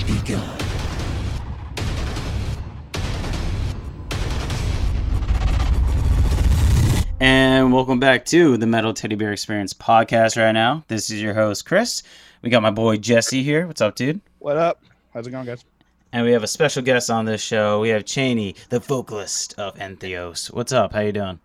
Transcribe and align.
has 0.00 0.24
begun. 0.24 0.56
And 7.22 7.72
welcome 7.72 8.00
back 8.00 8.24
to 8.26 8.56
the 8.56 8.66
Metal 8.66 8.94
Teddy 8.94 9.14
Bear 9.14 9.32
Experience 9.32 9.74
podcast 9.74 10.42
right 10.42 10.52
now. 10.52 10.84
This 10.88 11.10
is 11.10 11.20
your 11.20 11.34
host, 11.34 11.66
Chris. 11.66 12.02
We 12.42 12.48
got 12.48 12.62
my 12.62 12.70
boy 12.70 12.96
Jesse 12.96 13.42
here. 13.42 13.66
What's 13.66 13.82
up, 13.82 13.94
dude? 13.94 14.20
What 14.38 14.56
up? 14.56 14.82
How's 15.12 15.26
it 15.26 15.30
going, 15.30 15.44
guys? 15.44 15.64
And 16.12 16.24
we 16.24 16.32
have 16.32 16.42
a 16.42 16.48
special 16.48 16.82
guest 16.82 17.10
on 17.10 17.26
this 17.26 17.42
show. 17.42 17.80
We 17.80 17.90
have 17.90 18.04
Chaney, 18.04 18.56
the 18.70 18.80
vocalist 18.80 19.54
of 19.58 19.74
Entheos. 19.76 20.52
What's 20.52 20.72
up? 20.72 20.92
How 20.92 21.00
you 21.00 21.12
doing? 21.12 21.38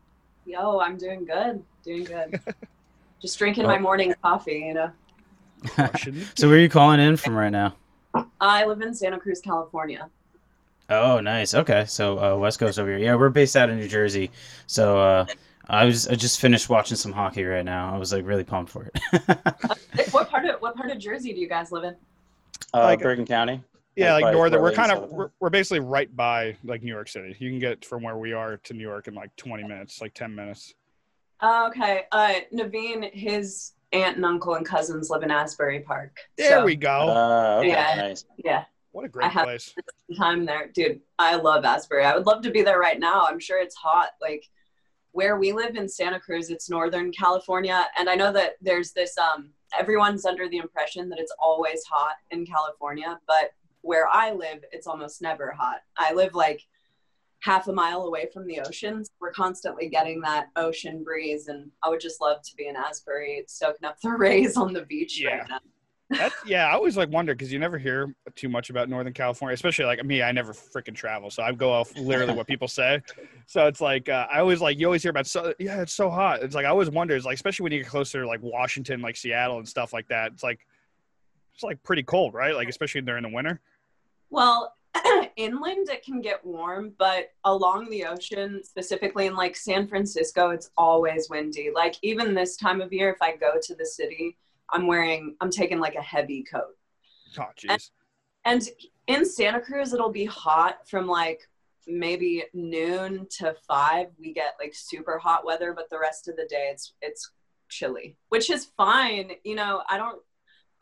Yo, 0.45 0.79
I'm 0.79 0.97
doing 0.97 1.25
good. 1.25 1.61
Doing 1.83 2.05
good. 2.05 2.39
Just 3.21 3.37
drinking 3.37 3.65
my 3.65 3.77
morning 3.77 4.13
coffee, 4.21 4.65
you 4.67 4.73
know. 4.73 4.91
So 6.35 6.47
where 6.47 6.57
are 6.57 6.59
you 6.59 6.69
calling 6.69 6.99
in 6.99 7.17
from 7.17 7.35
right 7.35 7.49
now? 7.49 7.75
I 8.41 8.65
live 8.65 8.81
in 8.81 8.93
Santa 8.93 9.19
Cruz, 9.19 9.41
California. 9.41 10.09
Oh, 10.89 11.19
nice. 11.19 11.53
Okay, 11.55 11.85
so 11.87 12.19
uh, 12.19 12.37
West 12.37 12.59
Coast 12.59 12.77
over 12.79 12.89
here. 12.89 12.99
Yeah, 12.99 13.15
we're 13.15 13.29
based 13.29 13.55
out 13.55 13.69
of 13.69 13.75
New 13.77 13.87
Jersey. 13.87 14.29
So 14.67 14.99
uh, 14.99 15.25
I 15.67 15.85
was 15.85 16.07
I 16.07 16.15
just 16.15 16.39
finished 16.39 16.69
watching 16.69 16.95
some 16.97 17.11
hockey 17.11 17.43
right 17.43 17.65
now. 17.65 17.93
I 17.93 17.97
was 17.97 18.13
like 18.13 18.25
really 18.25 18.43
pumped 18.43 18.71
for 18.71 18.85
it. 18.93 18.99
what 20.11 20.29
part 20.29 20.45
of 20.45 20.61
what 20.61 20.75
part 20.75 20.91
of 20.91 20.99
Jersey 20.99 21.33
do 21.33 21.39
you 21.39 21.49
guys 21.49 21.71
live 21.71 21.83
in? 21.85 21.95
uh, 22.73 22.81
Like- 22.83 23.01
Bergen 23.01 23.25
County. 23.25 23.63
Yeah, 23.95 24.11
Like 24.15 24.23
like 24.25 24.33
northern. 24.33 24.61
We're 24.61 24.73
kind 24.73 24.91
of 24.91 25.09
we're, 25.09 25.29
we're 25.39 25.49
basically 25.49 25.79
right 25.79 26.13
by 26.13 26.57
like 26.65 26.83
New 26.83 26.91
York 26.91 27.07
City. 27.07 27.33
You 27.39 27.49
can 27.49 27.59
get 27.59 27.85
from 27.85 28.03
where 28.03 28.17
we 28.17 28.33
are 28.33 28.57
to 28.57 28.73
New 28.73 28.83
York 28.83 29.07
in 29.07 29.13
like 29.15 29.33
20 29.37 29.63
minutes, 29.63 30.01
like 30.01 30.13
10 30.13 30.35
minutes. 30.35 30.73
Oh, 31.41 31.67
okay. 31.69 32.03
Uh, 32.11 32.33
Naveen, 32.53 33.09
his 33.13 33.71
aunt 33.95 34.17
and 34.17 34.25
uncle 34.25 34.55
and 34.55 34.65
cousins 34.65 35.09
live 35.09 35.23
in 35.23 35.31
Asbury 35.31 35.79
Park. 35.79 36.17
There 36.37 36.49
So, 36.59 36.65
we 36.65 36.75
go. 36.75 36.89
Uh, 37.09 37.57
okay, 37.59 37.69
Yeah. 37.69 37.95
nice. 37.95 38.25
Yeah, 38.37 38.65
what 38.91 39.05
a 39.05 39.09
great 39.09 39.31
have- 39.31 39.45
place. 39.45 39.73
time 40.17 40.45
there, 40.45 40.67
dude. 40.67 41.01
I 41.17 41.35
love 41.35 41.65
Asbury. 41.65 42.03
I 42.05 42.15
would 42.15 42.25
love 42.27 42.41
to 42.43 42.51
be 42.51 42.61
there 42.61 42.79
right 42.79 42.99
now. 42.99 43.25
I'm 43.25 43.39
sure 43.39 43.59
it's 43.59 43.75
hot. 43.75 44.11
Like 44.21 44.43
where 45.11 45.37
we 45.37 45.51
live 45.53 45.75
in 45.77 45.87
Santa 45.87 46.19
Cruz, 46.19 46.49
it's 46.49 46.69
Northern 46.69 47.11
California, 47.11 47.87
and 47.97 48.09
I 48.09 48.15
know 48.15 48.31
that 48.33 48.53
there's 48.61 48.91
this. 48.91 49.17
Um, 49.17 49.51
everyone's 49.79 50.25
under 50.25 50.47
the 50.49 50.57
impression 50.57 51.09
that 51.09 51.19
it's 51.19 51.33
always 51.39 51.83
hot 51.85 52.15
in 52.31 52.45
California, 52.45 53.19
but 53.27 53.51
where 53.81 54.07
I 54.07 54.31
live, 54.31 54.63
it's 54.71 54.87
almost 54.87 55.21
never 55.21 55.51
hot. 55.51 55.77
I 55.97 56.13
live 56.13 56.33
like 56.33 56.61
half 57.45 57.67
a 57.67 57.71
mile 57.73 58.01
away 58.03 58.27
from 58.33 58.47
the 58.47 58.59
ocean. 58.59 59.05
So 59.05 59.11
we're 59.21 59.31
constantly 59.31 59.87
getting 59.87 60.19
that 60.21 60.47
ocean 60.55 61.03
breeze, 61.03 61.47
and 61.47 61.69
I 61.83 61.89
would 61.89 61.99
just 61.99 62.19
love 62.19 62.41
to 62.41 62.55
be 62.55 62.67
in 62.67 62.75
Asbury, 62.75 63.43
soaking 63.47 63.85
up 63.87 63.97
the 64.01 64.09
rays 64.17 64.57
on 64.57 64.73
the 64.73 64.81
beach 64.81 65.21
Yeah. 65.21 65.37
right 65.37 65.49
now. 65.49 65.59
That's, 66.09 66.35
yeah, 66.45 66.67
I 66.67 66.73
always 66.73 66.97
like 66.97 67.09
wonder 67.09 67.33
because 67.33 67.51
you 67.51 67.57
never 67.59 67.77
hear 67.79 68.13
too 68.35 68.47
much 68.49 68.69
about 68.69 68.89
Northern 68.89 69.13
California, 69.13 69.53
especially 69.53 69.85
like 69.85 70.03
me. 70.05 70.21
I 70.21 70.31
never 70.31 70.53
freaking 70.53 70.93
travel, 70.93 71.29
so 71.31 71.41
I 71.41 71.51
go 71.51 71.71
off 71.71 71.95
literally 71.97 72.33
what 72.33 72.45
people 72.47 72.67
say. 72.67 73.01
So 73.47 73.65
it's 73.65 73.81
like 73.81 74.07
uh, 74.07 74.27
I 74.31 74.39
always 74.39 74.61
like 74.61 74.79
you 74.79 74.85
always 74.85 75.01
hear 75.01 75.09
about 75.09 75.25
so 75.25 75.53
yeah, 75.59 75.81
it's 75.81 75.93
so 75.93 76.11
hot. 76.11 76.43
It's 76.43 76.53
like 76.53 76.65
I 76.65 76.69
always 76.69 76.91
wonder, 76.91 77.15
it's 77.15 77.25
like 77.25 77.33
especially 77.35 77.63
when 77.63 77.71
you 77.71 77.79
get 77.79 77.87
closer 77.87 78.21
to 78.21 78.27
like 78.27 78.39
Washington, 78.43 79.01
like 79.01 79.15
Seattle 79.15 79.57
and 79.57 79.67
stuff 79.67 79.93
like 79.93 80.07
that. 80.09 80.31
It's 80.33 80.43
like 80.43 80.59
it's 81.55 81.63
like 81.63 81.81
pretty 81.81 82.03
cold, 82.03 82.35
right? 82.35 82.53
Like 82.55 82.69
especially 82.69 83.01
during 83.01 83.23
the 83.23 83.29
winter. 83.29 83.59
Well, 84.29 84.75
inland 85.35 85.89
it 85.89 86.03
can 86.03 86.21
get 86.21 86.45
warm, 86.45 86.93
but 86.97 87.31
along 87.43 87.89
the 87.89 88.05
ocean, 88.05 88.61
specifically 88.63 89.27
in 89.27 89.35
like 89.35 89.55
San 89.55 89.87
Francisco, 89.87 90.49
it's 90.49 90.71
always 90.77 91.29
windy. 91.29 91.71
Like 91.73 91.95
even 92.01 92.33
this 92.33 92.57
time 92.57 92.81
of 92.81 92.93
year, 92.93 93.09
if 93.09 93.21
I 93.21 93.35
go 93.35 93.53
to 93.61 93.75
the 93.75 93.85
city, 93.85 94.37
I'm 94.71 94.87
wearing, 94.87 95.35
I'm 95.41 95.51
taking 95.51 95.79
like 95.79 95.95
a 95.95 96.01
heavy 96.01 96.43
coat. 96.43 96.77
Oh 97.37 97.47
jeez. 97.57 97.91
And 98.45 98.67
in 99.07 99.25
Santa 99.25 99.59
Cruz, 99.59 99.93
it'll 99.93 100.11
be 100.11 100.25
hot 100.25 100.87
from 100.87 101.07
like 101.07 101.41
maybe 101.87 102.43
noon 102.53 103.27
to 103.37 103.55
five. 103.67 104.07
We 104.19 104.33
get 104.33 104.55
like 104.59 104.73
super 104.73 105.17
hot 105.17 105.45
weather, 105.45 105.73
but 105.73 105.89
the 105.89 105.99
rest 105.99 106.27
of 106.27 106.35
the 106.35 106.45
day 106.45 106.69
it's 106.71 106.93
it's 107.01 107.31
chilly, 107.69 108.17
which 108.29 108.49
is 108.49 108.65
fine. 108.77 109.31
You 109.43 109.55
know, 109.55 109.83
I 109.89 109.97
don't. 109.97 110.21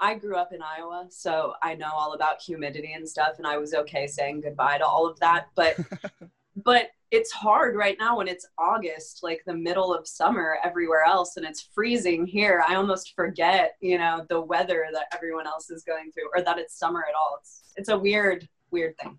I 0.03 0.15
grew 0.15 0.35
up 0.35 0.51
in 0.51 0.59
Iowa, 0.61 1.05
so 1.09 1.53
I 1.63 1.75
know 1.75 1.89
all 1.93 2.11
about 2.11 2.41
humidity 2.41 2.91
and 2.91 3.07
stuff, 3.07 3.35
and 3.37 3.47
I 3.47 3.55
was 3.57 3.73
okay 3.73 4.05
saying 4.05 4.41
goodbye 4.41 4.77
to 4.79 4.85
all 4.85 5.07
of 5.07 5.17
that. 5.21 5.47
But 5.55 5.77
but 6.57 6.89
it's 7.09 7.31
hard 7.31 7.77
right 7.77 7.95
now 7.97 8.17
when 8.17 8.27
it's 8.27 8.45
August, 8.57 9.21
like 9.23 9.43
the 9.45 9.53
middle 9.53 9.93
of 9.93 10.05
summer 10.05 10.57
everywhere 10.61 11.05
else, 11.05 11.37
and 11.37 11.45
it's 11.45 11.69
freezing 11.73 12.25
here. 12.27 12.61
I 12.67 12.75
almost 12.75 13.15
forget, 13.15 13.77
you 13.79 13.97
know, 13.97 14.25
the 14.27 14.41
weather 14.41 14.87
that 14.91 15.05
everyone 15.13 15.47
else 15.47 15.69
is 15.69 15.85
going 15.85 16.11
through, 16.11 16.29
or 16.35 16.43
that 16.43 16.57
it's 16.57 16.77
summer 16.77 17.05
at 17.07 17.15
all. 17.15 17.37
It's 17.39 17.71
it's 17.77 17.89
a 17.89 17.97
weird 17.97 18.49
weird 18.71 18.97
thing. 18.97 19.17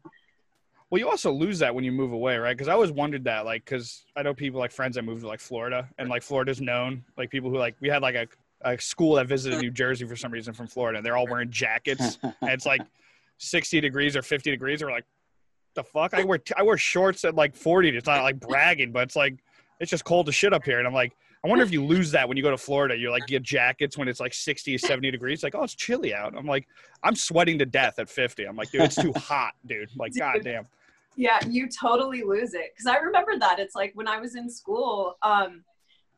Well, 0.90 0.98
you 0.98 1.08
also 1.08 1.32
lose 1.32 1.58
that 1.60 1.74
when 1.74 1.82
you 1.82 1.92
move 1.92 2.12
away, 2.12 2.36
right? 2.36 2.54
Because 2.54 2.68
I 2.68 2.74
always 2.74 2.92
wondered 2.92 3.24
that, 3.24 3.46
like, 3.46 3.64
because 3.64 4.04
I 4.16 4.22
know 4.22 4.34
people 4.34 4.60
like 4.60 4.70
friends 4.70 4.96
that 4.96 5.02
moved 5.04 5.22
to 5.22 5.28
like 5.28 5.40
Florida, 5.40 5.88
and 5.96 6.10
like 6.10 6.22
Florida's 6.22 6.60
known, 6.60 7.02
like 7.16 7.30
people 7.30 7.48
who 7.48 7.56
like 7.56 7.74
we 7.80 7.88
had 7.88 8.02
like 8.02 8.16
a, 8.16 8.28
a 8.64 8.78
school 8.80 9.16
that 9.16 9.26
visited 9.26 9.58
New 9.62 9.70
Jersey 9.70 10.06
for 10.06 10.16
some 10.16 10.32
reason 10.32 10.52
from 10.52 10.66
Florida, 10.66 10.98
and 10.98 11.06
they're 11.06 11.16
all 11.16 11.26
wearing 11.26 11.50
jackets, 11.50 12.18
and 12.22 12.34
it's 12.42 12.66
like 12.66 12.82
sixty 13.38 13.80
degrees 13.80 14.16
or 14.16 14.22
fifty 14.22 14.50
degrees, 14.50 14.82
and 14.82 14.90
we're 14.90 14.96
like, 14.96 15.06
the 15.74 15.84
fuck? 15.84 16.14
I 16.14 16.24
wear 16.24 16.40
I 16.56 16.62
wear 16.62 16.76
shorts 16.76 17.24
at 17.24 17.34
like 17.34 17.54
forty. 17.54 17.88
It's 17.90 18.06
not 18.06 18.22
like 18.22 18.40
bragging, 18.40 18.92
but 18.92 19.04
it's 19.04 19.16
like 19.16 19.36
it's 19.80 19.90
just 19.90 20.04
cold 20.04 20.28
as 20.28 20.34
shit 20.34 20.52
up 20.52 20.64
here, 20.64 20.78
and 20.78 20.86
I'm 20.86 20.94
like. 20.94 21.14
I 21.42 21.46
wonder 21.46 21.62
if 21.62 21.70
you 21.70 21.84
lose 21.84 22.10
that 22.12 22.26
when 22.26 22.38
you 22.38 22.42
go 22.42 22.50
to 22.50 22.56
Florida. 22.56 22.96
You're 22.96 23.10
like, 23.10 23.26
get 23.26 23.42
jackets 23.42 23.98
when 23.98 24.08
it's 24.08 24.18
like 24.18 24.32
60, 24.32 24.78
70 24.78 25.10
degrees. 25.10 25.42
Like, 25.42 25.54
oh, 25.54 25.62
it's 25.62 25.74
chilly 25.74 26.14
out. 26.14 26.34
I'm 26.34 26.46
like, 26.46 26.66
I'm 27.02 27.14
sweating 27.14 27.58
to 27.58 27.66
death 27.66 27.98
at 27.98 28.08
50. 28.08 28.44
I'm 28.46 28.56
like, 28.56 28.70
dude, 28.70 28.80
it's 28.80 28.94
too 28.94 29.12
hot, 29.16 29.52
dude. 29.66 29.90
Like, 29.94 30.14
goddamn. 30.16 30.66
Yeah, 31.16 31.38
you 31.46 31.68
totally 31.68 32.22
lose 32.22 32.54
it. 32.54 32.72
Because 32.74 32.86
I 32.86 32.96
remember 32.96 33.38
that. 33.38 33.58
It's 33.58 33.74
like 33.74 33.92
when 33.94 34.08
I 34.08 34.18
was 34.18 34.36
in 34.36 34.48
school, 34.48 35.18
um, 35.22 35.64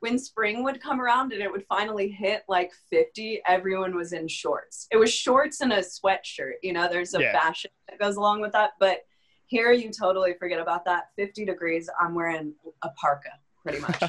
when 0.01 0.19
spring 0.19 0.63
would 0.63 0.81
come 0.81 1.01
around 1.01 1.33
and 1.33 1.43
it 1.43 1.51
would 1.51 1.65
finally 1.69 2.09
hit 2.09 2.43
like 2.49 2.73
50, 2.91 3.41
everyone 3.47 3.97
was 3.97 4.13
in 4.13 4.29
shorts. 4.29 4.87
It 4.91 4.97
was 4.99 5.13
shorts 5.13 5.61
and 5.63 5.73
a 5.73 5.79
sweatshirt. 5.79 6.53
You 6.63 6.73
know, 6.75 6.89
there's 6.89 7.15
a 7.15 7.21
Yeah. 7.21 7.33
fashion 7.33 7.71
that 7.89 7.99
goes 7.99 8.17
along 8.17 8.41
with 8.43 8.53
that. 8.53 8.73
But 8.79 9.07
here, 9.47 9.73
you 9.73 9.91
totally 9.91 10.35
forget 10.39 10.61
about 10.61 10.85
that. 10.85 11.05
50 11.17 11.45
degrees, 11.47 11.89
I'm 12.01 12.15
wearing 12.15 12.53
a 12.83 12.91
parka, 12.91 13.31
pretty 13.65 13.81
much. 13.81 14.03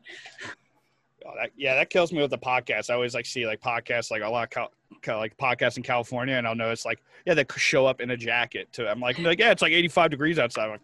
Oh, 1.26 1.32
that, 1.38 1.50
yeah, 1.54 1.74
that 1.74 1.90
kills 1.90 2.12
me 2.12 2.22
with 2.22 2.30
the 2.30 2.38
podcast. 2.38 2.88
I 2.88 2.94
always 2.94 3.14
like 3.14 3.26
see 3.26 3.46
like 3.46 3.60
podcasts, 3.60 4.10
like 4.10 4.22
a 4.22 4.28
lot 4.28 4.44
of 4.44 4.50
cal- 4.50 4.72
cal- 5.02 5.18
like 5.18 5.36
podcasts 5.36 5.76
in 5.76 5.82
California, 5.82 6.34
and 6.34 6.46
I'll 6.48 6.54
notice 6.54 6.86
like, 6.86 7.02
yeah, 7.26 7.34
they 7.34 7.44
show 7.58 7.84
up 7.84 8.00
in 8.00 8.10
a 8.12 8.16
jacket 8.16 8.72
too. 8.72 8.86
I'm 8.88 9.00
like, 9.00 9.18
I'm 9.18 9.24
like, 9.24 9.38
yeah, 9.38 9.50
it's 9.50 9.60
like 9.60 9.72
85 9.72 10.10
degrees 10.12 10.38
outside. 10.38 10.68
Like, 10.70 10.80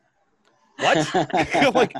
what? 0.78 1.74
Like, 1.74 1.94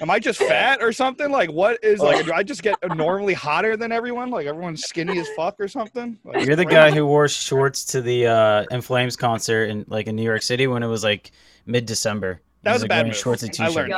am 0.00 0.10
I 0.10 0.18
just 0.18 0.38
fat 0.38 0.82
or 0.82 0.92
something? 0.92 1.30
Like, 1.30 1.50
what 1.50 1.82
is 1.82 2.00
like? 2.00 2.24
Do 2.26 2.32
I 2.32 2.42
just 2.42 2.62
get 2.62 2.76
normally 2.96 3.34
hotter 3.34 3.76
than 3.76 3.92
everyone? 3.92 4.30
Like, 4.30 4.46
everyone's 4.46 4.82
skinny 4.84 5.18
as 5.18 5.28
fuck 5.36 5.56
or 5.58 5.68
something? 5.68 6.18
Like, 6.24 6.46
You're 6.46 6.56
the 6.56 6.64
crazy. 6.64 6.76
guy 6.76 6.90
who 6.92 7.06
wore 7.06 7.28
shorts 7.28 7.84
to 7.86 8.02
the 8.02 8.26
uh, 8.26 8.64
In 8.70 8.80
Flames 8.80 9.16
concert 9.16 9.70
in 9.70 9.84
like 9.88 10.06
in 10.06 10.16
New 10.16 10.22
York 10.22 10.42
City 10.42 10.66
when 10.66 10.82
it 10.82 10.88
was 10.88 11.02
like 11.04 11.32
mid 11.66 11.86
December. 11.86 12.40
That 12.62 12.72
was 12.72 12.82
a 12.82 12.88
bad 12.88 13.06
move. 13.06 13.16
Shorts 13.16 13.42
and 13.42 13.50
I 13.60 13.68
t-shirt. 13.68 13.74
learned. 13.90 13.94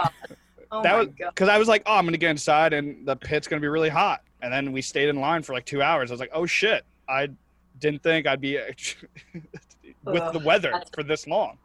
Oh 0.70 0.82
that 0.82 0.96
was 0.96 1.06
God. 1.08 1.30
because 1.30 1.48
I 1.48 1.56
was 1.58 1.68
like, 1.68 1.82
oh, 1.86 1.94
I'm 1.96 2.04
gonna 2.04 2.18
get 2.18 2.30
inside 2.30 2.72
and 2.74 3.06
the 3.06 3.16
pit's 3.16 3.48
gonna 3.48 3.60
be 3.60 3.68
really 3.68 3.88
hot. 3.88 4.22
And 4.42 4.52
then 4.52 4.72
we 4.72 4.82
stayed 4.82 5.08
in 5.08 5.16
line 5.20 5.42
for 5.42 5.52
like 5.54 5.64
two 5.64 5.82
hours. 5.82 6.10
I 6.10 6.14
was 6.14 6.20
like, 6.20 6.30
oh 6.32 6.46
shit, 6.46 6.84
I 7.08 7.28
didn't 7.80 8.02
think 8.02 8.26
I'd 8.26 8.40
be 8.40 8.58
with 10.04 10.32
the 10.32 10.40
weather 10.44 10.82
for 10.92 11.02
this 11.02 11.26
long. 11.26 11.58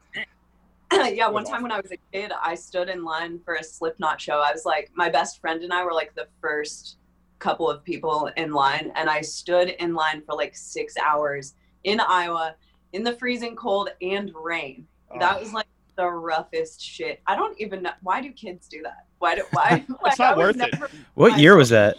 yeah, 1.13 1.27
one 1.27 1.43
time 1.43 1.61
when 1.63 1.71
I 1.71 1.79
was 1.79 1.91
a 1.91 1.97
kid, 2.11 2.31
I 2.41 2.55
stood 2.55 2.89
in 2.89 3.03
line 3.03 3.39
for 3.43 3.55
a 3.55 3.63
Slipknot 3.63 4.19
show. 4.21 4.39
I 4.39 4.51
was 4.51 4.65
like, 4.65 4.91
my 4.95 5.09
best 5.09 5.39
friend 5.41 5.61
and 5.63 5.73
I 5.73 5.83
were 5.83 5.93
like 5.93 6.13
the 6.15 6.27
first 6.41 6.97
couple 7.39 7.69
of 7.69 7.83
people 7.83 8.29
in 8.37 8.51
line, 8.53 8.91
and 8.95 9.09
I 9.09 9.21
stood 9.21 9.69
in 9.69 9.93
line 9.93 10.21
for 10.25 10.35
like 10.35 10.55
six 10.55 10.95
hours 10.97 11.55
in 11.83 11.99
Iowa 11.99 12.55
in 12.93 13.03
the 13.03 13.13
freezing 13.13 13.55
cold 13.55 13.89
and 14.01 14.31
rain. 14.35 14.87
That 15.19 15.37
Oh. 15.37 15.39
was 15.41 15.53
like 15.53 15.67
the 15.95 16.07
roughest 16.07 16.81
shit. 16.81 17.21
I 17.27 17.35
don't 17.35 17.59
even 17.59 17.83
know 17.83 17.91
why 18.01 18.21
do 18.21 18.31
kids 18.31 18.67
do 18.67 18.81
that. 18.83 19.05
Why 19.19 19.35
do 19.35 19.43
why? 19.51 19.85
like, 20.03 20.17
not 20.19 20.33
I 20.33 20.37
worth 20.37 20.61
it. 20.61 20.73
What 21.15 21.37
year 21.39 21.55
was 21.55 21.69
that? 21.69 21.97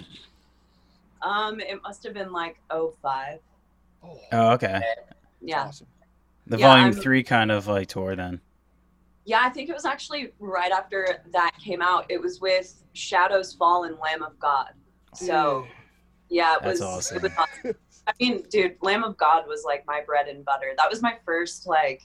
Um, 1.23 1.61
it 1.61 1.81
must 1.83 2.03
have 2.05 2.13
been 2.15 2.33
like 2.33 2.57
05. 2.71 3.39
Oh, 4.03 4.21
Oh, 4.33 4.51
okay. 4.53 4.83
Yeah. 5.41 5.65
awesome. 5.65 5.87
The 6.47 6.59
Yeah, 6.59 6.69
volume 6.69 6.85
I'm- 6.87 6.95
three 6.95 7.23
kind 7.23 7.51
of 7.51 7.67
like 7.67 7.89
tour 7.89 8.15
then. 8.17 8.41
Yeah, 9.25 9.41
I 9.43 9.49
think 9.49 9.71
it 9.71 9.75
was 9.75 9.85
actually 9.85 10.33
right 10.39 10.71
after 10.71 11.25
that 11.33 11.53
came 11.63 11.81
out. 11.81 12.07
It 12.09 12.21
was 12.21 12.41
with 12.41 12.83
Shadows 12.93 13.55
Fall 13.55 13.85
and 13.85 13.97
Lamb 13.99 14.23
of 14.23 14.39
God. 14.39 14.71
So 15.15 15.33
mm. 15.33 15.67
yeah, 16.29 16.57
it 16.57 16.63
That's 16.63 16.81
was. 16.81 16.83
awesome. 16.83 17.17
It 17.17 17.23
was 17.23 17.33
awesome. 17.39 17.75
I 18.07 18.13
mean, 18.21 18.43
dude, 18.51 18.77
Lamb 18.83 19.03
of 19.03 19.17
God 19.17 19.47
was 19.49 19.65
like 19.65 19.85
my 19.87 20.03
bread 20.03 20.29
and 20.29 20.45
butter. 20.45 20.73
That 20.77 20.91
was 20.91 21.01
my 21.01 21.17
first 21.25 21.67
like 21.67 22.03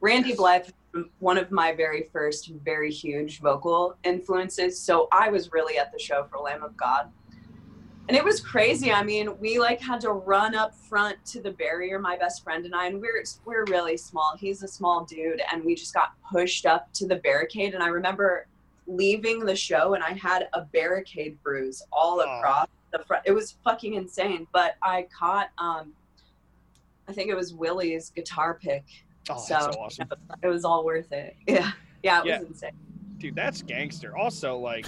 Randy 0.00 0.34
Blythe, 0.34 0.68
one 1.20 1.38
of 1.38 1.50
my 1.50 1.72
very 1.72 2.08
first 2.12 2.52
very 2.64 2.90
huge 2.90 3.40
vocal 3.40 3.96
influences. 4.04 4.78
So 4.80 5.08
I 5.12 5.30
was 5.30 5.52
really 5.52 5.78
at 5.78 5.90
the 5.92 5.98
show 5.98 6.26
for 6.30 6.38
Lamb 6.38 6.62
of 6.62 6.76
God. 6.76 7.10
And 8.08 8.16
it 8.16 8.24
was 8.24 8.40
crazy. 8.40 8.92
I 8.92 9.02
mean, 9.02 9.38
we 9.38 9.58
like 9.58 9.80
had 9.80 10.00
to 10.02 10.10
run 10.12 10.54
up 10.54 10.74
front 10.74 11.24
to 11.26 11.40
the 11.40 11.50
barrier, 11.50 11.98
my 11.98 12.16
best 12.16 12.44
friend 12.44 12.64
and 12.64 12.74
I, 12.74 12.86
and 12.86 13.00
we're 13.00 13.22
we're 13.44 13.64
really 13.66 13.96
small. 13.96 14.36
He's 14.38 14.62
a 14.62 14.68
small 14.68 15.04
dude, 15.04 15.40
and 15.52 15.64
we 15.64 15.74
just 15.74 15.92
got 15.94 16.12
pushed 16.30 16.66
up 16.66 16.92
to 16.94 17.06
the 17.06 17.16
barricade. 17.16 17.74
And 17.74 17.82
I 17.82 17.88
remember 17.88 18.46
leaving 18.86 19.44
the 19.44 19.56
show, 19.56 19.94
and 19.94 20.04
I 20.04 20.12
had 20.12 20.48
a 20.52 20.62
barricade 20.62 21.36
bruise 21.42 21.82
all 21.92 22.20
Oh. 22.20 22.38
across 22.38 22.68
the 22.92 23.00
front. 23.00 23.24
It 23.26 23.32
was 23.32 23.56
fucking 23.64 23.94
insane. 23.94 24.46
But 24.52 24.76
I 24.82 25.08
caught, 25.16 25.48
um, 25.58 25.92
I 27.08 27.12
think 27.12 27.28
it 27.30 27.34
was 27.34 27.52
Willie's 27.54 28.10
guitar 28.10 28.54
pick. 28.54 28.84
Oh, 29.28 29.36
so 29.38 29.54
that's 29.54 29.64
so 29.74 29.80
awesome. 29.80 30.08
it 30.42 30.46
was 30.46 30.64
all 30.64 30.84
worth 30.84 31.10
it. 31.12 31.34
Yeah, 31.48 31.72
yeah, 32.04 32.20
it 32.20 32.26
Yeah. 32.26 32.38
was 32.38 32.48
insane. 32.48 32.70
Dude, 33.18 33.34
that's 33.34 33.62
gangster. 33.62 34.16
Also, 34.16 34.56
like, 34.56 34.86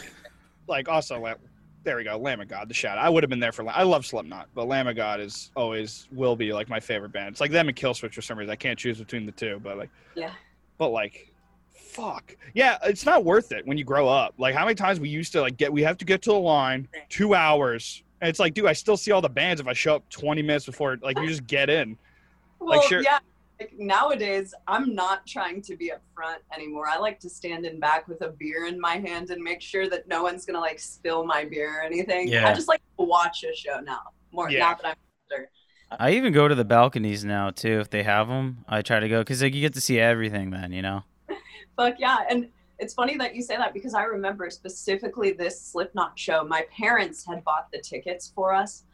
like 0.69 0.89
also, 0.89 1.19
like, 1.19 1.39
there 1.85 1.97
we 1.97 2.05
go. 2.05 2.17
Lamb 2.19 2.41
of 2.41 2.49
God, 2.49 2.69
the 2.69 2.75
shout. 2.75 2.99
I 2.99 3.09
would 3.09 3.23
have 3.23 3.31
been 3.31 3.41
there 3.41 3.53
for. 3.53 3.67
I 3.69 3.83
love 3.83 4.05
Slipknot, 4.05 4.49
but 4.55 4.67
Lamb 4.69 4.89
of 4.89 4.97
God 4.97 5.21
is 5.21 5.51
always 5.57 6.09
will 6.13 6.37
be 6.37 6.53
like 6.53 6.69
my 6.69 6.81
favorite 6.81 7.13
band. 7.13 7.31
It's 7.31 7.41
like 7.41 7.51
them 7.51 7.69
and 7.69 7.77
Killswitch 7.77 8.13
for 8.15 8.23
some 8.23 8.39
reason. 8.39 8.51
I 8.51 8.57
can't 8.57 8.79
choose 8.79 8.99
between 8.99 9.27
the 9.27 9.33
two, 9.33 9.61
but 9.63 9.79
like, 9.79 9.91
Yeah. 10.15 10.33
But 10.77 10.89
like, 10.91 11.33
fuck, 11.73 12.37
yeah, 12.55 12.79
it's 12.85 13.05
not 13.07 13.25
worth 13.25 13.53
it 13.53 13.67
when 13.67 13.79
you 13.79 13.85
grow 13.85 14.09
up. 14.09 14.35
Like, 14.39 14.55
how 14.55 14.65
many 14.65 14.75
times 14.75 15.01
we 15.01 15.09
used 15.09 15.33
to 15.33 15.41
like 15.41 15.57
get? 15.57 15.73
We 15.73 15.83
have 15.83 15.99
to 15.99 16.05
get 16.05 16.23
to 16.23 16.31
the 16.31 16.39
line 16.39 16.89
two 17.09 17.35
hours, 17.35 18.03
and 18.21 18.29
it's 18.29 18.39
like, 18.39 18.55
dude, 18.55 18.67
I 18.67 18.73
still 18.75 18.97
see 18.97 19.11
all 19.13 19.21
the 19.21 19.29
bands 19.29 19.61
if 19.61 19.67
I 19.67 19.73
show 19.73 19.97
up 19.97 20.09
twenty 20.11 20.43
minutes 20.43 20.67
before. 20.67 20.99
Like, 21.03 21.19
you 21.19 21.27
just 21.27 21.47
get 21.47 21.71
in. 21.71 21.97
Well, 22.61 22.83
sure- 22.83 23.03
yeah. 23.03 23.19
Like 23.61 23.73
nowadays, 23.77 24.55
I'm 24.69 24.95
not 24.95 25.27
trying 25.27 25.63
to 25.63 25.77
be 25.77 25.91
up 25.91 26.01
front 26.15 26.43
anymore. 26.55 26.87
I 26.89 26.97
like 26.99 27.19
to 27.21 27.29
stand 27.29 27.67
in 27.67 27.81
back 27.81 28.07
with 28.07 28.23
a 28.23 28.29
beer 28.29 28.67
in 28.67 28.81
my 28.81 28.95
hand 28.99 29.31
and 29.31 29.43
make 29.43 29.61
sure 29.61 29.89
that 29.89 30.07
no 30.07 30.23
one's 30.23 30.45
gonna 30.47 30.61
like 30.61 30.79
spill 30.79 31.25
my 31.25 31.45
beer 31.45 31.81
or 31.81 31.83
anything. 31.83 32.29
Yeah. 32.29 32.49
I 32.49 32.55
just 32.55 32.69
like 32.69 32.81
to 32.99 33.05
watch 33.05 33.45
a 33.45 33.55
show 33.57 33.81
now 33.81 34.01
more 34.33 34.49
Yeah. 34.49 34.61
now 34.61 34.75
that 34.75 34.87
I'm 34.87 34.97
older. 35.33 35.51
I 35.91 36.13
even 36.13 36.33
go 36.33 36.47
to 36.47 36.55
the 36.55 36.65
balconies 36.65 37.25
now 37.25 37.51
too 37.51 37.81
if 37.81 37.91
they 37.91 38.05
have 38.05 38.29
them. 38.29 38.65
I 38.69 38.83
try 38.83 39.01
to 39.01 39.09
go 39.09 39.21
because 39.21 39.43
like 39.43 39.55
you 39.55 39.61
get 39.61 39.75
to 39.75 39.81
see 39.81 39.99
everything 39.99 40.51
then, 40.51 40.71
you 40.73 40.83
know. 40.83 41.03
Fuck 41.77 41.97
yeah. 41.99 42.19
And 42.31 42.49
it's 42.79 42.95
funny 42.95 43.17
that 43.17 43.35
you 43.35 43.43
say 43.43 43.57
that 43.57 43.75
because 43.75 43.93
I 43.95 44.05
remember 44.05 44.51
specifically 44.51 45.33
this 45.33 45.61
Slipknot 45.61 46.17
show. 46.17 46.45
My 46.45 46.65
parents 46.71 47.27
had 47.27 47.43
bought 47.43 47.73
the 47.73 47.81
tickets 47.81 48.31
for 48.33 48.55
us 48.55 48.85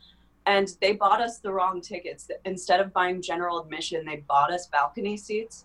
and 0.47 0.77
they 0.81 0.93
bought 0.93 1.21
us 1.21 1.39
the 1.39 1.53
wrong 1.53 1.81
tickets. 1.81 2.29
Instead 2.45 2.81
of 2.81 2.93
buying 2.93 3.23
general 3.23 3.61
admission, 3.61 4.05
they 4.05 4.17
bought 4.29 4.53
us 4.53 4.67
balcony 4.67 5.17
seats. 5.17 5.65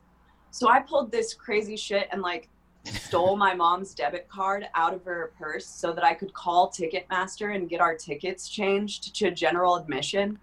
So 0.51 0.69
I 0.69 0.79
pulled 0.79 1.11
this 1.11 1.33
crazy 1.33 1.75
shit 1.75 2.07
and 2.11 2.21
like 2.21 2.49
stole 2.85 3.35
my 3.35 3.53
mom's 3.53 3.93
debit 3.93 4.27
card 4.29 4.67
out 4.73 4.93
of 4.93 5.03
her 5.03 5.33
purse 5.37 5.65
so 5.65 5.91
that 5.91 6.03
I 6.03 6.13
could 6.13 6.33
call 6.33 6.69
Ticketmaster 6.71 7.53
and 7.55 7.69
get 7.69 7.81
our 7.81 7.93
tickets 7.95 8.47
changed 8.47 9.15
to 9.17 9.31
general 9.31 9.75
admission. 9.75 10.39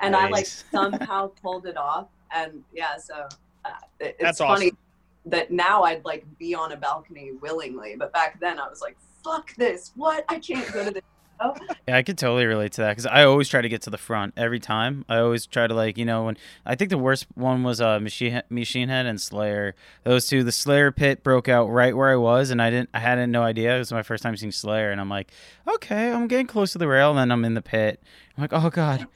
And 0.00 0.14
I 0.16 0.28
like 0.28 0.46
somehow 0.72 1.28
pulled 1.42 1.66
it 1.66 1.76
off. 1.76 2.06
And 2.34 2.62
yeah, 2.72 2.96
so 2.96 3.26
uh, 3.64 3.68
it- 4.00 4.16
it's 4.18 4.22
That's 4.22 4.38
funny 4.38 4.66
awesome. 4.66 4.78
that 5.26 5.50
now 5.50 5.82
I'd 5.82 6.04
like 6.04 6.24
be 6.38 6.54
on 6.54 6.72
a 6.72 6.76
balcony 6.76 7.32
willingly, 7.32 7.96
but 7.98 8.12
back 8.12 8.40
then 8.40 8.58
I 8.58 8.68
was 8.68 8.80
like, 8.80 8.96
"Fuck 9.22 9.54
this! 9.56 9.92
What? 9.94 10.24
I 10.28 10.38
can't 10.38 10.72
go 10.72 10.84
to 10.84 10.90
this." 10.90 11.02
Show." 11.40 11.54
Yeah, 11.88 11.96
I 11.96 12.02
could 12.02 12.18
totally 12.18 12.46
relate 12.46 12.72
to 12.72 12.82
that 12.82 12.90
because 12.90 13.06
I 13.06 13.24
always 13.24 13.48
try 13.48 13.60
to 13.60 13.68
get 13.68 13.82
to 13.82 13.90
the 13.90 13.98
front 13.98 14.34
every 14.36 14.60
time. 14.60 15.04
I 15.08 15.18
always 15.18 15.46
try 15.46 15.66
to 15.66 15.74
like 15.74 15.98
you 15.98 16.04
know 16.04 16.24
when 16.24 16.36
I 16.64 16.74
think 16.74 16.90
the 16.90 16.98
worst 16.98 17.26
one 17.34 17.62
was 17.62 17.80
uh 17.80 17.98
Machine 18.00 18.42
Machine 18.50 18.88
Head 18.88 19.06
and 19.06 19.20
Slayer. 19.20 19.74
Those 20.04 20.26
two, 20.26 20.44
the 20.44 20.52
Slayer 20.52 20.92
pit 20.92 21.22
broke 21.22 21.48
out 21.48 21.66
right 21.66 21.96
where 21.96 22.10
I 22.10 22.16
was, 22.16 22.50
and 22.50 22.60
I 22.60 22.70
didn't 22.70 22.90
I 22.94 23.00
had 23.00 23.28
no 23.28 23.42
idea. 23.42 23.74
It 23.74 23.78
was 23.78 23.92
my 23.92 24.02
first 24.02 24.22
time 24.22 24.36
seeing 24.36 24.52
Slayer, 24.52 24.90
and 24.90 25.00
I'm 25.00 25.08
like, 25.08 25.30
okay, 25.68 26.12
I'm 26.12 26.28
getting 26.28 26.46
close 26.46 26.72
to 26.72 26.78
the 26.78 26.88
rail, 26.88 27.10
and 27.10 27.18
then 27.18 27.30
I'm 27.32 27.44
in 27.44 27.54
the 27.54 27.62
pit. 27.62 28.02
I'm 28.36 28.42
like, 28.42 28.52
oh 28.52 28.70
god, 28.70 29.06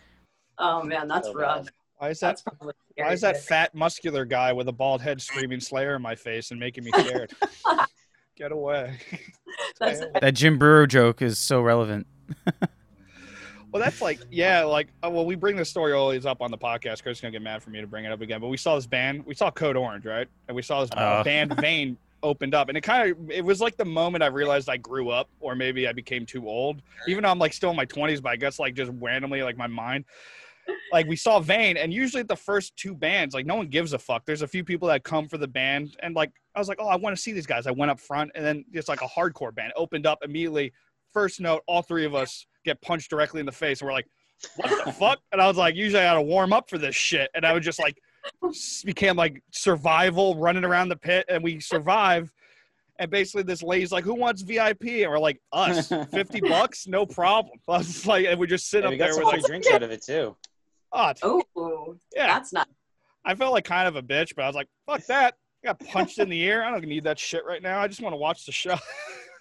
Oh 0.59 0.83
man, 0.83 1.09
that's 1.09 1.29
So 1.29 1.35
rough. 1.35 1.65
bad. 1.65 1.73
Why 1.99 2.11
is 2.11 2.21
that? 2.21 2.43
Why 2.97 3.13
is 3.13 3.21
that 3.23 3.43
fat, 3.43 3.75
muscular 3.75 4.25
guy 4.25 4.53
with 4.53 4.69
a 4.69 4.73
bald 4.73 5.01
head 5.01 5.21
screaming 5.21 5.61
Slayer 5.61 5.95
in 5.97 6.03
my 6.03 6.15
face 6.15 6.51
and 6.51 6.61
making 6.61 6.85
me 6.85 6.91
scared? 6.93 7.33
Get 8.37 8.53
away. 8.53 8.99
That's 9.81 10.01
that 10.21 10.35
Jim 10.35 10.59
Breuer 10.59 10.87
joke 10.87 11.23
is 11.23 11.39
so 11.39 11.61
relevant. 11.61 12.07
Well, 13.73 13.85
that's 13.85 14.01
like, 14.01 14.21
yeah, 14.31 14.63
like, 14.63 14.89
uh, 15.05 15.11
well, 15.11 15.27
we 15.27 15.35
bring 15.35 15.55
this 15.55 15.69
story 15.69 15.93
always 15.93 16.25
up 16.25 16.41
on 16.41 16.51
the 16.51 16.57
podcast. 16.57 17.03
Chris 17.03 17.19
is 17.19 17.21
gonna 17.21 17.33
get 17.33 17.43
mad 17.43 17.63
for 17.63 17.69
me 17.69 17.83
to 17.83 17.87
bring 17.87 18.07
it 18.07 18.13
up 18.13 18.23
again, 18.23 18.41
but 18.41 18.47
we 18.47 18.57
saw 18.57 18.75
this 18.75 18.87
band, 18.87 19.27
we 19.27 19.35
saw 19.35 19.51
Code 19.51 19.77
Orange, 19.77 20.07
right? 20.07 20.27
And 20.49 20.55
we 20.57 20.63
saw 20.63 20.81
this 20.81 20.91
Uh. 20.97 21.23
band 21.25 21.55
Vein 21.61 21.99
opened 22.23 22.55
up, 22.55 22.71
and 22.71 22.79
it 22.79 22.81
kind 22.81 23.11
of, 23.11 23.31
it 23.31 23.45
was 23.45 23.61
like 23.61 23.77
the 23.77 23.85
moment 23.85 24.25
I 24.25 24.29
realized 24.29 24.71
I 24.71 24.79
grew 24.79 25.11
up, 25.11 25.29
or 25.41 25.55
maybe 25.55 25.87
I 25.87 25.93
became 25.93 26.25
too 26.25 26.49
old. 26.49 26.81
Even 27.07 27.25
though 27.25 27.29
I'm 27.29 27.39
like 27.39 27.53
still 27.53 27.69
in 27.69 27.77
my 27.77 27.85
20s, 27.85 28.23
but 28.23 28.31
I 28.31 28.37
guess 28.37 28.59
like 28.59 28.75
just 28.75 28.93
randomly, 28.99 29.43
like 29.43 29.59
my 29.59 29.67
mind. 29.67 30.07
Like 30.93 31.07
we 31.07 31.17
saw 31.17 31.41
Vein, 31.41 31.77
and 31.77 31.93
usually 31.93 32.23
the 32.23 32.37
first 32.37 32.77
two 32.77 32.95
bands, 32.95 33.35
like 33.35 33.47
no 33.47 33.57
one 33.57 33.69
gives 33.69 33.93
a 33.93 33.99
fuck. 33.99 34.25
There's 34.25 34.43
a 34.43 34.49
few 34.49 34.65
people 34.65 34.89
that 34.89 35.05
come 35.05 35.29
for 35.29 35.39
the 35.39 35.49
band, 35.49 35.97
and 36.03 36.15
like 36.15 36.33
I 36.55 36.59
was 36.59 36.69
like, 36.69 36.79
oh, 36.81 36.89
I 36.89 36.97
want 36.97 37.15
to 37.17 37.21
see 37.21 37.33
these 37.33 37.47
guys. 37.47 37.67
I 37.67 37.71
went 37.73 37.91
up 37.91 38.01
front, 38.01 38.31
and 38.35 38.45
then 38.45 38.65
it's 38.73 38.89
like 38.89 39.03
a 39.03 39.07
hardcore 39.09 39.55
band 39.55 39.73
opened 39.77 40.07
up 40.07 40.19
immediately. 40.23 40.73
First 41.13 41.41
note, 41.41 41.63
all 41.67 41.83
three 41.83 42.05
of 42.05 42.15
us 42.15 42.47
get 42.65 42.81
punched 42.83 43.11
directly 43.11 43.41
in 43.41 43.47
the 43.47 43.53
face, 43.53 43.81
and 43.81 43.87
we're 43.87 43.95
like, 43.95 44.07
what 44.57 44.85
the 44.85 44.93
fuck? 44.99 45.19
And 45.33 45.41
I 45.41 45.47
was 45.49 45.57
like, 45.57 45.75
usually 45.75 46.03
I 46.03 46.07
gotta 46.07 46.23
warm 46.23 46.53
up 46.53 46.69
for 46.71 46.79
this 46.79 46.95
shit, 46.97 47.31
and 47.35 47.45
I 47.45 47.53
was 47.53 47.65
just 47.65 47.79
like 47.79 47.97
became 48.85 49.17
like 49.17 49.43
survival, 49.53 50.37
running 50.37 50.65
around 50.65 50.89
the 50.89 50.97
pit, 50.97 51.27
and 51.29 51.43
we 51.43 51.61
survive. 51.61 52.33
And 52.99 53.11
basically, 53.11 53.43
this 53.43 53.63
lady's 53.63 53.93
like, 53.93 54.05
"Who 54.05 54.15
wants 54.15 54.41
VIP?" 54.43 54.83
And 54.85 55.11
we're 55.11 55.19
like, 55.19 55.41
"Us, 55.53 55.89
fifty 56.11 56.41
bucks, 56.41 56.87
no 56.87 57.05
problem." 57.05 57.59
I 57.69 57.79
was 57.79 58.07
like, 58.07 58.27
and 58.27 58.41
we 58.41 58.47
just 58.47 58.71
sit 58.71 58.81
Yeah, 58.81 58.87
up 58.87 58.91
we 58.93 58.97
got 58.97 59.05
there 59.05 59.13
some 59.15 59.25
with 59.25 59.35
like, 59.35 59.45
drinks 59.45 59.71
out 59.71 59.83
of 59.83 59.91
it 59.91 60.03
too. 60.03 60.35
Oh, 61.23 61.43
oh, 61.57 61.97
yeah. 62.15 62.27
that's 62.27 62.53
not. 62.53 62.69
I 63.25 63.35
felt 63.35 63.53
like 63.53 63.65
kind 63.65 63.89
of 63.89 63.97
a 63.97 64.03
bitch, 64.03 64.35
but 64.35 64.43
I 64.45 64.47
was 64.47 64.57
like, 64.57 64.69
"Fuck 64.87 65.05
that!" 65.07 65.35
I 65.65 65.69
got 65.69 65.81
punched 65.81 66.19
in 66.19 66.29
the 66.29 66.41
ear. 66.41 66.63
I 66.63 66.71
don't 66.71 66.85
need 66.85 67.05
that 67.05 67.19
shit 67.19 67.45
right 67.45 67.63
now. 67.63 67.81
I 67.81 67.89
just 67.89 68.01
want 68.01 68.13
to 68.13 68.19
watch 68.19 68.47
the 68.47 68.53
show. 68.53 68.77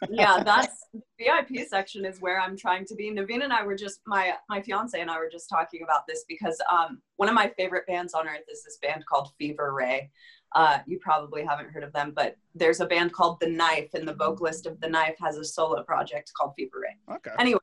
Yeah, 0.10 0.44
that's 0.44 0.86
the 0.94 1.02
VIP 1.18 1.68
section 1.68 2.06
is 2.06 2.20
where 2.20 2.40
I'm 2.40 2.58
trying 2.58 2.86
to 2.88 2.96
be. 2.96 3.10
Naveen 3.12 3.44
and 3.44 3.54
I 3.54 3.64
were 3.64 3.76
just 3.76 4.02
my 4.06 4.34
my 4.50 4.62
fiance 4.62 5.00
and 5.00 5.10
I 5.10 5.18
were 5.18 5.30
just 5.32 5.50
talking 5.50 5.84
about 5.84 6.06
this 6.08 6.26
because 6.28 6.62
um 6.72 7.02
one 7.16 7.30
of 7.30 7.34
my 7.36 7.52
favorite 7.58 7.88
bands 7.88 8.14
on 8.14 8.28
earth 8.28 8.44
is 8.52 8.64
this 8.64 8.78
band 8.82 9.06
called 9.06 9.32
Fever 9.38 9.74
Ray. 9.74 10.12
Uh, 10.54 10.80
you 10.86 11.00
probably 11.00 11.44
haven't 11.44 11.70
heard 11.72 11.84
of 11.84 11.92
them, 11.94 12.14
but 12.16 12.38
there's 12.54 12.80
a 12.80 12.86
band 12.86 13.12
called 13.14 13.40
The 13.42 13.48
Knife, 13.50 13.94
and 13.94 14.08
the 14.08 14.14
vocalist 14.14 14.66
of 14.66 14.80
The 14.80 14.90
Knife 14.90 15.16
has 15.20 15.38
a 15.38 15.44
solo 15.44 15.82
project 15.84 16.32
called 16.38 16.54
Fever 16.56 16.82
Ray. 16.82 17.16
okay. 17.16 17.32
anyway 17.40 17.60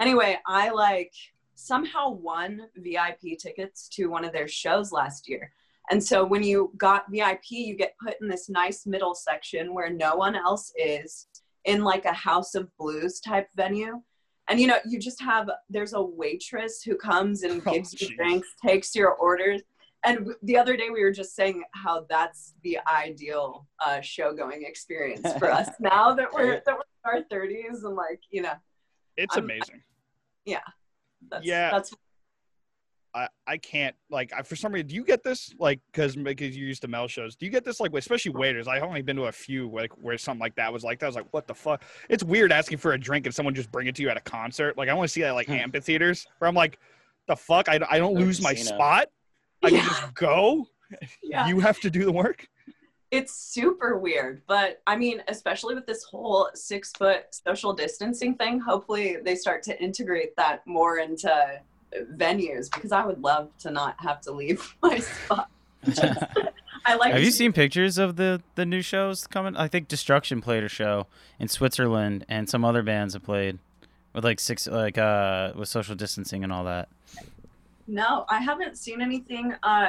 anyway 0.00 0.38
i 0.46 0.70
like 0.70 1.12
somehow 1.54 2.10
won 2.10 2.62
vip 2.76 3.20
tickets 3.38 3.88
to 3.88 4.06
one 4.06 4.24
of 4.24 4.32
their 4.32 4.48
shows 4.48 4.92
last 4.92 5.28
year. 5.28 5.52
And 5.90 6.02
so 6.02 6.24
when 6.24 6.42
you 6.42 6.72
got 6.76 7.10
vip 7.10 7.40
you 7.48 7.76
get 7.76 7.94
put 8.02 8.20
in 8.20 8.28
this 8.28 8.48
nice 8.48 8.86
middle 8.86 9.14
section 9.14 9.74
where 9.74 9.90
no 9.90 10.16
one 10.16 10.34
else 10.34 10.72
is 10.76 11.26
in 11.64 11.82
like 11.82 12.04
a 12.04 12.12
house 12.12 12.54
of 12.54 12.74
blues 12.76 13.20
type 13.20 13.48
venue. 13.56 14.02
And 14.48 14.60
you 14.60 14.66
know 14.66 14.78
you 14.86 14.98
just 14.98 15.20
have 15.22 15.48
there's 15.70 15.94
a 15.94 16.02
waitress 16.02 16.82
who 16.82 16.96
comes 16.96 17.42
and 17.42 17.62
Oh, 17.66 17.72
gives 17.72 18.00
you 18.00 18.14
drinks 18.16 18.48
takes 18.64 18.94
your 18.94 19.10
orders. 19.12 19.62
And 20.06 20.34
the 20.42 20.58
other 20.58 20.76
day 20.76 20.90
we 20.90 21.02
were 21.02 21.12
just 21.12 21.34
saying 21.34 21.62
how 21.72 22.04
that's 22.10 22.52
the 22.62 22.78
ideal 22.86 23.66
uh, 23.84 24.02
show 24.02 24.34
going 24.34 24.62
experience 24.62 25.32
for 25.38 25.50
us 25.50 25.70
now 25.80 26.14
that 26.14 26.32
we're 26.32 26.62
that 26.66 26.76
we're 26.76 27.14
in 27.16 27.22
our 27.32 27.38
30s 27.38 27.84
and 27.84 27.94
like 27.94 28.20
you 28.30 28.42
know. 28.42 28.54
It's 29.16 29.36
I'm- 29.36 29.44
amazing. 29.44 29.82
That's, 31.30 31.46
Yeah. 31.46 31.70
that's 31.70 31.94
I, 33.16 33.28
I 33.46 33.58
can't 33.58 33.94
like 34.10 34.32
I, 34.36 34.42
for 34.42 34.56
some 34.56 34.72
reason. 34.72 34.88
Do 34.88 34.96
you 34.96 35.04
get 35.04 35.22
this 35.22 35.54
like 35.60 35.78
because 35.92 36.16
because 36.16 36.56
you 36.56 36.66
used 36.66 36.82
to 36.82 36.88
Mel 36.88 37.06
shows? 37.06 37.36
Do 37.36 37.46
you 37.46 37.52
get 37.52 37.64
this 37.64 37.78
like 37.78 37.92
especially 37.94 38.32
waiters? 38.32 38.66
I've 38.66 38.82
only 38.82 39.02
been 39.02 39.14
to 39.16 39.26
a 39.26 39.32
few 39.32 39.70
like 39.70 39.92
where 40.02 40.18
something 40.18 40.40
like 40.40 40.56
that 40.56 40.72
was 40.72 40.82
like 40.82 40.98
that. 40.98 41.06
I 41.06 41.08
was 41.10 41.14
like, 41.14 41.32
what 41.32 41.46
the 41.46 41.54
fuck? 41.54 41.84
It's 42.10 42.24
weird 42.24 42.50
asking 42.50 42.78
for 42.78 42.92
a 42.94 42.98
drink 42.98 43.26
and 43.26 43.32
someone 43.34 43.54
just 43.54 43.70
bring 43.70 43.86
it 43.86 43.94
to 43.96 44.02
you 44.02 44.08
at 44.08 44.16
a 44.16 44.20
concert. 44.20 44.76
Like 44.76 44.88
I 44.88 44.94
want 44.94 45.06
to 45.08 45.12
see 45.12 45.20
that 45.20 45.30
like 45.32 45.46
Hmm. 45.46 45.52
amphitheaters 45.52 46.26
where 46.38 46.48
I'm 46.48 46.56
like, 46.56 46.80
the 47.28 47.36
fuck? 47.36 47.68
I, 47.68 47.78
I 47.88 47.98
don't 47.98 48.16
Or 48.16 48.20
lose 48.20 48.42
my 48.42 48.52
spot. 48.54 49.06
I 49.62 49.70
can 49.70 49.84
just 49.84 50.14
go. 50.14 50.66
yeah. 51.22 51.46
You 51.46 51.60
have 51.60 51.78
to 51.80 51.90
do 51.90 52.04
the 52.04 52.12
work. 52.12 52.48
It's 53.14 53.34
super 53.34 53.96
weird 53.98 54.42
but 54.46 54.80
i 54.86 54.96
mean 54.96 55.22
especially 55.28 55.74
with 55.74 55.86
this 55.86 56.02
whole 56.04 56.48
six 56.54 56.92
foot 56.92 57.26
social 57.30 57.72
distancing 57.72 58.34
thing 58.34 58.58
hopefully 58.58 59.16
they 59.24 59.34
start 59.34 59.62
to 59.62 59.80
integrate 59.82 60.34
that 60.36 60.66
more 60.66 60.98
into 60.98 61.32
venues 62.16 62.72
because 62.72 62.92
i 62.92 63.04
would 63.04 63.20
love 63.22 63.48
to 63.58 63.70
not 63.70 63.94
have 64.00 64.20
to 64.20 64.32
leave 64.32 64.74
my 64.82 64.98
spot 64.98 65.48
i 66.86 66.94
like 66.96 67.12
Have 67.12 67.22
you 67.22 67.30
seen 67.30 67.52
pictures 67.52 67.98
of 67.98 68.16
the 68.16 68.42
the 68.54 68.64
new 68.64 68.80
shows 68.82 69.26
coming? 69.26 69.54
I 69.56 69.68
think 69.68 69.86
Destruction 69.88 70.40
played 70.40 70.64
a 70.64 70.68
show 70.68 71.06
in 71.38 71.48
Switzerland, 71.48 72.24
and 72.28 72.48
some 72.48 72.64
other 72.64 72.82
bands 72.82 73.12
have 73.14 73.22
played 73.22 73.58
with 74.14 74.24
like 74.24 74.40
six 74.40 74.66
like 74.66 74.96
uh 74.96 75.52
with 75.54 75.68
social 75.68 75.94
distancing 75.94 76.42
and 76.42 76.50
all 76.52 76.64
that. 76.64 76.88
no 77.86 78.24
i 78.30 78.38
haven't 78.38 78.78
seen 78.78 79.02
anything 79.02 79.54
uh 79.62 79.88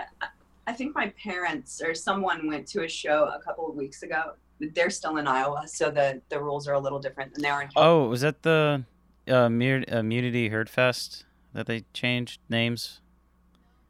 i 0.68 0.74
think 0.74 0.96
my 0.96 1.14
parents 1.22 1.82
or 1.82 1.94
someone 1.94 2.48
went 2.48 2.68
to 2.68 2.84
a 2.84 2.88
show 2.90 3.26
a 3.26 3.40
couple 3.42 3.68
of 3.70 3.76
weeks 3.76 4.04
ago 4.04 4.34
they're 4.74 4.90
still 4.90 5.18
in 5.18 5.28
iowa 5.28 5.68
so 5.68 5.92
the 5.92 6.22
the 6.30 6.40
rules 6.40 6.68
are 6.68 6.74
a 6.74 6.80
little 6.80 7.00
different 7.00 7.34
than 7.34 7.42
they 7.44 7.50
are 7.50 7.62
in 7.64 7.70
Oh, 7.76 8.08
was 8.08 8.22
that 8.22 8.44
the 8.44 8.84
uh, 9.28 9.50
Mir- 9.50 9.84
Immunity 9.88 10.50
Herd 10.50 10.70
Fest 10.70 11.26
that 11.54 11.66
they 11.68 11.84
changed 11.94 12.40
names? 12.50 13.02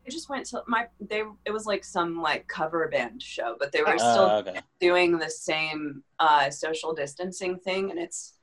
I 0.08 0.12
just 0.12 0.30
went 0.30 0.46
to 0.48 0.64
my 0.68 0.88
they 1.00 1.24
it 1.46 1.52
was 1.52 1.66
like 1.66 1.84
some 1.84 2.22
like 2.22 2.48
cover 2.48 2.88
band 2.90 3.22
show, 3.22 3.56
but 3.60 3.72
they 3.72 3.82
were 3.82 3.96
Uh, 3.96 3.98
still 3.98 4.32
okay. 4.48 4.60
doing 4.80 5.18
the 5.18 5.30
same 5.30 6.04
uh, 6.20 6.50
social 6.52 6.94
distancing 6.94 7.58
thing, 7.60 7.90
and 7.90 8.00
it's 8.00 8.34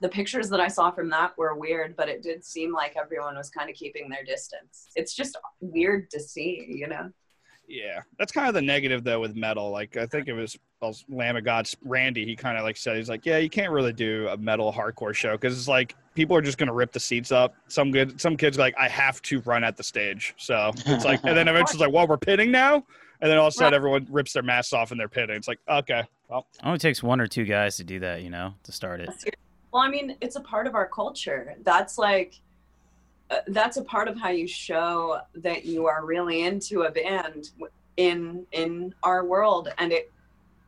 the 0.00 0.08
pictures 0.08 0.48
that 0.50 0.60
I 0.60 0.68
saw 0.68 0.90
from 0.90 1.08
that 1.10 1.36
were 1.38 1.54
weird, 1.54 1.96
but 1.96 2.08
it 2.08 2.22
did 2.22 2.44
seem 2.44 2.72
like 2.72 2.94
everyone 2.96 3.36
was 3.36 3.50
kind 3.50 3.68
of 3.70 3.76
keeping 3.76 4.08
their 4.10 4.22
distance. 4.24 4.88
It's 4.96 5.14
just 5.14 5.36
weird 5.60 6.10
to 6.10 6.20
see, 6.20 6.64
you 6.68 6.86
know. 6.88 7.10
Yeah, 7.68 8.00
that's 8.18 8.32
kind 8.32 8.48
of 8.48 8.54
the 8.54 8.62
negative 8.62 9.04
though 9.04 9.20
with 9.20 9.36
metal. 9.36 9.70
Like 9.70 9.96
I 9.96 10.06
think 10.06 10.26
it 10.26 10.32
was 10.32 10.58
well, 10.80 10.96
Lamb 11.08 11.36
of 11.36 11.44
God's 11.44 11.76
Randy. 11.82 12.24
He 12.24 12.34
kind 12.34 12.56
of 12.56 12.64
like 12.64 12.78
said 12.78 12.96
he's 12.96 13.10
like, 13.10 13.26
yeah, 13.26 13.36
you 13.36 13.50
can't 13.50 13.70
really 13.70 13.92
do 13.92 14.26
a 14.28 14.36
metal 14.38 14.72
hardcore 14.72 15.14
show 15.14 15.32
because 15.32 15.56
it's 15.56 15.68
like 15.68 15.94
people 16.14 16.34
are 16.34 16.40
just 16.40 16.56
gonna 16.56 16.72
rip 16.72 16.92
the 16.92 17.00
seats 17.00 17.30
up. 17.30 17.54
Some 17.68 17.90
good, 17.90 18.18
some 18.18 18.36
kids 18.36 18.56
are 18.56 18.62
like, 18.62 18.74
I 18.78 18.88
have 18.88 19.20
to 19.22 19.40
run 19.40 19.64
at 19.64 19.76
the 19.76 19.82
stage. 19.82 20.34
So 20.38 20.72
it's 20.86 21.04
like, 21.04 21.20
and 21.24 21.36
then 21.36 21.46
eventually 21.48 21.74
it's 21.74 21.80
like, 21.80 21.92
well, 21.92 22.06
we're 22.06 22.16
pitting 22.16 22.50
now, 22.50 22.84
and 23.20 23.30
then 23.30 23.36
all 23.36 23.48
of 23.48 23.52
a 23.52 23.56
sudden 23.56 23.74
everyone 23.74 24.06
rips 24.10 24.32
their 24.32 24.42
masks 24.42 24.72
off 24.72 24.90
and 24.90 24.98
they're 24.98 25.08
pitting. 25.08 25.36
It's 25.36 25.48
like, 25.48 25.60
okay, 25.68 26.04
well, 26.28 26.46
It 26.54 26.66
only 26.66 26.78
takes 26.78 27.02
one 27.02 27.20
or 27.20 27.26
two 27.26 27.44
guys 27.44 27.76
to 27.76 27.84
do 27.84 27.98
that, 28.00 28.22
you 28.22 28.30
know, 28.30 28.54
to 28.62 28.72
start 28.72 29.00
it. 29.00 29.10
Well, 29.72 29.82
I 29.82 29.88
mean, 29.90 30.16
it's 30.20 30.36
a 30.36 30.40
part 30.40 30.66
of 30.66 30.74
our 30.74 30.88
culture. 30.88 31.54
That's 31.62 31.98
like, 31.98 32.40
that's 33.48 33.76
a 33.76 33.84
part 33.84 34.08
of 34.08 34.18
how 34.18 34.30
you 34.30 34.46
show 34.46 35.20
that 35.34 35.64
you 35.64 35.86
are 35.86 36.04
really 36.04 36.42
into 36.42 36.82
a 36.82 36.90
band 36.90 37.50
in 37.96 38.46
in 38.52 38.94
our 39.02 39.24
world, 39.24 39.68
and 39.78 39.92
it 39.92 40.12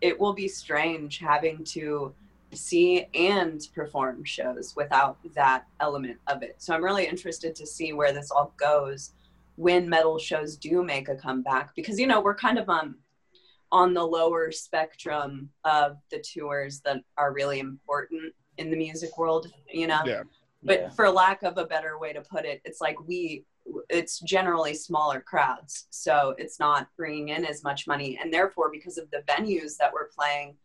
it 0.00 0.19
will 0.19 0.33
be 0.33 0.49
strange 0.49 1.19
having 1.19 1.64
to 1.64 2.14
see 2.52 3.07
and 3.14 3.69
perform 3.75 4.25
shows 4.25 4.75
without 4.75 5.19
that 5.35 5.67
element 5.79 6.19
of 6.26 6.43
it. 6.43 6.57
So 6.59 6.75
I'm 6.75 6.83
really 6.83 7.07
interested 7.07 7.55
to 7.55 7.67
see 7.67 7.93
where 7.93 8.12
this 8.12 8.31
all 8.31 8.52
goes 8.57 9.12
when 9.57 9.88
metal 9.88 10.19
shows 10.19 10.57
do 10.57 10.83
make 10.83 11.09
a 11.09 11.14
comeback 11.14 11.75
because 11.76 12.00
you 12.00 12.07
know 12.07 12.21
we're 12.21 12.35
kind 12.35 12.59
of 12.59 12.69
um 12.69 12.97
on 13.73 13.95
the 13.95 14.05
lower 14.05 14.50
spectrum 14.50 15.49
of 15.64 15.97
the 16.11 16.19
tours 16.19 16.81
that 16.81 17.02
are 17.17 17.33
really 17.33 17.61
important 17.61 18.33
in 18.59 18.71
the 18.71 18.76
music 18.76 19.17
world, 19.17 19.52
you 19.73 19.87
know. 19.87 20.02
yeah, 20.05 20.23
But 20.62 20.81
Yeah. 20.81 20.90
for 20.90 21.11
lack 21.11 21.43
of 21.43 21.59
a 21.59 21.64
better 21.64 21.99
way 21.99 22.12
to 22.12 22.21
put 22.21 22.45
it, 22.45 22.61
it's 22.64 22.81
like 22.81 22.99
we 23.07 23.45
it's 23.88 24.19
generally 24.21 24.75
smaller 24.75 25.21
crowds. 25.21 25.87
So 25.90 26.35
it's 26.38 26.59
not 26.59 26.88
bringing 26.97 27.29
in 27.29 27.45
as 27.45 27.62
much 27.62 27.87
money 27.87 28.19
and 28.21 28.33
therefore 28.33 28.71
because 28.71 28.99
of 28.99 29.11
the 29.11 29.23
venues 29.29 29.76
that 29.76 29.93
we're 29.93 30.09
playing 30.09 30.57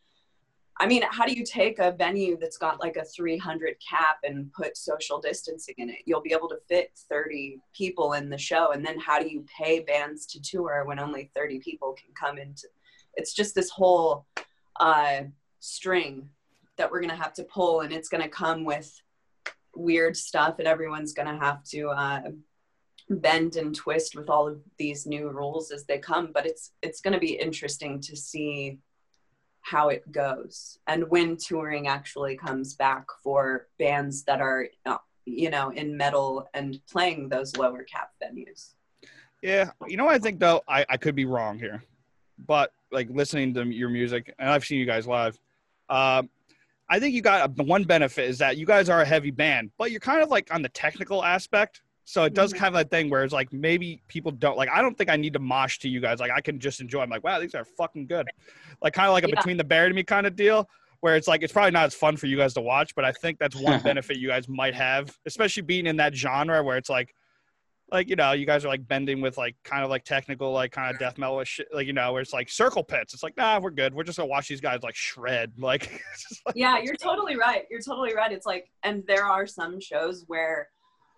I 0.78 0.88
mean, 0.88 1.04
how 1.10 1.26
do 1.26 1.32
you 1.32 1.46
take 1.46 1.80
a 1.80 1.94
venue 1.94 2.38
that's 2.38 2.58
got 2.58 2.82
like 2.82 2.98
a 2.98 3.06
300 3.06 3.78
cap 3.80 4.18
and 4.24 4.52
put 4.52 4.76
social 4.76 5.22
distancing 5.22 5.76
in 5.78 5.90
it? 5.90 6.00
You'll 6.06 6.22
be 6.22 6.34
able 6.34 6.50
to 6.50 6.58
fit 6.68 6.92
30 7.10 7.62
people 7.74 8.14
in 8.14 8.30
the 8.30 8.38
show. 8.38 8.72
And 8.72 8.86
then 8.86 9.00
how 9.00 9.20
do 9.20 9.30
you 9.30 9.46
pay 9.58 9.80
bands 9.80 10.26
to 10.28 10.42
tour 10.42 10.84
when 10.86 11.00
only 11.00 11.32
30 11.34 11.60
people 11.60 11.94
can 11.94 12.14
come 12.14 12.38
into? 12.38 12.68
It's 13.14 13.34
just 13.34 13.56
this 13.56 13.70
whole 13.70 14.26
uh, 14.82 15.22
string 15.62 16.28
that 16.78 16.92
we're 16.92 17.00
going 17.00 17.10
to 17.10 17.16
have 17.16 17.34
to 17.36 17.46
pull, 17.46 17.80
and 17.80 17.94
it's 17.94 18.10
going 18.10 18.24
to 18.24 18.30
come 18.30 18.66
with 18.66 19.02
weird 19.76 20.16
stuff, 20.18 20.60
and 20.60 20.68
everyone's 20.68 21.14
going 21.14 21.28
to 21.28 21.44
have 21.44 21.64
to 21.66 21.90
uh, 21.90 22.22
bend 23.10 23.56
and 23.56 23.76
twist 23.76 24.16
with 24.16 24.30
all 24.30 24.48
of 24.48 24.60
these 24.78 25.06
new 25.06 25.30
rules 25.30 25.72
as 25.72 25.86
they 25.86 26.00
come. 26.00 26.32
But 26.34 26.46
it's 26.46 26.72
it's 26.82 27.02
going 27.02 27.14
to 27.14 27.20
be 27.20 27.34
interesting 27.34 28.02
to 28.02 28.16
see 28.16 28.80
how 29.62 29.90
it 29.90 30.12
goes 30.12 30.78
and 30.86 31.10
when 31.10 31.36
touring 31.36 31.88
actually 31.88 32.38
comes 32.38 32.76
back 32.76 33.04
for 33.24 33.68
bands 33.80 34.24
that 34.26 34.40
are 34.40 34.68
uh, 34.86 34.98
you 35.26 35.50
know 35.50 35.72
in 35.72 35.98
metal 35.98 36.48
and 36.54 36.80
playing 36.88 37.28
those 37.30 37.58
lower 37.58 37.82
cap 37.82 38.12
venues 38.24 38.76
yeah. 39.46 39.70
You 39.88 39.96
know, 39.96 40.08
I 40.08 40.18
think 40.18 40.40
though, 40.40 40.64
I 40.68 40.86
I 40.90 40.98
could 40.98 41.14
be 41.14 41.26
wrong 41.26 41.60
here, 41.60 41.84
but 42.48 42.74
like 42.92 43.08
listening 43.12 43.54
to 43.54 43.64
your 43.64 43.90
music, 43.90 44.34
and 44.40 44.50
I've 44.50 44.66
seen 44.66 44.80
you 44.80 44.88
guys 44.88 45.06
live. 45.06 45.40
Um, 45.88 46.32
I 46.90 47.00
think 47.00 47.16
you 47.16 47.22
got 47.22 47.50
a, 47.60 47.64
one 47.64 47.84
benefit 47.84 48.30
is 48.30 48.38
that 48.40 48.58
you 48.58 48.66
guys 48.66 48.90
are 48.90 49.02
a 49.02 49.06
heavy 49.06 49.32
band, 49.32 49.72
but 49.78 49.92
you're 49.92 50.00
kind 50.00 50.22
of 50.22 50.30
like 50.30 50.54
on 50.54 50.62
the 50.62 50.70
technical 50.70 51.24
aspect. 51.24 51.82
So 52.08 52.24
it 52.26 52.36
does 52.36 52.54
Mhm. 52.54 52.58
have 52.60 52.74
that 52.74 52.92
thing 52.92 53.10
where 53.10 53.24
it's 53.24 53.34
like 53.34 53.52
maybe 53.52 54.02
people 54.08 54.32
don't 54.32 54.58
like. 54.58 54.70
I 54.70 54.82
don't 54.84 54.96
think 54.96 55.10
I 55.10 55.16
need 55.16 55.34
to 55.34 55.40
mosh 55.40 55.80
to 55.80 55.90
you 55.90 56.00
guys. 56.00 56.20
Like 56.20 56.30
I 56.32 56.42
can 56.42 56.60
just 56.60 56.80
enjoy. 56.80 57.02
I'm 57.02 57.10
like, 57.10 57.24
wow, 57.24 57.40
these 57.40 57.56
are 57.56 57.66
fucking 57.66 58.06
good. 58.06 58.28
Like 58.84 58.94
kind 58.94 59.08
of 59.08 59.14
like 59.14 59.24
a 59.24 59.30
Yeah. 59.30 59.36
Between 59.36 59.58
the 59.58 59.64
Buried 59.64 59.88
and 59.88 59.96
Me 59.96 60.04
kind 60.04 60.28
of 60.28 60.36
deal. 60.36 60.70
Where 61.02 61.16
it's 61.16 61.28
like 61.28 61.44
it's 61.44 61.54
probably 61.54 61.72
not 61.72 61.86
as 61.86 61.94
fun 61.94 62.18
for 62.18 62.26
you 62.28 62.38
guys 62.38 62.54
to 62.56 62.62
watch, 62.62 62.96
but 62.96 63.06
I 63.06 63.12
think 63.12 63.38
that's 63.40 63.56
one 63.56 63.80
benefit 63.84 64.18
you 64.18 64.28
guys 64.28 64.48
might 64.48 64.74
have, 64.76 65.16
especially 65.26 65.62
being 65.64 65.86
in 65.88 65.98
that 65.98 66.16
genre 66.16 66.64
where 66.64 66.78
it's 66.78 66.90
like, 66.90 67.14
like 67.92 68.10
you 68.10 68.16
know, 68.16 68.32
you 68.32 68.46
guys 68.46 68.66
are 68.66 68.68
like 68.68 68.88
bending 68.88 69.22
with 69.22 69.38
like 69.38 69.56
kind 69.64 69.84
of 69.84 69.90
like 69.90 70.04
technical, 70.04 70.52
like 70.52 70.72
kind 70.72 70.94
of 70.94 71.00
death 71.00 71.18
metal 71.18 71.44
shit, 71.44 71.68
like 71.74 71.88
you 71.88 71.94
know, 71.94 72.12
where 72.14 72.22
it's 72.22 72.34
like 72.34 72.50
circle 72.50 72.84
pits. 72.84 73.14
It's 73.14 73.24
like, 73.24 73.38
nah, 73.38 73.60
we're 73.60 73.70
good. 73.72 73.94
We're 73.94 74.04
just 74.04 74.18
gonna 74.18 74.28
watch 74.28 74.48
these 74.48 74.62
guys 74.62 74.82
like 74.84 74.96
shred. 74.96 75.54
Like, 75.66 76.02
like- 76.46 76.56
yeah 76.56 76.78
you're 76.80 76.96
totally 76.96 77.36
right 77.36 77.66
you're 77.72 77.82
totally 77.82 78.14
right 78.14 78.32
it's 78.32 78.46
like 78.46 78.70
and 78.84 79.04
there 79.08 79.26
are 79.26 79.48
some 79.48 79.80
shows 79.80 80.24
where 80.28 80.70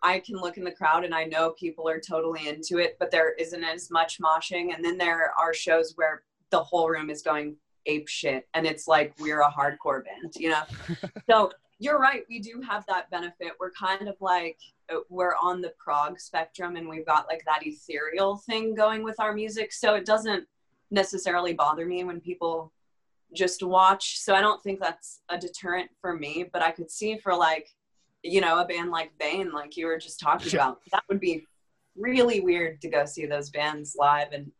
i 0.01 0.19
can 0.19 0.35
look 0.37 0.57
in 0.57 0.63
the 0.63 0.71
crowd 0.71 1.03
and 1.03 1.13
i 1.13 1.25
know 1.25 1.51
people 1.59 1.87
are 1.89 1.99
totally 1.99 2.47
into 2.47 2.77
it 2.77 2.95
but 2.99 3.11
there 3.11 3.33
isn't 3.33 3.63
as 3.63 3.91
much 3.91 4.19
moshing 4.21 4.73
and 4.73 4.83
then 4.83 4.97
there 4.97 5.31
are 5.37 5.53
shows 5.53 5.93
where 5.95 6.23
the 6.51 6.63
whole 6.63 6.87
room 6.89 7.09
is 7.09 7.21
going 7.21 7.55
ape 7.87 8.07
shit 8.07 8.47
and 8.53 8.65
it's 8.65 8.87
like 8.87 9.13
we're 9.19 9.41
a 9.41 9.51
hardcore 9.51 10.03
band 10.05 10.33
you 10.37 10.49
know 10.49 10.63
so 11.29 11.51
you're 11.79 11.99
right 11.99 12.23
we 12.29 12.39
do 12.39 12.61
have 12.67 12.85
that 12.87 13.09
benefit. 13.11 13.53
We're 13.59 13.71
kind 13.71 14.07
of 14.07 14.15
like 14.19 14.59
uh, 14.91 14.99
we're 15.09 15.35
on 15.41 15.61
the 15.61 15.73
prog 15.77 16.19
spectrum 16.19 16.75
and 16.75 16.87
we've 16.87 17.05
got 17.05 17.27
like 17.27 17.43
that 17.45 17.65
ethereal 17.65 18.37
thing 18.37 18.73
going 18.73 19.03
with 19.03 19.19
our 19.19 19.33
music. 19.33 19.71
So 19.73 19.95
it 19.95 20.05
doesn't 20.05 20.45
necessarily 20.89 21.53
bother 21.53 21.85
me 21.85 22.03
when 22.03 22.19
people 22.19 22.71
just 23.33 23.61
watch. 23.61 24.19
So 24.19 24.33
i 24.33 24.41
don't 24.41 24.63
think 24.63 24.79
that's 24.79 25.21
a 25.29 25.37
deterrent 25.37 25.89
for 25.99 26.15
me 26.15 26.45
but 26.51 26.61
i 26.61 26.71
could 26.71 26.89
see 26.89 27.17
for 27.17 27.35
like 27.35 27.67
you 28.23 28.41
know 28.41 28.59
a 28.59 28.65
band 28.65 28.91
like 28.91 29.11
Bane, 29.19 29.51
like 29.51 29.77
you 29.77 29.87
were 29.87 29.97
just 29.97 30.19
talking 30.19 30.53
about 30.55 30.79
that 30.91 31.03
would 31.09 31.19
be 31.19 31.45
really 31.95 32.39
weird 32.39 32.81
to 32.81 32.89
go 32.89 33.05
see 33.05 33.25
those 33.25 33.49
bands 33.49 33.95
live 33.97 34.31
and 34.31 34.51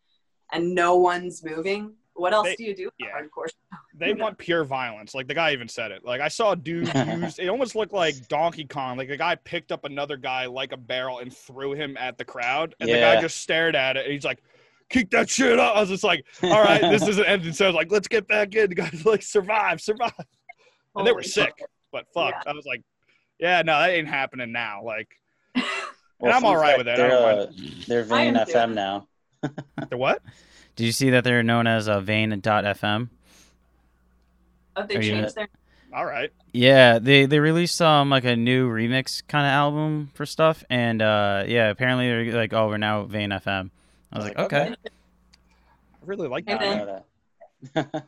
and 0.51 0.74
no 0.74 0.95
one's 0.95 1.43
moving 1.43 1.93
what 2.17 2.33
else 2.33 2.47
They- 2.47 2.55
do 2.55 2.63
you 2.65 2.75
do 2.75 2.86
with 2.86 2.93
yeah. 3.00 3.07
hardcore 3.17 3.47
they 3.95 4.13
want 4.13 4.38
pure 4.38 4.63
violence. 4.63 5.15
Like 5.15 5.27
the 5.27 5.33
guy 5.33 5.53
even 5.53 5.67
said 5.67 5.91
it. 5.91 6.03
Like 6.03 6.19
I 6.21 6.27
saw 6.27 6.51
a 6.51 6.55
dude 6.55 6.88
use 6.95 7.39
it 7.39 7.47
almost 7.47 7.75
looked 7.75 7.93
like 7.93 8.27
Donkey 8.27 8.65
Kong. 8.65 8.97
Like 8.97 9.07
the 9.07 9.17
guy 9.17 9.36
picked 9.36 9.71
up 9.71 9.86
another 9.86 10.17
guy 10.17 10.45
like 10.47 10.71
a 10.74 10.77
barrel 10.77 11.19
and 11.19 11.31
threw 11.36 11.74
him 11.74 11.95
at 11.97 12.17
the 12.17 12.25
crowd, 12.25 12.75
and 12.79 12.89
the 12.89 12.93
guy 13.00 13.21
just 13.21 13.38
stared 13.41 13.75
at 13.75 13.97
it. 13.97 14.05
And 14.05 14.13
he's 14.13 14.25
like, 14.25 14.43
"Kick 14.89 15.09
that 15.12 15.29
shit 15.29 15.57
up!" 15.59 15.75
I 15.75 15.79
was 15.79 15.89
just 15.89 16.03
like, 16.03 16.25
"All 16.43 16.62
right, 16.63 16.81
this 16.81 17.07
isn't 17.07 17.25
ending." 17.25 17.53
So 17.53 17.65
I 17.65 17.69
was 17.69 17.75
like, 17.75 17.91
"Let's 17.91 18.07
get 18.07 18.27
back 18.27 18.53
in." 18.55 18.69
The 18.69 18.75
guys 18.75 19.05
like, 19.05 19.21
"Survive, 19.24 19.79
survive," 19.81 20.13
and 20.95 21.05
they 21.07 21.12
were 21.12 21.19
Holy 21.21 21.27
sick. 21.27 21.53
But 21.91 22.05
fuck, 22.13 22.33
Yeah. 22.36 22.51
I 22.51 22.53
was 22.53 22.65
like, 22.65 22.81
"Yeah, 23.39 23.62
no, 23.63 23.79
that 23.79 23.89
ain't 23.91 24.07
happening 24.07 24.51
now." 24.51 24.83
Like 24.83 25.09
Well, 26.19 26.33
I'm 26.36 26.45
all 26.45 26.55
right 26.57 26.75
fact, 26.75 26.77
with 26.79 26.86
that. 26.88 26.97
They're, 26.97 27.09
don't 27.09 27.39
uh, 27.39 27.51
they're 27.88 28.07
I 28.13 28.21
am 28.24 28.33
Vein 28.36 28.45
too. 28.45 28.51
FM 28.53 28.74
now. 28.74 29.07
the 29.89 29.97
what? 29.97 30.21
Did 30.77 30.86
you 30.86 30.91
see 30.93 31.10
that 31.10 31.24
they're 31.25 31.43
known 31.43 31.67
as 31.67 31.89
uh, 31.89 32.00
Vein.fm? 32.00 33.10
oh 34.77 34.84
they 34.86 34.96
Are 34.96 35.01
you- 35.01 35.12
changed 35.12 35.36
their 35.36 35.48
All 35.93 36.05
right. 36.05 36.31
Yeah, 36.53 37.00
they 37.00 37.25
they 37.25 37.39
released 37.39 37.81
um 37.81 38.10
like 38.10 38.24
a 38.25 38.36
new 38.36 38.69
remix 38.69 39.22
kind 39.27 39.46
of 39.46 39.51
album 39.51 40.12
for 40.13 40.25
stuff, 40.25 40.63
and 40.69 41.01
uh 41.01 41.43
yeah, 41.48 41.69
apparently 41.69 42.07
they're 42.07 42.31
like, 42.38 42.53
oh, 42.53 42.67
we're 42.67 42.77
now 42.77 43.03
Vein 43.03 43.31
FM. 43.31 43.69
I 44.13 44.17
was 44.17 44.27
like, 44.27 44.39
okay. 44.39 44.74
I 44.74 46.05
really 46.05 46.27
like 46.27 46.46
that. 46.46 46.62
I 46.62 46.63
man. 46.63 46.77
know 46.77 47.03
that. 47.74 48.03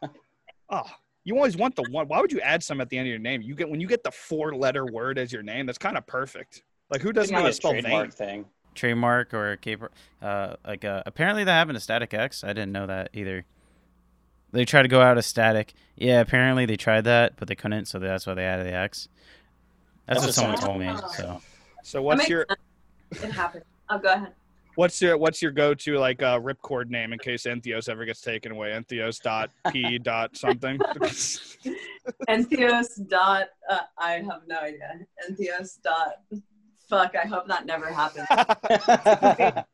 Oh, 0.69 0.83
you 1.23 1.35
always 1.35 1.57
want 1.57 1.75
the 1.75 1.83
one. 1.89 2.07
Why 2.07 2.21
would 2.21 2.31
you 2.31 2.39
add 2.41 2.63
some 2.63 2.79
at 2.81 2.89
the 2.89 2.97
end 2.97 3.07
of 3.07 3.09
your 3.09 3.19
name? 3.19 3.41
You 3.41 3.55
get 3.55 3.67
when 3.69 3.81
you 3.81 3.87
get 3.87 4.03
the 4.03 4.11
four-letter 4.11 4.85
word 4.85 5.17
as 5.17 5.33
your 5.33 5.41
name. 5.43 5.65
That's 5.65 5.79
kind 5.79 5.97
of 5.97 6.05
perfect. 6.05 6.61
Like 6.91 7.01
who 7.01 7.11
doesn't 7.11 7.33
know 7.33 7.39
how 7.39 7.45
to 7.45 7.49
a 7.49 7.53
spell 7.53 7.71
trademark 7.71 8.13
thing. 8.13 8.45
Trademark 8.75 9.33
or 9.33 9.51
a 9.53 9.57
cape, 9.57 9.81
uh, 10.21 10.55
like 10.65 10.85
uh, 10.85 11.03
apparently 11.05 11.43
that 11.43 11.51
happened 11.51 11.75
to 11.75 11.81
Static 11.81 12.13
X. 12.13 12.43
I 12.43 12.49
didn't 12.49 12.71
know 12.71 12.87
that 12.87 13.09
either. 13.13 13.45
They 14.51 14.65
tried 14.65 14.81
to 14.83 14.87
go 14.87 15.01
out 15.01 15.17
of 15.17 15.25
Static. 15.25 15.73
Yeah, 15.95 16.21
apparently 16.21 16.65
they 16.65 16.77
tried 16.77 17.03
that, 17.03 17.33
but 17.37 17.47
they 17.47 17.55
couldn't, 17.55 17.85
so 17.85 17.99
that's 17.99 18.25
why 18.25 18.33
they 18.33 18.45
added 18.45 18.65
the 18.65 18.73
X. 18.73 19.07
That's 20.07 20.21
That 20.21 20.27
what 20.27 20.33
someone 20.35 20.57
told 20.59 20.79
me. 20.79 20.91
So 21.15 21.41
So 21.83 22.01
what's 22.01 22.27
your 22.27 22.45
sense. 23.11 23.23
it 23.23 23.31
happened 23.31 23.63
oh 23.91 23.97
go 23.99 24.13
ahead 24.13 24.33
what's 24.75 25.01
your 25.01 25.17
what's 25.17 25.41
your 25.41 25.51
go-to 25.51 25.97
like 25.97 26.21
uh, 26.23 26.39
ripcord 26.39 26.89
name 26.89 27.11
in 27.11 27.19
case 27.19 27.43
Entheos 27.43 27.89
ever 27.89 28.05
gets 28.05 28.21
taken 28.21 28.51
away? 28.51 28.69
Entheos 28.69 29.21
dot 29.21 29.51
p 29.71 29.97
dot 30.03 30.37
something. 30.37 30.79
Entheos 32.29 33.07
dot 33.07 33.47
uh, 33.69 33.79
I 33.97 34.11
have 34.13 34.41
no 34.47 34.57
idea. 34.59 34.99
Entheos 35.29 35.81
dot 35.81 36.21
fuck, 36.89 37.15
I 37.15 37.27
hope 37.27 37.47
that 37.47 37.65
never 37.65 37.87
happens. 37.87 38.27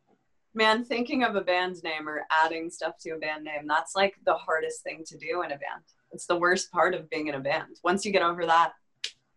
Man, 0.54 0.86
thinking 0.86 1.24
of 1.24 1.36
a 1.36 1.42
band 1.42 1.84
name 1.84 2.08
or 2.08 2.26
adding 2.32 2.70
stuff 2.70 2.98
to 3.02 3.12
a 3.12 3.18
band 3.18 3.44
name, 3.44 3.68
that's 3.68 3.96
like 3.96 4.16
the 4.26 4.36
hardest 4.36 4.84
thing 4.84 5.04
to 5.08 5.18
do 5.18 5.42
in 5.42 5.48
a 5.52 5.58
band. 5.58 5.84
It's 6.12 6.28
the 6.28 6.38
worst 6.38 6.72
part 6.72 6.94
of 6.94 7.10
being 7.10 7.28
in 7.28 7.36
a 7.36 7.40
band. 7.40 7.80
Once 7.84 8.06
you 8.06 8.12
get 8.12 8.22
over 8.22 8.46
that, 8.46 8.74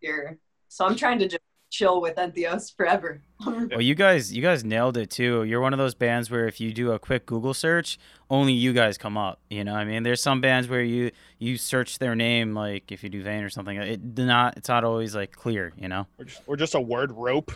you're 0.00 0.38
so 0.68 0.86
I'm 0.86 0.94
trying 0.94 1.18
to 1.20 1.28
just 1.28 1.42
chill 1.70 2.00
with 2.00 2.16
Entheos 2.16 2.74
forever. 2.74 3.22
Well, 3.46 3.80
you 3.80 3.94
guys, 3.94 4.32
you 4.32 4.42
guys 4.42 4.64
nailed 4.64 4.96
it 4.96 5.10
too. 5.10 5.44
You're 5.44 5.60
one 5.60 5.72
of 5.72 5.78
those 5.78 5.94
bands 5.94 6.28
where 6.30 6.48
if 6.48 6.60
you 6.60 6.72
do 6.72 6.90
a 6.92 6.98
quick 6.98 7.24
Google 7.24 7.54
search, 7.54 7.98
only 8.28 8.52
you 8.52 8.72
guys 8.72 8.98
come 8.98 9.16
up. 9.16 9.40
You 9.48 9.62
know, 9.62 9.74
I 9.74 9.84
mean, 9.84 10.02
there's 10.02 10.20
some 10.20 10.40
bands 10.40 10.68
where 10.68 10.82
you 10.82 11.12
you 11.38 11.56
search 11.56 11.98
their 11.98 12.16
name, 12.16 12.54
like 12.54 12.90
if 12.90 13.04
you 13.04 13.08
do 13.08 13.22
Vein 13.22 13.44
or 13.44 13.48
something, 13.48 13.76
it 13.76 14.00
not, 14.18 14.56
it's 14.56 14.68
not 14.68 14.82
always 14.82 15.14
like 15.14 15.32
clear. 15.32 15.72
You 15.76 15.88
know. 15.88 16.06
We're 16.18 16.24
just, 16.24 16.42
we're 16.46 16.56
just 16.56 16.74
a 16.74 16.80
word 16.80 17.12
rope. 17.12 17.52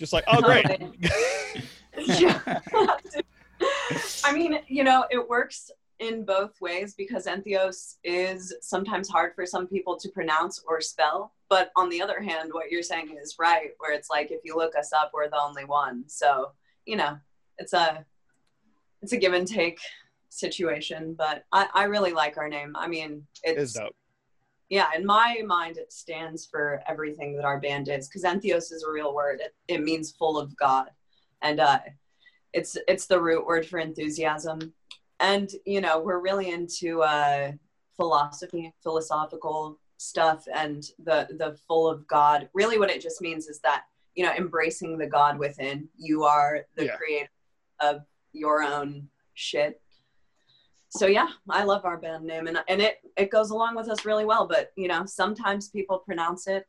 Just 0.00 0.14
like, 0.14 0.24
oh 0.28 0.40
great. 0.40 0.66
yeah. 1.98 2.60
I 4.24 4.32
mean, 4.32 4.60
you 4.66 4.82
know, 4.82 5.04
it 5.10 5.28
works 5.28 5.70
in 5.98 6.24
both 6.24 6.58
ways 6.62 6.94
because 6.94 7.26
Entheos 7.26 7.96
is 8.02 8.54
sometimes 8.62 9.10
hard 9.10 9.34
for 9.34 9.44
some 9.44 9.66
people 9.66 9.98
to 9.98 10.08
pronounce 10.08 10.64
or 10.66 10.80
spell. 10.80 11.34
But 11.50 11.70
on 11.76 11.90
the 11.90 12.00
other 12.00 12.18
hand, 12.22 12.48
what 12.54 12.70
you're 12.70 12.82
saying 12.82 13.14
is 13.22 13.36
right, 13.38 13.72
where 13.76 13.92
it's 13.92 14.08
like 14.08 14.30
if 14.30 14.40
you 14.42 14.56
look 14.56 14.74
us 14.74 14.90
up, 14.94 15.10
we're 15.12 15.28
the 15.28 15.38
only 15.38 15.66
one. 15.66 16.04
So, 16.06 16.52
you 16.86 16.96
know, 16.96 17.18
it's 17.58 17.74
a 17.74 18.06
it's 19.02 19.12
a 19.12 19.18
give 19.18 19.34
and 19.34 19.46
take 19.46 19.80
situation. 20.30 21.12
But 21.12 21.44
I, 21.52 21.66
I 21.74 21.84
really 21.84 22.12
like 22.12 22.38
our 22.38 22.48
name. 22.48 22.74
I 22.74 22.88
mean, 22.88 23.26
Is 23.44 23.64
it's 23.64 23.72
dope. 23.74 23.94
Yeah, 24.70 24.86
in 24.96 25.04
my 25.04 25.42
mind, 25.44 25.76
it 25.78 25.92
stands 25.92 26.46
for 26.46 26.80
everything 26.86 27.34
that 27.34 27.44
our 27.44 27.58
band 27.60 27.88
is 27.88 28.08
because 28.08 28.22
Entheos 28.22 28.72
is 28.72 28.84
a 28.88 28.90
real 28.90 29.12
word. 29.12 29.40
It, 29.40 29.54
it 29.66 29.82
means 29.82 30.12
full 30.12 30.38
of 30.38 30.56
God, 30.56 30.90
and 31.42 31.58
uh, 31.58 31.80
it's 32.52 32.76
it's 32.86 33.06
the 33.06 33.20
root 33.20 33.44
word 33.44 33.66
for 33.66 33.80
enthusiasm. 33.80 34.72
And 35.18 35.50
you 35.66 35.80
know, 35.80 36.00
we're 36.00 36.20
really 36.20 36.50
into 36.50 37.02
uh, 37.02 37.52
philosophy, 37.96 38.72
philosophical 38.82 39.78
stuff, 39.96 40.46
and 40.54 40.84
the 41.04 41.26
the 41.36 41.58
full 41.66 41.88
of 41.88 42.06
God. 42.06 42.48
Really, 42.54 42.78
what 42.78 42.90
it 42.90 43.02
just 43.02 43.20
means 43.20 43.48
is 43.48 43.58
that 43.60 43.82
you 44.14 44.24
know, 44.24 44.32
embracing 44.32 44.98
the 44.98 45.06
God 45.06 45.36
within. 45.36 45.88
You 45.96 46.24
are 46.24 46.64
the 46.76 46.86
Yeah. 46.86 46.96
creator 46.96 47.30
of 47.80 48.02
your 48.32 48.62
own 48.62 49.08
shit 49.34 49.80
so 50.90 51.06
yeah 51.06 51.28
i 51.48 51.62
love 51.62 51.84
our 51.84 51.96
band 51.96 52.24
name 52.24 52.46
and, 52.46 52.58
and 52.68 52.80
it 52.80 52.98
it 53.16 53.30
goes 53.30 53.50
along 53.50 53.76
with 53.76 53.88
us 53.88 54.04
really 54.04 54.24
well 54.24 54.46
but 54.46 54.70
you 54.76 54.88
know 54.88 55.04
sometimes 55.06 55.68
people 55.68 55.98
pronounce 55.98 56.46
it 56.46 56.66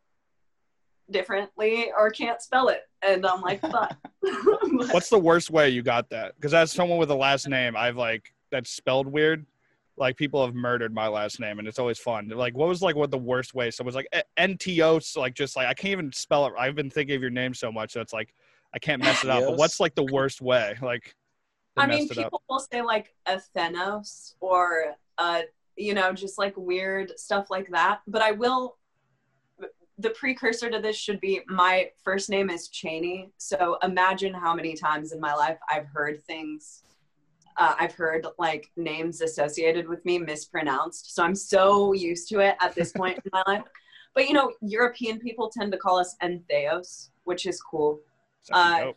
differently 1.10 1.92
or 1.98 2.10
can't 2.10 2.42
spell 2.42 2.70
it 2.70 2.84
and 3.02 3.26
i'm 3.26 3.42
like 3.42 3.60
fuck 3.62 3.98
What's 4.92 5.10
the 5.10 5.20
worst 5.20 5.50
way 5.50 5.70
you 5.70 5.82
got 5.82 6.10
that? 6.10 6.36
Because 6.36 6.54
as 6.54 6.72
someone 6.72 6.98
with 6.98 7.10
a 7.12 7.16
last 7.16 7.48
name, 7.48 7.76
I've 7.76 7.98
like 7.98 8.34
that's 8.52 8.70
spelled 8.70 9.08
weird. 9.08 9.46
Like 9.98 10.16
people 10.16 10.44
have 10.46 10.56
murdered 10.56 10.94
my 10.94 11.08
last 11.08 11.40
name, 11.40 11.60
and 11.60 11.68
it's 11.68 11.80
always 11.80 12.00
fun. 12.00 12.30
Like, 12.30 12.56
what 12.56 12.68
was 12.68 12.82
like 12.82 12.96
what 12.96 13.12
the 13.12 13.18
worst 13.18 13.54
way? 13.54 13.72
Someone's 13.72 13.96
like 13.96 14.08
"Eh, 14.14 14.22
NTOs, 14.40 15.18
like 15.18 15.34
just 15.34 15.56
like 15.56 15.68
I 15.68 15.74
can't 15.74 15.92
even 15.92 16.12
spell 16.12 16.46
it. 16.48 16.54
I've 16.58 16.76
been 16.76 16.90
thinking 16.90 17.16
of 17.16 17.22
your 17.22 17.32
name 17.32 17.54
so 17.54 17.72
much 17.72 17.94
that 17.94 18.02
it's 18.02 18.14
like 18.14 18.34
I 18.74 18.80
can't 18.80 19.04
mess 19.04 19.24
it 19.24 19.30
up. 19.30 19.44
But 19.46 19.58
what's 19.58 19.80
like 19.80 19.96
the 19.96 20.08
worst 20.12 20.42
way? 20.42 20.78
Like, 20.82 21.04
they 21.04 21.21
i 21.78 21.86
mean 21.86 22.08
people 22.08 22.42
will 22.50 22.60
say 22.60 22.82
like 22.82 23.14
athenos 23.28 24.36
or 24.40 24.96
uh 25.18 25.42
you 25.78 25.94
know 25.94 26.12
just 26.14 26.38
like 26.38 26.54
weird 26.58 27.18
stuff 27.18 27.50
like 27.50 27.70
that 27.72 28.02
but 28.08 28.22
i 28.22 28.32
will 28.32 28.78
the 29.98 30.10
precursor 30.12 30.70
to 30.70 30.80
this 30.80 30.96
should 30.96 31.20
be 31.20 31.42
my 31.48 31.90
first 32.04 32.30
name 32.30 32.50
is 32.50 32.68
chaney 32.70 33.30
so 33.38 33.78
imagine 33.84 34.34
how 34.34 34.54
many 34.54 34.74
times 34.76 35.12
in 35.12 35.20
my 35.20 35.34
life 35.34 35.58
i've 35.72 35.88
heard 35.88 36.22
things 36.24 36.84
uh, 37.58 37.76
I've 37.80 37.94
heard 37.94 38.26
like 38.38 38.72
names 38.76 39.22
associated 39.22 39.88
with 39.88 40.04
me 40.06 40.18
mispronounced. 40.18 41.14
So 41.14 41.24
I'm 41.24 41.36
so 41.36 41.94
used 41.94 42.28
to 42.30 42.40
it 42.40 42.56
at 42.62 42.76
this 42.76 42.92
point 42.96 43.20
in 43.24 43.30
my 43.32 43.44
life. 43.48 43.64
But 44.14 44.28
you 44.28 44.34
know, 44.34 44.52
European 44.62 45.20
people 45.20 45.50
tend 45.50 45.72
to 45.72 45.78
call 45.78 45.98
us 45.98 46.16
Entheos, 46.22 47.10
which 47.24 47.46
is 47.46 47.62
cool. 47.62 48.00
Uh. 48.52 48.92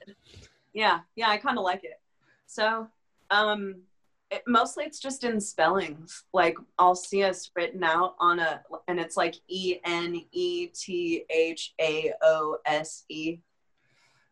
Yeah, 0.72 1.00
yeah, 1.14 1.28
I 1.28 1.36
kind 1.36 1.56
of 1.56 1.64
like 1.64 1.84
it. 1.84 2.00
So, 2.46 2.88
um, 3.30 3.76
it, 4.30 4.42
mostly 4.46 4.84
it's 4.84 4.98
just 4.98 5.24
in 5.24 5.40
spellings. 5.40 6.24
Like 6.32 6.56
I'll 6.78 6.94
see 6.94 7.22
us 7.22 7.50
written 7.54 7.84
out 7.84 8.14
on 8.18 8.38
a, 8.38 8.62
and 8.88 8.98
it's 8.98 9.16
like 9.16 9.34
E 9.48 9.76
N 9.84 10.22
E 10.32 10.66
T 10.68 11.24
H 11.30 11.74
A 11.80 12.12
O 12.22 12.58
S 12.66 13.04
E. 13.08 13.38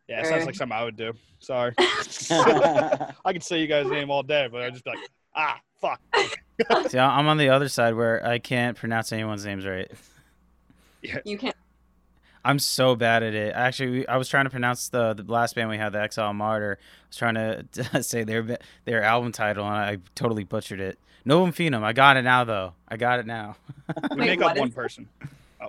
Yeah, 0.08 0.20
it 0.20 0.26
sounds 0.26 0.46
like 0.46 0.54
something 0.54 0.76
I 0.76 0.84
would 0.84 0.96
do. 0.96 1.12
Sorry. 1.38 1.74
I 1.78 3.32
could 3.32 3.42
say 3.42 3.60
you 3.60 3.66
guys' 3.66 3.86
name 3.86 4.10
all 4.10 4.22
day, 4.22 4.48
but 4.50 4.62
I'd 4.62 4.72
just 4.72 4.84
be 4.84 4.90
like, 4.90 4.98
ah, 5.34 5.60
fuck. 5.80 6.00
See, 6.88 6.98
I- 6.98 7.18
I'm 7.18 7.28
on 7.28 7.38
the 7.38 7.48
other 7.50 7.68
side 7.68 7.94
where 7.94 8.24
I 8.26 8.38
can't 8.38 8.76
pronounce 8.76 9.12
anyone's 9.12 9.44
names 9.46 9.64
right. 9.64 9.90
You 11.24 11.38
can't. 11.38 11.56
I'm 12.44 12.58
so 12.58 12.96
bad 12.96 13.22
at 13.22 13.34
it. 13.34 13.52
Actually, 13.54 13.90
we- 13.90 14.06
I 14.06 14.16
was 14.16 14.28
trying 14.28 14.44
to 14.44 14.50
pronounce 14.50 14.88
the 14.88 15.14
the 15.14 15.22
last 15.30 15.54
band 15.54 15.68
we 15.70 15.76
had, 15.78 15.92
the 15.92 16.00
Exile 16.00 16.32
Martyr. 16.32 16.78
I 16.80 17.06
was 17.08 17.16
trying 17.16 17.34
to 17.34 18.02
say 18.02 18.24
their 18.24 18.58
their 18.84 19.02
album 19.02 19.32
title, 19.32 19.64
and 19.66 19.74
I 19.76 19.98
totally 20.14 20.44
butchered 20.44 20.80
it. 20.80 20.98
Novum 21.24 21.52
Phenum. 21.52 21.84
I 21.84 21.92
got 21.92 22.16
it 22.16 22.22
now, 22.22 22.42
though. 22.44 22.74
I 22.88 22.96
got 22.96 23.20
it 23.20 23.26
now. 23.26 23.54
We 24.10 24.16
Wait, 24.18 24.26
make 24.38 24.42
up 24.42 24.56
one 24.56 24.68
is- 24.68 24.74
person. 24.74 25.08
Oh. 25.60 25.68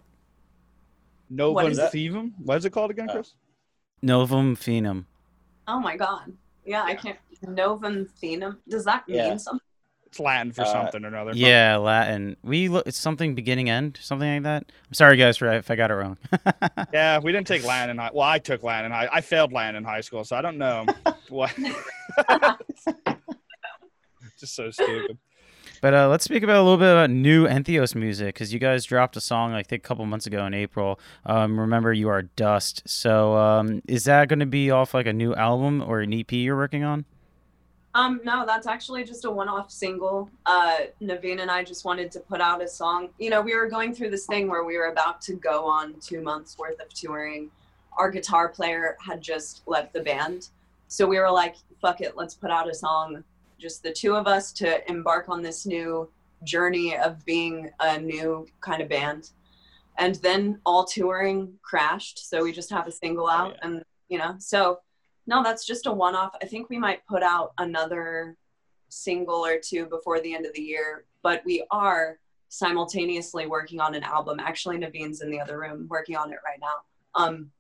Novum 1.30 1.68
is 1.72 1.78
it? 1.80 1.92
Thevum? 1.92 2.32
What 2.44 2.58
is 2.58 2.66
it 2.66 2.72
called 2.72 2.92
again, 2.92 3.08
Oh. 3.10 3.14
Chris? 3.14 3.34
Novum 4.02 4.56
Phenum. 4.56 5.06
Oh 5.68 5.80
my 5.80 5.96
god. 5.96 6.34
Yeah, 6.66 6.84
I 6.84 6.96
can't. 6.96 7.18
Novum 7.48 8.08
Thenum. 8.22 8.58
Does 8.68 8.86
that 8.86 9.08
mean 9.08 9.18
Yeah. 9.18 9.38
something? 9.38 9.62
It's 10.14 10.20
Latin 10.20 10.52
for 10.52 10.62
Uh, 10.62 10.66
something 10.66 11.04
or 11.04 11.08
another. 11.08 11.32
Yeah, 11.34 11.78
Latin. 11.78 12.38
We 12.44 12.68
look. 12.70 12.86
It's 12.86 13.00
something 13.00 13.34
beginning 13.34 13.68
end, 13.72 13.98
something 14.00 14.32
like 14.32 14.44
that. 14.44 14.72
I'm 14.88 14.94
sorry, 14.94 15.18
guys, 15.18 15.38
for 15.38 15.52
if 15.52 15.72
I 15.72 15.76
got 15.76 15.90
it 15.90 15.96
wrong. 15.96 16.20
Yeah, 16.94 17.18
we 17.18 17.32
didn't 17.32 17.48
take 17.48 17.64
Latin 17.66 17.90
in 17.90 17.98
high. 17.98 18.12
Well, 18.14 18.28
I 18.28 18.38
took 18.38 18.62
Latin 18.62 18.86
in 18.86 18.92
high. 18.92 19.10
I 19.12 19.22
failed 19.22 19.52
Latin 19.52 19.76
in 19.76 19.84
high 19.84 20.02
school, 20.02 20.24
so 20.24 20.36
I 20.36 20.44
don't 20.44 20.60
know 20.60 20.86
what. 21.30 21.52
Just 24.40 24.56
so 24.56 24.70
stupid. 24.70 25.18
But 25.82 25.96
uh, 25.96 26.10
let's 26.10 26.26
speak 26.26 26.44
about 26.44 26.58
a 26.58 26.62
little 26.62 26.78
bit 26.78 26.92
about 26.92 27.10
new 27.10 27.48
Entheos 27.48 27.96
music 27.96 28.36
because 28.36 28.54
you 28.54 28.60
guys 28.60 28.86
dropped 28.86 29.18
a 29.18 29.22
song 29.22 29.54
I 29.54 29.64
think 29.64 29.84
a 29.84 29.88
couple 29.88 30.06
months 30.06 30.28
ago 30.28 30.46
in 30.46 30.54
April. 30.54 31.00
Um, 31.26 31.60
remember, 31.60 31.92
you 31.92 32.08
are 32.10 32.22
dust. 32.22 32.84
So 32.86 33.36
um, 33.36 33.82
is 33.88 34.04
that 34.04 34.28
going 34.30 34.40
to 34.42 34.46
be 34.46 34.70
off 34.70 34.94
like 34.94 35.08
a 35.08 35.14
new 35.14 35.34
album 35.34 35.82
or 35.82 36.02
an 36.02 36.14
EP 36.14 36.32
you're 36.34 36.56
working 36.56 36.84
on? 36.84 37.06
Um, 37.96 38.22
no, 38.24 38.44
that's 38.46 38.66
actually 38.66 39.04
just 39.04 39.24
a 39.26 39.30
one-off 39.30 39.72
single. 39.72 40.30
Uh, 40.46 40.78
Naveen 41.02 41.42
and 41.42 41.52
I 41.52 41.64
just 41.64 41.86
wanted 41.86 42.12
to 42.14 42.20
put 42.20 42.42
out 42.42 42.62
a 42.62 42.68
song. 42.68 43.10
You 43.20 43.30
know, 43.30 43.42
we 43.42 43.56
were 43.56 43.70
going 43.70 43.94
through 43.94 44.10
this 44.10 44.26
thing 44.26 44.50
where 44.50 44.64
we 44.64 44.78
were 44.78 44.88
about 44.88 45.22
to 45.22 45.36
go 45.36 45.66
on 45.66 45.96
two 46.00 46.22
months 46.22 46.58
worth 46.58 46.80
of 46.82 46.90
touring. 46.90 47.52
Our 47.98 48.10
guitar 48.10 48.50
player 48.50 48.98
had 49.00 49.22
just 49.22 49.62
left 49.68 49.94
the 49.94 50.02
band, 50.02 50.50
so 50.88 51.06
we 51.06 51.20
were 51.20 51.30
like, 51.30 51.56
"Fuck 51.82 52.02
it, 52.02 52.18
let's 52.18 52.34
put 52.34 52.50
out 52.50 52.68
a 52.68 52.74
song." 52.74 53.24
Just 53.60 53.84
the 53.84 53.92
two 53.92 54.16
of 54.16 54.26
us 54.26 54.52
to 54.54 54.90
embark 54.90 55.30
on 55.30 55.44
this 55.44 55.68
new 55.68 56.10
journey 56.44 56.98
of 56.98 57.24
being 57.26 57.70
a 57.80 58.00
new 58.00 58.48
kind 58.62 58.82
of 58.82 58.90
band. 58.90 59.30
And 60.00 60.16
then 60.16 60.60
all 60.66 60.86
touring 60.86 61.54
crashed, 61.62 62.28
so 62.28 62.44
we 62.44 62.52
just 62.52 62.72
have 62.72 62.88
a 62.88 62.92
single 62.92 63.30
out, 63.30 63.52
yeah. 63.52 63.68
and 63.68 63.84
you 64.10 64.18
know, 64.18 64.36
so 64.40 64.80
no, 65.28 65.44
that's 65.44 65.66
just 65.66 65.86
a 65.86 65.92
one 65.92 66.16
off. 66.16 66.36
I 66.42 66.46
think 66.46 66.70
we 66.70 66.78
might 66.78 67.06
put 67.06 67.24
out 67.24 67.54
another 67.58 68.38
single 68.90 69.46
or 69.46 69.60
two 69.60 69.86
before 69.86 70.20
the 70.20 70.34
end 70.34 70.46
of 70.46 70.54
the 70.54 70.62
year, 70.62 71.06
but 71.22 71.42
we 71.46 71.66
are 71.72 72.20
simultaneously 72.50 73.48
working 73.48 73.80
on 73.80 73.96
an 73.96 74.04
album. 74.04 74.40
Actually, 74.40 74.78
Naveen's 74.78 75.22
in 75.22 75.32
the 75.32 75.40
other 75.40 75.60
room 75.60 75.88
working 75.90 76.16
on 76.16 76.32
it 76.32 76.40
right 76.46 76.60
now. 76.60 76.82
Um, 77.16 77.52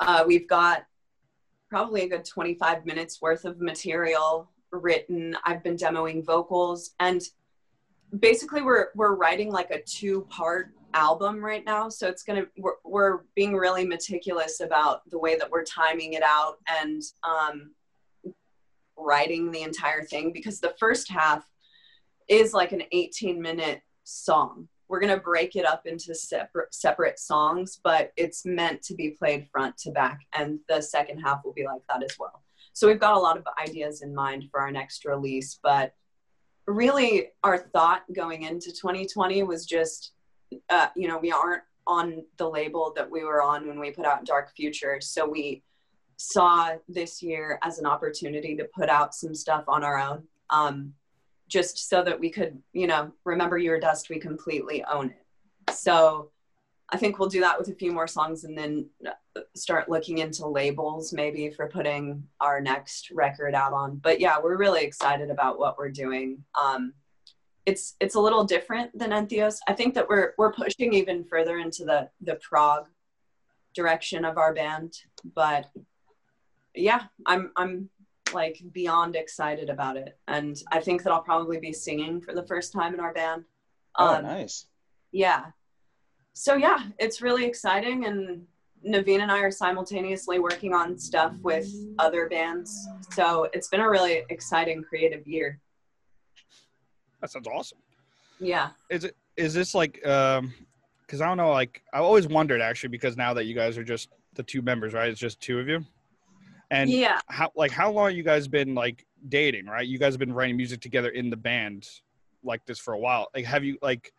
uh, 0.00 0.24
we've 0.26 0.48
got 0.48 0.84
probably 1.70 2.02
a 2.02 2.08
good 2.08 2.24
25 2.24 2.84
minutes 2.84 3.22
worth 3.22 3.44
of 3.44 3.60
material 3.60 4.50
written. 4.70 5.36
I've 5.44 5.62
been 5.62 5.76
demoing 5.76 6.24
vocals 6.24 6.90
and 7.00 7.22
basically 8.18 8.62
we're 8.62 8.88
we're 8.94 9.14
writing 9.14 9.50
like 9.50 9.70
a 9.70 9.80
two 9.82 10.22
part 10.28 10.70
album 10.94 11.44
right 11.44 11.64
now 11.64 11.88
so 11.88 12.08
it's 12.08 12.22
gonna 12.22 12.44
we're, 12.58 12.74
we're 12.84 13.20
being 13.34 13.54
really 13.54 13.86
meticulous 13.86 14.60
about 14.60 15.08
the 15.10 15.18
way 15.18 15.36
that 15.36 15.50
we're 15.50 15.64
timing 15.64 16.14
it 16.14 16.22
out 16.22 16.56
and 16.68 17.02
um, 17.22 17.72
writing 18.96 19.50
the 19.50 19.62
entire 19.62 20.02
thing 20.04 20.32
because 20.32 20.60
the 20.60 20.74
first 20.78 21.10
half 21.10 21.46
is 22.28 22.54
like 22.54 22.72
an 22.72 22.82
18 22.92 23.40
minute 23.40 23.82
song. 24.04 24.68
We're 24.88 25.00
gonna 25.00 25.18
break 25.18 25.56
it 25.56 25.64
up 25.64 25.86
into 25.86 26.14
separate 26.14 26.74
separate 26.74 27.18
songs 27.18 27.80
but 27.82 28.12
it's 28.16 28.44
meant 28.44 28.82
to 28.82 28.94
be 28.94 29.10
played 29.10 29.48
front 29.50 29.76
to 29.78 29.90
back 29.90 30.20
and 30.34 30.58
the 30.68 30.80
second 30.80 31.20
half 31.20 31.40
will 31.44 31.52
be 31.52 31.64
like 31.64 31.82
that 31.88 32.02
as 32.02 32.16
well. 32.18 32.42
So 32.74 32.86
we've 32.86 33.00
got 33.00 33.16
a 33.16 33.18
lot 33.18 33.36
of 33.36 33.44
ideas 33.60 34.02
in 34.02 34.14
mind 34.14 34.44
for 34.50 34.60
our 34.60 34.70
next 34.70 35.04
release 35.04 35.58
but 35.62 35.94
really 36.66 37.28
our 37.42 37.58
thought 37.58 38.02
going 38.14 38.42
into 38.42 38.70
2020 38.70 39.42
was 39.42 39.66
just 39.66 40.12
uh, 40.70 40.88
you 40.96 41.08
know, 41.08 41.18
we 41.18 41.32
aren't 41.32 41.62
on 41.86 42.24
the 42.36 42.48
label 42.48 42.92
that 42.96 43.10
we 43.10 43.24
were 43.24 43.42
on 43.42 43.66
when 43.66 43.80
we 43.80 43.90
put 43.90 44.06
out 44.06 44.24
Dark 44.24 44.54
Future. 44.54 45.00
So 45.00 45.28
we 45.28 45.62
saw 46.16 46.74
this 46.88 47.22
year 47.22 47.58
as 47.62 47.78
an 47.78 47.86
opportunity 47.86 48.56
to 48.56 48.68
put 48.74 48.88
out 48.88 49.14
some 49.14 49.34
stuff 49.34 49.64
on 49.66 49.82
our 49.82 49.98
own, 49.98 50.22
um, 50.50 50.92
just 51.48 51.88
so 51.88 52.02
that 52.04 52.18
we 52.18 52.30
could, 52.30 52.60
you 52.72 52.86
know, 52.86 53.12
remember 53.24 53.58
your 53.58 53.80
dust, 53.80 54.08
we 54.08 54.18
completely 54.18 54.84
own 54.84 55.10
it. 55.10 55.74
So 55.74 56.30
I 56.90 56.98
think 56.98 57.18
we'll 57.18 57.28
do 57.28 57.40
that 57.40 57.58
with 57.58 57.68
a 57.68 57.74
few 57.74 57.90
more 57.90 58.06
songs 58.06 58.44
and 58.44 58.56
then 58.56 58.86
start 59.56 59.88
looking 59.88 60.18
into 60.18 60.46
labels 60.46 61.12
maybe 61.12 61.48
for 61.48 61.66
putting 61.68 62.22
our 62.40 62.60
next 62.60 63.10
record 63.10 63.54
out 63.54 63.72
on. 63.72 63.96
But 63.96 64.20
yeah, 64.20 64.36
we're 64.42 64.58
really 64.58 64.84
excited 64.84 65.30
about 65.30 65.58
what 65.58 65.78
we're 65.78 65.90
doing. 65.90 66.44
Um, 66.60 66.92
it's 67.66 67.94
it's 68.00 68.14
a 68.16 68.20
little 68.20 68.44
different 68.44 68.96
than 68.98 69.10
Entheos. 69.10 69.58
I 69.68 69.72
think 69.72 69.94
that 69.94 70.08
we're 70.08 70.32
we're 70.38 70.52
pushing 70.52 70.92
even 70.92 71.24
further 71.24 71.58
into 71.58 71.84
the 71.84 72.08
the 72.20 72.36
prog 72.36 72.86
direction 73.74 74.24
of 74.24 74.36
our 74.38 74.52
band, 74.52 74.92
but 75.34 75.66
yeah, 76.74 77.04
I'm 77.26 77.52
I'm 77.56 77.88
like 78.34 78.60
beyond 78.72 79.14
excited 79.16 79.68
about 79.70 79.96
it, 79.96 80.18
and 80.28 80.56
I 80.70 80.80
think 80.80 81.02
that 81.02 81.12
I'll 81.12 81.22
probably 81.22 81.58
be 81.58 81.72
singing 81.72 82.20
for 82.20 82.34
the 82.34 82.46
first 82.46 82.72
time 82.72 82.94
in 82.94 83.00
our 83.00 83.12
band. 83.12 83.44
Oh, 83.98 84.14
Um, 84.16 84.22
nice. 84.24 84.66
yeah 85.12 85.44
so 86.32 86.54
yeah 86.54 86.78
it's 86.98 87.20
really 87.20 87.44
exciting 87.44 88.06
and 88.06 88.46
naveen 88.88 89.20
and 89.20 89.30
i 89.30 89.38
are 89.40 89.50
simultaneously 89.50 90.38
working 90.38 90.72
on 90.72 90.96
stuff 90.96 91.34
with 91.42 91.68
other 91.98 92.26
bands 92.26 92.88
so 93.10 93.50
it's 93.52 93.68
been 93.68 93.80
a 93.80 93.90
really 93.90 94.22
exciting 94.30 94.82
creative 94.82 95.26
year 95.26 95.60
That 97.22 97.30
sounds 97.30 97.46
awesome. 97.46 97.78
yeah. 98.40 98.70
Is 98.90 99.04
it 99.04 99.16
is 99.36 99.54
this 99.54 99.74
like 99.74 100.04
um 100.06 100.52
because 101.06 101.20
I 101.22 101.26
don't 101.26 101.36
know 101.36 101.52
like 101.52 101.82
I 101.94 101.98
always 101.98 102.26
wondered 102.26 102.60
actually 102.60 102.90
because 102.90 103.16
now 103.16 103.32
that 103.32 103.44
you 103.44 103.54
guys 103.54 103.78
are 103.78 103.84
just 103.84 104.10
the 104.34 104.42
two 104.42 104.60
members 104.60 104.92
right? 104.92 105.08
It's 105.08 105.20
just 105.20 105.40
two 105.40 105.58
of 105.58 105.68
you? 105.68 105.86
And 106.70 106.90
yeah. 106.90 107.20
how 107.28 107.50
like 107.54 107.70
how 107.70 107.90
long 107.90 108.14
you 108.14 108.24
guys 108.24 108.48
been 108.48 108.74
like 108.74 109.06
dating 109.28 109.66
right? 109.66 109.86
You 109.86 109.98
guys 109.98 110.12
have 110.12 110.18
been 110.18 110.32
writing 110.32 110.56
music 110.56 110.80
together 110.80 111.10
in 111.10 111.30
the 111.30 111.36
band 111.36 111.88
like 112.42 112.66
this 112.66 112.80
for 112.80 112.92
a 112.94 112.98
while. 112.98 113.28
Like 113.34 113.44
have 113.44 113.62
you 113.62 113.78
like 113.80 114.12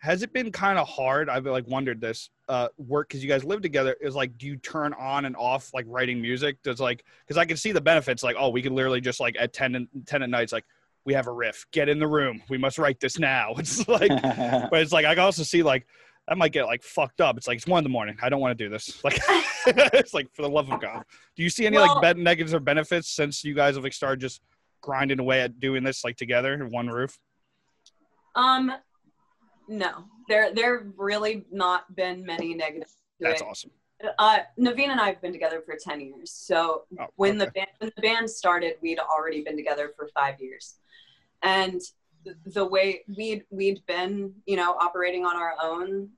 has 0.00 0.22
it 0.22 0.32
been 0.34 0.52
kind 0.52 0.78
of 0.78 0.86
hard? 0.86 1.30
I've 1.30 1.46
like 1.46 1.66
wondered 1.66 1.98
this 1.98 2.28
uh 2.50 2.68
work 2.76 3.08
because 3.08 3.24
you 3.24 3.28
guys 3.30 3.42
live 3.42 3.62
together. 3.62 3.96
Is 4.02 4.14
like 4.14 4.36
do 4.36 4.46
you 4.46 4.56
turn 4.56 4.92
on 4.98 5.24
and 5.24 5.34
off 5.34 5.72
like 5.72 5.86
writing 5.88 6.20
music? 6.20 6.62
Does 6.62 6.78
like 6.78 7.06
because 7.26 7.38
i 7.38 7.46
can 7.46 7.56
see 7.56 7.72
the 7.72 7.80
benefits 7.80 8.22
like 8.22 8.36
oh 8.38 8.50
we 8.50 8.60
can 8.60 8.74
literally 8.74 9.00
just 9.00 9.18
like 9.18 9.34
at 9.38 9.54
10 9.54 9.76
and 9.76 9.88
10 10.04 10.22
at 10.22 10.28
nights 10.28 10.52
like 10.52 10.66
we 11.06 11.14
have 11.14 11.26
a 11.26 11.32
riff 11.32 11.64
get 11.72 11.88
in 11.88 11.98
the 11.98 12.06
room 12.06 12.42
we 12.48 12.58
must 12.58 12.78
write 12.78 13.00
this 13.00 13.18
now 13.18 13.52
it's 13.58 13.86
like 13.88 14.10
but 14.22 14.80
it's 14.80 14.92
like 14.92 15.04
I 15.06 15.14
can 15.14 15.24
also 15.24 15.42
see 15.42 15.62
like 15.62 15.86
I 16.28 16.34
might 16.34 16.52
get 16.52 16.66
like 16.66 16.84
fucked 16.84 17.20
up. 17.20 17.36
It's 17.36 17.48
like 17.48 17.56
it's 17.56 17.66
one 17.66 17.78
in 17.78 17.82
the 17.84 17.90
morning. 17.90 18.16
I 18.22 18.28
don't 18.28 18.38
want 18.40 18.56
to 18.56 18.64
do 18.64 18.70
this. 18.70 19.02
Like 19.02 19.18
it's 19.66 20.14
like 20.14 20.28
for 20.32 20.42
the 20.42 20.48
love 20.48 20.70
of 20.70 20.80
God. 20.80 21.02
Do 21.34 21.42
you 21.42 21.50
see 21.50 21.66
any 21.66 21.76
Well- 21.76 21.94
like 21.94 22.02
bad 22.02 22.18
negatives 22.18 22.54
or 22.54 22.60
benefits 22.60 23.10
since 23.10 23.42
you 23.42 23.52
guys 23.52 23.74
have 23.74 23.82
like 23.82 23.92
started 23.94 24.20
just 24.20 24.40
grinding 24.80 25.18
away 25.18 25.40
at 25.40 25.58
doing 25.58 25.82
this 25.82 26.04
like 26.04 26.16
together 26.16 26.52
in 26.54 26.70
one 26.70 26.86
roof? 26.86 27.18
um 28.36 28.72
no 29.66 30.04
there 30.28 30.54
there 30.54 30.86
really 30.96 31.44
not 31.50 31.94
been 31.96 32.24
many 32.24 32.54
negatives 32.54 32.94
That's 33.18 33.40
it. 33.40 33.46
awesome. 33.48 33.70
uh 34.18 34.38
naveen 34.58 34.88
and 34.90 35.00
i 35.00 35.06
have 35.08 35.20
been 35.20 35.32
together 35.32 35.60
for 35.66 35.74
10 35.82 36.00
years 36.00 36.30
so 36.30 36.82
Oh, 37.00 37.06
when 37.16 37.38
the 37.38 37.50
band 37.50 37.68
when 37.78 37.90
the 37.96 38.02
band 38.02 38.30
started 38.30 38.74
we'd 38.82 39.00
already 39.00 39.42
been 39.42 39.56
together 39.56 39.92
for 39.96 40.08
five 40.14 40.40
years 40.40 40.76
and 41.42 41.80
the 42.46 42.64
way 42.64 43.02
we'd 43.16 43.44
we'd 43.50 43.80
been 43.86 44.32
you 44.46 44.56
know 44.56 44.72
operating 44.80 45.24
on 45.24 45.36
our 45.36 45.54
own 45.62 46.08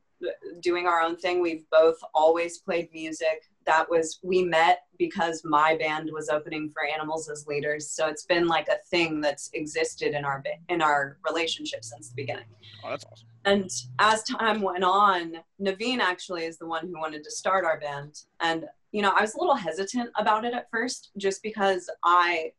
doing 0.60 0.86
our 0.86 1.00
own 1.00 1.16
thing 1.16 1.40
we've 1.40 1.64
both 1.70 1.96
always 2.14 2.58
played 2.58 2.88
music 2.92 3.48
that 3.66 3.88
was 3.88 4.18
we 4.22 4.42
met 4.42 4.82
because 4.98 5.42
my 5.44 5.76
band 5.76 6.10
was 6.12 6.28
opening 6.28 6.70
for 6.72 6.84
animals 6.86 7.28
as 7.28 7.46
leaders 7.46 7.90
so 7.90 8.06
it's 8.08 8.24
been 8.24 8.46
like 8.46 8.68
a 8.68 8.78
thing 8.90 9.20
that's 9.20 9.50
existed 9.54 10.14
in 10.14 10.24
our 10.24 10.42
in 10.68 10.82
our 10.82 11.18
relationship 11.28 11.84
since 11.84 12.08
the 12.08 12.14
beginning 12.16 12.44
Oh, 12.84 12.90
that's 12.90 13.04
awesome. 13.04 13.28
and 13.44 13.70
as 14.00 14.24
time 14.24 14.60
went 14.60 14.82
on, 14.82 15.34
Naveen 15.60 16.00
actually 16.00 16.44
is 16.46 16.58
the 16.58 16.66
one 16.66 16.86
who 16.88 16.98
wanted 16.98 17.22
to 17.22 17.30
start 17.30 17.64
our 17.64 17.78
band. 17.78 18.22
And, 18.40 18.64
you 18.90 19.02
know, 19.02 19.12
I 19.16 19.20
was 19.20 19.34
a 19.34 19.38
little 19.38 19.54
hesitant 19.54 20.10
about 20.18 20.44
it 20.44 20.52
at 20.52 20.68
first 20.70 21.12
just 21.16 21.44
because 21.44 21.88
I, 22.04 22.52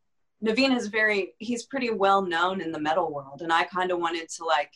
Naveen 0.43 0.75
is 0.75 0.87
very, 0.87 1.33
he's 1.39 1.63
pretty 1.63 1.89
well 1.89 2.21
known 2.21 2.61
in 2.61 2.71
the 2.71 2.79
metal 2.79 3.11
world. 3.11 3.41
And 3.41 3.53
I 3.53 3.63
kind 3.63 3.91
of 3.91 3.99
wanted 3.99 4.29
to 4.29 4.45
like 4.45 4.71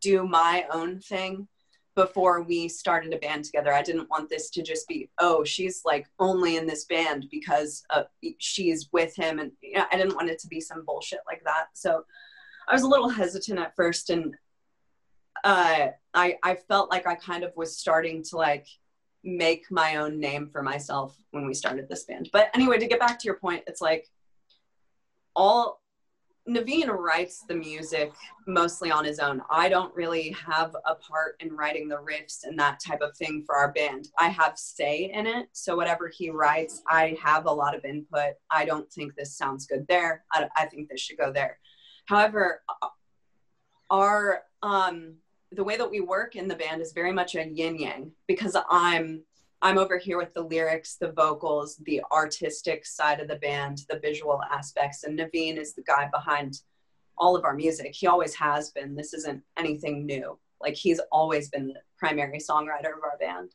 do 0.00 0.26
my 0.26 0.64
own 0.72 1.00
thing 1.00 1.48
before 1.94 2.42
we 2.42 2.68
started 2.68 3.12
a 3.12 3.18
band 3.18 3.44
together. 3.44 3.72
I 3.72 3.82
didn't 3.82 4.10
want 4.10 4.28
this 4.28 4.50
to 4.50 4.62
just 4.62 4.86
be, 4.86 5.10
oh, 5.18 5.44
she's 5.44 5.82
like 5.84 6.06
only 6.18 6.56
in 6.56 6.66
this 6.66 6.84
band 6.84 7.26
because 7.30 7.82
uh, 7.90 8.04
she's 8.38 8.88
with 8.92 9.14
him. 9.16 9.38
And 9.38 9.52
you 9.62 9.74
know, 9.74 9.86
I 9.90 9.96
didn't 9.96 10.14
want 10.14 10.30
it 10.30 10.38
to 10.40 10.48
be 10.48 10.60
some 10.60 10.84
bullshit 10.84 11.20
like 11.26 11.42
that. 11.44 11.66
So 11.74 12.04
I 12.68 12.72
was 12.72 12.82
a 12.82 12.88
little 12.88 13.08
hesitant 13.08 13.58
at 13.58 13.74
first. 13.76 14.10
And 14.10 14.34
uh, 15.44 15.88
I 16.14 16.36
I 16.42 16.54
felt 16.54 16.90
like 16.90 17.06
I 17.06 17.14
kind 17.14 17.44
of 17.44 17.52
was 17.56 17.76
starting 17.76 18.22
to 18.24 18.36
like 18.36 18.66
make 19.24 19.70
my 19.70 19.96
own 19.96 20.20
name 20.20 20.48
for 20.48 20.62
myself 20.62 21.16
when 21.32 21.46
we 21.46 21.54
started 21.54 21.88
this 21.88 22.04
band. 22.04 22.30
But 22.32 22.50
anyway, 22.54 22.78
to 22.78 22.86
get 22.86 23.00
back 23.00 23.18
to 23.18 23.24
your 23.24 23.38
point, 23.38 23.64
it's 23.66 23.80
like 23.80 24.08
all 25.36 25.80
Naveen 26.48 26.88
writes 26.88 27.44
the 27.48 27.54
music 27.54 28.12
mostly 28.46 28.90
on 28.92 29.04
his 29.04 29.18
own. 29.18 29.42
I 29.50 29.68
don't 29.68 29.94
really 29.96 30.30
have 30.30 30.76
a 30.86 30.94
part 30.94 31.34
in 31.40 31.52
writing 31.52 31.88
the 31.88 31.96
riffs 31.96 32.44
and 32.44 32.56
that 32.58 32.78
type 32.78 33.00
of 33.00 33.16
thing 33.16 33.42
for 33.44 33.56
our 33.56 33.72
band. 33.72 34.08
I 34.16 34.28
have 34.28 34.56
say 34.56 35.10
in 35.12 35.26
it. 35.26 35.48
So 35.52 35.74
whatever 35.74 36.08
he 36.08 36.30
writes, 36.30 36.82
I 36.88 37.16
have 37.20 37.46
a 37.46 37.52
lot 37.52 37.74
of 37.74 37.84
input. 37.84 38.34
I 38.50 38.64
don't 38.64 38.90
think 38.92 39.16
this 39.16 39.36
sounds 39.36 39.66
good 39.66 39.86
there. 39.88 40.24
I, 40.32 40.48
I 40.56 40.66
think 40.66 40.88
this 40.88 41.00
should 41.00 41.18
go 41.18 41.32
there. 41.32 41.58
However, 42.06 42.62
our 43.90 44.42
um 44.62 45.16
the 45.52 45.64
way 45.64 45.76
that 45.76 45.90
we 45.90 46.00
work 46.00 46.36
in 46.36 46.48
the 46.48 46.56
band 46.56 46.82
is 46.82 46.92
very 46.92 47.12
much 47.12 47.34
a 47.34 47.46
yin 47.46 47.78
yang 47.78 48.12
because 48.26 48.56
I'm 48.68 49.22
I'm 49.62 49.78
over 49.78 49.98
here 49.98 50.18
with 50.18 50.34
the 50.34 50.42
lyrics, 50.42 50.96
the 50.96 51.12
vocals, 51.12 51.76
the 51.84 52.02
artistic 52.12 52.84
side 52.84 53.20
of 53.20 53.28
the 53.28 53.36
band, 53.36 53.82
the 53.88 53.98
visual 53.98 54.40
aspects, 54.50 55.04
and 55.04 55.18
Naveen 55.18 55.56
is 55.56 55.74
the 55.74 55.82
guy 55.82 56.08
behind 56.12 56.60
all 57.18 57.36
of 57.36 57.44
our 57.44 57.54
music. 57.54 57.94
He 57.94 58.06
always 58.06 58.34
has 58.34 58.70
been. 58.70 58.94
This 58.94 59.14
isn't 59.14 59.42
anything 59.56 60.04
new. 60.04 60.38
Like 60.60 60.74
he's 60.74 61.00
always 61.10 61.48
been 61.48 61.68
the 61.68 61.80
primary 61.98 62.38
songwriter 62.38 62.92
of 62.96 63.02
our 63.04 63.16
band. 63.18 63.50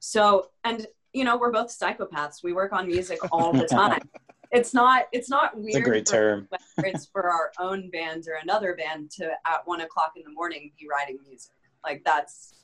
So, 0.00 0.48
and 0.64 0.86
you 1.12 1.24
know, 1.24 1.36
we're 1.36 1.52
both 1.52 1.68
psychopaths. 1.68 2.42
We 2.42 2.52
work 2.52 2.72
on 2.72 2.86
music 2.86 3.18
all 3.32 3.52
the 3.52 3.66
time. 3.70 4.00
it's 4.50 4.72
not 4.72 5.04
it's 5.12 5.28
not 5.28 5.56
weird. 5.56 5.68
It's 5.68 5.76
a 5.76 5.80
great 5.82 6.08
for- 6.08 6.12
term. 6.14 6.48
whether 6.76 6.88
it's 6.88 7.06
for 7.06 7.30
our 7.30 7.52
own 7.58 7.90
band 7.90 8.24
or 8.28 8.38
another 8.42 8.74
band 8.74 9.10
to 9.12 9.30
at 9.46 9.66
one 9.66 9.82
o'clock 9.82 10.12
in 10.16 10.22
the 10.22 10.32
morning 10.32 10.72
be 10.78 10.86
writing 10.88 11.18
music. 11.26 11.52
Like 11.84 12.02
that's 12.04 12.54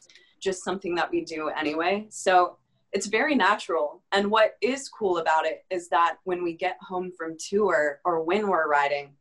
just 0.44 0.62
something 0.62 0.94
that 0.94 1.10
we 1.10 1.24
do 1.24 1.48
anyway. 1.48 2.06
So 2.10 2.58
it's 2.92 3.06
very 3.06 3.34
natural. 3.34 4.02
And 4.12 4.30
what 4.30 4.56
is 4.60 4.88
cool 4.88 5.18
about 5.18 5.46
it 5.46 5.64
is 5.70 5.88
that 5.88 6.18
when 6.22 6.44
we 6.44 6.52
get 6.52 6.76
home 6.80 7.10
from 7.18 7.36
tour 7.36 8.00
or 8.04 8.22
when 8.22 8.46
we're 8.46 8.68
writing, 8.68 9.14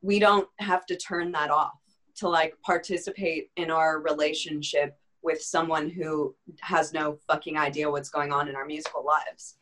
we 0.00 0.18
don't 0.18 0.48
have 0.60 0.86
to 0.86 0.96
turn 0.96 1.32
that 1.32 1.50
off 1.50 1.78
to 2.16 2.28
like 2.28 2.54
participate 2.62 3.50
in 3.56 3.70
our 3.70 4.00
relationship 4.00 4.96
with 5.22 5.42
someone 5.42 5.90
who 5.90 6.34
has 6.60 6.94
no 6.94 7.18
fucking 7.26 7.58
idea 7.58 7.90
what's 7.90 8.08
going 8.08 8.32
on 8.32 8.48
in 8.48 8.56
our 8.56 8.64
musical 8.64 9.04
lives. 9.04 9.56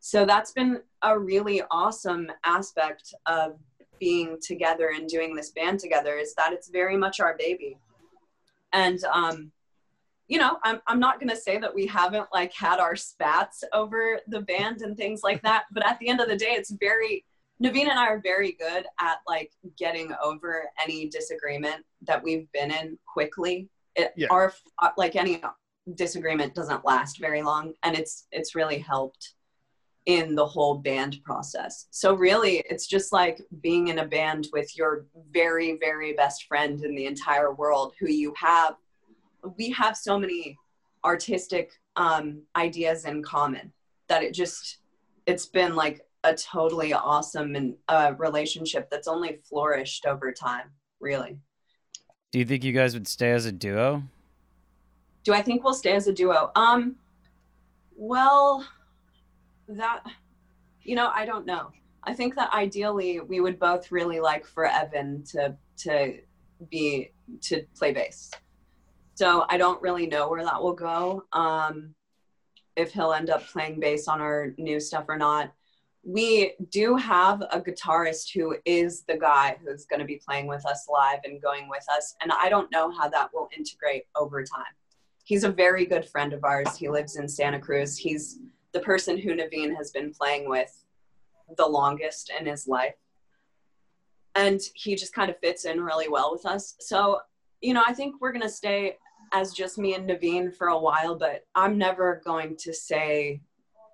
So 0.00 0.26
that's 0.26 0.52
been 0.52 0.82
a 1.02 1.18
really 1.18 1.62
awesome 1.70 2.30
aspect 2.44 3.14
of 3.26 3.58
being 3.98 4.38
together 4.42 4.90
and 4.94 5.08
doing 5.08 5.34
this 5.34 5.50
band 5.50 5.80
together 5.80 6.18
is 6.18 6.34
that 6.34 6.52
it's 6.52 6.68
very 6.68 6.96
much 6.96 7.20
our 7.20 7.36
baby. 7.38 7.78
And 8.72 9.02
um 9.04 9.52
you 10.28 10.38
know, 10.38 10.58
I'm 10.62 10.80
I'm 10.86 11.00
not 11.00 11.18
going 11.18 11.30
to 11.30 11.36
say 11.36 11.58
that 11.58 11.74
we 11.74 11.86
haven't 11.86 12.28
like 12.32 12.52
had 12.52 12.78
our 12.80 12.94
spats 12.94 13.64
over 13.72 14.20
the 14.28 14.42
band 14.42 14.82
and 14.82 14.96
things 14.96 15.22
like 15.22 15.42
that, 15.42 15.64
but 15.72 15.86
at 15.86 15.98
the 15.98 16.08
end 16.08 16.20
of 16.20 16.28
the 16.28 16.36
day 16.36 16.50
it's 16.50 16.70
very 16.70 17.24
Naveen 17.62 17.88
and 17.88 17.98
I 17.98 18.06
are 18.06 18.20
very 18.20 18.52
good 18.52 18.86
at 19.00 19.18
like 19.26 19.50
getting 19.76 20.12
over 20.22 20.64
any 20.82 21.08
disagreement 21.08 21.84
that 22.02 22.22
we've 22.22 22.50
been 22.52 22.70
in 22.70 22.98
quickly. 23.12 23.68
It, 23.96 24.12
Yeah. 24.16 24.28
Our 24.30 24.52
uh, 24.80 24.90
like 24.96 25.16
any 25.16 25.42
disagreement 25.94 26.54
doesn't 26.54 26.84
last 26.84 27.18
very 27.18 27.42
long, 27.42 27.72
and 27.82 27.96
it's 27.96 28.26
it's 28.30 28.54
really 28.54 28.78
helped 28.78 29.34
in 30.06 30.34
the 30.34 30.46
whole 30.46 30.76
band 30.76 31.18
process. 31.24 31.86
So 31.90 32.14
really, 32.14 32.62
it's 32.70 32.86
just 32.86 33.12
like 33.12 33.40
being 33.60 33.88
in 33.88 33.98
a 33.98 34.06
band 34.06 34.48
with 34.52 34.76
your 34.76 35.06
very 35.32 35.78
very 35.80 36.12
best 36.12 36.44
friend 36.46 36.80
in 36.82 36.94
the 36.94 37.06
entire 37.06 37.52
world, 37.52 37.94
who 37.98 38.08
you 38.08 38.32
have. 38.36 38.74
We 39.56 39.70
have 39.70 39.96
so 39.96 40.18
many 40.18 40.56
artistic 41.04 41.72
um, 41.96 42.42
ideas 42.56 43.04
in 43.04 43.22
common 43.22 43.72
that 44.08 44.22
it 44.22 44.34
just 44.34 44.78
it's 45.26 45.46
been 45.46 45.76
like 45.76 46.00
a 46.24 46.34
totally 46.34 46.92
awesome 46.92 47.54
and 47.54 47.74
uh, 47.88 48.12
relationship 48.18 48.90
that's 48.90 49.08
only 49.08 49.38
flourished 49.48 50.06
over 50.06 50.32
time. 50.32 50.70
Really. 51.00 51.38
Do 52.32 52.38
you 52.38 52.44
think 52.44 52.64
you 52.64 52.72
guys 52.72 52.94
would 52.94 53.06
stay 53.06 53.30
as 53.30 53.46
a 53.46 53.52
duo? 53.52 54.02
Do 55.24 55.32
I 55.32 55.42
think 55.42 55.64
we'll 55.64 55.74
stay 55.74 55.92
as 55.92 56.08
a 56.08 56.12
duo? 56.12 56.50
Um, 56.56 56.96
well, 57.96 58.66
that, 59.68 60.04
you 60.82 60.94
know, 60.94 61.10
I 61.14 61.24
don't 61.24 61.46
know. 61.46 61.70
I 62.04 62.14
think 62.14 62.34
that 62.36 62.52
ideally 62.52 63.20
we 63.20 63.40
would 63.40 63.58
both 63.58 63.92
really 63.92 64.20
like 64.20 64.46
for 64.46 64.66
Evan 64.66 65.22
to 65.24 65.56
to 65.78 66.18
be 66.70 67.10
to 67.42 67.64
play 67.76 67.92
bass. 67.92 68.30
So 69.18 69.46
I 69.48 69.58
don't 69.58 69.82
really 69.82 70.06
know 70.06 70.28
where 70.28 70.44
that 70.44 70.62
will 70.62 70.74
go. 70.74 71.24
Um, 71.32 71.92
if 72.76 72.92
he'll 72.92 73.12
end 73.12 73.30
up 73.30 73.44
playing 73.48 73.80
bass 73.80 74.06
on 74.06 74.20
our 74.20 74.54
new 74.58 74.78
stuff 74.78 75.06
or 75.08 75.16
not. 75.16 75.52
We 76.04 76.52
do 76.70 76.94
have 76.94 77.42
a 77.50 77.60
guitarist 77.60 78.32
who 78.32 78.54
is 78.64 79.02
the 79.08 79.16
guy 79.16 79.56
who's 79.60 79.86
going 79.86 79.98
to 79.98 80.06
be 80.06 80.22
playing 80.24 80.46
with 80.46 80.64
us 80.64 80.86
live 80.88 81.18
and 81.24 81.42
going 81.42 81.68
with 81.68 81.84
us. 81.90 82.14
And 82.22 82.30
I 82.30 82.48
don't 82.48 82.70
know 82.70 82.92
how 82.92 83.08
that 83.08 83.30
will 83.34 83.48
integrate 83.56 84.04
over 84.14 84.44
time. 84.44 84.72
He's 85.24 85.42
a 85.42 85.50
very 85.50 85.84
good 85.84 86.08
friend 86.08 86.32
of 86.32 86.44
ours. 86.44 86.76
He 86.76 86.88
lives 86.88 87.16
in 87.16 87.28
Santa 87.28 87.58
Cruz. 87.58 87.98
He's 87.98 88.38
the 88.70 88.78
person 88.78 89.18
who 89.18 89.34
Naveen 89.34 89.74
has 89.74 89.90
been 89.90 90.12
playing 90.12 90.48
with 90.48 90.84
the 91.56 91.66
longest 91.66 92.30
in 92.38 92.46
his 92.46 92.68
life. 92.68 92.94
And 94.36 94.60
he 94.74 94.94
just 94.94 95.12
kind 95.12 95.28
of 95.28 95.40
fits 95.40 95.64
in 95.64 95.80
really 95.80 96.08
well 96.08 96.30
with 96.30 96.46
us. 96.46 96.76
So, 96.78 97.18
you 97.60 97.74
know, 97.74 97.82
I 97.84 97.92
think 97.92 98.20
we're 98.20 98.30
going 98.30 98.42
to 98.42 98.48
stay 98.48 98.96
as 99.32 99.52
just 99.52 99.78
me 99.78 99.94
and 99.94 100.08
Naveen 100.08 100.54
for 100.54 100.68
a 100.68 100.78
while, 100.78 101.16
but 101.16 101.46
I'm 101.54 101.78
never 101.78 102.20
going 102.24 102.56
to 102.58 102.72
say 102.72 103.40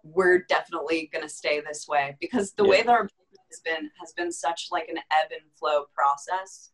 we're 0.03 0.41
definitely 0.49 1.09
going 1.13 1.23
to 1.23 1.29
stay 1.29 1.61
this 1.61 1.89
way 1.89 2.17
because 2.21 2.53
the 2.53 2.65
Yeah. 2.65 2.71
way 2.71 2.83
that 2.83 2.91
our 2.91 3.05
business 3.05 3.41
has 3.51 3.61
been 3.61 3.91
has 4.01 4.13
been 4.13 4.33
such 4.33 4.69
like 4.71 4.89
an 4.89 4.99
ebb 4.99 5.31
and 5.33 5.51
flow 5.59 5.87
process. 5.95 6.73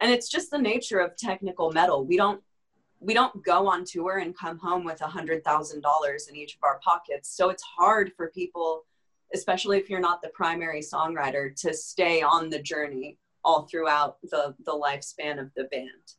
And 0.00 0.10
it's 0.12 0.28
just 0.28 0.50
the 0.50 0.58
nature 0.58 0.98
of 0.98 1.16
technical 1.16 1.72
metal. 1.72 2.04
We 2.04 2.16
don't 2.16 2.42
we 3.00 3.14
don't 3.14 3.44
go 3.44 3.68
on 3.68 3.84
tour 3.84 4.18
and 4.18 4.36
come 4.36 4.58
home 4.58 4.82
with 4.84 5.00
a 5.02 5.06
hundred 5.06 5.44
thousand 5.44 5.82
dollars 5.82 6.26
in 6.28 6.34
each 6.34 6.54
of 6.56 6.64
our 6.64 6.80
pockets. 6.82 7.28
So 7.30 7.48
it's 7.50 7.62
hard 7.62 8.12
for 8.16 8.30
people, 8.30 8.84
especially 9.32 9.78
if 9.78 9.88
you're 9.88 10.00
not 10.00 10.20
the 10.20 10.30
primary 10.30 10.80
songwriter, 10.80 11.54
to 11.62 11.72
stay 11.72 12.22
on 12.22 12.50
the 12.50 12.60
journey 12.60 13.18
all 13.44 13.62
throughout 13.70 14.18
the 14.24 14.54
the 14.64 14.72
lifespan 14.72 15.38
of 15.40 15.50
the 15.54 15.64
band. 15.64 16.14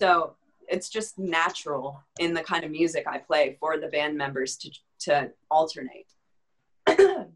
So 0.00 0.36
it's 0.68 0.88
just 0.88 1.18
natural 1.18 2.02
in 2.18 2.34
the 2.34 2.42
kind 2.42 2.64
of 2.64 2.70
music 2.70 3.06
I 3.06 3.18
play 3.18 3.56
for 3.60 3.78
the 3.78 3.88
band 3.88 4.16
members 4.16 4.56
to 4.58 4.70
to 5.00 5.30
alternate. 5.50 6.12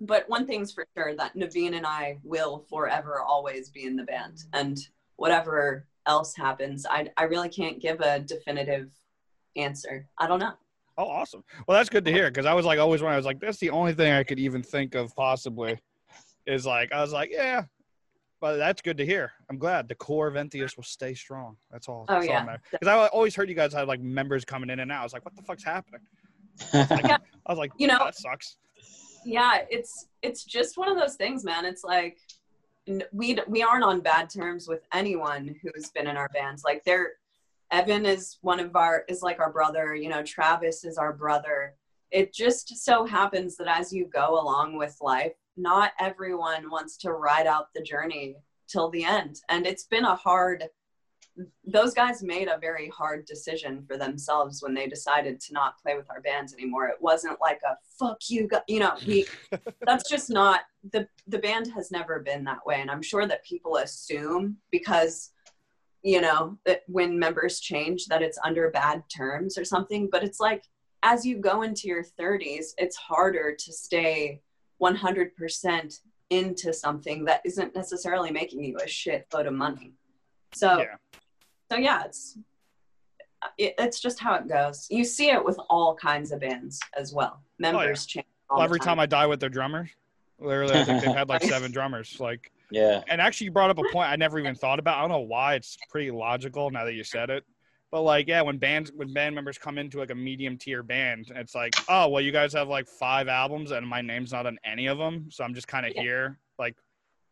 but 0.00 0.28
one 0.28 0.46
thing's 0.46 0.72
for 0.72 0.86
sure 0.96 1.14
that 1.16 1.36
Naveen 1.36 1.76
and 1.76 1.86
I 1.86 2.18
will 2.22 2.64
forever 2.68 3.20
always 3.20 3.70
be 3.70 3.86
in 3.86 3.96
the 3.96 4.04
band 4.04 4.44
and 4.52 4.78
whatever 5.16 5.86
else 6.06 6.34
happens, 6.36 6.86
I 6.88 7.10
I 7.16 7.24
really 7.24 7.48
can't 7.48 7.80
give 7.80 8.00
a 8.00 8.20
definitive 8.20 8.90
answer. 9.56 10.08
I 10.18 10.26
don't 10.26 10.40
know. 10.40 10.54
Oh, 10.98 11.08
awesome. 11.08 11.42
Well, 11.66 11.78
that's 11.78 11.88
good 11.88 12.04
to 12.04 12.12
hear 12.12 12.30
because 12.30 12.46
I 12.46 12.54
was 12.54 12.66
like 12.66 12.78
always 12.78 13.02
when 13.02 13.12
I 13.12 13.16
was 13.16 13.24
like, 13.24 13.40
that's 13.40 13.58
the 13.58 13.70
only 13.70 13.94
thing 13.94 14.12
I 14.12 14.24
could 14.24 14.38
even 14.38 14.62
think 14.62 14.94
of 14.94 15.14
possibly 15.16 15.78
is 16.46 16.66
like 16.66 16.92
I 16.92 17.00
was 17.00 17.12
like, 17.12 17.30
yeah, 17.32 17.64
but 18.42 18.56
that's 18.58 18.82
good 18.82 18.98
to 18.98 19.06
hear. 19.06 19.32
I'm 19.48 19.56
glad 19.56 19.88
the 19.88 19.94
core 19.94 20.26
of 20.26 20.34
Entheos 20.34 20.76
will 20.76 20.82
stay 20.84 21.14
strong. 21.14 21.56
That's 21.70 21.88
all. 21.88 22.04
Oh, 22.08 22.20
yeah. 22.20 22.56
Because 22.72 22.88
I 22.88 23.06
always 23.06 23.34
heard 23.34 23.48
you 23.48 23.54
guys 23.54 23.72
had 23.72 23.88
like 23.88 24.00
members 24.00 24.44
coming 24.44 24.68
in 24.68 24.80
and 24.80 24.92
out. 24.92 25.00
I 25.00 25.04
was 25.04 25.12
like, 25.14 25.24
what 25.24 25.34
the 25.36 25.42
fuck's 25.42 25.64
happening? 25.64 26.00
Like, 26.74 26.90
Yeah. 27.04 27.18
I 27.46 27.52
was 27.52 27.58
like, 27.58 27.72
You 27.78 27.86
know- 27.86 27.98
that 28.04 28.16
sucks. 28.18 28.56
yeah 29.24 29.58
it's 29.70 30.08
it's 30.20 30.42
just 30.44 30.76
one 30.76 30.90
of 30.90 30.98
those 30.98 31.14
things 31.14 31.44
man 31.44 31.64
it's 31.64 31.84
like 31.84 32.18
we 33.12 33.38
we 33.46 33.62
aren't 33.62 33.84
on 33.84 34.00
bad 34.00 34.28
terms 34.28 34.66
with 34.66 34.80
anyone 34.92 35.54
who's 35.62 35.90
been 35.90 36.08
in 36.08 36.16
our 36.16 36.28
bands 36.30 36.64
like 36.64 36.82
they're 36.84 37.12
evan 37.70 38.04
is 38.04 38.38
one 38.40 38.58
of 38.58 38.74
our 38.74 39.04
is 39.08 39.22
like 39.22 39.38
our 39.38 39.52
brother 39.52 39.94
you 39.94 40.08
know 40.08 40.24
travis 40.24 40.84
is 40.84 40.98
our 40.98 41.12
brother 41.12 41.74
it 42.10 42.34
just 42.34 42.76
so 42.84 43.04
happens 43.06 43.56
that 43.56 43.68
as 43.68 43.92
you 43.92 44.06
go 44.12 44.40
along 44.42 44.76
with 44.76 44.96
life 45.00 45.32
not 45.56 45.92
everyone 46.00 46.70
wants 46.70 46.96
to 46.96 47.12
ride 47.12 47.46
out 47.46 47.68
the 47.74 47.82
journey 47.82 48.36
till 48.68 48.90
the 48.90 49.04
end 49.04 49.40
and 49.48 49.66
it's 49.66 49.84
been 49.84 50.04
a 50.04 50.16
hard 50.16 50.64
those 51.64 51.94
guys 51.94 52.22
made 52.22 52.48
a 52.48 52.58
very 52.58 52.88
hard 52.88 53.24
decision 53.24 53.84
for 53.86 53.96
themselves 53.96 54.62
when 54.62 54.74
they 54.74 54.86
decided 54.86 55.40
to 55.40 55.52
not 55.52 55.80
play 55.80 55.96
with 55.96 56.10
our 56.10 56.20
bands 56.20 56.52
anymore. 56.52 56.88
It 56.88 57.00
wasn't 57.00 57.40
like 57.40 57.60
a 57.64 57.76
fuck 57.98 58.18
you, 58.28 58.48
gu-" 58.48 58.58
you 58.68 58.80
know. 58.80 58.94
We 59.06 59.26
that's 59.86 60.08
just 60.08 60.30
not 60.30 60.60
the 60.92 61.08
the 61.26 61.38
band 61.38 61.68
has 61.74 61.90
never 61.90 62.20
been 62.20 62.44
that 62.44 62.64
way, 62.66 62.80
and 62.80 62.90
I'm 62.90 63.02
sure 63.02 63.26
that 63.26 63.44
people 63.44 63.76
assume 63.76 64.58
because 64.70 65.30
you 66.02 66.20
know 66.20 66.58
that 66.66 66.82
when 66.86 67.18
members 67.18 67.60
change 67.60 68.06
that 68.06 68.22
it's 68.22 68.38
under 68.44 68.70
bad 68.70 69.02
terms 69.14 69.56
or 69.56 69.64
something. 69.64 70.08
But 70.10 70.24
it's 70.24 70.40
like 70.40 70.64
as 71.02 71.24
you 71.24 71.38
go 71.38 71.62
into 71.62 71.88
your 71.88 72.04
30s, 72.04 72.66
it's 72.78 72.96
harder 72.96 73.56
to 73.58 73.72
stay 73.72 74.40
100% 74.82 76.00
into 76.30 76.72
something 76.72 77.24
that 77.26 77.42
isn't 77.44 77.74
necessarily 77.74 78.30
making 78.30 78.64
you 78.64 78.76
a 78.76 78.86
shitload 78.86 79.46
of 79.46 79.52
money. 79.54 79.92
So 80.54 80.78
Yeah. 80.80 80.96
so 81.70 81.76
yeah, 81.76 82.04
it's 82.04 82.38
it, 83.58 83.74
it's 83.78 84.00
just 84.00 84.20
how 84.20 84.34
it 84.34 84.48
goes. 84.48 84.86
You 84.90 85.04
see 85.04 85.30
it 85.30 85.44
with 85.44 85.58
all 85.68 85.94
kinds 85.94 86.32
of 86.32 86.40
bands 86.40 86.80
as 86.96 87.12
well. 87.12 87.40
Oh, 87.40 87.46
Members 87.58 88.06
change. 88.06 88.26
All 88.48 88.58
Well, 88.58 88.62
the 88.62 88.64
every 88.64 88.80
time 88.80 89.00
I 89.00 89.06
die 89.06 89.26
with 89.26 89.40
their 89.40 89.48
drummer, 89.48 89.90
literally, 90.38 90.74
I 90.74 90.84
think 90.84 91.02
they've 91.04 91.14
had 91.14 91.28
like 91.28 91.42
seven 91.54 91.72
drummers. 91.72 92.20
Like, 92.20 92.52
yeah. 92.70 93.02
and 93.08 93.20
actually, 93.20 93.46
you 93.46 93.50
brought 93.50 93.70
up 93.70 93.78
a 93.78 93.84
point 93.92 94.10
I 94.10 94.16
never 94.16 94.38
even 94.38 94.54
thought 94.54 94.78
about. 94.78 94.98
I 94.98 95.00
don't 95.00 95.10
know 95.10 95.20
why 95.20 95.54
it's 95.54 95.76
pretty 95.90 96.10
logical 96.10 96.70
now 96.70 96.84
that 96.84 96.94
you 96.94 97.04
said 97.04 97.30
it. 97.30 97.44
But 97.92 98.02
like, 98.02 98.26
yeah, 98.26 98.40
when 98.40 98.56
bands 98.56 98.90
when 98.96 99.12
band 99.12 99.34
members 99.34 99.58
come 99.58 99.76
into 99.76 99.98
like 99.98 100.10
a 100.10 100.14
medium 100.14 100.56
tier 100.56 100.82
band, 100.82 101.30
it's 101.36 101.54
like, 101.54 101.74
oh 101.88 102.08
well, 102.08 102.22
you 102.22 102.32
guys 102.32 102.54
have 102.54 102.66
like 102.68 102.88
five 102.88 103.28
albums 103.28 103.70
and 103.70 103.86
my 103.86 104.00
name's 104.00 104.32
not 104.32 104.46
on 104.46 104.58
any 104.64 104.86
of 104.86 104.96
them, 104.98 105.28
so 105.30 105.44
I'm 105.44 105.54
just 105.54 105.68
kind 105.68 105.84
of 105.86 105.92
Yeah. 105.94 106.00
here 106.02 106.38
like 106.58 106.74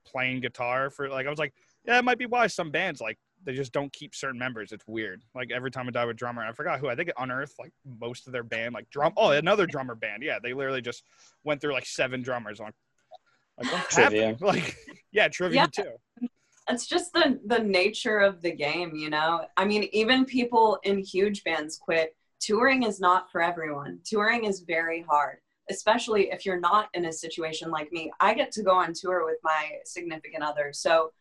playing 0.07 0.41
guitar 0.41 0.91
for 0.91 1.09
like 1.09 1.27
I 1.27 1.31
was 1.31 1.39
like, 1.39 1.55
yeah, 1.87 1.99
it 1.99 2.05
might 2.05 2.19
be 2.19 2.27
why 2.27 2.47
some 2.47 2.71
bands 2.71 3.01
like 3.01 3.19
they 3.43 3.55
just 3.55 3.73
don't 3.73 3.91
keep 3.95 4.15
certain 4.15 4.39
members. 4.39 4.71
It's 4.71 4.87
weird. 4.87 5.23
Like 5.35 5.51
every 5.51 5.71
time 5.71 5.89
I 5.89 5.93
die 5.93 6.05
with 6.05 6.19
drummer, 6.19 6.43
I 6.45 6.53
forgot 6.53 6.79
who. 6.79 6.91
I 6.91 6.95
think 6.95 7.11
Unearth, 7.19 7.55
like 7.59 7.73
most 7.99 8.27
of 8.27 8.35
their 8.35 8.43
band, 8.43 8.75
like 8.75 8.91
drum. 8.91 9.15
Oh, 9.17 9.31
another 9.31 9.65
drummer 9.67 9.95
band. 9.95 10.23
Yeah, 10.23 10.39
they 10.43 10.53
literally 10.53 10.83
just 10.83 11.05
went 11.43 11.63
through 11.63 11.73
like 11.73 11.87
seven 11.87 12.21
drummers. 12.21 12.61
on 12.61 12.71
like 13.57 13.73
what's 13.73 13.95
Trivium. 13.95 14.33
happening? 14.33 14.47
Like 14.63 14.77
yeah, 15.11 15.29
trivia 15.29 15.63
Yeah. 15.63 15.67
too. 15.85 16.29
It's 16.71 16.87
just 16.87 17.13
the 17.13 17.41
the 17.47 17.59
nature 17.59 18.19
of 18.19 18.43
the 18.43 18.53
game, 18.53 18.95
you 18.95 19.11
know. 19.11 19.47
I 19.57 19.65
mean, 19.65 19.89
even 19.93 20.25
people 20.25 20.79
in 20.85 20.99
huge 20.99 21.45
bands 21.45 21.79
quit. 21.79 22.17
Touring 22.41 22.85
is 22.85 23.01
not 23.01 23.31
for 23.31 23.43
everyone. 23.43 24.01
Touring 24.05 24.45
is 24.45 24.61
very 24.61 25.03
hard, 25.03 25.39
especially 25.69 26.31
if 26.31 26.47
you're 26.47 26.61
not 26.61 26.89
in 26.95 27.05
a 27.05 27.13
situation 27.13 27.71
like 27.71 27.93
me. 27.93 28.11
I 28.21 28.35
get 28.35 28.51
to 28.53 28.63
go 28.63 28.73
on 28.73 28.95
tour 28.95 29.25
with 29.27 29.39
my 29.43 29.71
significant 29.85 30.43
other, 30.43 30.71
so 30.73 31.13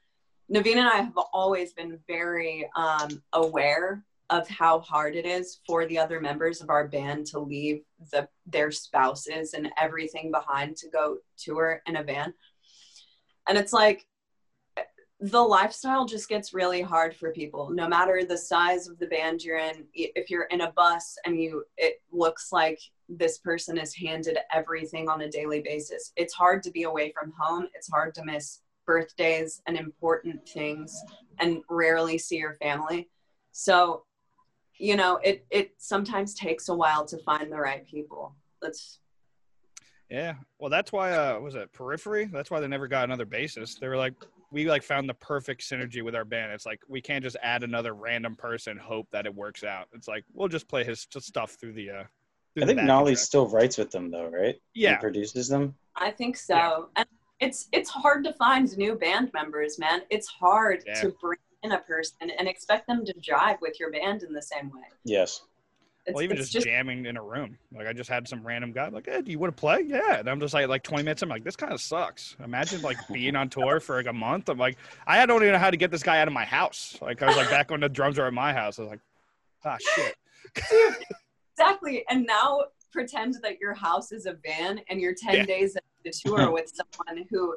Naveen 0.51 0.77
and 0.77 0.87
I 0.87 0.97
have 0.97 1.17
always 1.33 1.73
been 1.73 1.99
very 2.07 2.67
um, 2.75 3.21
aware 3.33 4.03
of 4.29 4.47
how 4.47 4.79
hard 4.79 5.15
it 5.15 5.25
is 5.25 5.59
for 5.65 5.85
the 5.85 5.97
other 5.97 6.19
members 6.19 6.61
of 6.61 6.69
our 6.69 6.87
band 6.87 7.25
to 7.27 7.39
leave 7.39 7.81
the 8.11 8.27
their 8.45 8.71
spouses 8.71 9.53
and 9.53 9.69
everything 9.77 10.31
behind 10.31 10.75
to 10.77 10.89
go 10.89 11.17
tour 11.37 11.81
in 11.87 11.95
a 11.97 12.03
van. 12.03 12.33
And 13.47 13.57
it's 13.57 13.73
like 13.73 14.05
the 15.21 15.41
lifestyle 15.41 16.05
just 16.05 16.29
gets 16.29 16.53
really 16.53 16.81
hard 16.81 17.13
for 17.13 17.31
people 17.31 17.69
no 17.71 17.87
matter 17.87 18.23
the 18.23 18.37
size 18.37 18.87
of 18.87 18.97
the 18.99 19.07
band 19.07 19.43
you're 19.43 19.57
in 19.57 19.83
if 19.93 20.29
you're 20.29 20.45
in 20.45 20.61
a 20.61 20.71
bus 20.71 21.17
and 21.25 21.37
you 21.37 21.63
it 21.77 22.01
looks 22.11 22.53
like 22.53 22.79
this 23.09 23.37
person 23.39 23.77
is 23.77 23.93
handed 23.93 24.37
everything 24.53 25.09
on 25.09 25.21
a 25.21 25.29
daily 25.29 25.61
basis 25.61 26.13
it's 26.15 26.33
hard 26.33 26.63
to 26.63 26.71
be 26.71 26.83
away 26.83 27.11
from 27.11 27.33
home 27.37 27.67
it's 27.73 27.89
hard 27.89 28.15
to 28.15 28.23
miss 28.23 28.61
birthdays 28.85 29.61
and 29.67 29.77
important 29.77 30.47
things 30.47 31.03
and 31.39 31.61
rarely 31.69 32.17
see 32.17 32.37
your 32.37 32.53
family 32.53 33.09
so 33.51 34.03
you 34.77 34.95
know 34.95 35.17
it 35.17 35.45
it 35.49 35.73
sometimes 35.77 36.33
takes 36.33 36.69
a 36.69 36.73
while 36.73 37.05
to 37.05 37.17
find 37.17 37.51
the 37.51 37.59
right 37.59 37.85
people 37.85 38.33
that's 38.61 38.99
Yeah. 40.09 40.35
Well, 40.57 40.69
that's 40.69 40.91
why. 40.91 41.11
Uh, 41.11 41.39
was 41.39 41.55
it 41.55 41.71
Periphery? 41.71 42.25
That's 42.25 42.49
why 42.49 42.59
they 42.59 42.67
never 42.67 42.87
got 42.87 43.03
another 43.03 43.27
bassist. 43.27 43.79
They 43.79 43.87
were 43.87 43.95
like, 43.95 44.15
we 44.51 44.65
like 44.69 44.83
found 44.83 45.07
the 45.07 45.13
perfect 45.15 45.61
synergy 45.61 46.03
with 46.03 46.15
our 46.15 46.25
band. 46.25 46.51
It's 46.51 46.65
like 46.65 46.81
we 46.87 47.01
can't 47.01 47.23
just 47.23 47.37
add 47.41 47.63
another 47.63 47.93
random 47.93 48.35
person, 48.35 48.77
hope 48.77 49.07
that 49.11 49.25
it 49.25 49.33
works 49.33 49.63
out. 49.63 49.87
It's 49.93 50.07
like 50.07 50.25
we'll 50.33 50.47
just 50.47 50.67
play 50.67 50.83
his 50.83 51.05
just 51.05 51.27
stuff 51.27 51.51
through 51.59 51.73
the. 51.73 51.89
uh 51.91 52.03
through 52.55 52.63
I 52.63 52.65
think 52.65 52.81
Nolly 52.83 53.15
still 53.15 53.47
writes 53.47 53.77
with 53.77 53.91
them 53.91 54.09
though, 54.09 54.27
right? 54.29 54.55
Yeah. 54.73 54.95
He 54.95 55.01
produces 55.01 55.47
them. 55.47 55.75
I 55.95 56.11
think 56.11 56.35
so. 56.35 56.55
Yeah. 56.55 56.79
And 56.97 57.07
it's 57.39 57.67
it's 57.71 57.89
hard 57.89 58.23
to 58.25 58.33
find 58.33 58.75
new 58.77 58.95
band 58.95 59.31
members, 59.33 59.77
man. 59.79 60.01
It's 60.09 60.27
hard 60.27 60.83
Yeah. 60.85 60.99
to 61.01 61.15
bring 61.21 61.39
in 61.63 61.73
a 61.73 61.79
person 61.79 62.31
and 62.37 62.47
expect 62.47 62.87
them 62.87 63.05
to 63.05 63.13
jive 63.13 63.57
with 63.61 63.79
your 63.79 63.91
band 63.91 64.23
in 64.23 64.33
the 64.33 64.41
same 64.41 64.69
way. 64.71 64.83
Yes. 65.03 65.43
It's, 66.05 66.15
well, 66.15 66.23
even 66.23 66.37
it's 66.37 66.49
just, 66.49 66.65
jamming 66.65 67.05
in 67.05 67.17
a 67.17 67.21
room. 67.21 67.57
Like 67.71 67.85
I 67.85 67.93
just 67.93 68.09
had 68.09 68.27
some 68.27 68.45
random 68.45 68.71
guy 68.71 68.87
like, 68.87 69.05
"Hey, 69.05 69.21
do 69.21 69.31
you 69.31 69.37
want 69.37 69.55
to 69.55 69.59
play?" 69.59 69.83
Yeah, 69.85 70.19
and 70.19 70.29
I'm 70.29 70.39
just 70.39 70.53
like, 70.53 70.67
like 70.67 70.81
20 70.81 71.03
minutes. 71.03 71.21
I'm 71.21 71.29
like, 71.29 71.43
this 71.43 71.55
kind 71.55 71.71
of 71.71 71.81
sucks. 71.81 72.35
Imagine 72.43 72.81
like 72.81 72.97
being 73.11 73.35
on 73.35 73.49
tour 73.49 73.79
for 73.79 73.97
like 73.97 74.07
a 74.07 74.13
month. 74.13 74.49
I'm 74.49 74.57
like, 74.57 74.77
I 75.05 75.25
don't 75.25 75.41
even 75.43 75.53
know 75.53 75.59
how 75.59 75.69
to 75.69 75.77
get 75.77 75.91
this 75.91 76.01
guy 76.01 76.19
out 76.19 76.27
of 76.27 76.33
my 76.33 76.45
house. 76.45 76.97
Like 77.01 77.21
I 77.21 77.27
was 77.27 77.35
like 77.35 77.49
back 77.49 77.69
when 77.69 77.81
the 77.81 77.89
drums 77.89 78.17
were 78.17 78.25
at 78.25 78.33
my 78.33 78.53
house. 78.53 78.79
I 78.79 78.83
was 78.83 78.91
like, 78.91 78.99
ah, 79.65 79.77
shit. 79.79 80.15
exactly. 81.53 82.05
And 82.09 82.25
now 82.25 82.63
pretend 82.91 83.35
that 83.43 83.59
your 83.59 83.73
house 83.73 84.11
is 84.11 84.25
a 84.25 84.33
van 84.43 84.81
and 84.89 84.99
you're 84.99 85.13
10 85.13 85.35
Yeah. 85.35 85.45
days 85.45 85.75
into 85.75 85.83
the 86.03 86.11
tour 86.25 86.51
with 86.51 86.71
someone 86.73 87.25
who 87.29 87.55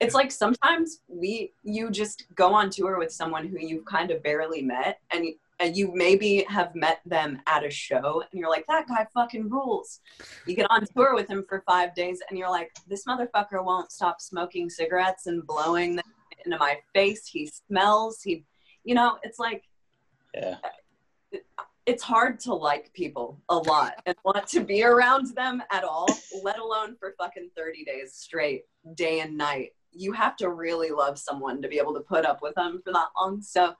it's 0.00 0.14
like 0.14 0.32
sometimes 0.32 1.00
we 1.06 1.52
you 1.62 1.88
just 1.90 2.26
go 2.34 2.52
on 2.52 2.68
tour 2.68 2.98
with 2.98 3.12
someone 3.12 3.46
who 3.46 3.58
you've 3.58 3.84
kind 3.84 4.10
of 4.10 4.22
barely 4.22 4.60
met 4.60 4.98
and 5.12 5.24
and 5.60 5.76
you 5.76 5.92
maybe 5.94 6.44
have 6.48 6.74
met 6.74 7.00
them 7.06 7.40
at 7.46 7.64
a 7.64 7.70
show 7.70 8.22
and 8.30 8.38
you're 8.40 8.50
like 8.50 8.66
that 8.66 8.86
guy 8.88 9.06
fucking 9.14 9.48
rules 9.48 10.00
you 10.46 10.54
get 10.54 10.66
on 10.70 10.84
tour 10.96 11.14
with 11.14 11.28
him 11.28 11.44
for 11.48 11.62
five 11.66 11.94
days 11.94 12.20
and 12.28 12.38
you're 12.38 12.50
like 12.50 12.70
this 12.88 13.04
motherfucker 13.06 13.64
won't 13.64 13.92
stop 13.92 14.20
smoking 14.20 14.68
cigarettes 14.68 15.26
and 15.26 15.46
blowing 15.46 15.96
them 15.96 16.04
into 16.44 16.58
my 16.58 16.76
face 16.92 17.26
he 17.26 17.46
smells 17.46 18.20
he 18.22 18.44
you 18.84 18.94
know 18.94 19.18
it's 19.22 19.38
like 19.38 19.62
Yeah. 20.34 20.56
it's 21.86 22.02
hard 22.02 22.40
to 22.40 22.54
like 22.54 22.92
people 22.92 23.40
a 23.48 23.56
lot 23.56 23.94
and 24.06 24.16
want 24.24 24.46
to 24.48 24.60
be 24.60 24.82
around 24.82 25.34
them 25.34 25.62
at 25.70 25.84
all, 25.84 26.08
let 26.42 26.58
alone 26.58 26.96
for 26.98 27.14
fucking 27.18 27.50
30 27.56 27.84
days 27.84 28.14
straight, 28.14 28.64
day 28.94 29.20
and 29.20 29.36
night. 29.36 29.72
You 29.92 30.12
have 30.12 30.34
to 30.38 30.50
really 30.50 30.90
love 30.90 31.18
someone 31.18 31.60
to 31.62 31.68
be 31.68 31.78
able 31.78 31.94
to 31.94 32.00
put 32.00 32.24
up 32.24 32.40
with 32.42 32.54
them 32.54 32.80
for 32.82 32.92
that 32.92 33.08
long. 33.18 33.42
So 33.42 33.74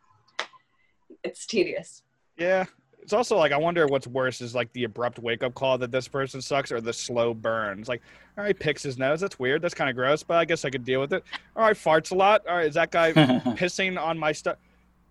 it's 1.23 1.47
tedious. 1.47 2.03
Yeah. 2.37 2.65
It's 3.03 3.13
also 3.13 3.37
like 3.37 3.53
I 3.53 3.59
wonder 3.59 3.87
what's 3.87 4.07
worse 4.07 4.41
is 4.41 4.55
like 4.55 4.73
the 4.73 4.85
abrupt 4.85 5.19
wake 5.19 5.43
up 5.43 5.55
call 5.55 5.77
that 5.77 5.91
this 5.91 6.09
person 6.09 6.41
sucks 6.41 6.73
or 6.73 6.81
the 6.81 6.93
slow 6.93 7.35
burn. 7.35 7.79
It's 7.81 7.89
like, 7.89 8.01
all 8.39 8.45
right, 8.45 8.59
picks 8.59 8.83
his 8.83 8.97
nose. 8.97 9.21
That's 9.21 9.39
weird. 9.39 9.61
That's 9.61 9.75
kind 9.75 9.91
of 9.91 9.97
gross, 9.97 10.23
but 10.23 10.39
I 10.39 10.47
guess 10.47 10.65
I 10.65 10.71
could 10.71 10.85
deal 10.87 11.01
with 11.01 11.13
it. 11.13 11.23
All 11.55 11.65
right, 11.65 11.77
farts 11.77 12.13
a 12.13 12.15
lot. 12.15 12.47
All 12.49 12.57
right, 12.57 12.67
is 12.67 12.75
that 12.75 12.91
guy 12.91 13.13
pissing 13.13 14.01
on 14.01 14.19
my 14.19 14.33
stuff? 14.33 14.57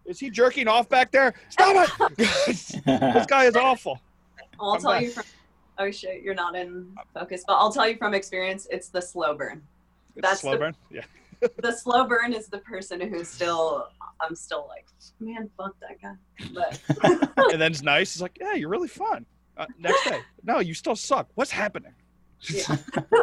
Is 0.05 0.19
he 0.19 0.31
jerking 0.31 0.67
off 0.67 0.89
back 0.89 1.11
there? 1.11 1.35
Stop 1.49 1.87
it! 2.09 2.17
this 2.85 3.25
guy 3.27 3.45
is 3.45 3.55
awful. 3.55 3.99
I'll 4.59 4.71
I'm 4.71 4.81
tell 4.81 4.91
back. 4.91 5.03
you 5.03 5.11
from, 5.11 5.23
oh 5.77 5.91
shit, 5.91 6.23
you're 6.23 6.33
not 6.33 6.55
in 6.55 6.95
focus, 7.13 7.43
but 7.45 7.53
I'll 7.53 7.71
tell 7.71 7.87
you 7.87 7.95
from 7.97 8.15
experience, 8.15 8.67
it's 8.71 8.89
the 8.89 9.01
slow 9.01 9.35
burn. 9.35 9.61
It's 10.15 10.27
That's 10.27 10.41
slow 10.41 10.53
the- 10.53 10.57
burn. 10.57 10.75
Yeah. 10.89 11.01
The 11.61 11.71
slow 11.71 12.07
burn 12.07 12.33
is 12.33 12.47
the 12.47 12.59
person 12.59 13.01
who's 13.01 13.27
still, 13.27 13.87
I'm 14.19 14.35
still 14.35 14.67
like, 14.69 14.85
man, 15.19 15.49
fuck 15.57 15.75
that 15.81 16.01
guy. 16.01 16.15
But 16.53 16.79
and 17.51 17.61
then 17.61 17.71
it's 17.71 17.81
nice. 17.81 18.13
It's 18.13 18.21
like, 18.21 18.37
yeah, 18.39 18.53
you're 18.53 18.69
really 18.69 18.87
fun. 18.87 19.25
Uh, 19.55 19.65
next 19.77 20.03
day, 20.05 20.19
no, 20.43 20.59
you 20.59 20.73
still 20.73 20.95
suck. 20.95 21.27
What's 21.35 21.51
happening? 21.51 21.93
Yeah. 22.49 22.63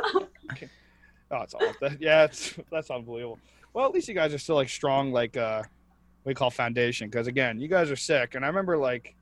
oh, 1.30 1.42
it's 1.42 1.54
all 1.54 1.72
that, 1.80 2.00
yeah, 2.00 2.24
it's 2.24 2.54
that's 2.70 2.90
unbelievable. 2.90 3.38
Well, 3.72 3.86
at 3.86 3.92
least 3.92 4.08
you 4.08 4.14
guys 4.14 4.32
are 4.34 4.38
still 4.38 4.56
like 4.56 4.68
strong, 4.68 5.12
like 5.12 5.36
uh, 5.36 5.58
what 6.22 6.30
we 6.30 6.34
call 6.34 6.50
foundation. 6.50 7.08
Because 7.08 7.26
again, 7.26 7.60
you 7.60 7.68
guys 7.68 7.90
are 7.90 7.96
sick, 7.96 8.34
and 8.34 8.44
I 8.44 8.48
remember 8.48 8.76
like, 8.76 9.14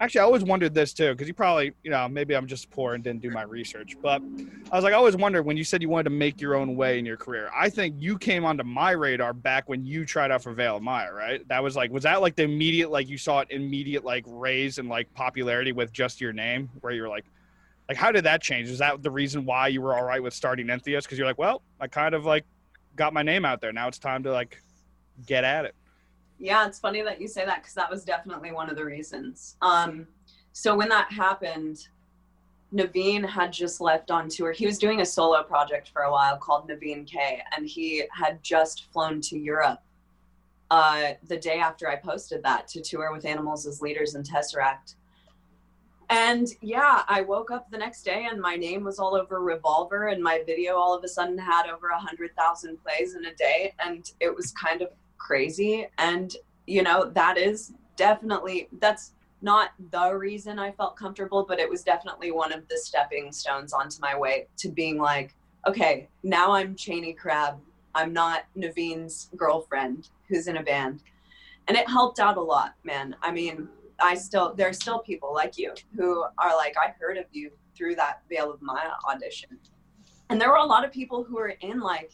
actually, 0.00 0.20
I 0.20 0.24
always 0.24 0.44
wondered 0.44 0.74
this 0.74 0.92
too. 0.92 1.12
Because 1.12 1.28
you 1.28 1.34
probably, 1.34 1.72
you 1.82 1.90
know, 1.90 2.08
maybe 2.08 2.34
I'm 2.34 2.46
just 2.46 2.70
poor 2.70 2.94
and 2.94 3.02
didn't 3.02 3.22
do 3.22 3.30
my 3.30 3.42
research, 3.42 3.96
but 4.00 4.22
I 4.70 4.76
was 4.76 4.84
like, 4.84 4.92
I 4.92 4.96
always 4.96 5.16
wondered 5.16 5.42
when 5.42 5.56
you 5.56 5.64
said 5.64 5.82
you 5.82 5.88
wanted 5.88 6.04
to 6.04 6.10
make 6.10 6.40
your 6.40 6.54
own 6.54 6.76
way 6.76 6.98
in 6.98 7.06
your 7.06 7.16
career. 7.16 7.50
I 7.54 7.68
think 7.68 7.96
you 7.98 8.18
came 8.18 8.44
onto 8.44 8.64
my 8.64 8.92
radar 8.92 9.32
back 9.32 9.68
when 9.68 9.84
you 9.84 10.04
tried 10.04 10.30
out 10.30 10.42
for 10.42 10.58
of 10.58 10.82
Maya, 10.82 11.12
right? 11.12 11.46
That 11.48 11.62
was 11.62 11.76
like, 11.76 11.90
was 11.90 12.02
that 12.04 12.20
like 12.20 12.36
the 12.36 12.44
immediate, 12.44 12.90
like 12.90 13.08
you 13.08 13.18
saw 13.18 13.40
it 13.40 13.48
immediate 13.50 14.04
like 14.04 14.24
raise 14.26 14.78
and 14.78 14.88
like 14.88 15.12
popularity 15.14 15.72
with 15.72 15.92
just 15.92 16.20
your 16.20 16.32
name, 16.32 16.70
where 16.80 16.92
you 16.92 17.02
were 17.02 17.08
like, 17.08 17.24
like 17.88 17.96
how 17.96 18.12
did 18.12 18.24
that 18.24 18.42
change? 18.42 18.68
Is 18.68 18.78
that 18.78 19.02
the 19.02 19.10
reason 19.10 19.44
why 19.44 19.68
you 19.68 19.80
were 19.80 19.96
all 19.96 20.04
right 20.04 20.22
with 20.22 20.34
starting 20.34 20.66
Entheos? 20.66 21.02
Because 21.02 21.18
you're 21.18 21.26
like, 21.26 21.38
well, 21.38 21.62
I 21.80 21.86
kind 21.86 22.14
of 22.14 22.24
like 22.24 22.44
got 22.96 23.12
my 23.12 23.22
name 23.22 23.44
out 23.44 23.60
there. 23.60 23.72
Now 23.72 23.88
it's 23.88 23.98
time 23.98 24.22
to 24.24 24.32
like 24.32 24.62
get 25.26 25.44
at 25.44 25.64
it. 25.64 25.74
Yeah, 26.38 26.66
it's 26.66 26.78
funny 26.78 27.02
that 27.02 27.20
you 27.20 27.26
say 27.28 27.44
that 27.44 27.62
because 27.62 27.74
that 27.74 27.90
was 27.90 28.04
definitely 28.04 28.52
one 28.52 28.70
of 28.70 28.76
the 28.76 28.84
reasons. 28.84 29.56
Um, 29.60 30.06
so 30.52 30.76
when 30.76 30.88
that 30.88 31.10
happened, 31.12 31.88
Navene 32.72 33.28
had 33.28 33.52
just 33.52 33.80
left 33.80 34.10
on 34.10 34.28
tour. 34.28 34.52
He 34.52 34.66
was 34.66 34.78
doing 34.78 35.00
a 35.00 35.06
solo 35.06 35.42
project 35.42 35.90
for 35.92 36.02
a 36.02 36.12
while 36.12 36.36
called 36.36 36.68
Navene 36.68 37.06
K, 37.06 37.42
and 37.56 37.66
he 37.66 38.04
had 38.12 38.42
just 38.42 38.86
flown 38.92 39.20
to 39.22 39.38
Europe 39.38 39.80
uh, 40.70 41.12
the 41.26 41.36
day 41.36 41.58
after 41.58 41.88
I 41.88 41.96
posted 41.96 42.42
that 42.42 42.68
to 42.68 42.82
tour 42.82 43.12
with 43.12 43.24
Animals 43.24 43.66
as 43.66 43.80
Leaders 43.80 44.14
in 44.14 44.22
Tesseract. 44.22 44.94
And 46.10 46.48
yeah, 46.62 47.02
I 47.08 47.20
woke 47.22 47.50
up 47.50 47.70
the 47.70 47.76
next 47.76 48.02
day 48.02 48.28
and 48.30 48.40
my 48.40 48.56
name 48.56 48.82
was 48.82 48.98
all 48.98 49.14
over 49.14 49.40
Revolver, 49.40 50.08
and 50.08 50.22
my 50.22 50.42
video 50.46 50.76
all 50.76 50.94
of 50.94 51.04
a 51.04 51.08
sudden 51.08 51.36
had 51.36 51.68
over 51.68 51.88
a 51.88 51.98
hundred 51.98 52.34
thousand 52.36 52.78
plays 52.82 53.14
in 53.14 53.26
a 53.26 53.34
day, 53.34 53.74
and 53.84 54.10
it 54.20 54.34
was 54.34 54.52
kind 54.52 54.82
of 54.82 54.88
crazy. 55.18 55.86
And 55.98 56.34
you 56.66 56.82
know, 56.82 57.10
that 57.14 57.38
is 57.38 57.72
definitely 57.96 58.68
that's 58.78 59.12
not 59.40 59.70
the 59.90 60.12
reason 60.12 60.58
I 60.58 60.72
felt 60.72 60.96
comfortable, 60.96 61.44
but 61.48 61.60
it 61.60 61.68
was 61.68 61.82
definitely 61.82 62.32
one 62.32 62.52
of 62.52 62.66
the 62.68 62.76
stepping 62.76 63.30
stones 63.32 63.72
onto 63.72 64.00
my 64.00 64.16
way 64.16 64.48
to 64.58 64.68
being 64.68 64.98
like, 64.98 65.34
okay, 65.66 66.08
now 66.22 66.52
I'm 66.52 66.74
Chaney 66.74 67.12
Crabb. 67.12 67.60
I'm 67.94 68.12
not 68.12 68.44
Navene's 68.56 69.30
girlfriend 69.36 70.10
who's 70.28 70.48
in 70.48 70.56
a 70.56 70.62
band. 70.62 71.02
And 71.68 71.76
it 71.76 71.88
helped 71.88 72.18
out 72.18 72.36
a 72.36 72.42
lot, 72.42 72.74
man. 72.84 73.14
I 73.22 73.30
mean, 73.30 73.68
I 74.00 74.14
still 74.14 74.54
there 74.54 74.68
are 74.68 74.72
still 74.72 75.00
people 75.00 75.32
like 75.34 75.58
you 75.58 75.72
who 75.96 76.24
are 76.38 76.56
like, 76.56 76.74
I 76.76 76.94
heard 76.98 77.16
of 77.16 77.24
you 77.32 77.50
through 77.76 77.96
that 77.96 78.22
Veil 78.28 78.52
of 78.52 78.62
Maya 78.62 78.90
audition. 79.08 79.58
And 80.30 80.40
there 80.40 80.50
were 80.50 80.56
a 80.56 80.64
lot 80.64 80.84
of 80.84 80.92
people 80.92 81.24
who 81.24 81.36
were 81.36 81.54
in 81.60 81.80
like 81.80 82.12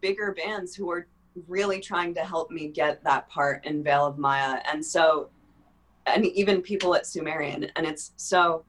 bigger 0.00 0.32
bands 0.32 0.74
who 0.74 0.86
were 0.86 1.06
really 1.48 1.80
trying 1.80 2.14
to 2.14 2.20
help 2.20 2.50
me 2.50 2.68
get 2.68 3.02
that 3.04 3.28
part 3.28 3.64
in 3.64 3.82
Veil 3.82 4.06
of 4.06 4.18
Maya. 4.18 4.60
And 4.70 4.84
so 4.84 5.30
and 6.06 6.26
even 6.26 6.62
people 6.62 6.94
at 6.94 7.06
Sumerian. 7.06 7.70
And 7.76 7.86
it's 7.86 8.12
so 8.16 8.64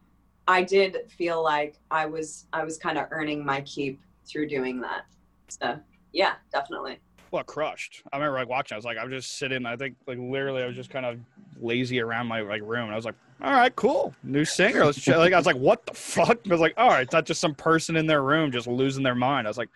I 0.48 0.64
did 0.64 0.98
feel 1.18 1.44
like 1.44 1.78
I 1.90 2.06
was 2.06 2.46
I 2.54 2.64
was 2.64 2.78
kind 2.78 2.98
of 2.98 3.08
earning 3.12 3.46
my 3.46 3.62
keep 3.62 4.02
through 4.26 4.48
doing 4.48 4.82
that. 4.82 5.06
So 5.50 5.80
yeah, 6.14 6.34
definitely. 6.52 7.00
Well, 7.32 7.44
crushed. 7.44 8.04
I 8.12 8.18
remember 8.18 8.40
like 8.40 8.50
watching. 8.50 8.76
I 8.76 8.78
was 8.78 8.84
like, 8.84 8.98
I 8.98 9.06
was 9.06 9.14
just 9.14 9.38
sitting. 9.38 9.66
I 9.66 9.78
think 9.78 9.96
like 10.06 10.18
literally, 10.20 10.64
I 10.64 10.68
was 10.68 10.76
just 10.76 10.90
kind 10.90 11.06
of 11.06 11.18
lazy 11.62 12.02
around 12.02 12.28
my 12.28 12.42
like 12.42 12.62
room. 12.62 12.86
And 12.86 12.92
I 12.92 12.96
was 12.96 13.06
like, 13.06 13.16
all 13.42 13.54
right, 13.54 13.74
cool, 13.76 14.14
new 14.24 14.44
singer. 14.44 14.86
Let's 14.86 15.02
check. 15.02 15.16
like 15.18 15.32
I 15.34 15.38
was 15.38 15.46
like, 15.46 15.56
what 15.56 15.86
the 15.86 15.94
fuck? 15.94 16.40
I 16.46 16.50
was 16.50 16.60
like, 16.60 16.74
all 16.76 16.90
right, 16.90 17.10
not 17.12 17.26
just 17.26 17.40
some 17.40 17.56
person 17.56 17.96
in 17.96 18.06
their 18.06 18.22
room 18.22 18.52
just 18.52 18.68
losing 18.68 19.02
their 19.02 19.16
mind. 19.16 19.48
I 19.48 19.50
was 19.50 19.58
like, 19.58 19.70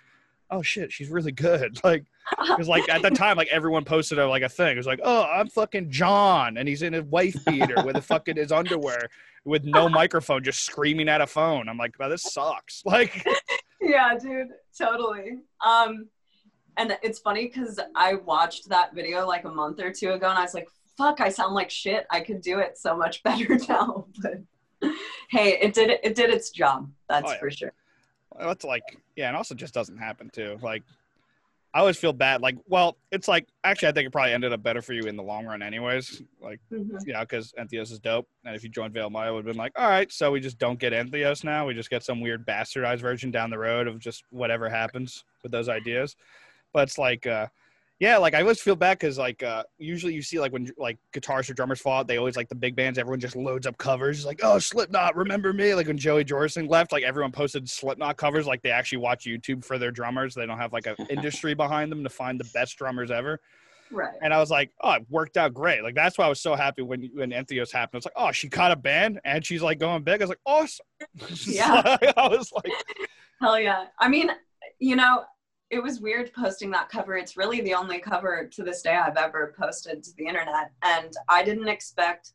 oh 0.55 0.61
shit, 0.61 0.91
she's 0.91 1.09
really 1.09 1.31
good. 1.31 1.79
Like 1.83 2.05
because 2.39 2.67
like 2.67 2.89
at 2.89 3.03
the 3.03 3.11
time, 3.11 3.37
like 3.37 3.49
everyone 3.49 3.85
posted 3.85 4.17
a, 4.17 4.27
like 4.27 4.41
a 4.41 4.49
thing. 4.49 4.73
It 4.73 4.77
was 4.77 4.87
like, 4.87 4.99
oh, 5.03 5.23
I'm 5.23 5.47
fucking 5.47 5.91
John, 5.91 6.57
and 6.57 6.67
he's 6.67 6.81
in 6.81 6.93
his 6.93 7.03
wife 7.03 7.35
beater 7.45 7.75
with 7.85 7.95
a 7.97 8.01
fucking 8.01 8.37
his 8.37 8.51
underwear 8.51 9.09
with 9.43 9.63
no 9.63 9.87
microphone, 10.01 10.43
just 10.43 10.65
screaming 10.65 11.07
at 11.07 11.21
a 11.21 11.27
phone. 11.27 11.69
I'm 11.69 11.77
like, 11.77 11.97
wow, 11.99 12.09
this 12.09 12.23
sucks. 12.23 12.81
Like, 12.85 13.23
yeah, 13.79 14.17
dude, 14.19 14.47
totally. 14.75 15.37
Um, 15.63 16.07
and 16.77 16.97
it's 17.03 17.19
funny 17.19 17.45
because 17.47 17.79
I 17.95 18.15
watched 18.15 18.69
that 18.69 18.95
video 18.95 19.27
like 19.27 19.45
a 19.45 19.49
month 19.49 19.79
or 19.79 19.91
two 19.91 20.13
ago, 20.13 20.29
and 20.29 20.39
I 20.39 20.41
was 20.41 20.53
like, 20.55 20.67
"Fuck, 20.97 21.21
I 21.21 21.29
sound 21.29 21.53
like 21.53 21.69
shit. 21.69 22.07
I 22.09 22.21
could 22.21 22.41
do 22.41 22.59
it 22.59 22.77
so 22.77 22.97
much 22.97 23.21
better 23.23 23.57
now." 23.69 24.07
But 24.21 24.41
hey, 25.29 25.59
it 25.61 25.73
did 25.73 25.91
it 26.03 26.15
did 26.15 26.31
its 26.31 26.49
job. 26.49 26.89
That's 27.07 27.29
Oh, 27.29 27.33
yeah. 27.33 27.39
for 27.39 27.51
sure. 27.51 27.73
That's 28.39 28.63
like 28.65 28.97
yeah 29.15 29.27
and 29.27 29.37
also 29.37 29.55
just 29.55 29.73
doesn't 29.73 29.97
happen 29.97 30.29
too. 30.29 30.57
Like 30.61 30.83
i 31.73 31.79
always 31.79 31.97
feel 31.97 32.13
bad 32.13 32.39
like 32.41 32.55
well 32.69 32.95
it's 33.11 33.27
like 33.27 33.45
actually 33.65 33.89
i 33.89 33.91
think 33.91 34.07
it 34.07 34.11
probably 34.11 34.31
ended 34.31 34.53
up 34.53 34.63
better 34.63 34.81
for 34.81 34.93
you 34.93 35.03
in 35.07 35.17
the 35.17 35.23
long 35.23 35.45
run 35.45 35.61
anyways. 35.61 36.21
Like 36.41 36.59
Mhm. 36.71 37.05
you 37.05 37.11
know 37.13 37.19
because 37.21 37.53
entheos 37.59 37.91
is 37.91 37.99
dope 37.99 38.27
and 38.45 38.55
if 38.55 38.63
you 38.63 38.69
joined 38.69 38.93
Veil 38.93 39.09
maya 39.09 39.33
would 39.33 39.45
have 39.45 39.53
been 39.53 39.57
like 39.57 39.73
all 39.77 39.89
right 39.89 40.09
so 40.11 40.31
we 40.31 40.39
just 40.39 40.57
don't 40.57 40.79
get 40.79 40.93
entheos 40.93 41.43
now. 41.43 41.65
We 41.67 41.73
just 41.73 41.89
get 41.89 42.03
some 42.03 42.21
weird 42.21 42.45
bastardized 42.45 43.01
version 43.01 43.29
down 43.29 43.49
the 43.49 43.57
road 43.57 43.87
of 43.87 43.99
just 43.99 44.23
whatever 44.29 44.69
happens 44.69 45.25
with 45.43 45.51
those 45.51 45.67
ideas. 45.67 46.15
But 46.71 46.83
it's 46.83 46.97
like 46.97 47.27
uh 47.27 47.47
yeah, 47.99 48.17
like 48.17 48.33
I 48.33 48.41
always 48.41 48.59
feel 48.59 48.75
bad 48.75 48.99
because 48.99 49.17
like 49.17 49.41
uh, 49.41 49.63
usually 49.77 50.13
you 50.13 50.21
see 50.21 50.39
like 50.39 50.51
when 50.51 50.69
like 50.77 50.97
guitarists 51.13 51.49
or 51.49 51.53
drummers 51.53 51.79
fall 51.79 51.99
out, 51.99 52.07
they 52.07 52.17
always 52.17 52.35
like 52.35 52.49
the 52.49 52.55
big 52.55 52.75
bands. 52.75 52.99
Everyone 52.99 53.21
just 53.21 53.37
loads 53.37 53.65
up 53.65 53.77
covers, 53.77 54.25
like 54.25 54.41
oh 54.43 54.59
Slipknot, 54.59 55.15
remember 55.15 55.53
me? 55.53 55.73
Like 55.73 55.87
when 55.87 55.97
Joey 55.97 56.25
Jordison 56.25 56.69
left, 56.69 56.91
like 56.91 57.03
everyone 57.03 57.31
posted 57.31 57.69
Slipknot 57.69 58.17
covers, 58.17 58.45
like 58.45 58.61
they 58.61 58.71
actually 58.71 58.97
watch 58.97 59.25
YouTube 59.25 59.63
for 59.63 59.77
their 59.77 59.91
drummers. 59.91 60.35
They 60.35 60.45
don't 60.45 60.57
have 60.57 60.73
like 60.73 60.87
an 60.87 60.95
industry 61.09 61.53
behind 61.53 61.89
them 61.89 62.03
to 62.03 62.09
find 62.09 62.37
the 62.37 62.49
best 62.53 62.77
drummers 62.77 63.11
ever. 63.11 63.39
Right. 63.91 64.13
And 64.21 64.33
I 64.33 64.39
was 64.39 64.49
like, 64.49 64.71
oh, 64.81 64.93
it 64.93 65.05
worked 65.09 65.37
out 65.37 65.53
great. 65.53 65.81
Like 65.81 65.95
that's 65.95 66.17
why 66.17 66.25
I 66.25 66.29
was 66.29 66.41
so 66.41 66.55
happy 66.55 66.81
when 66.81 67.09
when 67.13 67.31
Entheos 67.31 67.71
happened. 67.71 67.99
It's 67.99 68.05
like, 68.05 68.13
oh, 68.17 68.33
she 68.33 68.49
caught 68.49 68.71
a 68.71 68.75
band 68.75 69.21
and 69.23 69.45
she's 69.45 69.61
like 69.61 69.79
going 69.79 70.03
big. 70.03 70.21
I 70.21 70.25
was 70.25 70.29
like, 70.29 70.39
awesome. 70.45 70.85
Yeah. 71.45 71.97
I 72.17 72.27
was 72.27 72.51
like, 72.51 72.73
Hell 73.41 73.57
yeah. 73.57 73.85
I 73.99 74.09
mean, 74.09 74.31
you 74.79 74.97
know, 74.97 75.23
it 75.75 75.83
was 75.83 75.99
weird 75.99 76.31
posting 76.33 76.71
that 76.71 76.87
cover. 76.87 77.17
It's 77.17 77.35
really 77.35 77.59
the 77.59 77.73
only 77.73 77.99
cover 77.99 78.47
to 78.53 78.63
this 78.63 78.81
day 78.81 78.95
I've 78.95 79.17
ever 79.17 79.53
posted 79.59 80.03
to 80.03 80.11
the 80.17 80.25
internet. 80.25 80.71
And 80.83 81.11
I 81.27 81.43
didn't 81.43 81.67
expect 81.67 82.31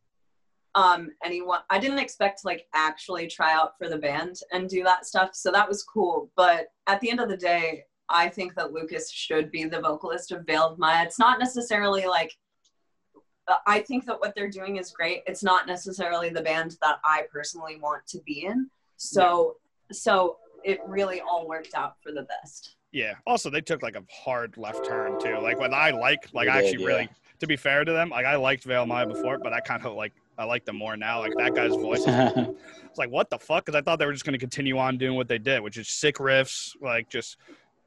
um 0.77 1.11
anyone 1.25 1.59
I 1.69 1.81
didn't 1.81 1.99
expect 1.99 2.43
to 2.43 2.47
like 2.47 2.69
actually 2.75 3.27
try 3.27 3.53
out 3.53 3.77
for 3.77 3.89
the 3.89 3.99
band 3.99 4.37
and 4.53 4.69
do 4.69 4.85
that 4.85 5.07
stuff. 5.07 5.31
So 5.33 5.51
that 5.51 5.69
was 5.69 5.83
cool. 5.83 6.31
But 6.37 6.67
at 6.87 7.01
the 7.01 7.11
end 7.11 7.21
of 7.21 7.31
the 7.31 7.37
day, 7.37 7.85
I 8.11 8.29
think 8.29 8.55
that 8.55 8.73
Lucas 8.73 9.11
should 9.11 9.51
be 9.51 9.65
the 9.65 9.81
vocalist 9.81 10.33
of 10.33 10.45
Veil 10.47 10.65
of 10.65 10.79
Maya. 10.79 11.05
It's 11.05 11.19
not 11.19 11.41
necessarily 11.41 12.07
like 12.07 12.37
I 13.67 13.81
think 13.81 14.05
that 14.05 14.21
what 14.21 14.35
they're 14.37 14.51
doing 14.51 14.77
is 14.77 14.93
great. 14.93 15.23
It's 15.27 15.43
not 15.43 15.67
necessarily 15.67 16.29
the 16.29 16.43
band 16.43 16.77
that 16.83 16.99
I 17.05 17.23
personally 17.33 17.79
want 17.81 18.07
to 18.09 18.21
be 18.27 18.45
in. 18.45 18.71
So 18.97 19.57
so 19.91 20.37
it 20.63 20.79
really 20.87 21.23
all 21.23 21.49
worked 21.49 21.75
out 21.75 21.95
for 22.03 22.13
the 22.13 22.23
best. 22.23 22.77
Yeah. 22.93 23.15
Also, 23.27 23.51
they 23.51 23.61
took 23.61 23.83
like 23.83 23.97
a 23.97 24.03
hard 24.11 24.57
left 24.57 24.85
turn 24.85 25.21
too. 25.21 25.39
Like 25.39 25.59
what 25.59 25.73
I 25.73 25.91
like, 25.91 26.29
like 26.33 26.47
They 26.47 26.53
I 26.53 26.61
did, 26.61 26.67
actually 26.67 26.83
yeah. 26.83 26.89
really 26.89 27.09
to 27.41 27.47
be 27.47 27.57
fair 27.57 27.85
to 27.85 27.93
them, 27.93 28.11
like 28.11 28.27
I 28.27 28.37
liked 28.37 28.65
Veil 28.65 28.87
Maya 28.87 29.07
before, 29.07 29.39
but 29.39 29.53
I 29.53 29.61
kind 29.61 29.85
of 29.85 29.95
like 29.95 30.13
I 30.39 30.45
like 30.45 30.65
them 30.65 30.77
more 30.77 30.97
now. 30.97 31.21
Like 31.21 31.33
that 31.39 31.55
guy's 31.55 31.71
voice, 31.75 32.05
it's 32.07 32.99
like 32.99 33.11
what 33.11 33.31
the 33.31 33.39
fuck? 33.39 33.65
Because 33.65 33.79
I 33.79 33.83
thought 33.83 33.99
they 33.99 34.07
were 34.07 34.13
just 34.13 34.25
gonna 34.25 34.39
continue 34.39 34.79
on 34.79 34.99
doing 34.99 35.17
what 35.17 35.29
they 35.29 35.39
did, 35.39 35.61
which 35.63 35.77
is 35.79 35.89
sick 35.89 36.17
riffs, 36.17 36.73
like 36.83 37.09
just 37.09 37.37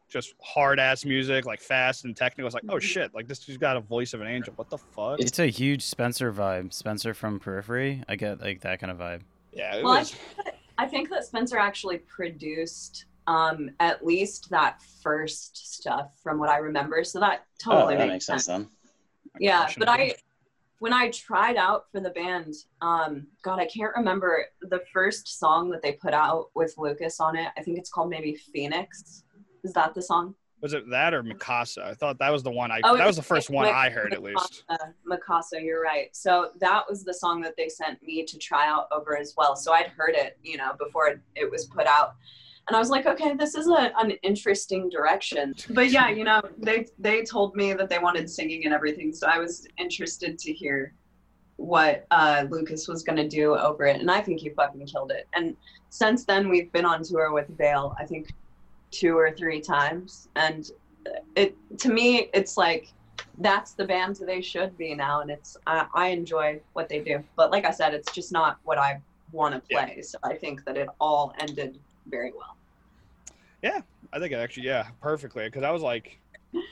just 0.09 0.33
hard 0.41 0.79
ass 0.79 1.05
music, 1.05 1.45
like 1.45 1.59
fast 1.61 2.05
and 2.05 2.15
technical. 2.15 2.47
It's 2.47 2.53
like 2.55 2.63
oh 2.69 2.79
shit, 2.79 3.13
like 3.13 3.27
this 3.27 3.39
dude's 3.39 3.57
got 3.59 3.77
a 3.77 3.81
voice 3.81 4.13
of 4.13 4.21
an 4.21 4.27
angel. 4.27 4.53
What 4.55 4.69
the 4.69 4.77
fuck? 4.77 5.19
It's 5.19 5.37
a 5.39 5.47
huge 5.47 5.83
Spencer 5.83 6.31
vibe. 6.33 6.73
Spencer 6.73 7.13
from 7.13 7.39
Periphery. 7.39 8.03
I 8.07 8.15
get 8.15 8.41
like 8.41 8.61
that 8.61 8.79
kind 8.79 8.91
of 8.91 8.97
vibe. 8.97 9.21
yeah, 9.51 9.75
it 9.75 9.83
Well, 9.83 9.93
I 9.93 9.99
was. 9.99 10.11
think, 10.11 10.45
that, 10.45 10.55
I 10.79 10.87
think 10.87 11.09
that 11.09 11.25
Spencer 11.25 11.57
actually 11.57 11.99
produced 11.99 13.05
um, 13.27 13.69
at 13.79 14.05
least 14.05 14.49
that 14.49 14.81
first 15.01 15.73
stuff 15.73 16.11
from 16.21 16.39
what 16.39 16.49
I 16.49 16.57
remember. 16.57 17.03
So 17.03 17.19
that 17.19 17.45
oh, 17.67 17.71
totally 17.71 17.95
that 17.95 18.07
makes, 18.07 18.11
makes 18.11 18.25
sense 18.25 18.45
then. 18.47 18.67
Yeah, 19.39 19.69
but 19.77 19.89
I 19.89 20.15
when 20.79 20.91
I 20.91 21.09
tried 21.11 21.55
out 21.55 21.85
for 21.91 22.01
the 22.01 22.09
band, 22.09 22.53
um, 22.81 23.27
God, 23.41 23.57
I 23.57 23.65
can't 23.65 23.95
remember 23.95 24.45
the 24.63 24.81
first 24.91 25.39
song 25.39 25.69
that 25.69 25.81
they 25.81 25.93
put 25.93 26.13
out 26.13 26.47
with 26.55 26.75
Lucas 26.77 27.21
on 27.21 27.37
it. 27.37 27.47
I 27.57 27.63
think 27.63 27.77
it's 27.77 27.89
called 27.89 28.09
maybe 28.09 28.35
Phoenix. 28.35 29.23
Is 29.63 29.71
that 29.73 29.93
the 29.93 30.01
song? 30.01 30.35
Was 30.59 30.73
it 30.73 30.89
that 30.89 31.13
or 31.13 31.23
Mikasa? 31.23 31.83
I 31.83 31.93
thought 31.93 32.19
that 32.19 32.31
was 32.31 32.43
the 32.43 32.51
one 32.51 32.69
I. 32.69 32.81
Oh, 32.83 32.97
that 32.97 33.07
was 33.07 33.15
the 33.15 33.21
first 33.21 33.49
one 33.49 33.65
Mik- 33.65 33.75
I 33.75 33.89
heard 33.89 34.13
at 34.13 34.21
least. 34.21 34.63
Mikasa, 34.69 34.93
Mikasa, 35.09 35.63
you're 35.63 35.81
right. 35.81 36.13
So 36.15 36.51
that 36.59 36.83
was 36.89 37.03
the 37.03 37.13
song 37.13 37.41
that 37.41 37.55
they 37.55 37.69
sent 37.69 38.01
me 38.03 38.25
to 38.25 38.37
try 38.37 38.67
out 38.67 38.87
over 38.91 39.17
as 39.17 39.33
well. 39.37 39.55
So 39.55 39.73
I'd 39.73 39.87
heard 39.87 40.15
it, 40.15 40.37
you 40.43 40.57
know, 40.57 40.71
before 40.77 41.07
it, 41.07 41.19
it 41.35 41.49
was 41.49 41.65
put 41.65 41.87
out. 41.87 42.15
And 42.67 42.75
I 42.77 42.79
was 42.79 42.89
like, 42.89 43.05
okay, 43.05 43.33
this 43.33 43.55
is 43.55 43.67
a, 43.67 43.91
an 43.97 44.11
interesting 44.23 44.89
direction. 44.89 45.53
But 45.71 45.89
yeah, 45.91 46.09
you 46.09 46.23
know, 46.23 46.41
they 46.57 46.85
they 46.97 47.23
told 47.23 47.55
me 47.55 47.73
that 47.73 47.89
they 47.89 47.99
wanted 47.99 48.29
singing 48.29 48.65
and 48.65 48.73
everything, 48.73 49.13
so 49.13 49.27
I 49.27 49.37
was 49.37 49.67
interested 49.77 50.39
to 50.39 50.53
hear 50.53 50.93
what 51.57 52.05
uh, 52.11 52.45
Lucas 52.49 52.87
was 52.87 53.03
gonna 53.03 53.27
do 53.27 53.55
over 53.55 53.85
it, 53.85 53.99
and 53.99 54.09
I 54.09 54.21
think 54.21 54.39
he 54.39 54.49
fucking 54.49 54.85
killed 54.87 55.11
it. 55.11 55.27
And 55.35 55.57
since 55.89 56.25
then, 56.25 56.49
we've 56.49 56.71
been 56.71 56.85
on 56.85 57.03
tour 57.03 57.33
with 57.33 57.47
Veil, 57.57 57.95
I 57.99 58.05
think 58.05 58.33
two 58.91 59.17
or 59.17 59.31
three 59.31 59.59
times, 59.59 60.29
and 60.37 60.65
it 61.35 61.55
to 61.79 61.89
me, 61.89 62.29
it's 62.33 62.55
like 62.55 62.87
that's 63.39 63.73
the 63.73 63.85
band 63.85 64.19
they 64.25 64.41
should 64.41 64.77
be 64.77 64.95
now, 64.95 65.19
and 65.19 65.29
it's 65.29 65.57
I, 65.67 65.85
I 65.93 66.07
enjoy 66.07 66.61
what 66.73 66.87
they 66.87 66.99
do. 66.99 67.21
But 67.35 67.51
like 67.51 67.65
I 67.65 67.71
said, 67.71 67.93
it's 67.93 68.11
just 68.13 68.31
not 68.31 68.57
what 68.63 68.77
I 68.77 69.01
want 69.33 69.53
to 69.53 69.61
Yeah. 69.69 69.85
play. 69.85 70.01
So 70.01 70.17
I 70.23 70.35
think 70.35 70.63
that 70.65 70.77
it 70.77 70.87
all 71.01 71.33
ended 71.39 71.77
very 72.07 72.31
well. 72.31 72.55
Yeah, 73.61 73.81
I 74.11 74.19
think 74.19 74.33
it 74.33 74.35
actually, 74.35 74.67
yeah, 74.67 74.87
perfectly. 75.01 75.45
Because 75.45 75.63
I 75.63 75.71
was 75.71 75.81
like, 75.81 76.19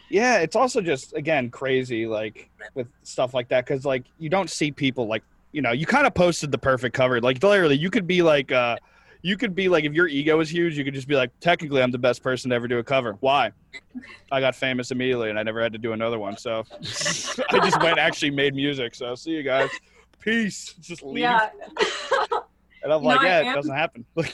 yeah, 0.09 0.39
it's 0.39 0.55
also 0.55 0.82
just 0.82 1.13
again 1.13 1.49
crazy, 1.49 2.05
like 2.05 2.49
with 2.75 2.88
stuff 3.03 3.34
like 3.34 3.47
that. 3.49 3.65
Because 3.65 3.86
like 3.86 4.03
you 4.19 4.29
don't 4.29 4.49
see 4.49 4.71
people 4.71 5.07
like 5.07 5.23
you 5.51 5.61
know 5.61 5.71
you 5.71 5.86
kind 5.86 6.05
of 6.05 6.13
posted 6.13 6.51
the 6.51 6.57
perfect 6.57 6.95
cover. 6.95 7.19
Like 7.21 7.41
literally, 7.41 7.77
you 7.77 7.89
could 7.89 8.07
be 8.07 8.21
like, 8.21 8.51
uh 8.51 8.77
you 9.23 9.38
could 9.38 9.53
be 9.53 9.69
like, 9.69 9.84
if 9.84 9.93
your 9.93 10.07
ego 10.07 10.39
is 10.39 10.51
huge, 10.51 10.75
you 10.75 10.84
could 10.84 10.95
just 10.95 11.07
be 11.07 11.15
like, 11.15 11.29
technically, 11.41 11.84
I'm 11.84 11.91
the 11.91 11.99
best 11.99 12.23
person 12.23 12.49
to 12.49 12.55
ever 12.55 12.67
do 12.67 12.79
a 12.79 12.84
cover. 12.84 13.17
Why? 13.19 13.51
I 14.32 14.39
got 14.39 14.55
famous 14.55 14.89
immediately, 14.89 15.29
and 15.29 15.38
I 15.38 15.43
never 15.43 15.61
had 15.61 15.71
to 15.73 15.77
do 15.77 15.93
another 15.93 16.17
one. 16.17 16.38
So 16.38 16.63
I 16.79 17.59
just 17.59 17.79
went 17.84 17.99
actually 17.99 18.32
made 18.32 18.55
music. 18.55 18.95
So 18.95 19.13
see 19.13 19.29
you 19.29 19.43
guys. 19.43 19.69
Peace. 20.19 20.73
Just 20.82 21.03
leave. 21.03 21.19
Yeah. 21.19 21.49
And 22.84 22.91
I'm 22.91 23.03
No, 23.03 23.09
like, 23.09 23.21
yeah, 23.21 23.51
it 23.51 23.55
doesn't 23.55 23.75
happen. 23.75 24.05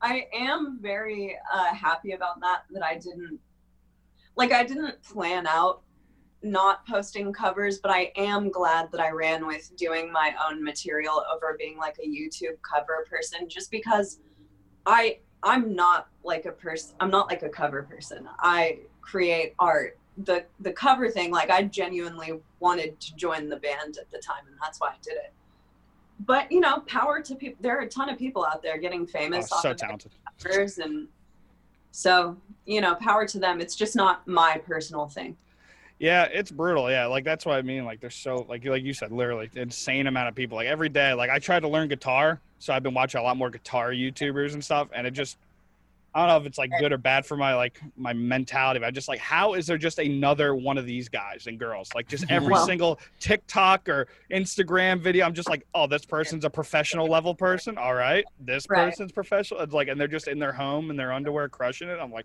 I 0.00 0.26
am 0.34 0.78
very 0.80 1.36
uh, 1.52 1.74
happy 1.74 2.12
about 2.12 2.40
that. 2.40 2.62
That 2.70 2.84
I 2.84 2.94
didn't 2.94 3.38
like. 4.36 4.52
I 4.52 4.64
didn't 4.64 5.02
plan 5.02 5.46
out 5.46 5.82
not 6.42 6.86
posting 6.86 7.32
covers, 7.32 7.78
but 7.78 7.90
I 7.90 8.12
am 8.16 8.50
glad 8.50 8.90
that 8.92 9.00
I 9.00 9.10
ran 9.10 9.46
with 9.46 9.74
doing 9.76 10.12
my 10.12 10.34
own 10.48 10.62
material 10.62 11.24
over 11.34 11.56
being 11.58 11.76
like 11.76 11.96
a 12.02 12.06
YouTube 12.06 12.60
cover 12.62 13.06
person, 13.10 13.48
just 13.48 13.70
because 13.70 14.20
I 14.86 15.18
I'm 15.42 15.74
not 15.74 16.08
like 16.24 16.46
a 16.46 16.52
person. 16.52 16.96
I'm 17.00 17.10
not 17.10 17.28
like 17.28 17.42
a 17.42 17.48
cover 17.48 17.82
person. 17.82 18.28
I 18.38 18.80
create 19.00 19.54
art. 19.58 19.98
The 20.18 20.46
the 20.60 20.72
cover 20.72 21.10
thing, 21.10 21.30
like 21.30 21.50
I 21.50 21.64
genuinely 21.64 22.40
wanted 22.60 22.98
to 23.00 23.16
join 23.16 23.48
the 23.48 23.56
band 23.56 23.98
at 23.98 24.10
the 24.10 24.18
time, 24.18 24.46
and 24.46 24.56
that's 24.62 24.80
why 24.80 24.88
I 24.88 24.96
did 25.02 25.14
it. 25.14 25.32
But 26.20 26.50
you 26.50 26.60
know, 26.60 26.80
power 26.80 27.20
to 27.20 27.34
people. 27.34 27.58
There 27.60 27.76
are 27.78 27.82
a 27.82 27.88
ton 27.88 28.08
of 28.08 28.18
people 28.18 28.44
out 28.46 28.62
there 28.62 28.78
getting 28.78 29.02
Oh, 29.02 29.06
famous 29.06 29.52
off 29.52 29.60
so 29.60 29.74
talented. 29.74 30.12
and 30.78 31.08
so 31.90 32.36
you 32.64 32.80
know, 32.80 32.94
power 32.96 33.26
to 33.26 33.38
them. 33.38 33.60
It's 33.60 33.74
just 33.76 33.96
not 33.96 34.26
my 34.26 34.60
personal 34.66 35.06
thing. 35.06 35.36
Yeah, 35.98 36.24
it's 36.24 36.50
brutal. 36.50 36.90
Yeah, 36.90 37.06
like 37.06 37.24
that's 37.24 37.46
what 37.46 37.56
I 37.56 37.62
mean. 37.62 37.84
Like 37.84 38.00
there's 38.00 38.14
so 38.14 38.46
like 38.48 38.64
like 38.64 38.82
you 38.82 38.92
said, 38.92 39.12
literally 39.12 39.50
insane 39.54 40.06
amount 40.06 40.28
of 40.28 40.34
people. 40.34 40.56
Like 40.56 40.66
every 40.68 40.88
day, 40.88 41.12
like 41.14 41.30
I 41.30 41.38
tried 41.38 41.60
to 41.60 41.68
learn 41.68 41.88
guitar, 41.88 42.40
so 42.58 42.72
I've 42.74 42.82
been 42.82 42.94
watching 42.94 43.20
a 43.20 43.24
lot 43.24 43.36
more 43.36 43.50
guitar 43.50 43.90
YouTubers 43.92 44.52
and 44.54 44.62
stuff, 44.64 44.88
and 44.94 45.06
it 45.06 45.12
just 45.12 45.38
I 46.16 46.20
don't 46.20 46.28
know 46.28 46.36
if 46.38 46.46
it's 46.46 46.56
like 46.56 46.70
good 46.80 46.92
or 46.92 46.96
bad 46.96 47.26
for 47.26 47.36
my 47.36 47.54
like 47.54 47.78
my 47.94 48.14
mentality. 48.14 48.80
But 48.80 48.86
I 48.86 48.90
just 48.90 49.06
like 49.06 49.18
how 49.18 49.52
is 49.52 49.66
there 49.66 49.76
just 49.76 49.98
another 49.98 50.54
one 50.54 50.78
of 50.78 50.86
these 50.86 51.10
guys 51.10 51.46
and 51.46 51.58
girls? 51.58 51.90
Like 51.94 52.08
just 52.08 52.24
every 52.30 52.52
Well- 52.52 52.64
single 52.64 52.98
TikTok 53.20 53.86
or 53.90 54.08
Instagram 54.30 54.98
video, 55.00 55.26
I'm 55.26 55.34
just 55.34 55.50
like, 55.50 55.66
oh, 55.74 55.86
this 55.86 56.06
person's 56.06 56.46
a 56.46 56.50
professional 56.50 57.06
level 57.06 57.34
person. 57.34 57.76
All 57.76 57.94
right, 57.94 58.24
this 58.40 58.64
Right. 58.70 58.86
person's 58.88 59.12
professional. 59.12 59.60
It's 59.60 59.74
like, 59.74 59.88
and 59.88 60.00
they're 60.00 60.08
just 60.08 60.26
in 60.26 60.38
their 60.38 60.52
home 60.52 60.88
in 60.90 60.96
their 60.96 61.12
underwear 61.12 61.48
crushing 61.50 61.88
it. 61.90 61.98
I'm 62.00 62.10
like. 62.10 62.24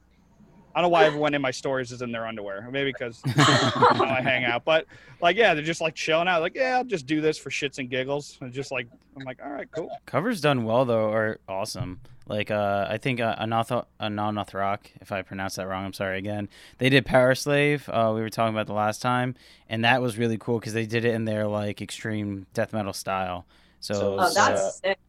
I 0.74 0.80
don't 0.80 0.84
know 0.89 0.94
why 0.94 1.04
everyone 1.04 1.34
in 1.34 1.42
my 1.42 1.52
stories 1.52 1.92
is 1.92 2.02
in 2.02 2.14
their 2.14 2.26
underwear. 2.26 2.70
Maybe 2.72 2.94
because 2.94 3.22
how 3.36 4.06
I 4.06 4.22
hang 4.22 4.46
out. 4.46 4.64
But 4.64 4.86
like, 5.22 5.36
yeah, 5.36 5.54
they're 5.54 5.66
just 5.66 5.82
like 5.82 5.96
chilling 5.96 6.30
out. 6.30 6.39
Like, 6.39 6.56
yeah, 6.56 6.78
I'll 6.78 6.86
just 6.86 7.06
do 7.06 7.20
this 7.20 7.38
for 7.38 7.50
shits 7.50 7.78
and 7.78 7.89
giggles. 7.89 8.38
And 8.39 8.54
just 8.54 8.72
like, 8.72 8.88
I'm 9.18 9.26
like, 9.26 9.39
all 9.44 9.50
right, 9.52 9.70
cool. 9.72 9.92
Covers 10.06 10.39
done 10.39 10.64
well 10.64 10.86
though 10.86 11.12
are 11.12 11.39
awesome. 11.50 12.00
Like 12.32 12.50
uh, 12.50 12.88
I 12.90 12.98
think 12.98 13.20
uh, 13.20 13.36
Anath 13.36 13.86
Ananath 14.00 14.54
Rock, 14.54 14.90
if 15.02 15.12
I 15.12 15.22
pronounced 15.22 15.58
that 15.58 15.68
wrong, 15.68 15.86
I'm 15.86 15.92
sorry 15.94 16.18
again. 16.18 16.48
They 16.78 16.90
did 16.90 17.06
Power 17.06 17.36
Slave. 17.36 17.90
Uh, 17.90 18.14
we 18.16 18.22
were 18.22 18.30
talking 18.30 18.56
about 18.56 18.68
the 18.68 18.74
last 18.74 19.02
time, 19.02 19.36
and 19.68 19.84
that 19.84 20.02
was 20.02 20.18
really 20.18 20.38
cool 20.38 20.58
because 20.60 20.72
they 20.74 20.86
did 20.86 21.04
it 21.04 21.14
in 21.14 21.26
their 21.26 21.46
like 21.48 21.82
extreme 21.82 22.48
death 22.54 22.72
metal 22.72 22.94
style. 22.94 23.46
So, 23.82 23.94
So 23.94 24.14
it 24.14 24.20
Oh, 24.20 24.34
that's 24.34 24.62
uh, 24.62 24.72
sick. 24.88 25.00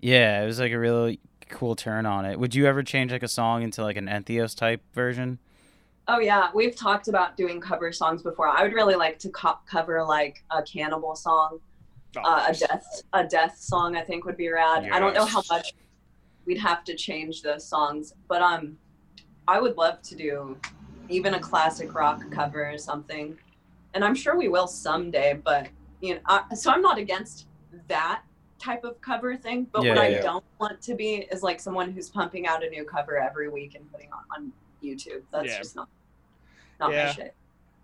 yeah, 0.00 0.42
it 0.42 0.46
was 0.46 0.58
like 0.60 0.72
a 0.72 0.78
really 0.78 1.20
cool 1.48 1.76
turn 1.76 2.06
on 2.06 2.24
it. 2.24 2.38
Would 2.40 2.54
you 2.54 2.66
ever 2.66 2.82
change 2.82 3.12
like 3.12 3.22
a 3.22 3.28
song 3.28 3.62
into 3.62 3.82
like 3.82 3.96
an 3.96 4.06
Entheos 4.06 4.56
type 4.56 4.82
version? 4.92 5.38
Oh 6.08 6.18
yeah, 6.20 6.50
we've 6.54 6.74
talked 6.74 7.08
about 7.08 7.36
doing 7.36 7.60
cover 7.60 7.92
songs 7.92 8.22
before. 8.22 8.48
I 8.48 8.62
would 8.62 8.72
really 8.72 8.96
like 8.96 9.18
to 9.20 9.30
co- 9.30 9.58
cover 9.66 10.02
like 10.04 10.42
a 10.50 10.62
cannibal 10.62 11.14
song, 11.14 11.60
Oh, 12.16 12.20
uh, 12.24 12.46
a 12.48 12.54
death 12.54 13.02
a 13.12 13.24
death 13.26 13.58
song. 13.58 13.96
I 13.96 14.02
think 14.02 14.24
would 14.24 14.36
be 14.36 14.48
rad. 14.48 14.88
I 14.90 14.98
don't 14.98 15.14
know 15.14 15.26
how 15.26 15.42
much 15.50 15.74
we'd 16.48 16.58
have 16.58 16.82
to 16.82 16.94
change 16.96 17.42
those 17.42 17.64
songs, 17.64 18.14
but 18.26 18.40
um, 18.40 18.76
I 19.46 19.60
would 19.60 19.76
love 19.76 20.00
to 20.02 20.16
do 20.16 20.56
even 21.10 21.34
a 21.34 21.38
classic 21.40 21.94
rock 21.94 22.22
cover 22.32 22.70
or 22.72 22.78
something, 22.78 23.36
and 23.94 24.02
I'm 24.02 24.14
sure 24.14 24.36
we 24.36 24.48
will 24.48 24.66
someday. 24.66 25.38
But 25.44 25.68
you 26.00 26.14
know, 26.14 26.20
I, 26.26 26.54
so 26.54 26.70
I'm 26.72 26.80
not 26.80 26.96
against 26.98 27.46
that 27.88 28.22
type 28.58 28.82
of 28.82 28.98
cover 29.02 29.36
thing. 29.36 29.66
But 29.72 29.80
what 29.84 29.96
Yeah, 29.96 30.02
I 30.02 30.08
yeah. 30.08 30.22
don't 30.22 30.44
want 30.58 30.80
to 30.82 30.94
be 30.94 31.28
is 31.30 31.42
like 31.42 31.60
someone 31.60 31.92
who's 31.92 32.08
pumping 32.08 32.46
out 32.46 32.64
a 32.64 32.70
new 32.70 32.84
cover 32.84 33.18
every 33.18 33.50
week 33.50 33.74
and 33.74 33.90
putting 33.92 34.08
on 34.10 34.20
on 34.34 34.52
YouTube. 34.82 35.22
That's 35.30 35.52
Yeah. 35.52 35.58
just 35.58 35.76
not 35.76 35.88
not 36.80 36.92
Yeah. 36.92 37.04
my 37.06 37.12
shit. 37.12 37.34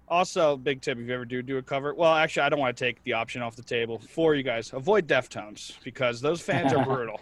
Also, 0.09 0.57
big 0.57 0.81
tip 0.83 0.99
if 0.99 1.07
you 1.07 1.15
ever 1.15 1.25
do 1.27 1.43
do 1.43 1.59
a 1.59 1.63
cover. 1.63 1.95
Well, 1.95 2.15
actually, 2.15 2.43
I 2.45 2.49
don't 2.49 2.61
want 2.61 2.75
to 2.77 2.85
take 2.85 3.03
the 3.05 3.13
option 3.15 3.43
off 3.43 3.57
the 3.57 3.63
table 3.63 3.99
for 3.99 4.35
you 4.35 4.43
guys. 4.43 4.73
Avoid 4.73 5.07
Deftones 5.07 5.73
because 5.85 6.21
those 6.23 6.41
fans 6.41 6.73
are 6.73 6.85
brutal. 6.95 7.21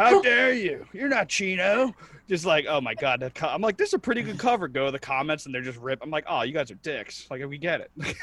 How 0.00 0.22
dare 0.22 0.54
you? 0.54 0.86
You're 0.94 1.08
not 1.08 1.28
Chino. 1.28 1.94
Just 2.26 2.46
like, 2.46 2.64
oh 2.68 2.80
my 2.80 2.94
god, 2.94 3.30
co- 3.34 3.48
I'm 3.48 3.60
like, 3.60 3.76
this 3.76 3.88
is 3.88 3.94
a 3.94 3.98
pretty 3.98 4.22
good 4.22 4.38
cover. 4.38 4.66
Go 4.66 4.86
to 4.86 4.92
the 4.92 4.98
comments 4.98 5.44
and 5.44 5.54
they're 5.54 5.62
just 5.62 5.78
rip. 5.78 5.98
I'm 6.00 6.10
like, 6.10 6.24
oh, 6.26 6.42
you 6.42 6.52
guys 6.54 6.70
are 6.70 6.76
dicks. 6.76 7.26
Like, 7.30 7.46
we 7.46 7.58
get 7.58 7.80
it. 7.80 7.90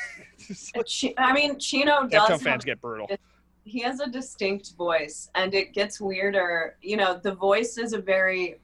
Like, 0.75 0.87
I 1.17 1.33
mean, 1.33 1.59
Chino 1.59 2.07
does. 2.07 2.41
fans 2.41 2.63
get 2.63 2.79
brutal. 2.79 3.09
he 3.65 3.81
has 3.81 3.99
a 3.99 4.07
distinct 4.07 4.75
voice, 4.77 5.29
and 5.35 5.53
it 5.53 5.73
gets 5.73 5.99
weirder. 5.99 6.77
You 6.81 6.95
know, 6.95 7.19
the 7.21 7.33
voice 7.33 7.77
is 7.77 7.93
a 7.93 7.99
very. 7.99 8.59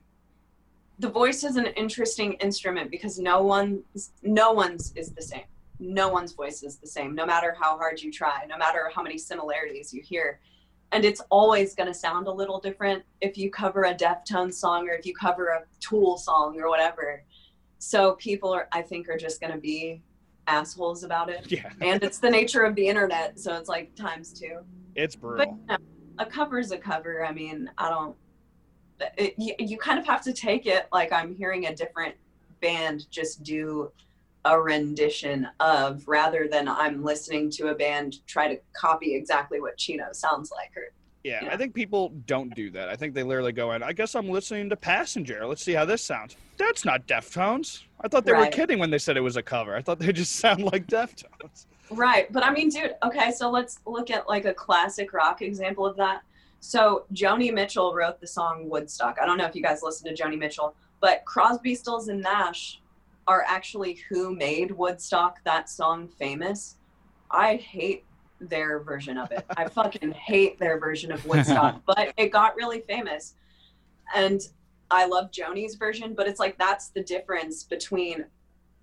The 0.99 1.09
voice 1.09 1.43
is 1.43 1.57
an 1.57 1.65
interesting 1.65 2.33
instrument 2.33 2.89
because 2.89 3.19
no 3.19 3.43
one's 3.43 4.11
no 4.21 4.53
one's 4.53 4.93
is 4.95 5.11
the 5.11 5.21
same. 5.21 5.43
No 5.79 6.07
one's 6.09 6.31
voice 6.31 6.63
is 6.63 6.77
the 6.77 6.87
same, 6.87 7.15
no 7.15 7.25
matter 7.25 7.57
how 7.59 7.75
hard 7.77 8.01
you 8.01 8.11
try, 8.11 8.45
no 8.47 8.57
matter 8.57 8.89
how 8.95 9.01
many 9.01 9.17
similarities 9.17 9.93
you 9.93 10.01
hear. 10.01 10.39
And 10.93 11.03
it's 11.03 11.21
always 11.29 11.75
going 11.75 11.87
to 11.87 11.93
sound 11.93 12.27
a 12.27 12.31
little 12.31 12.59
different 12.59 13.03
if 13.19 13.37
you 13.37 13.49
cover 13.49 13.83
a 13.85 13.95
Deftones 13.95 14.53
song 14.53 14.87
or 14.87 14.93
if 14.93 15.05
you 15.05 15.13
cover 15.13 15.47
a 15.47 15.63
Tool 15.79 16.17
song 16.17 16.59
or 16.59 16.69
whatever. 16.69 17.23
So 17.79 18.13
people 18.13 18.53
are, 18.53 18.67
I 18.71 18.81
think, 18.81 19.09
are 19.09 19.17
just 19.17 19.41
going 19.41 19.51
to 19.51 19.59
be 19.59 20.01
assholes 20.47 21.03
about 21.03 21.29
it 21.29 21.45
Yeah, 21.51 21.69
and 21.81 22.03
it's 22.03 22.19
the 22.19 22.29
nature 22.29 22.63
of 22.63 22.75
the 22.75 22.87
internet 22.87 23.39
so 23.39 23.55
it's 23.55 23.69
like 23.69 23.95
times 23.95 24.33
two 24.33 24.59
it's 24.95 25.15
but 25.15 25.21
brutal. 25.21 25.45
you 25.45 25.67
know, 25.67 25.77
a 26.19 26.25
cover's 26.25 26.71
a 26.71 26.77
cover 26.77 27.25
i 27.25 27.31
mean 27.31 27.69
i 27.77 27.89
don't 27.89 28.15
it, 29.17 29.33
you, 29.37 29.53
you 29.59 29.77
kind 29.77 29.99
of 29.99 30.05
have 30.05 30.21
to 30.23 30.33
take 30.33 30.65
it 30.65 30.87
like 30.91 31.11
i'm 31.11 31.33
hearing 31.35 31.67
a 31.67 31.75
different 31.75 32.15
band 32.61 33.09
just 33.09 33.43
do 33.43 33.91
a 34.45 34.59
rendition 34.59 35.47
of 35.59 36.07
rather 36.07 36.47
than 36.49 36.67
I'm 36.67 37.03
listening 37.03 37.49
to 37.51 37.69
a 37.69 37.75
band 37.75 38.25
try 38.27 38.53
to 38.53 38.59
copy 38.73 39.15
exactly 39.15 39.61
what 39.61 39.77
Chino 39.77 40.05
sounds 40.11 40.51
like 40.51 40.71
or 40.75 40.91
Yeah, 41.23 41.45
Yeah. 41.45 41.53
I 41.53 41.57
think 41.57 41.73
people 41.73 42.09
don't 42.27 42.53
do 42.53 42.69
that. 42.71 42.89
I 42.89 42.95
think 42.95 43.13
they 43.13 43.23
literally 43.23 43.53
go 43.53 43.71
in. 43.71 43.83
I 43.83 43.93
guess 43.93 44.15
I'm 44.15 44.29
listening 44.29 44.69
to 44.69 44.75
Passenger. 44.75 45.45
Let's 45.45 45.63
see 45.63 45.73
how 45.73 45.85
this 45.85 46.01
sounds. 46.01 46.35
That's 46.57 46.83
not 46.83 47.07
Deftones. 47.07 47.83
I 48.01 48.07
thought 48.09 48.25
they 48.25 48.33
were 48.33 48.47
kidding 48.47 48.79
when 48.79 48.89
they 48.89 48.97
said 48.97 49.15
it 49.15 49.21
was 49.21 49.37
a 49.37 49.43
cover. 49.43 49.75
I 49.75 49.81
thought 49.81 49.99
they 49.99 50.11
just 50.13 50.35
sound 50.35 50.63
like 50.63 50.87
Deftones. 50.87 51.65
Right. 51.89 52.31
But 52.31 52.43
I 52.43 52.51
mean, 52.51 52.69
dude, 52.69 52.95
okay, 53.03 53.31
so 53.31 53.49
let's 53.49 53.79
look 53.85 54.09
at 54.09 54.27
like 54.27 54.45
a 54.45 54.53
classic 54.53 55.13
rock 55.13 55.41
example 55.41 55.85
of 55.85 55.95
that. 55.97 56.21
So 56.59 57.05
Joni 57.13 57.53
Mitchell 57.53 57.93
wrote 57.93 58.19
the 58.19 58.27
song 58.27 58.69
Woodstock. 58.69 59.17
I 59.21 59.25
don't 59.25 59.37
know 59.37 59.45
if 59.45 59.55
you 59.55 59.61
guys 59.61 59.81
listen 59.83 60.13
to 60.13 60.21
Joni 60.23 60.37
Mitchell, 60.37 60.75
but 61.01 61.23
Crosby, 61.25 61.75
Stills, 61.75 62.07
and 62.07 62.21
Nash 62.21 62.79
are 63.27 63.43
actually 63.47 63.99
who 64.09 64.35
made 64.35 64.71
Woodstock 64.71 65.43
that 65.43 65.69
song 65.69 66.07
famous. 66.07 66.77
I 67.31 67.55
hate 67.55 68.05
their 68.39 68.79
version 68.79 69.17
of 69.17 69.31
it. 69.31 69.45
I 69.55 69.67
fucking 69.67 70.11
hate 70.11 70.59
their 70.59 70.79
version 70.79 71.11
of 71.11 71.25
Woodstock, 71.25 71.81
but 71.87 72.13
it 72.17 72.31
got 72.31 72.55
really 72.55 72.81
famous. 72.81 73.35
And 74.13 74.41
I 74.91 75.05
love 75.05 75.31
Joni's 75.31 75.75
version, 75.75 76.13
but 76.13 76.27
it's 76.27 76.39
like 76.39 76.57
that's 76.57 76.89
the 76.89 77.03
difference 77.03 77.63
between 77.63 78.25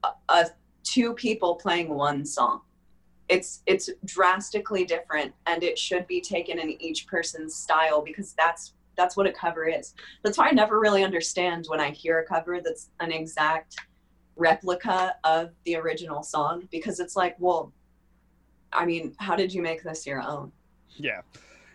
a, 0.03 0.09
a 0.29 0.47
two 0.83 1.13
people 1.15 1.57
playing 1.57 1.91
one 1.95 2.25
song 2.25 2.63
it's 3.31 3.63
it's 3.65 3.89
drastically 4.05 4.85
different 4.85 5.33
and 5.47 5.63
it 5.63 5.79
should 5.79 6.07
be 6.07 6.21
taken 6.21 6.59
in 6.59 6.71
each 6.83 7.07
person's 7.07 7.55
style 7.55 8.03
because 8.03 8.35
that's 8.35 8.75
that's 8.97 9.17
what 9.17 9.27
a 9.27 9.33
cover 9.33 9.69
is 9.69 9.95
that's 10.23 10.37
why 10.37 10.49
i 10.49 10.51
never 10.51 10.81
really 10.81 11.05
understand 11.05 11.65
when 11.69 11.81
i 11.81 11.91
hear 11.91 12.19
a 12.19 12.27
cover 12.27 12.61
that's 12.61 12.91
an 12.99 13.13
exact 13.13 13.77
replica 14.37 15.15
of 15.25 15.51
the 15.65 15.77
original 15.77 16.23
song 16.23 16.67
because 16.71 17.01
it's 17.01 17.17
like 17.17 17.37
well 17.39 17.73
i 18.73 18.87
mean 18.87 19.15
how 19.19 19.37
did 19.37 19.53
you 19.53 19.61
make 19.61 19.83
this 19.83 20.07
your 20.07 20.23
own 20.23 20.51
Yeah, 20.97 21.23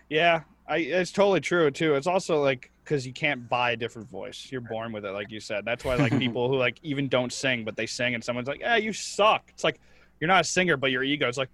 yeah, 0.10 0.42
I, 0.68 0.78
it's 0.78 1.12
totally 1.12 1.42
true 1.42 1.70
too. 1.72 1.96
It's 1.96 2.08
also 2.08 2.42
like 2.42 2.72
because 2.84 3.06
you 3.06 3.14
can't 3.14 3.48
buy 3.50 3.72
a 3.72 3.76
different 3.76 4.10
voice. 4.10 4.48
You're 4.52 4.62
born 4.62 4.92
with 4.92 5.06
it, 5.06 5.12
like 5.12 5.32
you 5.32 5.40
said. 5.40 5.66
That's 5.66 5.84
why 5.84 5.96
like 5.96 6.18
people 6.20 6.50
who 6.50 6.58
like 6.58 6.80
even 6.84 7.08
don't 7.08 7.32
sing, 7.32 7.64
but 7.64 7.76
they 7.76 7.86
sing, 7.86 8.16
and 8.16 8.24
someone's 8.24 8.48
like, 8.48 8.60
"Yeah, 8.60 8.76
you 8.78 8.94
suck." 8.94 9.44
It's 9.50 9.64
like 9.64 9.80
you're 10.20 10.28
not 10.28 10.42
a 10.42 10.44
singer, 10.44 10.78
but 10.78 10.92
your 10.92 11.04
ego 11.04 11.28
is 11.28 11.38
like, 11.38 11.50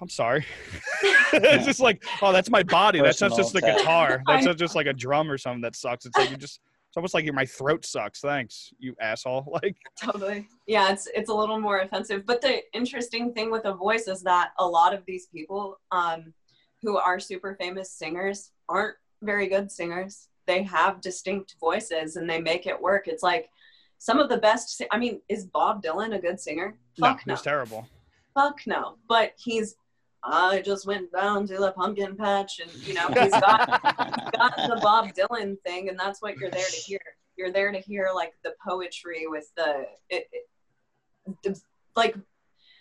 "I'm 0.00 0.08
sorry." 0.08 0.44
it's 1.32 1.66
just 1.66 1.80
like, 1.80 2.04
"Oh, 2.20 2.32
that's 2.32 2.50
my 2.50 2.62
body. 2.62 3.00
That's 3.00 3.20
not 3.20 3.36
just 3.36 3.52
the 3.52 3.60
guitar. 3.60 4.22
That's 4.26 4.44
not 4.50 4.56
just 4.56 4.74
like 4.74 4.86
a 4.86 4.92
drum 4.92 5.30
or 5.30 5.38
something 5.38 5.62
that 5.62 5.76
sucks." 5.76 6.06
It's 6.06 6.16
like 6.16 6.30
you 6.30 6.36
just. 6.36 6.60
It's 6.92 6.98
almost 6.98 7.14
like 7.14 7.24
your 7.24 7.32
my 7.32 7.46
throat 7.46 7.86
sucks. 7.86 8.20
Thanks, 8.20 8.70
you 8.78 8.94
asshole. 9.00 9.46
Like, 9.62 9.76
totally 10.02 10.48
yeah 10.66 10.90
it's 10.92 11.08
it's 11.14 11.28
a 11.28 11.34
little 11.34 11.60
more 11.60 11.80
offensive 11.80 12.24
but 12.26 12.40
the 12.40 12.60
interesting 12.72 13.32
thing 13.32 13.50
with 13.50 13.64
a 13.64 13.74
voice 13.74 14.08
is 14.08 14.22
that 14.22 14.52
a 14.58 14.66
lot 14.66 14.94
of 14.94 15.04
these 15.06 15.26
people 15.26 15.78
um 15.90 16.32
who 16.82 16.96
are 16.96 17.20
super 17.20 17.56
famous 17.60 17.90
singers 17.92 18.50
aren't 18.68 18.96
very 19.22 19.48
good 19.48 19.70
singers 19.70 20.28
they 20.46 20.62
have 20.62 21.00
distinct 21.00 21.56
voices 21.60 22.16
and 22.16 22.28
they 22.28 22.40
make 22.40 22.66
it 22.66 22.80
work 22.80 23.06
it's 23.06 23.22
like 23.22 23.50
some 23.98 24.18
of 24.18 24.28
the 24.28 24.38
best 24.38 24.82
i 24.90 24.98
mean 24.98 25.20
is 25.28 25.44
bob 25.46 25.82
dylan 25.82 26.16
a 26.16 26.18
good 26.18 26.40
singer 26.40 26.76
fuck 26.98 27.24
no, 27.26 27.34
it's 27.34 27.42
terrible. 27.42 27.86
fuck 28.34 28.60
no 28.66 28.96
but 29.08 29.32
he's 29.36 29.76
i 30.24 30.62
just 30.64 30.86
went 30.86 31.10
down 31.12 31.46
to 31.46 31.56
the 31.58 31.72
pumpkin 31.72 32.16
patch 32.16 32.60
and 32.60 32.70
you 32.86 32.94
know 32.94 33.08
he's 33.08 33.32
got 33.32 34.22
got 34.42 34.56
the 34.56 34.80
Bob 34.82 35.08
Dylan 35.14 35.60
thing, 35.60 35.88
and 35.88 35.98
that's 35.98 36.20
what 36.20 36.36
you're 36.36 36.50
there 36.50 36.68
to 36.68 36.76
hear. 36.76 37.00
You're 37.36 37.52
there 37.52 37.72
to 37.72 37.78
hear 37.78 38.10
like 38.14 38.32
the 38.44 38.54
poetry 38.64 39.26
with 39.26 39.50
the, 39.56 39.86
it, 40.10 40.28
it, 40.32 41.58
like 41.96 42.16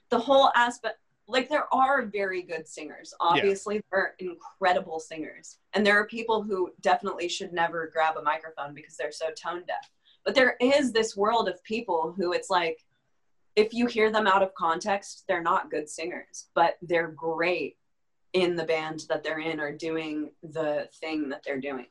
the 0.09 0.19
whole 0.19 0.51
aspect. 0.55 0.97
Like 1.27 1.47
there 1.47 1.73
are 1.73 2.05
very 2.05 2.41
good 2.41 2.67
singers. 2.67 3.13
Obviously, 3.21 3.81
there 3.91 3.99
are 4.01 4.13
incredible 4.19 4.99
singers, 4.99 5.57
and 5.73 5.85
there 5.85 5.97
are 5.97 6.07
people 6.07 6.43
who 6.43 6.71
definitely 6.81 7.29
should 7.29 7.53
never 7.53 7.89
grab 7.93 8.17
a 8.17 8.21
microphone 8.21 8.73
because 8.73 8.97
they're 8.97 9.11
so 9.11 9.27
tone 9.31 9.63
deaf. 9.65 9.89
But 10.25 10.35
there 10.35 10.57
is 10.59 10.91
this 10.91 11.15
world 11.15 11.47
of 11.47 11.63
people 11.63 12.13
who 12.17 12.33
it's 12.33 12.49
like, 12.49 12.83
if 13.55 13.73
you 13.73 13.85
hear 13.85 14.11
them 14.11 14.27
out 14.27 14.43
of 14.43 14.53
context, 14.55 15.25
they're 15.27 15.41
not 15.41 15.69
good 15.69 15.89
singers, 15.89 16.47
but 16.55 16.77
they're 16.81 17.09
great 17.09 17.77
in 18.33 18.55
the 18.55 18.63
band 18.63 19.03
that 19.09 19.23
they're 19.23 19.39
in 19.39 19.59
or 19.59 19.71
doing 19.71 20.31
the 20.41 20.87
thing 20.99 21.29
that 21.29 21.41
they're 21.45 21.59
doing. 21.59 21.87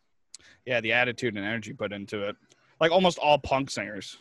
Yeah, 0.64 0.80
the 0.80 0.92
attitude 0.92 1.36
and 1.36 1.44
energy 1.44 1.72
put 1.72 1.92
into 1.92 2.26
it. 2.28 2.36
Like 2.80 2.90
almost 2.90 3.18
all 3.18 3.38
punk 3.38 3.70
singers. 3.70 4.16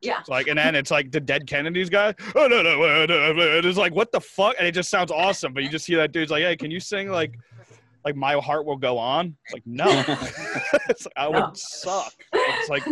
Yeah. 0.00 0.20
It's 0.20 0.28
like, 0.28 0.48
and 0.48 0.58
then 0.58 0.74
it's 0.74 0.90
like 0.90 1.10
the 1.10 1.20
Dead 1.20 1.46
Kennedys 1.46 1.88
guy. 1.88 2.14
Oh 2.34 2.46
no, 2.48 2.62
no, 2.62 2.76
no, 2.76 3.06
no, 3.06 3.32
no. 3.32 3.60
It's 3.62 3.78
like, 3.78 3.94
what 3.94 4.12
the 4.12 4.20
fuck? 4.20 4.56
And 4.58 4.66
it 4.66 4.72
just 4.72 4.90
sounds 4.90 5.10
awesome. 5.10 5.54
But 5.54 5.62
you 5.62 5.68
just 5.68 5.86
hear 5.86 5.98
that 5.98 6.12
dude's 6.12 6.30
like, 6.30 6.42
hey, 6.42 6.56
can 6.56 6.70
you 6.70 6.80
sing 6.80 7.10
like, 7.10 7.38
like 8.04 8.16
my 8.16 8.34
heart 8.34 8.66
will 8.66 8.76
go 8.76 8.98
on? 8.98 9.36
It's 9.44 9.54
like, 9.54 9.66
no, 9.66 9.86
it's 10.88 11.06
like, 11.06 11.14
I 11.16 11.28
would 11.28 11.56
suck. 11.56 12.12
It's 12.32 12.68
like, 12.68 12.84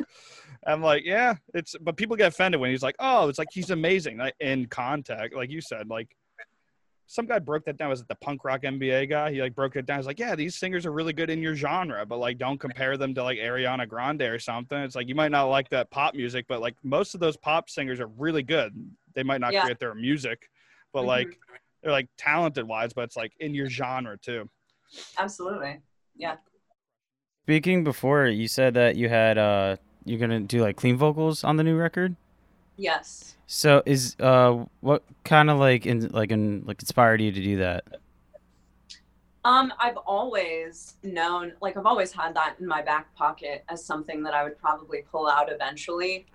I'm 0.66 0.82
like, 0.82 1.04
yeah, 1.04 1.34
it's. 1.52 1.74
But 1.80 1.96
people 1.96 2.16
get 2.16 2.28
offended 2.28 2.60
when 2.60 2.70
he's 2.70 2.82
like, 2.82 2.96
oh, 2.98 3.28
it's 3.28 3.38
like 3.38 3.48
he's 3.52 3.70
amazing 3.70 4.18
like, 4.18 4.34
in 4.40 4.66
contact, 4.66 5.34
like 5.34 5.50
you 5.50 5.60
said, 5.60 5.88
like. 5.88 6.08
Some 7.06 7.26
guy 7.26 7.38
broke 7.38 7.66
that 7.66 7.76
down. 7.76 7.90
Was 7.90 8.00
it 8.00 8.08
the 8.08 8.14
punk 8.14 8.46
rock 8.46 8.62
MBA 8.62 9.10
guy? 9.10 9.30
He 9.30 9.42
like 9.42 9.54
broke 9.54 9.76
it 9.76 9.84
down. 9.84 9.98
He's 9.98 10.06
like, 10.06 10.18
yeah, 10.18 10.34
these 10.34 10.56
singers 10.56 10.86
are 10.86 10.90
really 10.90 11.12
good 11.12 11.28
in 11.28 11.42
your 11.42 11.54
genre, 11.54 12.06
but 12.06 12.16
like 12.16 12.38
don't 12.38 12.58
compare 12.58 12.96
them 12.96 13.14
to 13.14 13.22
like 13.22 13.36
Ariana 13.36 13.86
Grande 13.86 14.22
or 14.22 14.38
something. 14.38 14.78
It's 14.78 14.94
like 14.96 15.06
you 15.06 15.14
might 15.14 15.30
not 15.30 15.44
like 15.44 15.68
that 15.68 15.90
pop 15.90 16.14
music, 16.14 16.46
but 16.48 16.62
like 16.62 16.74
most 16.82 17.12
of 17.14 17.20
those 17.20 17.36
pop 17.36 17.68
singers 17.68 18.00
are 18.00 18.06
really 18.06 18.42
good. 18.42 18.72
They 19.14 19.22
might 19.22 19.42
not 19.42 19.52
Yeah. 19.52 19.64
create 19.64 19.78
their 19.80 19.94
music, 19.94 20.48
but 20.94 21.02
Mhm. 21.02 21.06
like 21.08 21.38
they're 21.82 21.92
like 21.92 22.08
talented 22.16 22.66
wise, 22.66 22.94
but 22.94 23.02
it's 23.02 23.18
like 23.18 23.34
in 23.38 23.52
your 23.54 23.68
genre 23.68 24.16
too. 24.16 24.48
Absolutely. 25.18 25.80
Yeah. 26.16 26.36
Speaking 27.42 27.84
before, 27.84 28.26
you 28.28 28.48
said 28.48 28.72
that 28.74 28.96
you 28.96 29.10
had 29.10 29.36
uh 29.36 29.76
you're 30.04 30.20
gonna 30.20 30.40
do 30.40 30.62
like 30.62 30.76
clean 30.76 30.96
vocals 30.96 31.44
on 31.44 31.56
the 31.56 31.64
new 31.64 31.76
record. 31.76 32.16
Yes. 32.76 33.36
So 33.46 33.82
is 33.86 34.16
uh 34.20 34.64
what 34.80 35.02
kind 35.24 35.50
of 35.50 35.58
like 35.58 35.86
in 35.86 36.08
like 36.08 36.30
in 36.30 36.64
like 36.66 36.80
inspired 36.80 37.20
you 37.20 37.32
to 37.32 37.40
do 37.42 37.56
that? 37.58 37.84
Um, 39.44 39.72
I've 39.78 39.98
always 39.98 40.94
known, 41.02 41.52
like, 41.60 41.76
I've 41.76 41.84
always 41.84 42.12
had 42.12 42.34
that 42.34 42.56
in 42.60 42.66
my 42.66 42.80
back 42.80 43.14
pocket 43.14 43.62
as 43.68 43.84
something 43.84 44.22
that 44.22 44.32
I 44.32 44.42
would 44.42 44.58
probably 44.58 45.04
pull 45.12 45.28
out 45.28 45.52
eventually. 45.52 46.26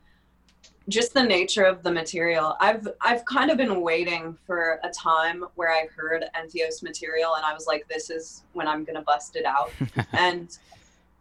Just 0.89 1.15
the 1.15 1.23
nature 1.23 1.63
of 1.63 1.81
the 1.81 1.91
material. 1.91 2.55
I've 2.59 2.87
I've 3.01 3.23
kind 3.25 3.51
of 3.51 3.57
been 3.57 3.81
waiting 3.81 4.37
for 4.45 4.79
a 4.83 4.89
time 4.89 5.43
where 5.55 5.71
I 5.71 5.87
heard 5.95 6.25
Entheos 6.35 6.81
material 6.81 7.35
and 7.35 7.45
I 7.45 7.53
was 7.53 7.67
like, 7.67 7.87
this 7.87 8.09
is 8.09 8.43
when 8.53 8.67
I'm 8.67 8.83
gonna 8.83 9.03
bust 9.03 9.35
it 9.35 9.45
out. 9.45 9.71
and 10.13 10.57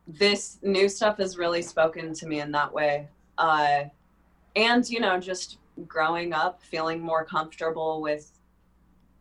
this 0.09 0.59
new 0.63 0.89
stuff 0.89 1.19
has 1.19 1.37
really 1.37 1.61
spoken 1.61 2.15
to 2.15 2.27
me 2.27 2.41
in 2.41 2.51
that 2.53 2.73
way. 2.73 3.09
Uh, 3.37 3.85
and 4.57 4.89
you 4.89 5.01
know, 5.01 5.21
just 5.21 5.59
growing 5.87 6.33
up, 6.33 6.63
feeling 6.63 7.01
more 7.01 7.25
comfortable 7.25 8.01
with. 8.01 8.33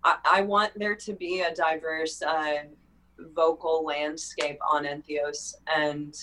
I, 0.04 0.18
I 0.26 0.42
want 0.42 0.72
there 0.78 0.96
to 0.96 1.14
be 1.14 1.42
a 1.42 1.54
diverse 1.54 2.22
uh, 2.22 2.64
vocal 3.36 3.84
landscape 3.84 4.60
on 4.72 4.86
Entheos, 4.86 5.56
and 5.76 6.16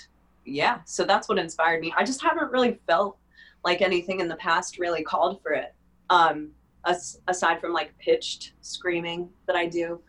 yeah, 0.46 0.80
so 0.84 1.04
that's 1.04 1.28
what 1.28 1.38
inspired 1.38 1.80
me. 1.80 1.92
I 1.96 2.04
just 2.04 2.22
haven't 2.22 2.50
really 2.50 2.80
felt 2.86 3.18
like 3.64 3.82
anything 3.82 4.20
in 4.20 4.28
the 4.28 4.36
past 4.36 4.78
really 4.78 5.02
called 5.02 5.42
for 5.42 5.52
it. 5.52 5.74
Um, 6.10 6.50
as, 6.86 7.20
aside 7.28 7.60
from 7.60 7.72
like 7.72 7.96
pitched 7.98 8.52
screaming 8.60 9.28
that 9.46 9.56
I 9.56 9.66
do. 9.66 10.00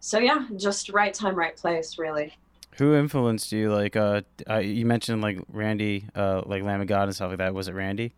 So 0.00 0.18
yeah, 0.18 0.46
just 0.56 0.88
right 0.90 1.12
time, 1.12 1.34
right 1.34 1.56
place, 1.56 1.98
really. 1.98 2.36
Who 2.78 2.94
influenced 2.94 3.52
you? 3.52 3.72
Like 3.72 3.96
uh, 3.96 4.22
uh 4.48 4.58
you 4.58 4.86
mentioned 4.86 5.22
like 5.22 5.38
Randy, 5.48 6.06
uh 6.14 6.42
like 6.46 6.62
Lamb 6.62 6.80
of 6.80 6.86
God 6.86 7.04
and 7.04 7.14
stuff 7.14 7.30
like 7.30 7.38
that. 7.38 7.54
Was 7.54 7.68
it 7.68 7.74
Randy? 7.74 8.14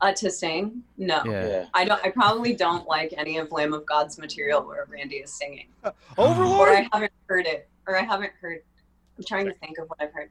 Uh, 0.00 0.12
to 0.14 0.30
sing? 0.30 0.82
No. 0.96 1.22
Yeah. 1.26 1.46
Yeah. 1.46 1.66
I 1.74 1.84
don't. 1.84 2.02
I 2.02 2.10
probably 2.10 2.54
don't 2.54 2.86
like 2.88 3.12
any 3.18 3.36
of 3.36 3.52
Lamb 3.52 3.74
of 3.74 3.84
God's 3.84 4.18
material 4.18 4.62
where 4.62 4.86
Randy 4.88 5.16
is 5.16 5.32
singing, 5.32 5.66
or 5.84 5.92
Overlord. 6.16 6.70
I 6.70 6.88
haven't 6.92 7.12
heard 7.26 7.46
it, 7.46 7.68
or 7.86 7.98
I 7.98 8.02
haven't 8.02 8.32
heard. 8.40 8.62
I'm 9.18 9.24
trying 9.24 9.46
to 9.46 9.54
think 9.54 9.76
of 9.76 9.88
what 9.88 10.00
I've 10.00 10.12
heard. 10.12 10.30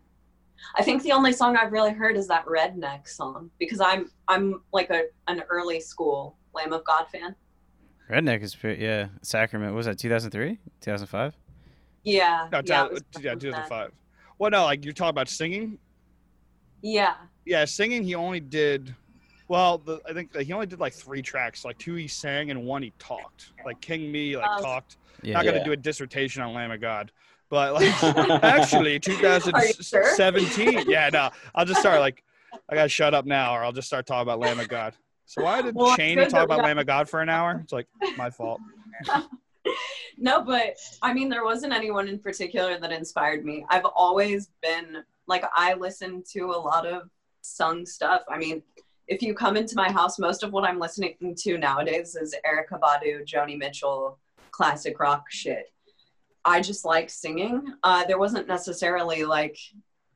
I 0.75 0.83
think 0.83 1.03
the 1.03 1.11
only 1.11 1.33
song 1.33 1.55
I've 1.55 1.71
really 1.71 1.91
heard 1.91 2.17
is 2.17 2.27
that 2.27 2.45
Redneck 2.45 3.07
song 3.07 3.51
because 3.59 3.79
I'm 3.79 4.11
I'm 4.27 4.61
like 4.73 4.89
a 4.89 5.03
an 5.27 5.43
early 5.49 5.79
school 5.79 6.35
Lamb 6.53 6.73
of 6.73 6.83
God 6.83 7.05
fan. 7.11 7.35
Redneck 8.09 8.41
is 8.41 8.55
pretty, 8.55 8.83
yeah. 8.83 9.09
Sacrament 9.21 9.73
what 9.73 9.77
was 9.77 9.85
that 9.85 9.99
2003, 9.99 10.57
2005? 10.81 11.35
Yeah. 12.03 12.47
No, 12.51 12.59
yeah, 12.59 12.63
yeah, 12.65 12.85
it 12.85 12.91
was 12.91 13.01
yeah, 13.15 13.31
back 13.33 13.39
then. 13.41 13.51
2005. 13.51 13.91
Well, 14.37 14.51
no, 14.51 14.63
like 14.65 14.83
you're 14.85 14.93
talking 14.93 15.09
about 15.09 15.29
singing. 15.29 15.77
Yeah. 16.81 17.15
Yeah, 17.45 17.65
singing. 17.65 18.03
He 18.03 18.15
only 18.15 18.39
did. 18.39 18.95
Well, 19.47 19.79
the, 19.79 19.99
I 20.07 20.13
think 20.13 20.31
that 20.33 20.43
he 20.43 20.53
only 20.53 20.67
did 20.67 20.79
like 20.79 20.93
three 20.93 21.21
tracks. 21.21 21.65
Like 21.65 21.77
two 21.77 21.95
he 21.95 22.07
sang 22.07 22.51
and 22.51 22.63
one 22.65 22.83
he 22.83 22.93
talked. 22.99 23.51
Like 23.65 23.81
King 23.81 24.11
Me, 24.11 24.37
like 24.37 24.49
Oh. 24.57 24.61
talked. 24.61 24.97
Yeah. 25.21 25.33
Not 25.33 25.45
gonna 25.45 25.57
Yeah. 25.57 25.63
do 25.65 25.71
a 25.73 25.77
dissertation 25.77 26.41
on 26.41 26.53
Lamb 26.53 26.71
of 26.71 26.79
God, 26.79 27.11
but 27.49 27.73
like 27.73 28.03
actually 28.43 28.91
Are 29.07 29.65
you 29.65 29.73
sure? 29.81 30.03
2017. 30.15 30.85
Yeah, 30.87 31.09
no, 31.11 31.29
I'll 31.53 31.65
just 31.65 31.81
start 31.81 31.99
like 31.99 32.23
I 32.69 32.75
gotta 32.75 32.89
shut 32.89 33.13
up 33.13 33.25
now, 33.25 33.53
or 33.55 33.63
I'll 33.63 33.71
just 33.73 33.87
start 33.87 34.05
talking 34.05 34.21
about 34.21 34.39
Lamb 34.39 34.59
of 34.59 34.69
God. 34.69 34.93
So 35.25 35.43
why 35.43 35.61
did 35.61 35.75
Well, 35.75 35.87
it's 35.87 35.97
Chaney 35.97 36.25
talk 36.27 36.45
about 36.45 36.59
Lamb 36.63 36.77
of 36.79 36.85
God 36.87 37.09
for 37.09 37.21
an 37.21 37.29
hour? 37.29 37.59
It's 37.63 37.73
like 37.73 37.87
my 38.17 38.29
fault. 38.29 38.61
no, 40.17 40.41
but 40.43 40.75
I 41.01 41.13
mean, 41.13 41.29
there 41.29 41.43
wasn't 41.43 41.73
anyone 41.73 42.07
in 42.07 42.19
particular 42.19 42.79
that 42.79 42.91
inspired 42.91 43.45
me. 43.45 43.65
I've 43.69 43.85
always 43.85 44.49
been 44.61 45.03
like, 45.27 45.43
I 45.55 45.73
listen 45.73 46.23
to 46.33 46.45
a 46.51 46.59
lot 46.59 46.85
of 46.85 47.09
sung 47.41 47.85
stuff. 47.85 48.21
I 48.29 48.37
mean, 48.37 48.61
if 49.07 49.21
you 49.21 49.33
come 49.33 49.57
into 49.57 49.75
my 49.75 49.91
house, 49.91 50.19
most 50.19 50.43
of 50.43 50.51
what 50.51 50.63
I'm 50.63 50.79
listening 50.79 51.35
to 51.37 51.57
nowadays 51.57 52.15
is 52.15 52.35
Erykah 52.45 52.79
Badu, 52.79 53.25
Joni 53.25 53.57
Mitchell, 53.57 54.19
classic 54.51 54.99
rock 54.99 55.25
shit. 55.29 55.71
I 56.45 56.61
just 56.61 56.85
like 56.85 57.09
singing. 57.09 57.73
Uh, 57.83 58.05
there 58.05 58.19
wasn't 58.19 58.47
necessarily 58.47 59.25
like 59.25 59.57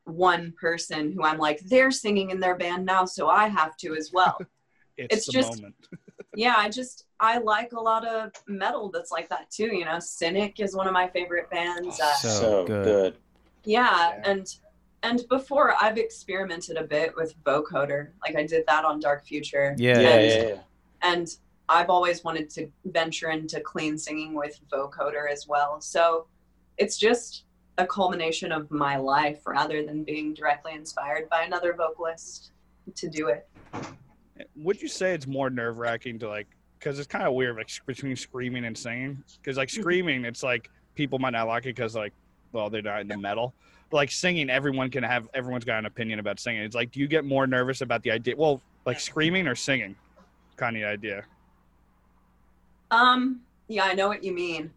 one 0.04 0.52
person 0.60 1.12
who 1.12 1.24
I'm 1.24 1.38
like, 1.38 1.60
they're 1.60 1.90
singing 1.90 2.30
in 2.30 2.40
their 2.40 2.56
band 2.56 2.84
now, 2.84 3.04
so 3.04 3.28
I 3.28 3.48
have 3.48 3.76
to 3.78 3.94
as 3.94 4.10
well. 4.12 4.38
It's, 4.96 5.26
It's 5.26 5.26
just- 5.26 5.56
moment. 5.56 5.74
yeah, 6.36 6.54
I 6.56 6.68
just 6.68 7.06
I 7.20 7.38
like 7.38 7.72
a 7.72 7.80
lot 7.80 8.06
of 8.06 8.32
metal 8.46 8.90
that's 8.90 9.10
like 9.10 9.28
that 9.28 9.50
too. 9.50 9.74
You 9.74 9.84
know, 9.84 9.98
Cynic 9.98 10.60
is 10.60 10.74
one 10.74 10.86
of 10.86 10.92
my 10.92 11.08
favorite 11.08 11.48
bands. 11.50 12.00
Uh, 12.00 12.14
So 12.14 12.28
So, 12.28 12.64
good. 12.66 12.84
good. 12.84 13.16
yeah, 13.64 14.10
Yeah. 14.10 14.22
and 14.30 14.54
and 15.02 15.22
before 15.28 15.74
I've 15.82 15.98
experimented 15.98 16.76
a 16.78 16.84
bit 16.84 17.14
with 17.16 17.34
vocoder. 17.44 18.12
Like 18.26 18.36
I 18.36 18.46
did 18.46 18.64
that 18.66 18.84
on 18.86 19.00
Dark 19.00 19.26
Future. 19.26 19.74
Yeah. 19.78 20.00
Yeah, 20.00 20.08
and, 20.08 20.24
yeah, 20.30 20.48
yeah. 20.48 20.60
and 21.02 21.36
I've 21.68 21.90
always 21.90 22.24
wanted 22.24 22.48
to 22.50 22.70
venture 22.86 23.30
into 23.30 23.60
clean 23.60 23.96
singing 23.98 24.34
with 24.34 24.58
vocoder 24.72 25.30
as 25.30 25.46
well. 25.46 25.80
So 25.80 26.26
it's 26.78 26.96
just 26.98 27.44
a 27.78 27.86
culmination 27.86 28.50
of 28.52 28.70
my 28.70 28.96
life 28.96 29.40
rather 29.46 29.84
than 29.84 30.04
being 30.04 30.32
directly 30.34 30.72
inspired 30.74 31.28
by 31.28 31.42
another 31.42 31.74
vocalist 31.74 32.52
to 32.94 33.08
do 33.08 33.28
it. 33.28 33.48
Would 34.56 34.80
you 34.82 34.88
say 34.88 35.12
it's 35.14 35.26
more 35.26 35.50
nerve 35.50 35.78
wracking 35.78 36.18
to 36.20 36.28
like? 36.28 36.46
Because 36.78 36.98
it's 36.98 37.08
kind 37.08 37.24
of 37.24 37.34
weird, 37.34 37.56
like 37.56 37.70
between 37.86 38.16
screaming 38.16 38.64
and 38.64 38.76
singing. 38.76 39.22
Because 39.40 39.56
like 39.56 39.70
screaming, 39.80 40.24
it's 40.24 40.42
like 40.42 40.70
people 40.94 41.18
might 41.18 41.30
not 41.30 41.46
like 41.46 41.64
it 41.64 41.76
because 41.76 41.94
like, 41.94 42.12
well, 42.52 42.68
they're 42.70 42.82
not 42.82 43.00
into 43.00 43.16
metal. 43.18 43.54
But 43.90 43.98
like 43.98 44.10
singing, 44.10 44.50
everyone 44.50 44.90
can 44.90 45.02
have. 45.04 45.28
Everyone's 45.34 45.64
got 45.64 45.78
an 45.78 45.86
opinion 45.86 46.18
about 46.18 46.40
singing. 46.40 46.62
It's 46.62 46.74
like, 46.74 46.90
do 46.90 47.00
you 47.00 47.06
get 47.06 47.24
more 47.24 47.46
nervous 47.46 47.80
about 47.80 48.02
the 48.02 48.10
idea? 48.10 48.34
Well, 48.36 48.60
like 48.86 49.00
screaming 49.00 49.46
or 49.46 49.54
singing, 49.54 49.94
kind 50.56 50.76
of 50.76 50.82
idea. 50.84 51.24
Um, 52.90 53.40
yeah, 53.68 53.84
I 53.84 53.94
know 53.94 54.08
what 54.08 54.22
you 54.22 54.32
mean. 54.32 54.70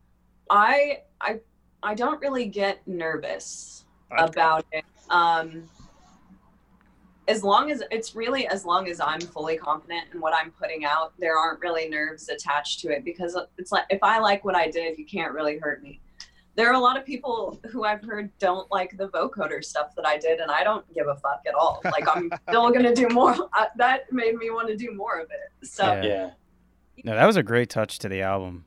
I 0.50 1.02
I 1.20 1.40
I 1.84 1.94
don't 1.94 2.22
really 2.22 2.46
get 2.46 2.88
nervous 2.88 3.86
I- 4.12 4.26
about 4.26 4.66
it. 4.72 4.86
Um 5.10 5.64
as 7.28 7.44
long 7.44 7.72
as 7.72 7.84
it's 7.92 8.16
really 8.16 8.48
as 8.48 8.66
long 8.66 8.88
as 8.88 9.00
I'm 9.00 9.20
fully 9.20 9.58
confident 9.58 10.06
in 10.14 10.22
what 10.22 10.34
I'm 10.34 10.52
putting 10.52 10.86
out, 10.86 11.14
there 11.20 11.38
aren't 11.38 11.60
really 11.60 11.90
nerves 11.90 12.30
attached 12.30 12.80
to 12.82 12.90
it 12.90 13.04
because 13.04 13.38
it's 13.58 13.72
like 13.72 13.86
if 13.90 14.00
I 14.02 14.20
like 14.20 14.46
what 14.46 14.56
I 14.56 14.70
did, 14.70 14.98
you 14.98 15.06
can't 15.06 15.34
really 15.34 15.58
hurt 15.58 15.84
me. 15.84 16.00
There 16.56 16.68
are 16.70 16.74
a 16.74 16.80
lot 16.80 16.98
of 16.98 17.06
people 17.06 17.60
who 17.70 17.84
I've 17.84 18.02
heard 18.02 18.32
don't 18.40 18.70
like 18.72 18.98
the 18.98 19.10
vocoder 19.10 19.64
stuff 19.64 19.94
that 19.96 20.08
I 20.08 20.18
did, 20.18 20.40
and 20.40 20.50
I 20.50 20.64
don't 20.64 20.92
give 20.94 21.08
a 21.08 21.16
fuck 21.16 21.42
at 21.48 21.54
all. 21.54 21.82
Like 21.84 22.08
I'm 22.08 22.32
still 22.50 22.72
gonna 22.72 22.96
do 22.96 23.10
more. 23.10 23.36
I, 23.54 23.68
that 23.76 24.12
made 24.12 24.36
me 24.36 24.50
want 24.50 24.68
to 24.70 24.76
do 24.76 24.94
more 24.94 25.20
of 25.20 25.30
it. 25.30 25.68
So 25.68 25.86
Yeah. 25.86 26.04
Yeah. 26.04 26.30
No, 27.04 27.16
that 27.16 27.26
was 27.26 27.38
a 27.38 27.44
great 27.44 27.70
touch 27.70 28.00
to 28.00 28.10
the 28.10 28.22
album. 28.22 28.66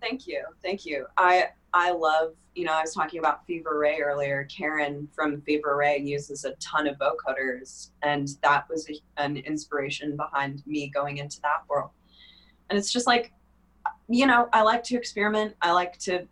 Thank 0.00 0.26
you. 0.26 0.44
Thank 0.62 0.86
you. 0.86 1.06
I 1.16 1.48
I 1.74 1.92
love, 1.92 2.34
you 2.60 2.66
know, 2.66 2.74
I 2.74 2.82
was 2.82 2.92
talking 2.92 3.20
about 3.20 3.46
Fever 3.46 3.78
Ray 3.78 4.02
earlier. 4.02 4.46
Karin 4.54 5.08
from 5.14 5.40
Fever 5.40 5.76
Ray 5.76 5.96
uses 5.96 6.44
a 6.44 6.52
ton 6.56 6.86
of 6.86 6.98
vocoders, 6.98 7.88
and 8.02 8.28
that 8.42 8.68
was 8.68 8.86
a, 8.90 9.00
an 9.16 9.38
inspiration 9.38 10.14
behind 10.14 10.62
me 10.66 10.90
going 10.90 11.16
into 11.16 11.40
that 11.40 11.62
world. 11.70 11.88
And 12.68 12.78
it's 12.78 12.92
just 12.92 13.06
like, 13.06 13.32
you 14.10 14.26
know, 14.26 14.50
I 14.52 14.60
like 14.60 14.82
to 14.84 14.96
experiment. 14.96 15.54
I 15.62 15.72
like 15.72 15.96
to 16.00 16.28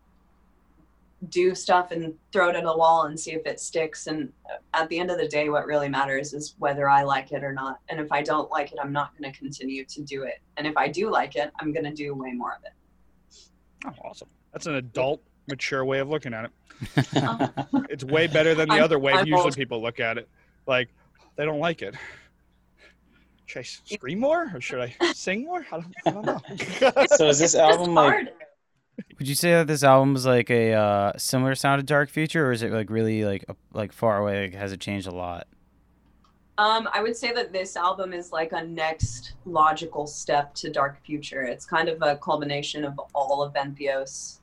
do 1.31 1.55
stuff 1.55 1.93
and 1.93 2.13
throw 2.31 2.51
it 2.51 2.57
at 2.57 2.65
a 2.65 2.77
wall 2.77 3.07
and 3.07 3.19
see 3.19 3.33
if 3.33 3.47
it 3.47 3.59
sticks. 3.59 4.07
And 4.07 4.31
at 4.75 4.87
the 4.91 4.99
end 4.99 5.11
of 5.11 5.17
the 5.17 5.29
day, 5.29 5.49
what 5.49 5.65
really 5.65 5.89
matters 5.89 6.35
is 6.35 6.57
whether 6.59 6.91
I 6.91 7.05
like 7.05 7.33
it 7.33 7.43
or 7.43 7.55
not. 7.55 7.81
And 7.89 8.01
if 8.01 8.13
I 8.13 8.21
don't 8.21 8.51
like 8.51 8.71
it, 8.71 8.79
I'm 8.83 8.93
not 8.93 9.17
going 9.19 9.33
to 9.33 9.39
continue 9.39 9.87
to 9.87 10.03
do 10.03 10.25
it. 10.25 10.41
And 10.59 10.67
if 10.67 10.77
I 10.77 10.89
do 10.89 11.11
like 11.11 11.37
it, 11.37 11.51
I'm 11.59 11.73
going 11.73 11.87
to 11.87 11.95
do 11.95 12.15
way 12.15 12.33
more 12.33 12.53
of 12.53 12.65
it. 12.67 13.47
Oh, 13.87 14.09
awesome. 14.09 14.29
That's 14.53 14.67
an 14.67 14.75
adult, 14.75 15.23
mature 15.49 15.85
way 15.85 15.99
of 15.99 16.09
looking 16.09 16.35
at 16.35 16.45
it. 16.47 16.51
It's 17.91 18.05
way 18.05 18.27
better 18.29 18.55
than 18.55 18.69
the 18.69 18.75
I'm- 18.77 18.85
other 18.85 18.99
way 18.99 19.13
I'm 19.13 19.27
usually 19.27 19.43
old. 19.45 19.57
people 19.57 19.83
look 19.83 19.99
at 20.01 20.19
it. 20.19 20.29
Like 20.67 20.89
they 21.37 21.45
don't 21.45 21.59
like 21.59 21.83
it. 21.83 21.95
Should 23.47 23.59
I 23.59 23.63
s- 23.63 23.81
scream 23.87 24.21
more 24.21 24.51
or 24.55 24.61
should 24.61 24.81
I 24.81 24.95
sing 25.13 25.45
more? 25.45 25.67
I 25.73 25.81
don't, 25.81 25.95
I 26.07 26.11
don't 26.11 26.27
know. 26.27 27.07
So 27.17 27.29
is 27.29 27.39
this 27.39 27.55
album 27.55 27.95
like. 27.95 28.29
Would 29.19 29.29
you 29.29 29.35
say 29.35 29.53
that 29.53 29.67
this 29.67 29.83
album 29.83 30.15
is 30.17 30.27
like 30.27 30.51
a 30.51 30.73
uh, 30.75 31.13
similar 31.17 31.55
sound 31.55 31.81
to 31.81 31.85
Dark 31.85 32.11
Future, 32.11 32.47
or 32.47 32.53
is 32.53 32.63
it 32.63 32.73
like 32.73 32.91
really 32.91 33.25
like 33.25 33.45
a, 33.49 33.57
like 33.73 33.93
far 33.93 34.19
away? 34.19 34.43
Like, 34.45 34.55
has 34.55 34.73
it 34.73 34.81
changed 34.81 35.07
a 35.09 35.13
lot? 35.13 35.47
Um, 36.59 36.89
I 36.93 37.03
would 37.03 37.17
say 37.17 37.33
that 37.33 37.53
this 37.53 37.77
album 37.77 38.13
is 38.13 38.33
like 38.33 38.53
a 38.53 38.63
next 38.65 39.35
logical 39.45 40.07
step 40.09 40.53
to 40.57 40.71
Dark 40.71 41.01
Future. 41.05 41.43
It's 41.43 41.65
kind 41.65 41.89
of 41.89 42.03
a 42.03 42.17
culmination 42.17 42.85
of 42.85 42.99
all 43.15 43.43
of 43.43 43.55
Entheos 43.55 44.39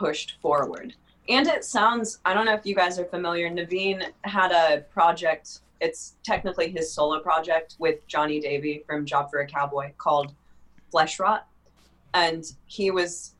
pushed 0.00 0.38
forward. 0.40 0.94
And 1.28 1.46
it 1.46 1.62
sounds, 1.62 2.20
I 2.24 2.32
don't 2.32 2.46
know 2.46 2.54
if 2.54 2.64
you 2.64 2.74
guys 2.74 2.98
are 2.98 3.04
familiar, 3.04 3.50
Navene 3.50 4.02
had 4.24 4.50
a 4.50 4.80
project, 4.90 5.60
it's 5.80 6.16
technically 6.24 6.70
his 6.70 6.90
solo 6.92 7.20
project 7.20 7.76
with 7.78 8.06
Jonny 8.06 8.40
Davy 8.40 8.82
from 8.86 9.04
Job 9.04 9.30
for 9.30 9.40
a 9.40 9.46
Cowboy 9.46 9.92
called 9.98 10.34
Fleshwrought. 10.92 11.42
And 12.14 12.44
he 12.66 12.90
was 12.90 13.34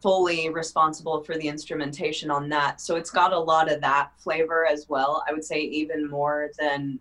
fully 0.00 0.48
responsible 0.48 1.22
for 1.22 1.36
the 1.36 1.46
instrumentation 1.46 2.30
on 2.30 2.48
that. 2.48 2.80
So 2.80 2.96
it's 2.96 3.10
got 3.10 3.32
a 3.32 3.38
lot 3.38 3.70
of 3.70 3.80
that 3.82 4.10
flavor 4.18 4.66
as 4.66 4.88
well. 4.88 5.22
I 5.28 5.32
would 5.32 5.44
say 5.44 5.60
even 5.60 6.08
more 6.08 6.50
than 6.58 6.98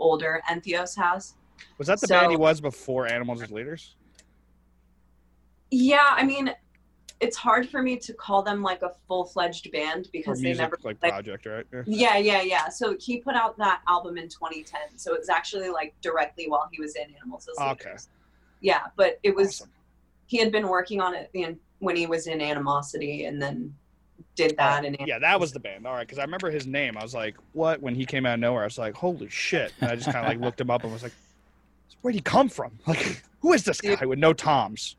older 0.00 0.42
Entheos 0.50 0.96
has. 0.96 1.34
was 1.78 1.86
that 1.86 2.00
the 2.00 2.08
band 2.08 2.32
he 2.32 2.36
was 2.36 2.60
before 2.60 3.06
Animals 3.06 3.42
as 3.42 3.50
Leaders? 3.50 3.94
Yeah, 5.70 6.10
I 6.10 6.24
mean, 6.24 6.52
it's 7.20 7.36
hard 7.36 7.68
for 7.68 7.82
me 7.82 7.96
to 7.96 8.12
call 8.12 8.42
them 8.42 8.62
like 8.62 8.82
a 8.82 8.92
full 9.08 9.24
fledged 9.24 9.70
band 9.72 10.08
because 10.12 10.40
they 10.40 10.52
never. 10.52 10.76
like 10.82 10.98
like- 11.02 11.12
project, 11.12 11.46
right? 11.46 11.64
Yeah. 11.72 11.82
Yeah, 11.86 12.16
yeah, 12.18 12.42
yeah. 12.42 12.68
So 12.68 12.96
he 13.00 13.18
put 13.18 13.34
out 13.34 13.56
that 13.58 13.80
album 13.88 14.18
in 14.18 14.28
2010. 14.28 14.80
So 14.96 15.14
it 15.14 15.20
was 15.20 15.28
actually 15.28 15.70
like 15.70 15.94
directly 16.02 16.48
while 16.48 16.68
he 16.70 16.80
was 16.80 16.94
in 16.96 17.14
Animals 17.14 17.48
as 17.48 17.56
ah, 17.58 17.70
Okay. 17.72 17.90
Leaders. 17.90 18.08
Yeah, 18.60 18.80
but 18.96 19.18
it 19.22 19.34
was 19.34 19.60
Awesome. 19.60 19.70
he 20.26 20.38
had 20.38 20.52
been 20.52 20.68
working 20.68 21.00
on 21.00 21.14
it 21.14 21.30
when 21.78 21.96
he 21.96 22.06
was 22.06 22.26
in 22.26 22.40
Animosity, 22.40 23.24
and 23.26 23.40
then 23.40 23.74
did 24.34 24.56
that. 24.56 24.84
And 24.84 24.96
Yeah, 25.06 25.18
that 25.18 25.38
was 25.40 25.52
the 25.52 25.60
band. 25.60 25.86
All 25.86 25.92
right, 25.94 26.06
because 26.06 26.18
I 26.18 26.22
remember 26.22 26.50
his 26.50 26.66
name. 26.66 26.96
I 26.96 27.02
was 27.02 27.14
like, 27.14 27.36
"What?" 27.52 27.80
When 27.82 27.94
he 27.94 28.04
came 28.06 28.26
out 28.26 28.34
of 28.34 28.40
nowhere, 28.40 28.62
I 28.62 28.66
was 28.66 28.78
like, 28.78 28.94
"Holy 28.94 29.28
shit!" 29.28 29.72
And 29.80 29.90
I 29.90 29.96
just 29.96 30.06
kind 30.06 30.18
of 30.18 30.26
like 30.26 30.40
looked 30.40 30.60
him 30.60 30.70
up 30.70 30.84
and 30.84 30.92
was 30.92 31.02
like, 31.02 31.12
"Where'd 32.02 32.14
he 32.14 32.20
come 32.20 32.48
from? 32.48 32.78
Like, 32.86 33.22
who 33.40 33.52
is 33.52 33.64
this 33.64 33.80
guy 33.80 34.04
with 34.06 34.18
no 34.18 34.32
toms? 34.32 34.96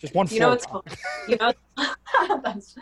Just 0.00 0.14
one 0.14 0.26
You 0.28 0.40
know 0.40 0.56
floor 0.56 0.80
what's 0.82 0.98
you 1.28 1.36
know 1.36 1.52
that's 2.42 2.74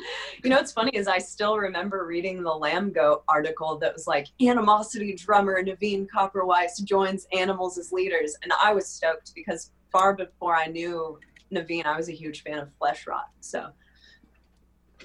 you 0.44 0.50
know 0.50 0.56
what's 0.56 0.70
funny 0.70 0.92
is 0.94 1.08
I 1.08 1.18
still 1.18 1.58
remember 1.58 2.06
reading 2.06 2.44
the 2.44 2.50
Lambgoat 2.50 3.22
article 3.28 3.76
that 3.78 3.92
was 3.92 4.06
like 4.06 4.28
animosity 4.40 5.14
drummer 5.14 5.60
Navene 5.62 6.06
Koperweis 6.06 6.82
joins 6.84 7.26
animals 7.32 7.76
as 7.76 7.90
leaders 7.90 8.36
and 8.42 8.52
I 8.62 8.72
was 8.72 8.86
stoked 8.86 9.32
because 9.34 9.72
far 9.90 10.14
before 10.14 10.54
I 10.54 10.66
knew 10.66 11.18
Navene 11.52 11.86
I 11.86 11.96
was 11.96 12.08
a 12.08 12.12
huge 12.12 12.44
fan 12.44 12.60
of 12.60 12.68
Fleshwrought 12.80 13.30
so 13.40 13.72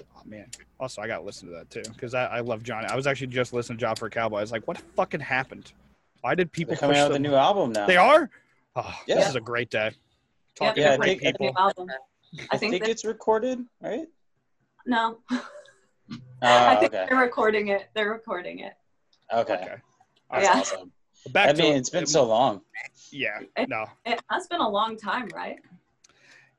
Oh 0.00 0.22
man. 0.24 0.46
Also, 0.80 1.00
I 1.02 1.06
gotta 1.06 1.22
listen 1.22 1.48
to 1.48 1.54
that 1.54 1.70
too 1.70 1.82
because 1.92 2.14
I, 2.14 2.24
I 2.24 2.40
love 2.40 2.62
Jonny. 2.62 2.86
I 2.88 2.96
was 2.96 3.06
actually 3.06 3.28
just 3.28 3.52
listening 3.52 3.78
to 3.78 3.82
Job 3.82 3.98
for 3.98 4.06
a 4.06 4.10
Cowboy. 4.10 4.38
I 4.38 4.40
was 4.40 4.50
like, 4.50 4.66
"What 4.66 4.78
fucking 4.96 5.20
happened? 5.20 5.72
Why 6.20 6.34
did 6.34 6.50
people 6.50 6.72
they're 6.72 6.80
coming 6.80 6.96
out 6.96 7.10
with 7.10 7.16
a 7.16 7.20
new 7.20 7.34
album 7.34 7.72
now? 7.72 7.86
They 7.86 7.96
are. 7.96 8.30
Oh, 8.74 8.94
this 9.06 9.28
is 9.28 9.36
a 9.36 9.40
great 9.40 9.70
day. 9.70 9.92
Yep. 10.60 10.68
Talking 10.70 10.82
Yeah, 10.82 10.88
to 10.90 10.94
I 10.94 10.96
great 10.98 11.20
think- 11.20 11.38
people. 11.38 11.46
new 11.46 11.52
album 11.62 11.88
I 11.90 12.46
I 12.50 12.56
think 12.58 12.72
think 12.72 12.88
it's 12.88 13.04
recorded, 13.04 13.60
right? 13.80 14.06
no 14.86 15.18
Ah, 16.42 16.70
I 16.70 16.76
think 16.76 16.92
okay. 16.92 17.06
they're 17.08 17.18
recording 17.20 17.68
it 17.68 17.88
they're 17.94 18.10
recording 18.10 18.58
it 18.60 18.74
Okay. 19.32 19.54
Okay. 19.54 19.74
That's 20.30 20.44
Yeah. 20.44 20.60
awesome. 20.60 20.92
Back 21.30 21.48
I 21.48 21.52
to 21.54 21.62
mean, 21.62 21.76
it's 21.76 21.88
been 21.88 22.06
so 22.06 22.24
long. 22.24 22.60
Yeah. 23.10 23.40
No. 23.68 23.86
it 24.04 24.20
has 24.30 24.46
been 24.48 24.60
a 24.60 24.68
long 24.68 24.96
time 24.96 25.28
right 25.34 25.58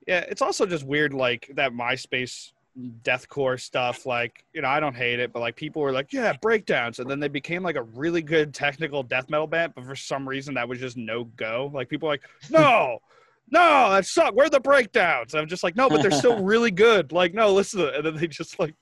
Yeah, 0.08 0.22
it's 0.22 0.42
also 0.42 0.66
just 0.66 0.84
weird, 0.86 1.14
like 1.14 1.52
that 1.56 1.72
MySpace 1.74 2.52
deathcore 3.04 3.60
stuff. 3.60 4.06
Like, 4.06 4.44
you 4.54 4.62
know, 4.62 4.68
I 4.68 4.80
don't 4.80 4.96
hate 4.96 5.20
it, 5.20 5.32
but 5.32 5.40
like 5.40 5.56
people 5.56 5.82
were 5.82 5.92
like, 5.92 6.12
"Yeah, 6.14 6.34
breakdowns," 6.42 7.00
and 7.00 7.10
then 7.10 7.20
they 7.20 7.28
became 7.28 7.64
like 7.64 7.76
a 7.76 7.84
really 7.84 8.22
good 8.22 8.54
technical 8.54 9.02
death 9.04 9.30
metal 9.30 9.48
band, 9.48 9.74
but 9.76 9.86
for 9.86 9.96
some 9.96 10.28
reason 10.28 10.54
that 10.56 10.68
was 10.68 10.80
just 10.80 10.98
no 10.98 11.24
go. 11.24 11.72
Like 11.74 11.88
people 11.90 12.08
were 12.08 12.14
like, 12.14 12.24
"No, 12.50 13.00
no, 13.52 13.90
that 13.92 14.06
sucked. 14.06 14.36
Where 14.36 14.48
are 14.48 14.50
the 14.50 14.60
breakdowns?" 14.60 15.34
I'm 15.36 15.48
just 15.48 15.64
like, 15.64 15.76
"No, 15.76 15.90
but 15.90 16.02
they're 16.02 16.12
still 16.12 16.44
really 16.44 16.72
good." 16.72 17.12
Like, 17.12 17.34
no, 17.34 17.52
listen 17.54 17.80
to. 17.82 17.94
And 17.96 18.06
then 18.06 18.16
they 18.16 18.28
just 18.28 18.60
like, 18.60 18.76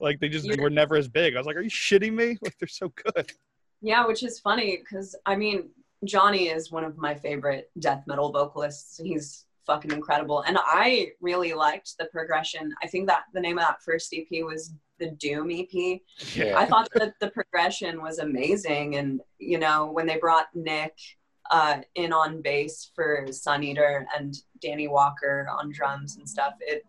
like 0.00 0.20
they 0.20 0.28
just 0.28 0.46
You're- 0.46 0.62
were 0.62 0.70
never 0.70 0.96
as 0.96 1.08
big. 1.08 1.34
I 1.34 1.38
was 1.38 1.46
like, 1.46 1.56
"Are 1.56 1.62
you 1.62 1.70
shitting 1.70 2.14
me? 2.14 2.38
Like 2.42 2.56
they're 2.58 2.68
so 2.68 2.92
good." 3.14 3.32
Yeah, 3.80 4.06
which 4.06 4.22
is 4.22 4.40
funny 4.40 4.78
because 4.78 5.14
I 5.26 5.36
mean, 5.36 5.70
Jonny 6.04 6.48
is 6.48 6.70
one 6.72 6.84
of 6.84 6.96
my 6.98 7.14
favorite 7.14 7.70
death 7.78 8.04
metal 8.06 8.32
vocalists. 8.32 9.00
He's 9.02 9.44
fucking 9.66 9.90
incredible. 9.90 10.40
And 10.42 10.56
I 10.60 11.10
really 11.20 11.52
liked 11.52 11.98
the 11.98 12.06
progression. 12.06 12.72
I 12.82 12.86
think 12.86 13.06
that 13.08 13.24
the 13.34 13.40
name 13.40 13.58
of 13.58 13.64
that 13.66 13.82
first 13.82 14.14
EP 14.16 14.42
was 14.42 14.72
the 14.98 15.10
Doom 15.10 15.50
EP. 15.50 16.00
Yeah. 16.34 16.54
I 16.56 16.64
thought 16.64 16.88
that 16.94 17.12
the 17.20 17.30
progression 17.30 18.00
was 18.00 18.18
amazing. 18.18 18.96
And, 18.96 19.20
you 19.38 19.58
know, 19.58 19.90
when 19.92 20.06
they 20.06 20.16
brought 20.16 20.46
Nick 20.54 20.94
uh, 21.50 21.78
in 21.94 22.12
on 22.12 22.42
bass 22.42 22.90
for 22.94 23.26
Sun 23.30 23.62
Eater 23.64 24.06
and 24.16 24.34
Danny 24.60 24.88
Walker 24.88 25.48
on 25.50 25.70
drums 25.70 26.16
and 26.16 26.28
stuff, 26.28 26.54
it 26.60 26.84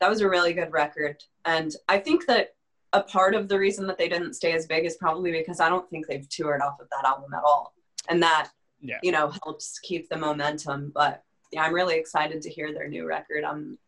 that 0.00 0.08
was 0.08 0.22
a 0.22 0.28
really 0.28 0.54
good 0.54 0.72
record. 0.72 1.22
And 1.44 1.74
I 1.88 1.98
think 1.98 2.26
that 2.26 2.54
a 2.94 3.02
part 3.02 3.34
of 3.34 3.48
the 3.48 3.58
reason 3.58 3.86
that 3.86 3.98
they 3.98 4.08
didn't 4.08 4.34
stay 4.34 4.52
as 4.52 4.66
big 4.66 4.84
is 4.86 4.96
probably 4.96 5.30
because 5.30 5.60
I 5.60 5.68
don't 5.68 5.88
think 5.90 6.06
they've 6.06 6.28
toured 6.28 6.62
off 6.62 6.80
of 6.80 6.88
that 6.90 7.06
album 7.06 7.34
at 7.34 7.42
all. 7.44 7.74
And 8.08 8.22
that, 8.22 8.50
Yeah. 8.80 8.98
you 9.02 9.12
know, 9.12 9.30
helps 9.44 9.78
keep 9.80 10.08
the 10.08 10.16
momentum. 10.16 10.90
But 10.94 11.22
yeah, 11.52 11.64
I'm 11.64 11.74
really 11.74 11.96
excited 11.98 12.40
to 12.42 12.50
hear 12.50 12.72
their 12.72 12.88
new 12.88 13.06
record. 13.06 13.44
I'm 13.44 13.78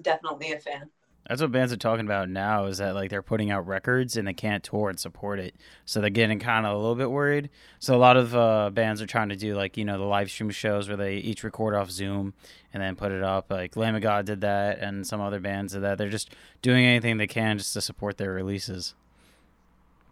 definitely 0.00 0.52
a 0.52 0.60
fan. 0.60 0.88
That's 1.28 1.40
what 1.40 1.52
bands 1.52 1.72
are 1.72 1.76
talking 1.76 2.06
about 2.06 2.28
now 2.28 2.66
is 2.66 2.78
that 2.78 2.94
like 2.94 3.10
they're 3.10 3.22
putting 3.22 3.52
out 3.52 3.66
records 3.66 4.16
and 4.16 4.26
they 4.26 4.32
can't 4.32 4.64
tour 4.64 4.88
and 4.88 4.98
support 4.98 5.38
it. 5.38 5.54
So 5.84 6.00
they're 6.00 6.10
getting 6.10 6.40
kind 6.40 6.66
of 6.66 6.72
a 6.72 6.76
little 6.76 6.96
bit 6.96 7.10
worried. 7.10 7.50
So 7.78 7.94
a 7.94 7.98
lot 7.98 8.16
of 8.16 8.34
uh, 8.34 8.70
bands 8.70 9.00
are 9.00 9.06
trying 9.06 9.28
to 9.28 9.36
do 9.36 9.54
like, 9.54 9.76
you 9.76 9.84
know, 9.84 9.96
the 9.96 10.04
live 10.04 10.30
stream 10.30 10.50
shows 10.50 10.88
where 10.88 10.96
they 10.96 11.16
each 11.18 11.44
record 11.44 11.74
off 11.74 11.90
Zoom 11.90 12.34
and 12.74 12.82
then 12.82 12.96
put 12.96 13.12
it 13.12 13.22
up. 13.22 13.50
Like 13.50 13.76
Lamb 13.76 13.94
of 13.94 14.02
God 14.02 14.26
did 14.26 14.40
that 14.40 14.80
and 14.80 15.06
some 15.06 15.20
other 15.20 15.38
bands 15.38 15.72
did 15.72 15.82
that. 15.82 15.98
They're 15.98 16.08
just 16.08 16.34
doing 16.62 16.84
anything 16.84 17.18
they 17.18 17.28
can 17.28 17.58
just 17.58 17.74
to 17.74 17.80
support 17.80 18.18
their 18.18 18.32
releases. 18.32 18.94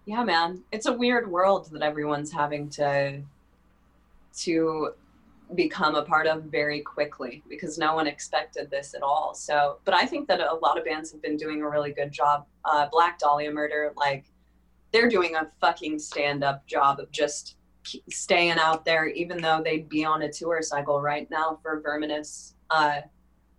Yeah, 0.07 0.25
man. 0.25 0.63
It's 0.71 0.87
a 0.87 0.93
weird 0.93 1.31
world 1.31 1.69
that 1.73 1.83
everyone's 1.83 2.33
having 2.33 2.71
to 2.71 3.23
to 4.39 4.91
become 5.55 5.95
a 5.95 6.03
part 6.03 6.27
of 6.27 6.45
very 6.45 6.81
quickly 6.81 7.43
because 7.49 7.79
no 7.79 7.95
one 7.95 8.07
expected 8.07 8.71
this 8.71 8.95
at 8.95 9.03
all. 9.03 9.35
So, 9.35 9.79
but 9.85 9.95
I 9.95 10.05
think 10.05 10.29
that 10.29 10.41
a 10.41 10.55
lot 10.55 10.79
of 10.79 10.85
bands 10.85 11.11
have 11.13 11.23
been 11.23 11.37
doing 11.37 11.63
a 11.63 11.69
really 11.69 11.93
good 11.93 12.13
job. 12.13 12.47
Uh, 12.65 12.87
Black 12.91 13.19
Dahlia 13.19 13.51
Murder, 13.51 13.93
like, 13.97 14.27
they're 14.93 15.09
doing 15.09 15.37
a 15.37 15.51
fucking 15.61 15.99
stand 15.99 16.43
up 16.45 16.67
job 16.67 17.01
of 17.01 17.11
just 17.11 17.57
staying 18.11 18.59
out 18.59 18.85
there, 18.85 19.07
even 19.07 19.41
though 19.41 19.63
they'd 19.63 19.89
be 19.89 20.05
on 20.05 20.23
a 20.23 20.33
tour 20.33 20.61
cycle 20.63 21.01
right 21.01 21.31
now 21.31 21.59
for 21.63 21.81
Verminous. 21.81 22.55
Uh, 22.71 23.01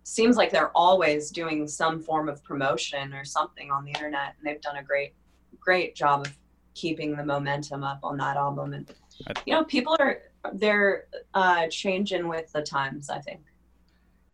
seems 0.04 0.36
like 0.36 0.50
they're 0.50 0.76
always 0.76 1.30
doing 1.30 1.66
some 1.68 2.00
form 2.00 2.28
of 2.28 2.42
promotion 2.42 3.12
or 3.14 3.24
something 3.24 3.70
on 3.70 3.84
the 3.84 3.90
internet, 3.90 4.34
and 4.38 4.46
they've 4.46 4.60
done 4.60 4.76
a 4.76 4.82
great, 4.82 5.14
great 5.58 5.94
job 5.94 6.26
of 6.26 6.36
keeping 6.74 7.16
the 7.16 7.24
momentum 7.24 7.84
up 7.84 8.00
on 8.02 8.16
that 8.16 8.36
album. 8.36 8.72
And 8.72 8.92
you 9.46 9.54
know, 9.54 9.64
people 9.64 9.96
are 10.00 10.22
they're 10.54 11.04
uh, 11.34 11.66
changing 11.68 12.28
with 12.28 12.52
the 12.52 12.62
times. 12.62 13.10
I 13.10 13.20
think. 13.20 13.40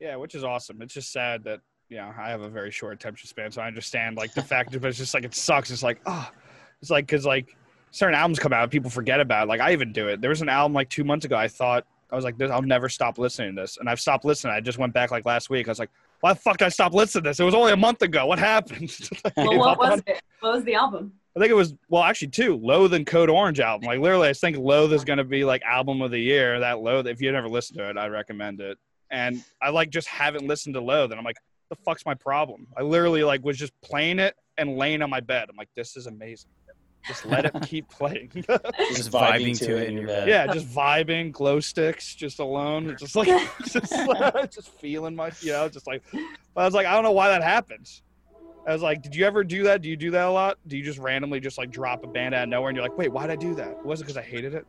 Yeah, 0.01 0.17
which 0.17 0.35
is 0.35 0.45
awesome. 0.45 0.83
It's 0.83 0.95
just 0.95 1.13
sad 1.13 1.45
that 1.45 1.61
you 1.89 1.97
know 1.97 2.13
I 2.19 2.29
have 2.29 2.43
a 2.43 2.49
very 2.49 2.71
short 2.71 2.95
attention 2.95 3.29
span, 3.29 3.51
so 3.51 3.63
I 3.63 3.67
understand 3.67 4.17
like 4.17 4.35
the 4.35 4.43
fact, 4.43 4.73
but 4.81 4.89
it's 4.89 4.99
just 4.99 5.15
like 5.15 5.25
it 5.25 5.35
sucks. 5.35 5.71
It's 5.71 5.83
like 5.83 6.01
oh, 6.07 6.31
it's 6.81 6.91
like 6.91 7.07
because 7.07 7.25
like 7.25 7.57
certain 7.91 8.15
albums 8.15 8.39
come 8.39 8.53
out, 8.53 8.71
people 8.71 8.91
forget 8.91 9.21
about. 9.21 9.45
It. 9.45 9.49
Like 9.49 9.61
I 9.61 9.73
even 9.73 9.93
do 9.93 10.09
it. 10.09 10.21
There 10.21 10.31
was 10.31 10.43
an 10.43 10.49
album 10.49 10.75
like 10.75 10.91
two 10.91 11.05
months 11.05 11.25
ago. 11.25 11.37
I 11.37 11.49
thought 11.49 11.87
I 12.11 12.15
was 12.15 12.25
like, 12.25 12.39
this, 12.39 12.51
I'll 12.51 12.63
never 12.63 12.89
stop 12.89 13.19
listening 13.19 13.57
to 13.57 13.63
this, 13.63 13.79
and 13.79 13.89
I've 13.89 14.01
stopped 14.01 14.25
listening. 14.25 14.55
I 14.55 14.61
just 14.61 14.79
went 14.79 14.93
back 14.93 15.11
like 15.11 15.25
last 15.25 15.51
week. 15.51 15.67
I 15.67 15.71
was 15.71 15.79
like, 15.79 15.91
why 16.21 16.33
the 16.33 16.39
fuck 16.39 16.59
did 16.59 16.67
I 16.67 16.69
stop 16.69 16.95
listening 16.95 17.25
to 17.25 17.31
this? 17.31 17.41
It 17.41 17.45
was 17.45 17.55
only 17.55 17.73
a 17.73 17.77
month 17.77 18.03
ago. 18.03 18.27
What 18.27 18.39
happened? 18.39 18.95
Well, 19.37 19.59
what 19.59 19.79
was 19.79 20.03
it? 20.07 20.21
What 20.41 20.55
was 20.55 20.65
the 20.65 20.75
album? 20.75 21.13
I 21.37 21.41
think 21.41 21.51
it 21.51 21.55
was 21.55 21.75
well, 21.89 22.03
actually 22.03 22.29
two. 22.29 22.57
Loathe 22.57 22.95
and 22.95 23.07
Code 23.07 23.29
Orange 23.29 23.61
album. 23.61 23.87
Like 23.87 24.01
literally, 24.01 24.29
I 24.29 24.33
think 24.33 24.57
Loathe 24.57 24.93
is 24.95 25.05
going 25.05 25.19
to 25.19 25.25
be 25.25 25.45
like 25.45 25.63
album 25.63 26.01
of 26.01 26.11
the 26.11 26.19
year. 26.19 26.61
That 26.61 26.81
Loathe, 26.81 27.07
if 27.07 27.21
you 27.21 27.31
never 27.31 27.49
listened 27.49 27.79
to 27.79 27.91
it, 27.91 27.99
I 27.99 28.07
recommend 28.09 28.61
it. 28.61 28.79
And 29.11 29.45
I 29.61 29.69
like 29.69 29.91
just 29.91 30.09
haven't 30.09 30.47
listened 30.47 30.75
to 30.77 30.81
Loathe, 30.81 31.11
and 31.11 31.19
I'm 31.19 31.25
like, 31.25 31.37
the 31.69 31.77
fuck's 31.77 32.07
my 32.07 32.15
problem? 32.15 32.67
I 32.77 32.83
literally 32.83 33.23
like 33.23 33.45
was 33.45 33.59
just 33.59 33.73
playing 33.83 34.19
it 34.19 34.35
and 34.57 34.77
laying 34.77 35.03
on 35.03 35.11
my 35.11 35.21
bed. 35.21 35.49
I'm 35.51 35.57
like, 35.57 35.69
this 35.77 35.97
is 35.97 36.07
amazing. 36.07 36.51
Just 37.07 37.27
let 37.27 37.45
it 37.45 37.55
keep 37.63 37.89
playing. 37.89 38.31
Just 38.35 39.11
vibing 39.13 39.59
to 39.59 39.77
it 39.77 39.89
in 39.89 39.99
your 39.99 40.07
bed. 40.07 40.29
yeah, 40.29 40.47
just 40.47 40.67
vibing, 40.67 41.33
glow 41.33 41.61
sticks, 41.61 42.15
just 42.15 42.39
alone, 42.39 42.97
just 42.99 43.15
like 43.15 43.29
just, 43.67 43.93
just 44.53 44.69
feeling 44.81 45.15
my, 45.15 45.31
you 45.41 45.53
know, 45.53 45.69
just 45.69 45.87
like. 45.87 46.03
But 46.13 46.63
I 46.63 46.65
was 46.65 46.75
like, 46.75 46.87
I 46.87 46.95
don't 46.95 47.05
know 47.05 47.13
why 47.13 47.29
that 47.29 47.43
happens. 47.43 48.03
I 48.67 48.73
was 48.73 48.83
like, 48.83 49.03
did 49.03 49.15
you 49.15 49.25
ever 49.25 49.45
do 49.45 49.63
that? 49.65 49.83
Do 49.83 49.89
you 49.89 49.97
do 49.97 50.11
that 50.11 50.27
a 50.27 50.31
lot? 50.31 50.59
Do 50.67 50.77
you 50.77 50.83
just 50.83 50.99
randomly 50.99 51.39
just 51.39 51.57
like 51.57 51.71
drop 51.71 52.03
a 52.03 52.09
band 52.09 52.35
out 52.35 52.45
of 52.45 52.49
nowhere 52.49 52.71
and 52.71 52.77
you're 52.77 52.83
like, 52.87 52.99
wait, 52.99 53.13
why'd 53.13 53.31
I 53.31 53.37
do 53.37 53.55
that? 53.55 53.85
Was 53.85 54.01
it 54.01 54.05
because 54.05 54.17
I 54.17 54.23
hated 54.23 54.55
it? 54.55 54.67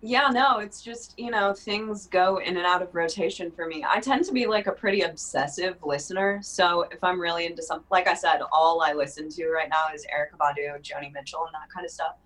Yeah, 0.00 0.28
no, 0.32 0.58
it's 0.58 0.82
just, 0.82 1.14
you 1.16 1.30
know, 1.30 1.52
things 1.52 2.06
go 2.06 2.38
in 2.38 2.56
and 2.56 2.66
out 2.66 2.82
of 2.82 2.92
rotation 2.94 3.52
for 3.52 3.66
me. 3.66 3.84
I 3.88 4.00
tend 4.00 4.24
to 4.24 4.32
be 4.32 4.46
like 4.46 4.66
a 4.66 4.72
pretty 4.72 5.02
obsessive 5.02 5.76
listener. 5.84 6.40
So 6.42 6.88
if 6.90 7.04
I'm 7.04 7.20
really 7.20 7.46
into 7.46 7.62
something, 7.62 7.86
like 7.90 8.08
I 8.08 8.14
said, 8.14 8.40
all 8.50 8.80
I 8.82 8.94
listen 8.94 9.28
to 9.28 9.48
right 9.50 9.68
now 9.68 9.94
is 9.94 10.04
Erykah 10.06 10.38
Badu, 10.38 10.82
Joni 10.82 11.12
Mitchell, 11.12 11.44
and 11.44 11.54
that 11.54 11.70
kind 11.72 11.84
of 11.84 11.90
stuff. 11.92 12.16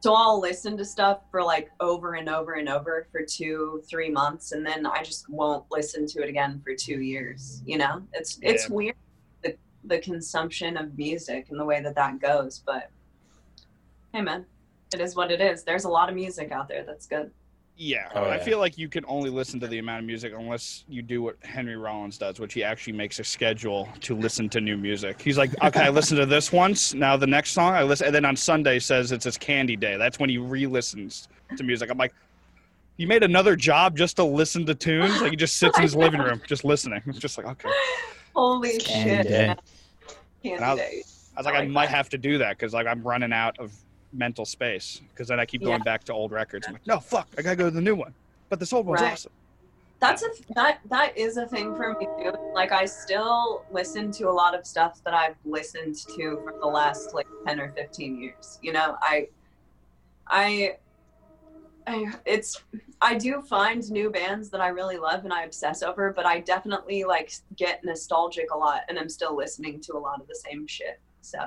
So 0.00 0.14
I'll 0.14 0.38
listen 0.38 0.76
to 0.76 0.84
stuff 0.84 1.20
for 1.30 1.42
like 1.42 1.70
over 1.80 2.14
and 2.14 2.28
over 2.28 2.52
and 2.52 2.68
over 2.68 3.06
for 3.10 3.22
two, 3.22 3.82
three 3.88 4.10
months, 4.10 4.52
and 4.52 4.64
then 4.64 4.84
I 4.86 5.02
just 5.02 5.28
won't 5.30 5.64
listen 5.70 6.06
to 6.08 6.22
it 6.22 6.28
again 6.28 6.60
for 6.62 6.74
two 6.74 7.00
years. 7.00 7.62
You 7.64 7.78
know, 7.78 8.02
it's 8.12 8.38
it's 8.42 8.68
Yeah. 8.68 8.74
weird 8.74 8.96
the 9.84 9.94
the 9.94 10.00
consumption 10.00 10.76
of 10.76 10.96
music 10.96 11.46
and 11.50 11.58
the 11.58 11.64
way 11.64 11.80
that 11.82 11.94
that 11.94 12.20
goes. 12.20 12.62
But 12.64 12.90
hey, 14.12 14.22
man, 14.22 14.44
it 14.92 15.00
is 15.00 15.16
what 15.16 15.30
it 15.30 15.40
is. 15.40 15.64
There's 15.64 15.84
a 15.84 15.88
lot 15.88 16.08
of 16.08 16.14
music 16.14 16.52
out 16.52 16.68
there 16.68 16.84
that's 16.84 17.06
good. 17.06 17.30
Yeah. 17.76 18.08
Oh, 18.14 18.22
I 18.22 18.36
yeah. 18.36 18.44
feel 18.44 18.58
like 18.60 18.78
you 18.78 18.88
can 18.88 19.04
only 19.08 19.30
listen 19.30 19.58
to 19.58 19.66
the 19.66 19.80
amount 19.80 19.98
of 19.98 20.06
music 20.06 20.32
unless 20.36 20.84
you 20.88 21.02
do 21.02 21.22
what 21.22 21.36
Henry 21.42 21.76
Rollins 21.76 22.16
does, 22.16 22.38
which 22.38 22.54
he 22.54 22.62
actually 22.62 22.92
makes 22.92 23.18
a 23.18 23.24
schedule 23.24 23.88
to 24.02 24.14
listen 24.14 24.48
to 24.50 24.60
new 24.60 24.76
music. 24.76 25.20
He's 25.20 25.36
like, 25.36 25.50
okay, 25.60 25.80
I 25.80 25.88
listened 25.88 26.20
to 26.20 26.26
this 26.26 26.52
once. 26.52 26.94
Now 26.94 27.16
the 27.16 27.26
next 27.26 27.50
song 27.50 27.74
I 27.74 27.82
listen, 27.82 28.06
and 28.06 28.14
then 28.14 28.24
on 28.24 28.36
Sunday 28.36 28.78
says 28.78 29.10
it's 29.10 29.24
his 29.24 29.36
candy 29.36 29.74
day. 29.74 29.96
That's 29.96 30.20
when 30.20 30.30
he 30.30 30.38
re-listens 30.38 31.26
to 31.56 31.64
music. 31.64 31.90
I'm 31.90 31.98
like, 31.98 32.14
you 32.96 33.08
made 33.08 33.24
another 33.24 33.56
job 33.56 33.96
just 33.96 34.16
to 34.16 34.24
listen 34.24 34.64
to 34.66 34.74
tunes? 34.76 35.20
Like 35.20 35.32
he 35.32 35.36
just 35.36 35.56
sits 35.56 35.76
in 35.76 35.82
his 35.82 35.96
living 35.96 36.20
room 36.20 36.40
just 36.46 36.64
listening. 36.64 37.02
It's 37.06 37.18
just 37.18 37.38
like, 37.38 37.46
okay. 37.46 37.70
Holy 38.36 38.78
Candy 38.78 39.28
shit. 39.28 39.60
Day. 40.44 40.50
man. 40.50 40.58
Candy 40.58 40.62
And 40.62 40.64
I 40.64 40.74
was- 40.74 40.80
day. 40.80 41.02
I 41.36 41.42
like, 41.42 41.54
I 41.54 41.58
I, 41.62 41.66
might 41.66 41.86
that. 41.86 41.96
have 41.96 42.08
to 42.10 42.18
do 42.18 42.38
that 42.38 42.56
because 42.56 42.72
like 42.72 42.86
I'm 42.86 43.02
running 43.02 43.32
out 43.32 43.58
of 43.58 43.72
mental 44.12 44.44
space 44.44 45.00
because 45.10 45.26
then 45.26 45.40
I 45.40 45.44
keep 45.46 45.62
going 45.62 45.78
Yeah. 45.78 45.84
back 45.84 46.04
to 46.04 46.12
old 46.12 46.30
records. 46.30 46.66
I'm 46.68 46.74
like, 46.74 46.86
no, 46.86 47.00
fuck, 47.00 47.26
I 47.36 47.42
gotta 47.42 47.56
go 47.56 47.64
to 47.64 47.70
the 47.72 47.80
new 47.80 47.96
one. 47.96 48.14
But 48.48 48.60
this 48.60 48.72
old 48.72 48.86
one's 48.86 49.00
Right. 49.00 49.12
awesome. 49.14 49.32
That's 49.98 50.22
a 50.22 50.28
that 50.54 50.78
that 50.90 51.16
is 51.16 51.36
a 51.38 51.46
thing 51.46 51.74
for 51.74 51.94
me 51.98 52.06
too. 52.22 52.34
Like 52.52 52.70
I 52.72 52.84
still 52.84 53.64
listen 53.72 54.12
to 54.12 54.28
a 54.28 54.30
lot 54.30 54.54
of 54.54 54.64
stuff 54.66 55.02
that 55.04 55.14
I've 55.14 55.34
listened 55.44 55.96
to 56.14 56.40
for 56.44 56.52
the 56.60 56.66
last 56.66 57.14
like 57.14 57.26
ten 57.46 57.58
or 57.58 57.72
fifteen 57.72 58.20
years. 58.20 58.58
You 58.62 58.72
know, 58.72 58.96
I 59.00 59.28
I 60.28 60.76
I 61.86 62.12
it's 62.24 62.62
I 63.00 63.16
do 63.16 63.42
find 63.42 63.88
new 63.90 64.10
bands 64.10 64.50
that 64.50 64.60
I 64.60 64.68
really 64.68 64.96
love 64.96 65.24
and 65.24 65.32
I 65.32 65.42
obsess 65.42 65.82
over, 65.82 66.12
but 66.12 66.26
I 66.26 66.40
definitely 66.40 67.04
like 67.04 67.32
get 67.56 67.84
nostalgic 67.84 68.50
a 68.52 68.56
lot 68.56 68.82
and 68.88 68.98
I'm 68.98 69.08
still 69.08 69.36
listening 69.36 69.80
to 69.82 69.94
a 69.94 69.98
lot 69.98 70.20
of 70.20 70.26
the 70.26 70.34
same 70.34 70.66
shit. 70.66 71.00
So 71.20 71.38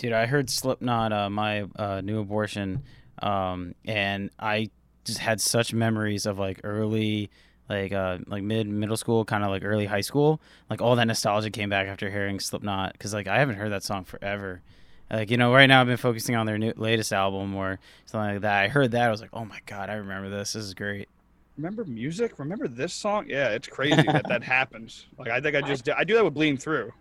Dude, 0.00 0.12
I 0.12 0.24
heard 0.24 0.48
Slipknot, 0.48 1.12
uh, 1.12 1.28
my 1.28 1.66
uh, 1.76 2.00
new 2.00 2.20
abortion, 2.20 2.84
um, 3.20 3.74
and 3.84 4.30
I 4.38 4.70
just 5.04 5.18
had 5.18 5.42
such 5.42 5.74
memories 5.74 6.24
of 6.24 6.38
like 6.38 6.60
early, 6.64 7.28
like 7.68 7.92
uh, 7.92 8.16
like 8.26 8.42
mid 8.42 8.66
middle 8.66 8.96
school, 8.96 9.26
kind 9.26 9.44
of 9.44 9.50
like 9.50 9.62
early 9.62 9.84
high 9.84 10.00
school. 10.00 10.40
Like 10.70 10.80
all 10.80 10.96
that 10.96 11.04
nostalgia 11.04 11.50
came 11.50 11.68
back 11.68 11.86
after 11.86 12.10
hearing 12.10 12.40
Slipknot, 12.40 12.94
because 12.94 13.12
like 13.12 13.28
I 13.28 13.38
haven't 13.40 13.56
heard 13.56 13.72
that 13.72 13.82
song 13.82 14.04
forever. 14.04 14.62
Like 15.10 15.30
you 15.30 15.36
know, 15.36 15.52
right 15.52 15.66
now 15.66 15.80
I've 15.80 15.86
been 15.86 15.96
focusing 15.96 16.36
on 16.36 16.46
their 16.46 16.58
new 16.58 16.72
latest 16.76 17.12
album 17.12 17.54
or 17.54 17.78
something 18.06 18.34
like 18.34 18.42
that. 18.42 18.64
I 18.64 18.68
heard 18.68 18.92
that, 18.92 19.08
I 19.08 19.10
was 19.10 19.20
like, 19.20 19.30
oh 19.32 19.44
my 19.44 19.58
god, 19.66 19.90
I 19.90 19.94
remember 19.94 20.30
this. 20.30 20.52
This 20.52 20.64
is 20.64 20.74
great. 20.74 21.08
Remember 21.56 21.84
music? 21.84 22.38
Remember 22.38 22.68
this 22.68 22.94
song? 22.94 23.26
Yeah, 23.28 23.48
it's 23.48 23.68
crazy 23.68 24.02
that 24.02 24.26
that 24.28 24.42
happens. 24.42 25.06
Like 25.18 25.30
I 25.30 25.40
think 25.40 25.56
I 25.56 25.62
just 25.62 25.88
I 25.90 26.04
do 26.04 26.14
that 26.14 26.24
with 26.24 26.34
Bleeding 26.34 26.56
Through. 26.56 26.92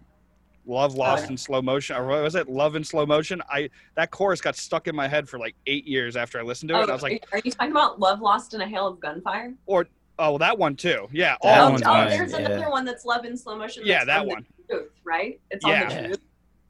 Love 0.65 0.95
oh, 0.95 0.99
lost 0.99 1.25
yeah. 1.25 1.31
in 1.31 1.37
slow 1.37 1.61
motion, 1.61 1.95
or 1.95 2.05
what 2.05 2.21
was 2.21 2.35
it? 2.35 2.49
Love 2.49 2.75
in 2.75 2.83
slow 2.83 3.05
motion. 3.05 3.41
I 3.49 3.69
that 3.95 4.11
chorus 4.11 4.41
got 4.41 4.55
stuck 4.55 4.87
in 4.87 4.95
my 4.95 5.07
head 5.07 5.29
for 5.29 5.39
like 5.39 5.55
eight 5.67 5.85
years 5.87 6.15
after 6.15 6.39
I 6.39 6.43
listened 6.43 6.69
to 6.69 6.75
it. 6.75 6.89
Oh, 6.89 6.91
I 6.91 6.93
was 6.93 7.03
like, 7.03 7.25
are 7.31 7.41
you 7.43 7.51
talking 7.51 7.71
about 7.71 7.99
Love 7.99 8.21
Lost 8.21 8.53
in 8.53 8.61
a 8.61 8.67
Hail 8.67 8.87
of 8.87 8.99
Gunfire? 8.99 9.53
Or 9.65 9.87
oh, 10.19 10.31
well, 10.31 10.37
that 10.39 10.57
one 10.57 10.75
too. 10.75 11.07
Yeah, 11.11 11.37
That 11.41 11.59
all 11.59 11.67
oh, 11.67 11.71
one's 11.71 11.83
oh, 11.83 11.89
mine, 11.89 12.09
there's 12.09 12.31
yeah. 12.33 12.39
another 12.39 12.69
one 12.69 12.85
that's 12.85 13.05
Love 13.05 13.25
in 13.25 13.37
Slow 13.37 13.57
Motion. 13.57 13.83
Yeah, 13.85 14.03
that 14.05 14.21
on 14.21 14.27
the 14.27 14.33
one. 14.33 14.45
Truth, 14.69 14.91
right? 15.03 15.39
It's 15.49 15.65
Yeah. 15.65 15.83
on 15.83 15.89
the 15.89 16.07
truth. 16.07 16.19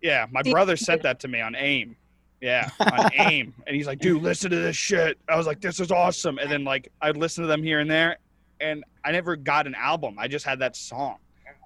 Yeah, 0.01 0.25
my 0.31 0.41
See- 0.43 0.51
brother 0.51 0.77
sent 0.77 1.03
that 1.03 1.19
to 1.21 1.27
me 1.27 1.41
on 1.41 1.55
AIM. 1.55 1.95
Yeah, 2.41 2.69
on 2.79 3.09
AIM, 3.17 3.53
and 3.67 3.75
he's 3.75 3.85
like, 3.85 3.99
"Dude, 3.99 4.21
listen 4.21 4.49
to 4.51 4.55
this 4.57 4.75
shit." 4.77 5.17
I 5.27 5.35
was 5.35 5.45
like, 5.45 5.59
"This 5.59 5.79
is 5.81 5.91
awesome." 5.91 6.37
And 6.37 6.49
then 6.49 6.63
like 6.63 6.89
I'd 7.01 7.17
listen 7.17 7.41
to 7.43 7.47
them 7.49 7.61
here 7.63 7.79
and 7.81 7.91
there, 7.91 8.17
and 8.61 8.83
I 9.03 9.11
never 9.11 9.35
got 9.35 9.67
an 9.67 9.75
album. 9.75 10.15
I 10.17 10.29
just 10.29 10.45
had 10.45 10.59
that 10.59 10.75
song. 10.77 11.17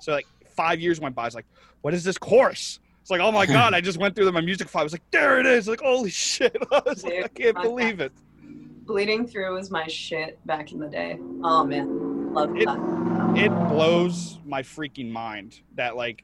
So 0.02 0.12
like 0.14 0.26
five 0.56 0.80
years 0.80 1.00
went 1.00 1.14
by. 1.14 1.24
I 1.24 1.26
was 1.26 1.36
like, 1.36 1.46
"What 1.82 1.94
is 1.94 2.04
this 2.04 2.18
course?" 2.18 2.80
It's 3.04 3.12
like, 3.12 3.22
"Oh 3.22 3.32
my 3.32 3.46
god!" 3.58 3.76
I 3.76 3.82
just 3.82 4.00
went 4.00 4.16
through 4.16 4.32
my 4.32 4.42
music 4.42 4.68
file. 4.68 4.82
I 4.82 4.84
was 4.86 4.94
like, 4.94 5.12
"There 5.12 5.40
it 5.40 5.46
is!" 5.46 5.68
Like, 5.68 5.82
holy 5.82 6.10
shit! 6.10 6.58
I 6.72 6.82
was 6.84 7.04
like, 7.04 7.24
I 7.24 7.28
can't 7.28 7.62
believe 7.62 8.00
it. 8.00 8.12
Bleeding 8.86 9.28
Through 9.28 9.54
was 9.54 9.70
my 9.70 9.86
shit 9.88 10.44
back 10.48 10.72
in 10.72 10.80
the 10.80 10.88
day. 10.88 11.18
Oh 11.44 11.64
man, 11.64 12.34
love 12.34 12.56
It- 12.58 12.66
that. 12.66 13.38
it 13.38 13.50
blows 13.70 14.40
my 14.44 14.64
freaking 14.64 15.12
mind 15.12 15.60
that 15.76 15.96
like 15.96 16.24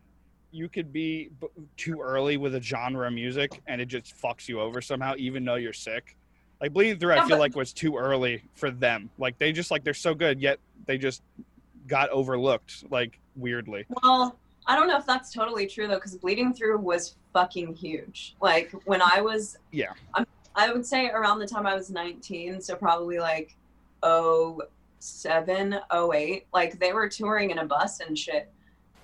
you 0.52 0.68
could 0.70 0.92
be 0.92 1.30
b- 1.40 1.48
too 1.78 2.00
early 2.02 2.38
with 2.38 2.56
a 2.56 2.62
genre 2.62 3.08
of 3.08 3.14
music 3.14 3.62
and 3.68 3.80
it 3.80 3.86
just 3.86 4.16
fucks 4.20 4.48
you 4.48 4.60
over 4.60 4.82
somehow 4.82 5.14
even 5.18 5.46
though 5.46 5.56
you're 5.56 5.74
sick 5.74 6.16
like 6.60 6.74
bleeding 6.74 6.98
through 6.98 7.14
i 7.14 7.26
feel 7.28 7.38
like 7.38 7.56
was 7.56 7.72
too 7.72 7.98
early 7.98 8.44
for 8.56 8.72
them 8.72 9.10
like 9.18 9.38
they 9.38 9.52
just 9.52 9.70
like 9.72 9.84
they're 9.84 9.94
so 9.94 10.14
good 10.14 10.40
yet 10.42 10.60
they 10.88 10.98
just 10.98 11.22
got 11.88 12.10
overlooked 12.10 12.84
like 12.90 13.20
weirdly 13.36 13.86
Well, 14.04 14.38
I 14.68 14.76
don't 14.76 14.88
know 14.88 14.98
if 14.98 15.06
that's 15.06 15.34
totally 15.34 15.66
true 15.66 15.88
though, 15.88 15.96
because 15.96 16.16
Bleeding 16.16 16.54
Through 16.54 16.78
was 16.78 17.16
fucking 17.34 17.74
huge. 17.74 18.36
Like 18.40 18.72
when 18.86 19.02
I 19.02 19.20
was, 19.20 19.58
Yeah. 19.72 19.94
I'm, 20.14 20.28
I 20.56 20.72
would 20.72 20.86
say 20.86 21.10
around 21.10 21.40
the 21.40 21.48
time 21.48 21.66
I 21.66 21.74
was 21.74 21.90
19, 21.90 22.62
so 22.62 22.76
probably 22.76 23.18
like 23.18 23.56
07, 25.00 25.80
08, 25.92 26.46
like 26.54 26.80
they 26.80 26.94
were 26.94 27.08
touring 27.10 27.50
in 27.52 27.60
a 27.60 27.66
bus 27.66 28.00
and 28.02 28.16
shit. 28.18 28.52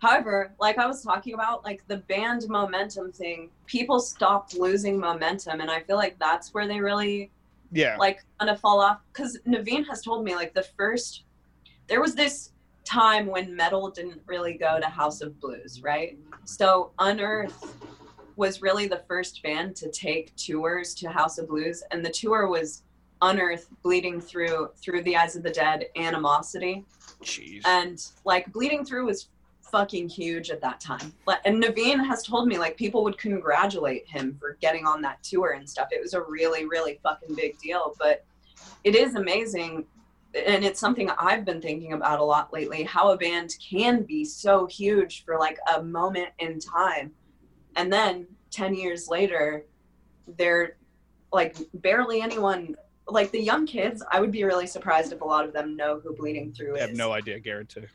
However, 0.06 0.54
like 0.60 0.78
I 0.78 0.86
was 0.86 1.02
talking 1.02 1.34
about, 1.34 1.64
like 1.64 1.82
the 1.88 1.98
band 1.98 2.48
momentum 2.48 3.12
thing, 3.12 3.50
people 3.66 4.00
stopped 4.00 4.56
losing 4.56 5.00
momentum, 5.00 5.62
and 5.62 5.72
I 5.72 5.80
feel 5.80 5.96
like 5.96 6.20
that's 6.20 6.54
where 6.54 6.68
they 6.68 6.80
really 6.80 7.32
yeah. 7.72 7.98
like 7.98 8.24
gonna 8.40 8.56
fall 8.56 8.82
off. 8.82 9.00
Because 9.12 9.40
Navene 9.48 9.88
has 9.88 10.04
told 10.04 10.24
me 10.24 10.36
like 10.36 10.54
the 10.54 10.62
first 10.78 11.24
there 11.88 12.02
was 12.02 12.14
this 12.14 12.52
time 12.84 13.26
when 13.26 13.56
metal 13.56 13.90
didn't 13.90 14.22
really 14.28 14.54
go 14.54 14.80
to 14.80 14.86
House 14.86 15.22
of 15.22 15.40
Blues, 15.40 15.82
right? 15.82 16.20
So 16.44 16.92
Unearth 17.00 17.76
was 18.36 18.62
really 18.62 18.88
the 18.88 19.02
first 19.08 19.42
band 19.42 19.76
to 19.78 19.90
take 19.90 20.36
tours 20.36 20.94
to 20.96 21.10
House 21.10 21.40
of 21.40 21.48
Blues, 21.48 21.84
and 21.90 22.06
the 22.06 22.12
tour 22.12 22.48
was 22.48 22.84
Unearth, 23.24 23.70
Bleeding 23.82 24.22
Through, 24.22 24.70
Through 24.76 25.02
the 25.02 25.18
Eyes 25.18 25.36
of 25.36 25.42
the 25.42 25.50
Dead, 25.50 25.88
Animosity, 25.96 26.86
jeez. 27.24 27.62
And 27.66 28.06
like 28.24 28.54
Bleeding 28.54 28.86
Through 28.86 29.08
was 29.08 29.30
fucking 29.76 30.08
huge 30.08 30.52
at 30.52 30.62
that 30.62 30.80
time. 30.80 31.12
And 31.44 31.62
Navene 31.62 32.02
has 32.06 32.24
told 32.24 32.48
me 32.48 32.58
like 32.58 32.78
people 32.78 33.04
would 33.04 33.18
congratulate 33.18 34.08
him 34.08 34.38
for 34.40 34.58
getting 34.62 34.86
on 34.86 35.02
that 35.02 35.22
tour 35.22 35.52
and 35.52 35.70
stuff. 35.70 35.90
It 35.92 36.02
was 36.02 36.14
a 36.14 36.22
really, 36.22 36.66
really 36.66 36.98
fucking 37.04 37.36
big 37.36 37.60
deal. 37.60 37.94
But 38.00 38.24
it 38.86 38.96
is 38.96 39.16
amazing, 39.16 39.86
and 40.34 40.64
it's 40.64 40.80
something 40.80 41.10
I've 41.20 41.44
been 41.44 41.62
thinking 41.62 41.92
about 41.92 42.22
a 42.22 42.24
lot 42.24 42.54
lately. 42.54 42.84
How 42.84 43.12
a 43.12 43.18
band 43.18 43.54
can 43.60 44.04
be 44.04 44.24
so 44.24 44.66
huge 44.66 45.26
for 45.26 45.38
like 45.38 45.58
a 45.76 45.84
moment 45.84 46.30
in 46.40 46.60
time, 46.60 47.12
and 47.76 47.92
then 47.92 48.28
ten 48.52 48.74
years 48.74 49.10
later, 49.10 49.66
they're 50.38 50.78
like 51.34 51.58
barely 51.74 52.22
anyone. 52.22 52.78
Like 53.08 53.30
the 53.32 53.42
young 53.42 53.68
kids, 53.68 54.02
I 54.10 54.22
would 54.22 54.32
be 54.32 54.46
really 54.46 54.68
surprised 54.68 55.12
if 55.12 55.20
a 55.20 55.26
lot 55.26 55.46
of 55.46 55.52
them 55.52 55.76
know 55.76 56.00
who 56.00 56.16
Bleeding 56.16 56.54
Through 56.54 56.76
i 56.78 56.80
is. 56.80 56.88
have 56.88 56.96
no 56.96 57.12
idea 57.12 57.40
guarantee 57.40 57.86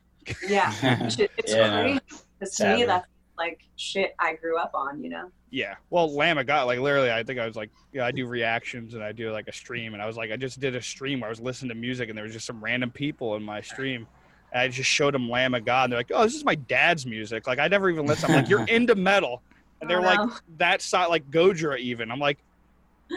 Yeah, 0.46 0.72
it's 0.82 1.18
Yeah, 1.52 1.82
crazy. 1.82 2.00
Because 2.38 2.56
to 2.56 2.76
me, 2.76 2.84
that's 2.84 3.06
like 3.38 3.60
shit 3.76 4.14
I 4.18 4.34
grew 4.34 4.58
up 4.58 4.72
on. 4.74 5.02
You 5.02 5.10
know? 5.10 5.30
Yeah. 5.50 5.74
Well, 5.90 6.14
Lamb 6.14 6.38
of 6.38 6.46
God, 6.46 6.64
like 6.66 6.78
literally, 6.78 7.10
I 7.10 7.22
think 7.22 7.38
I 7.40 7.46
was 7.46 7.56
like, 7.56 7.70
yeah, 7.92 8.04
I 8.06 8.10
do 8.12 8.26
reactions 8.26 8.94
and 8.94 9.02
I 9.02 9.12
do 9.12 9.32
like 9.32 9.48
a 9.48 9.52
stream, 9.52 9.94
and 9.94 10.02
I 10.02 10.06
was 10.06 10.16
like, 10.16 10.30
I 10.30 10.36
just 10.36 10.60
did 10.60 10.76
a 10.76 10.82
stream 10.82 11.20
where 11.20 11.28
I 11.28 11.30
was 11.30 11.40
listening 11.40 11.70
to 11.70 11.74
music, 11.74 12.08
and 12.08 12.16
there 12.16 12.24
was 12.24 12.32
just 12.32 12.46
some 12.46 12.62
random 12.62 12.90
people 12.90 13.36
in 13.36 13.42
my 13.42 13.60
stream. 13.60 14.06
And 14.52 14.62
I 14.62 14.68
just 14.68 14.90
showed 14.90 15.14
them 15.14 15.28
Lamb 15.30 15.54
of 15.54 15.64
God, 15.64 15.84
and 15.84 15.92
they're 15.92 16.00
like, 16.00 16.10
oh, 16.12 16.24
this 16.24 16.34
is 16.34 16.44
my 16.44 16.56
dad's 16.56 17.06
music. 17.06 17.46
Like 17.46 17.58
I 17.58 17.68
never 17.68 17.88
even 17.90 18.06
listened. 18.06 18.32
I'm 18.32 18.40
like, 18.42 18.48
you're 18.50 18.64
into 18.68 18.94
metal, 18.94 19.42
and 19.80 19.88
oh, 19.90 19.92
they're 19.92 20.00
Oh, 20.02 20.04
like 20.06 20.18
no. 20.20 20.34
that 20.58 20.82
side, 20.82 21.06
like 21.06 21.30
Gojira 21.30 21.78
even. 21.78 22.10
I'm 22.10 22.18
like. 22.20 22.38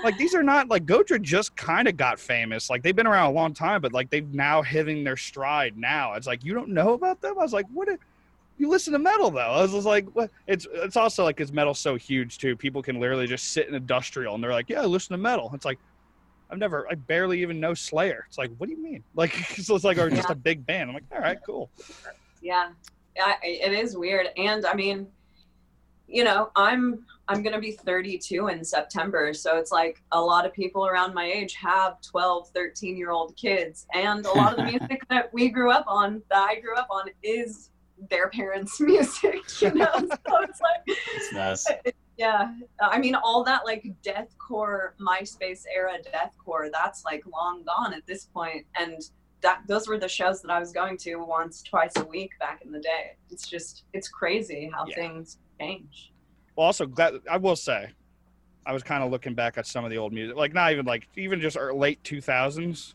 Like 0.03 0.17
these 0.17 0.33
are 0.33 0.43
not 0.43 0.69
like 0.69 0.85
Gojira 0.85 1.21
just 1.21 1.55
kind 1.55 1.87
of 1.87 1.97
got 1.97 2.19
famous. 2.19 2.69
Like 2.69 2.81
they've 2.81 2.95
been 2.95 3.07
around 3.07 3.31
a 3.31 3.33
long 3.33 3.53
time, 3.53 3.81
but 3.81 3.93
like 3.93 4.09
they've 4.09 4.33
now 4.33 4.61
hitting 4.61 5.03
their 5.03 5.17
stride 5.17 5.77
now. 5.77 6.13
It's 6.13 6.27
like 6.27 6.43
you 6.43 6.53
don't 6.53 6.69
know 6.69 6.93
about 6.93 7.21
them. 7.21 7.37
I 7.37 7.43
was 7.43 7.53
like, 7.53 7.67
what? 7.73 7.89
you 8.57 8.69
listen 8.69 8.93
to 8.93 8.99
metal 8.99 9.31
though. 9.31 9.39
I 9.39 9.61
was 9.61 9.71
just 9.71 9.85
like, 9.85 10.07
what? 10.13 10.31
It's 10.47 10.67
it's 10.71 10.95
also 10.95 11.23
like 11.23 11.37
because 11.37 11.51
metal's 11.51 11.79
so 11.79 11.95
huge 11.95 12.37
too. 12.37 12.55
People 12.55 12.81
can 12.81 12.99
literally 12.99 13.27
just 13.27 13.51
sit 13.51 13.67
in 13.67 13.75
industrial 13.75 14.35
and 14.35 14.43
they're 14.43 14.51
like, 14.51 14.69
yeah, 14.69 14.81
I 14.81 14.85
listen 14.85 15.13
to 15.13 15.17
metal. 15.17 15.51
It's 15.53 15.65
like, 15.65 15.79
I've 16.49 16.59
never, 16.59 16.87
I 16.89 16.95
barely 16.95 17.41
even 17.41 17.59
know 17.59 17.73
Slayer. 17.73 18.25
It's 18.27 18.37
like, 18.37 18.51
what 18.57 18.69
do 18.69 18.75
you 18.75 18.81
mean? 18.81 19.03
Like, 19.15 19.33
so 19.33 19.75
it's 19.75 19.83
like, 19.83 19.97
or 19.97 20.09
just 20.09 20.29
a 20.29 20.35
big 20.35 20.65
band. 20.65 20.89
I'm 20.89 20.93
like, 20.93 21.03
all 21.11 21.19
right, 21.19 21.37
cool. 21.45 21.69
Yeah, 22.41 22.69
yeah, 23.15 23.35
it 23.41 23.73
is 23.73 23.97
weird. 23.97 24.27
And 24.37 24.65
I 24.65 24.73
mean, 24.73 25.07
you 26.07 26.23
know, 26.23 26.51
I'm 26.55 27.05
I'm 27.27 27.41
gonna 27.41 27.59
be 27.59 27.71
32 27.71 28.47
in 28.47 28.63
September, 28.63 29.33
so 29.33 29.57
it's 29.57 29.71
like 29.71 30.03
a 30.11 30.19
lot 30.21 30.45
of 30.45 30.53
people 30.53 30.85
around 30.85 31.13
my 31.13 31.25
age 31.25 31.55
have 31.55 32.01
12, 32.01 32.49
13 32.49 32.97
year 32.97 33.11
old 33.11 33.35
kids, 33.37 33.87
and 33.93 34.25
a 34.25 34.31
lot 34.31 34.51
of 34.51 34.57
the 34.57 34.65
music 34.65 35.01
that 35.09 35.33
we 35.33 35.49
grew 35.49 35.71
up 35.71 35.85
on, 35.87 36.21
that 36.29 36.47
I 36.49 36.59
grew 36.59 36.75
up 36.75 36.87
on, 36.89 37.09
is 37.23 37.69
their 38.09 38.29
parents' 38.29 38.79
music. 38.81 39.39
You 39.61 39.73
know, 39.73 39.91
so 39.93 40.07
it's 40.41 40.61
like 40.61 40.81
It's 40.87 41.33
nuts. 41.33 41.69
Uh, 41.69 41.91
yeah, 42.17 42.53
I 42.79 42.99
mean, 42.99 43.15
all 43.15 43.43
that 43.45 43.65
like 43.65 43.85
deathcore, 44.05 44.89
MySpace 44.99 45.63
era 45.73 45.93
deathcore, 46.13 46.69
that's 46.71 47.03
like 47.05 47.23
long 47.31 47.63
gone 47.63 47.93
at 47.93 48.05
this 48.05 48.25
point, 48.25 48.65
and 48.77 49.01
that 49.41 49.61
those 49.67 49.87
were 49.87 49.97
the 49.97 50.07
shows 50.07 50.41
that 50.41 50.51
I 50.51 50.59
was 50.59 50.71
going 50.71 50.97
to 50.99 51.15
once, 51.15 51.63
twice 51.63 51.93
a 51.97 52.03
week 52.03 52.31
back 52.39 52.61
in 52.63 52.71
the 52.71 52.79
day. 52.79 53.17
It's 53.29 53.47
just, 53.47 53.83
it's 53.93 54.07
crazy 54.07 54.69
how 54.73 54.85
Yeah. 54.87 54.95
things 54.95 55.37
change. 55.59 56.12
Well, 56.55 56.65
also 56.67 56.85
glad 56.85 57.15
I 57.29 57.37
will 57.37 57.55
say, 57.55 57.89
I 58.65 58.73
was 58.73 58.83
kind 58.83 59.03
of 59.03 59.11
looking 59.11 59.33
back 59.33 59.57
at 59.57 59.67
some 59.67 59.83
of 59.83 59.91
the 59.91 59.97
old 59.97 60.13
music, 60.13 60.35
like 60.37 60.53
not 60.53 60.71
even 60.71 60.85
like 60.85 61.07
even 61.15 61.41
just 61.41 61.57
our 61.57 61.73
late 61.73 62.01
2000s. 62.03 62.93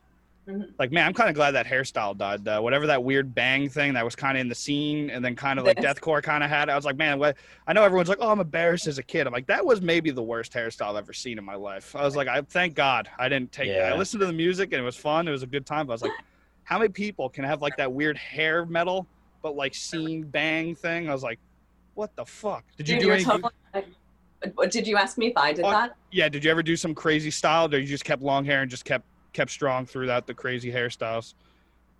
Mhm. 0.48 0.70
Like 0.78 0.90
man, 0.92 1.06
I'm 1.06 1.12
kind 1.12 1.28
of 1.28 1.34
glad 1.34 1.50
that 1.50 1.66
hairstyle 1.66 2.16
died. 2.16 2.42
Though. 2.42 2.62
Whatever 2.62 2.86
that 2.86 3.04
weird 3.04 3.34
bang 3.34 3.68
thing 3.68 3.92
that 3.92 4.02
was 4.04 4.16
kind 4.16 4.38
of 4.38 4.40
in 4.40 4.48
the 4.48 4.54
scene, 4.54 5.10
and 5.10 5.22
then 5.22 5.36
kind 5.36 5.58
of 5.58 5.66
like 5.66 5.78
Yes. 5.78 5.98
deathcore 5.98 6.22
kind 6.22 6.42
of 6.42 6.48
had. 6.48 6.70
it. 6.70 6.72
I 6.72 6.76
was 6.76 6.86
like, 6.86 6.96
man, 6.96 7.18
what? 7.18 7.36
I 7.66 7.74
know 7.74 7.82
everyone's 7.82 8.08
like, 8.08 8.16
oh, 8.22 8.30
I'm 8.30 8.40
embarrassed 8.40 8.86
as 8.86 8.96
a 8.96 9.02
kid. 9.02 9.26
I'm 9.26 9.32
like, 9.34 9.46
that 9.48 9.66
was 9.66 9.82
maybe 9.82 10.10
the 10.10 10.22
worst 10.22 10.52
hairstyle 10.52 10.90
I've 10.92 10.96
ever 11.04 11.12
seen 11.12 11.36
in 11.36 11.44
my 11.44 11.54
life. 11.56 11.94
I 11.94 12.02
was 12.02 12.16
like, 12.16 12.28
I 12.28 12.40
thank 12.40 12.74
God 12.74 13.10
I 13.18 13.28
didn't 13.28 13.52
take 13.52 13.68
that. 13.68 13.76
Yeah. 13.88 13.92
I 13.94 13.96
listened 13.98 14.20
to 14.20 14.26
the 14.26 14.32
music 14.32 14.72
and 14.72 14.80
it 14.80 14.84
was 14.84 14.96
fun. 14.96 15.28
It 15.28 15.32
was 15.32 15.42
a 15.42 15.46
good 15.46 15.66
time. 15.66 15.86
But 15.86 15.92
I 15.92 15.96
was 15.96 16.02
like, 16.02 16.12
how 16.64 16.78
many 16.78 16.88
people 16.90 17.28
can 17.28 17.44
have 17.44 17.60
like 17.60 17.76
that 17.76 17.92
weird 17.92 18.16
hair 18.16 18.64
metal, 18.64 19.06
but 19.42 19.54
like 19.54 19.74
scene 19.74 20.22
bang 20.22 20.74
thing? 20.74 21.10
I 21.10 21.12
was 21.12 21.22
like, 21.22 21.38
what 21.98 22.14
the 22.14 22.24
fuck? 22.24 22.62
Did 22.76 22.88
you 22.88 22.94
Dude, 22.94 23.00
do 23.00 23.06
you're 23.08 23.14
any? 23.16 23.24
totally- 23.24 23.52
uh, 23.74 24.66
Did 24.70 24.86
you 24.86 24.96
ask 24.96 25.18
me 25.18 25.26
if 25.26 25.36
I 25.36 25.52
did 25.52 25.64
Oh, 25.64 25.70
that? 25.72 25.96
Yeah, 26.12 26.28
did 26.28 26.44
you 26.44 26.50
ever 26.52 26.62
do 26.62 26.76
some 26.76 26.94
crazy 26.94 27.30
style, 27.30 27.74
or 27.74 27.78
you 27.78 27.88
just 27.88 28.04
kept 28.04 28.22
long 28.22 28.44
hair 28.44 28.62
and 28.62 28.70
just 28.70 28.84
kept 28.84 29.04
kept 29.32 29.50
strong 29.50 29.84
throughout 29.84 30.26
the 30.28 30.32
crazy 30.32 30.70
hairstyles? 30.70 31.34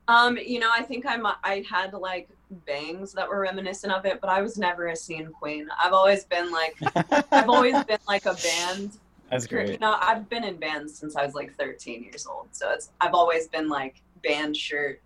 Um, 0.06 0.38
you 0.38 0.60
know, 0.60 0.70
I 0.72 0.82
think 0.82 1.04
I'm 1.04 1.26
I 1.26 1.64
had 1.68 1.92
like 1.94 2.28
bangs 2.64 3.12
that 3.14 3.28
were 3.28 3.40
reminiscent 3.40 3.92
of 3.92 4.06
it, 4.06 4.20
but 4.20 4.30
I 4.30 4.40
was 4.40 4.56
never 4.56 4.86
a 4.86 4.96
scene 4.96 5.26
queen. 5.32 5.66
I've 5.82 5.92
always 5.92 6.24
been 6.24 6.52
like, 6.52 6.76
I've 7.32 7.48
always 7.48 7.82
been 7.84 7.98
like 8.06 8.24
a 8.26 8.34
band 8.34 8.92
That's 9.30 9.48
great. 9.48 9.62
You 9.62 9.66
great. 9.70 9.80
know, 9.80 9.96
I've 10.00 10.28
been 10.30 10.44
in 10.44 10.58
bands 10.58 10.96
since 10.96 11.16
I 11.16 11.26
was 11.26 11.34
like 11.34 11.52
13 11.56 12.04
years 12.04 12.24
old, 12.24 12.46
so 12.52 12.70
it's 12.70 12.90
I've 13.00 13.14
always 13.14 13.48
been 13.48 13.68
like 13.68 13.96
band 14.22 14.56
shirt, 14.56 15.02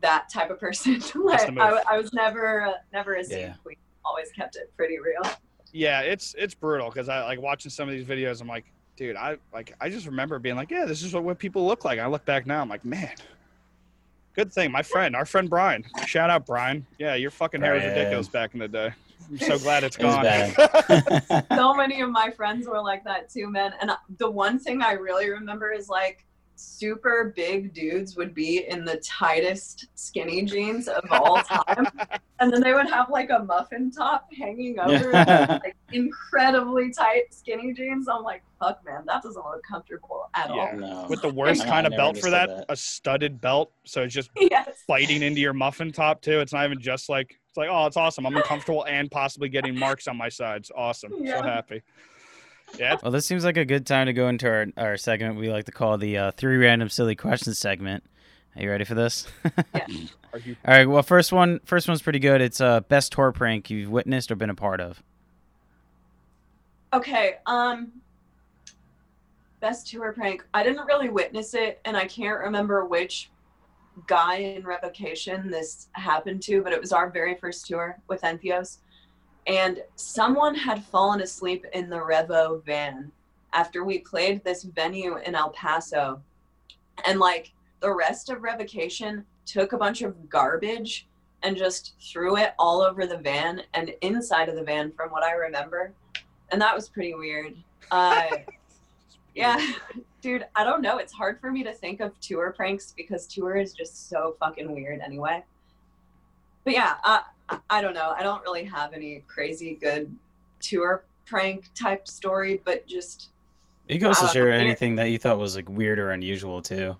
that 0.00 0.28
type 0.28 0.50
of 0.50 0.58
person. 0.58 1.00
like. 1.24 1.56
I, 1.56 1.82
I 1.88 1.98
was 1.98 2.12
never 2.12 2.62
uh, 2.62 2.72
never 2.92 3.14
a 3.14 3.22
scene 3.24 3.38
Yeah. 3.38 3.54
queen. 3.62 3.76
Always 4.04 4.30
kept 4.32 4.56
it 4.56 4.72
pretty 4.76 4.98
real. 4.98 5.22
Yeah, 5.72 6.00
it's 6.00 6.34
it's 6.36 6.54
brutal 6.54 6.88
because 6.88 7.08
I 7.08 7.22
like 7.24 7.40
watching 7.40 7.70
some 7.70 7.88
of 7.88 7.94
these 7.94 8.04
videos. 8.04 8.40
I'm 8.40 8.48
like, 8.48 8.64
dude, 8.96 9.16
I 9.16 9.38
like 9.52 9.74
I 9.80 9.88
just 9.88 10.06
remember 10.06 10.38
being 10.38 10.56
like, 10.56 10.70
yeah, 10.70 10.84
this 10.84 11.02
is 11.02 11.14
what, 11.14 11.24
what 11.24 11.38
people 11.38 11.66
look 11.66 11.84
like. 11.84 11.98
I 11.98 12.06
look 12.06 12.24
back 12.24 12.46
now, 12.46 12.60
I'm 12.60 12.68
like, 12.68 12.84
man, 12.84 13.12
good 14.34 14.52
thing. 14.52 14.70
My 14.70 14.82
friend, 14.82 15.16
our 15.16 15.24
friend 15.24 15.48
Brian, 15.48 15.84
shout 16.06 16.30
out 16.30 16.46
Brian. 16.46 16.86
Yeah, 16.98 17.14
your 17.14 17.30
fucking 17.30 17.60
hair 17.62 17.74
was 17.74 17.84
ridiculous 17.84 18.28
back 18.28 18.54
in 18.54 18.60
the 18.60 18.68
day. 18.68 18.90
I'm 19.30 19.38
so 19.38 19.58
glad 19.58 19.84
it's 19.84 19.96
It 19.96 20.04
was 20.04 20.14
gone. 20.14 20.22
bad. 20.24 21.46
so 21.56 21.74
many 21.74 22.00
of 22.02 22.10
my 22.10 22.30
friends 22.30 22.66
were 22.66 22.82
like 22.82 23.04
that 23.04 23.30
too, 23.30 23.48
man. 23.48 23.72
And 23.80 23.92
the 24.18 24.30
one 24.30 24.58
thing 24.58 24.82
I 24.82 24.92
really 24.92 25.30
remember 25.30 25.72
is 25.72 25.88
like 25.88 26.26
super 26.62 27.32
big 27.36 27.74
dudes 27.74 28.16
would 28.16 28.34
be 28.34 28.66
in 28.68 28.84
the 28.84 28.96
tightest 28.98 29.86
skinny 29.94 30.44
jeans 30.44 30.88
of 30.88 31.04
all 31.10 31.42
time, 31.42 31.86
and 32.40 32.52
then 32.52 32.60
they 32.60 32.72
would 32.72 32.88
have 32.88 33.10
like 33.10 33.30
a 33.30 33.40
muffin 33.40 33.90
top 33.90 34.28
hanging 34.38 34.78
over 34.78 35.12
like 35.12 35.76
incredibly 35.92 36.90
tight 36.92 37.32
skinny 37.32 37.72
jeans. 37.72 38.08
I'm 38.08 38.22
like, 38.22 38.42
fuck, 38.60 38.84
man, 38.84 39.02
that 39.06 39.22
doesn't 39.22 39.44
look 39.44 39.62
comfortable 39.68 40.28
at 40.34 40.48
Yeah. 40.54 40.70
all. 40.72 40.76
no. 40.76 41.06
With 41.08 41.22
the 41.22 41.30
worst 41.32 41.64
kind 41.66 41.86
of 41.86 41.92
belt 41.92 42.18
for 42.18 42.30
that, 42.30 42.48
that. 42.48 42.66
a 42.68 42.76
studded 42.76 43.40
belt. 43.40 43.72
So 43.84 44.02
it's 44.02 44.14
just 44.14 44.30
yes. 44.36 44.84
biting 44.86 45.22
into 45.22 45.40
your 45.40 45.52
muffin 45.52 45.92
top 45.92 46.22
too. 46.22 46.40
It's 46.40 46.52
not 46.52 46.64
even 46.64 46.80
just 46.80 47.08
like 47.08 47.38
it's 47.50 47.58
like, 47.58 47.68
oh, 47.70 47.84
it's 47.84 47.98
awesome. 47.98 48.24
I'm 48.26 48.34
uncomfortable 48.34 48.84
and 48.86 49.10
possibly 49.10 49.50
getting 49.50 49.78
marks 49.78 50.08
on 50.08 50.16
my 50.16 50.30
sides. 50.30 50.70
Awesome. 50.74 51.12
Yeah. 51.18 51.38
So 51.38 51.42
happy. 51.42 51.82
Yeah. 52.78 52.96
Well, 53.02 53.12
this 53.12 53.26
seems 53.26 53.44
like 53.44 53.56
a 53.56 53.64
good 53.64 53.86
time 53.86 54.06
to 54.06 54.12
go 54.12 54.28
into 54.28 54.48
our, 54.48 54.66
our 54.76 54.96
segment 54.96 55.36
we 55.36 55.50
like 55.50 55.66
to 55.66 55.72
call 55.72 55.98
the 55.98 56.16
uh, 56.18 56.30
three 56.32 56.56
random 56.56 56.88
silly 56.88 57.14
questions 57.14 57.58
segment. 57.58 58.04
Are 58.56 58.62
you 58.62 58.70
ready 58.70 58.84
for 58.84 58.94
this? 58.94 59.26
Are 59.74 60.38
you 60.38 60.56
All 60.66 60.74
right. 60.74 60.88
Well, 60.88 61.02
first 61.02 61.32
one, 61.32 61.60
first 61.64 61.88
one's 61.88 62.02
pretty 62.02 62.18
good. 62.18 62.40
It's 62.40 62.60
uh, 62.60 62.80
best 62.80 63.12
tour 63.12 63.32
prank 63.32 63.70
you've 63.70 63.90
witnessed 63.90 64.30
or 64.30 64.36
been 64.36 64.50
a 64.50 64.54
part 64.54 64.80
of. 64.80 65.02
Okay. 66.92 67.36
Um. 67.46 67.92
best 69.60 69.88
tour 69.88 70.12
prank. 70.12 70.44
I 70.52 70.62
didn't 70.62 70.84
really 70.86 71.08
witness 71.08 71.54
it, 71.54 71.80
and 71.84 71.96
I 71.96 72.04
can't 72.06 72.40
remember 72.40 72.84
which 72.84 73.30
guy 74.06 74.36
in 74.36 74.64
revocation 74.64 75.50
this 75.50 75.88
happened 75.92 76.42
to, 76.42 76.62
but 76.62 76.72
it 76.72 76.80
was 76.80 76.92
our 76.92 77.10
very 77.10 77.34
first 77.36 77.66
tour 77.66 77.98
with 78.08 78.22
Entheos. 78.22 78.78
And 79.46 79.82
someone 79.96 80.54
had 80.54 80.84
fallen 80.84 81.20
asleep 81.20 81.66
in 81.72 81.90
the 81.90 81.96
Revo 81.96 82.64
van 82.64 83.10
after 83.52 83.84
we 83.84 83.98
played 83.98 84.42
this 84.44 84.62
venue 84.62 85.16
in 85.18 85.34
El 85.34 85.50
Paso. 85.50 86.20
And 87.06 87.18
like 87.18 87.52
the 87.80 87.92
rest 87.92 88.30
of 88.30 88.42
revocation 88.42 89.24
took 89.44 89.72
a 89.72 89.78
bunch 89.78 90.02
of 90.02 90.28
garbage 90.28 91.06
and 91.42 91.56
just 91.56 91.94
threw 92.00 92.36
it 92.36 92.54
all 92.58 92.80
over 92.80 93.06
the 93.06 93.18
van 93.18 93.62
and 93.74 93.92
inside 94.00 94.48
of 94.48 94.54
the 94.54 94.62
van, 94.62 94.92
from 94.92 95.10
what 95.10 95.24
I 95.24 95.32
remember. 95.32 95.92
And 96.50 96.60
that 96.60 96.74
was 96.74 96.88
pretty 96.88 97.14
weird. 97.14 97.56
Uh, 97.90 98.28
yeah, 99.34 99.72
dude, 100.20 100.46
I 100.54 100.64
don't 100.64 100.82
know. 100.82 100.98
It's 100.98 101.12
hard 101.12 101.40
for 101.40 101.50
me 101.50 101.64
to 101.64 101.72
think 101.72 102.00
of 102.00 102.18
tour 102.20 102.52
pranks 102.52 102.94
because 102.96 103.26
tour 103.26 103.56
is 103.56 103.72
just 103.72 104.08
so 104.08 104.36
fucking 104.38 104.72
weird 104.72 105.00
anyway. 105.00 105.42
But 106.64 106.74
yeah, 106.74 106.94
I, 107.02 107.22
I 107.70 107.80
don't 107.82 107.94
know. 107.94 108.14
I 108.16 108.22
don't 108.22 108.42
really 108.42 108.64
have 108.64 108.92
any 108.92 109.22
crazy 109.28 109.74
good 109.80 110.14
tour 110.60 111.04
prank 111.26 111.68
type 111.74 112.08
story, 112.08 112.60
but 112.64 112.86
just 112.86 113.30
You 113.88 113.98
can 113.98 114.08
also 114.08 114.26
share 114.26 114.50
anything 114.52 114.96
that 114.96 115.10
you 115.10 115.18
thought 115.18 115.38
was 115.38 115.56
like 115.56 115.68
weird 115.68 115.98
or 115.98 116.10
unusual 116.10 116.62
too. 116.62 116.96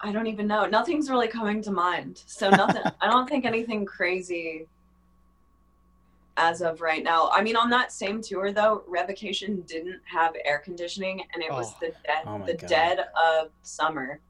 I 0.00 0.12
don't 0.12 0.26
even 0.26 0.46
know. 0.46 0.66
Nothing's 0.66 1.08
really 1.08 1.28
coming 1.28 1.62
to 1.62 1.70
mind. 1.70 2.22
So 2.26 2.50
nothing. 2.50 2.82
I 3.00 3.06
don't 3.08 3.28
think 3.28 3.44
anything 3.44 3.84
crazy 3.86 4.66
as 6.36 6.62
of 6.62 6.80
right 6.80 7.02
now. 7.04 7.30
I 7.32 7.42
mean, 7.42 7.56
on 7.56 7.70
that 7.70 7.92
same 7.92 8.20
tour 8.20 8.52
though, 8.52 8.82
Revocation 8.88 9.62
didn't 9.62 10.00
have 10.04 10.34
air 10.44 10.58
conditioning, 10.58 11.22
and 11.32 11.42
it 11.42 11.50
was 11.50 11.72
Oh. 11.72 11.76
the 11.80 11.86
dead, 12.04 12.22
Oh 12.26 12.42
the 12.44 12.54
God. 12.54 12.68
dead 12.68 12.98
of 13.16 13.50
summer, 13.62 14.20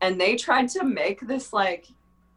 and 0.00 0.20
they 0.20 0.36
tried 0.36 0.68
to 0.70 0.84
make 0.84 1.20
this 1.20 1.52
like 1.52 1.86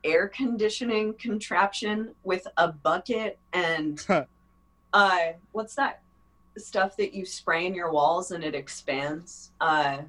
air 0.03 0.27
conditioning 0.27 1.13
contraption 1.15 2.13
with 2.23 2.47
a 2.57 2.71
bucket 2.71 3.37
and 3.53 4.05
uh, 4.93 5.19
what's 5.51 5.75
that 5.75 6.01
stuff 6.57 6.95
that 6.97 7.13
you 7.13 7.25
spray 7.25 7.65
in 7.65 7.73
your 7.73 7.91
walls 7.91 8.31
and 8.31 8.43
it 8.43 8.55
expands? 8.55 9.51
Uh, 9.61 9.99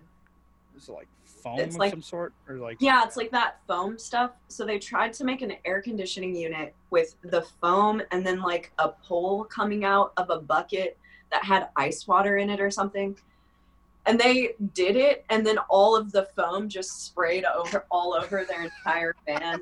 Is 0.76 0.89
it 0.89 0.93
like 0.93 1.09
foam 1.24 1.59
It's 1.59 1.74
of 1.74 1.80
like- 1.80 1.91
some 1.93 2.03
sort, 2.03 2.32
or 2.49 2.57
like 2.57 2.76
Yeah, 2.80 3.05
it's 3.05 3.16
like 3.16 3.30
that 3.32 3.61
foam 3.66 3.99
stuff. 3.99 4.32
So 4.49 4.64
they 4.64 4.78
tried 4.78 5.12
to 5.14 5.24
make 5.24 5.43
an 5.43 5.53
air 5.64 5.82
conditioning 5.82 6.34
unit 6.34 6.74
with 6.91 7.16
the 7.22 7.43
foam 7.61 8.03
and 8.11 8.26
then 8.26 8.41
like 8.41 8.72
a 8.78 8.89
pole 8.91 9.45
coming 9.45 9.84
out 9.84 10.12
of 10.16 10.30
a 10.30 10.39
bucket 10.41 10.97
that 11.30 11.45
had 11.45 11.68
ice 11.76 12.07
water 12.07 12.39
in 12.39 12.49
it 12.51 12.61
or 12.61 12.70
something. 12.70 13.16
And 14.09 14.19
they 14.19 14.55
did 14.73 14.97
it, 14.97 15.25
and 15.29 15.47
then 15.47 15.59
all 15.69 15.95
of 15.95 16.11
the 16.13 16.27
foam 16.35 16.69
just 16.69 17.05
sprayed 17.05 17.45
over 17.45 17.85
all 17.91 18.15
over 18.15 18.45
their 18.45 18.65
entire 18.65 19.15
van. 19.27 19.61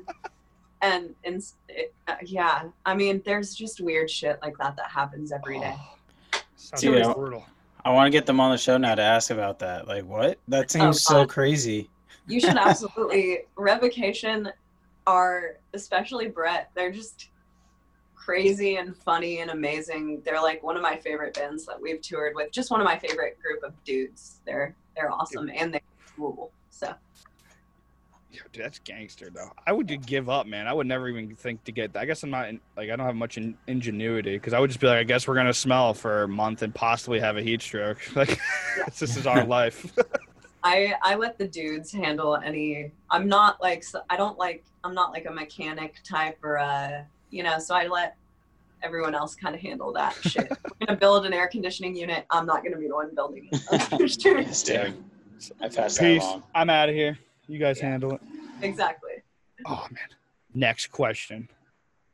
And, 0.81 1.13
and 1.25 1.43
it, 1.67 1.93
uh, 2.07 2.15
yeah, 2.23 2.63
I 2.85 2.95
mean, 2.95 3.21
there's 3.25 3.53
just 3.53 3.81
weird 3.81 4.09
shit 4.09 4.39
like 4.41 4.57
that 4.59 4.77
that 4.77 4.89
happens 4.89 5.33
every 5.33 5.59
day. 5.59 5.75
Oh, 5.75 6.39
sounds 6.55 6.81
Dude, 6.81 6.95
like 6.95 7.09
I- 7.09 7.13
brutal. 7.13 7.45
I 7.83 7.91
want 7.91 8.07
to 8.07 8.11
get 8.11 8.25
them 8.25 8.39
on 8.39 8.51
the 8.51 8.57
show 8.57 8.77
now 8.77 8.95
to 8.95 9.01
ask 9.01 9.29
about 9.31 9.59
that. 9.59 9.87
Like, 9.87 10.05
what? 10.05 10.39
That 10.47 10.71
seems 10.71 11.03
so 11.03 11.25
crazy. 11.25 11.89
You 12.25 12.39
should 12.39 12.57
absolutely 12.57 13.39
revocation 13.55 14.49
are 15.05 15.57
especially 15.73 16.27
Brett. 16.27 16.69
They're 16.75 16.91
just 16.91 17.29
crazy 18.27 18.75
and 18.75 18.93
funny 18.93 19.39
and 19.39 19.51
amazing. 19.51 20.21
They're 20.25 20.41
like 20.41 20.61
one 20.61 20.75
of 20.75 20.81
my 20.81 20.97
favorite 20.97 21.33
bands 21.35 21.65
that 21.65 21.81
we've 21.81 22.01
toured 22.01 22.35
with. 22.35 22.51
Just 22.51 22.69
one 22.69 22.81
of 22.81 22.85
my 22.85 22.99
favorite 22.99 23.37
group 23.41 23.63
of 23.63 23.71
dudes. 23.85 24.41
They're 24.45 24.75
they're 24.97 25.09
awesome 25.09 25.49
and 25.55 25.73
they're 25.73 25.79
cool. 26.17 26.51
So 26.69 26.93
Yeah, 28.29 28.41
dude, 28.51 28.65
that's 28.65 28.79
gangster 28.79 29.29
though. 29.33 29.53
I 29.65 29.71
would 29.71 29.87
just 29.87 30.05
give 30.05 30.29
up, 30.29 30.45
man. 30.45 30.67
I 30.67 30.73
would 30.73 30.87
never 30.87 31.07
even 31.07 31.37
think 31.37 31.63
to 31.63 31.71
get. 31.71 31.95
I 31.95 32.03
guess 32.03 32.21
I'm 32.21 32.29
not 32.29 32.49
in, 32.49 32.59
like 32.75 32.89
I 32.89 32.97
don't 32.97 33.05
have 33.05 33.15
much 33.15 33.37
in, 33.37 33.57
ingenuity 33.67 34.35
because 34.35 34.51
I 34.51 34.59
would 34.59 34.71
just 34.71 34.81
be 34.81 34.87
like, 34.87 34.97
I 34.97 35.03
guess 35.03 35.25
we're 35.25 35.35
gonna 35.35 35.53
smell 35.53 35.93
for 35.93 36.23
a 36.23 36.27
month 36.27 36.63
and 36.63 36.75
possibly 36.75 37.21
have 37.21 37.37
a 37.37 37.41
heat 37.41 37.61
stroke. 37.61 37.99
Like 38.13 38.37
this 38.99 39.15
is 39.15 39.25
our 39.25 39.45
life. 39.45 39.97
I 40.65 40.95
I 41.01 41.15
let 41.15 41.37
the 41.37 41.47
dudes 41.47 41.93
handle 41.93 42.35
any. 42.35 42.91
I'm 43.09 43.29
not 43.29 43.61
like 43.61 43.85
I 44.09 44.17
don't 44.17 44.37
like 44.37 44.65
I'm 44.83 44.93
not 44.93 45.11
like 45.11 45.27
a 45.27 45.31
mechanic 45.31 46.01
type 46.03 46.43
or 46.43 46.55
a 46.55 47.07
you 47.29 47.43
know. 47.43 47.59
So 47.59 47.75
I 47.75 47.87
let 47.87 48.15
everyone 48.83 49.15
else 49.15 49.35
kind 49.35 49.55
of 49.55 49.61
handle 49.61 49.91
that 49.93 50.13
shit. 50.21 50.49
We're 50.49 50.85
gonna 50.87 50.99
build 50.99 51.25
an 51.25 51.33
air 51.33 51.47
conditioning 51.47 51.95
unit. 51.95 52.25
I'm 52.31 52.45
not 52.45 52.63
gonna 52.63 52.77
be 52.77 52.87
the 52.87 52.93
one 52.95 53.13
building 53.15 53.49
it. 53.51 53.61
That's 53.71 53.87
for 53.87 54.07
sure. 54.07 54.39
Yes, 54.41 54.63
dude. 54.63 55.03
I 55.61 55.69
passed 55.69 55.97
that 55.99 56.03
Peace. 56.03 56.23
along. 56.23 56.43
I'm 56.55 56.69
out 56.69 56.89
of 56.89 56.95
here. 56.95 57.17
You 57.47 57.59
guys 57.59 57.79
Yeah. 57.79 57.89
handle 57.91 58.13
it. 58.13 58.21
Exactly. 58.61 59.11
Oh 59.65 59.85
man. 59.91 59.99
Next 60.53 60.87
question. 60.87 61.49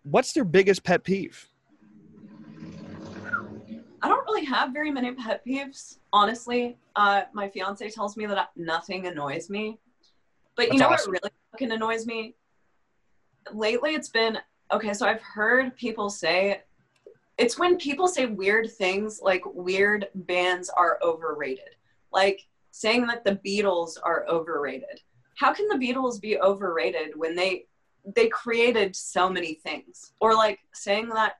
What's 0.03 0.33
their 0.33 0.43
biggest 0.43 0.83
pet 0.83 1.03
peeve? 1.03 1.47
I 4.01 4.09
don't 4.09 4.25
really 4.25 4.43
have 4.45 4.73
very 4.73 4.91
many 4.91 5.13
pet 5.13 5.41
peeves, 5.47 5.97
honestly. 6.11 6.77
Uh, 6.97 7.21
my 7.31 7.47
fiance 7.47 7.89
tells 7.89 8.17
me 8.17 8.25
that 8.25 8.49
nothing 8.57 9.07
annoys 9.07 9.49
me. 9.49 9.79
But 10.57 10.73
you 10.73 10.79
know 10.79 10.87
awesome. 10.89 11.13
what 11.13 11.21
really 11.23 11.31
fucking 11.51 11.71
annoys 11.71 12.05
me? 12.05 12.35
Lately, 13.53 13.95
it's 13.95 14.09
been 14.09 14.37
okay. 14.73 14.93
So 14.93 15.07
I've 15.07 15.21
heard 15.21 15.75
people 15.77 16.09
say 16.09 16.61
it's 17.37 17.57
when 17.57 17.77
people 17.77 18.07
say 18.07 18.25
weird 18.25 18.71
things 18.71 19.19
like 19.21 19.41
weird 19.45 20.07
bands 20.13 20.69
are 20.77 20.99
overrated, 21.01 21.75
like 22.11 22.45
saying 22.71 23.07
that 23.07 23.23
the 23.23 23.39
Beatles 23.45 23.97
are 24.03 24.25
overrated. 24.27 25.01
How 25.35 25.53
can 25.53 25.67
the 25.67 25.75
Beatles 25.75 26.21
be 26.21 26.39
overrated 26.39 27.11
when 27.15 27.35
they 27.35 27.65
they 28.15 28.27
created 28.27 28.95
so 28.95 29.29
many 29.29 29.55
things? 29.55 30.11
Or 30.19 30.35
like 30.35 30.59
saying 30.73 31.09
that 31.09 31.37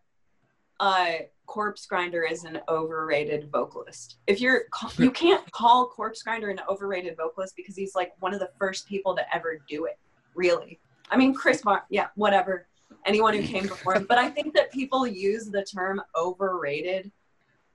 uh, 0.80 1.14
Corpsegrinder 1.48 2.30
is 2.30 2.46
an 2.46 2.60
overrated 2.68 3.50
vocalist. 3.52 4.18
If 4.28 4.42
you're, 4.42 4.64
you 4.98 5.12
can't 5.24 5.50
call 5.52 5.92
Corpsegrinder 5.96 6.50
an 6.50 6.60
overrated 6.70 7.18
vocalist 7.18 7.56
because 7.56 7.76
he's 7.76 7.96
like 7.96 8.14
one 8.20 8.34
of 8.34 8.40
the 8.40 8.50
first 8.58 8.88
people 8.88 9.16
to 9.16 9.36
ever 9.36 9.60
do 9.68 9.86
it. 9.86 10.00
Really, 10.36 10.80
I 11.12 11.18
mean, 11.18 11.34
Chris 11.34 11.64
Martin, 11.64 11.86
yeah, 11.90 12.08
whatever. 12.16 12.68
Anyone 13.06 13.34
who 13.34 13.44
came 13.44 13.64
before 13.68 13.96
him, 13.96 14.06
but 14.08 14.18
I 14.18 14.30
think 14.30 14.54
that 14.56 14.72
people 14.72 15.06
use 15.06 15.46
the 15.46 15.64
term 15.64 16.02
overrated 16.16 17.12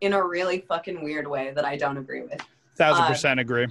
in 0.01 0.12
a 0.12 0.25
really 0.25 0.61
fucking 0.61 1.03
weird 1.03 1.27
way 1.27 1.53
that 1.55 1.64
I 1.64 1.77
don't 1.77 1.97
agree 1.97 2.23
with. 2.23 2.41
Thousand 2.77 3.05
Uh, 3.05 3.09
percent 3.09 3.41
agree. 3.41 3.66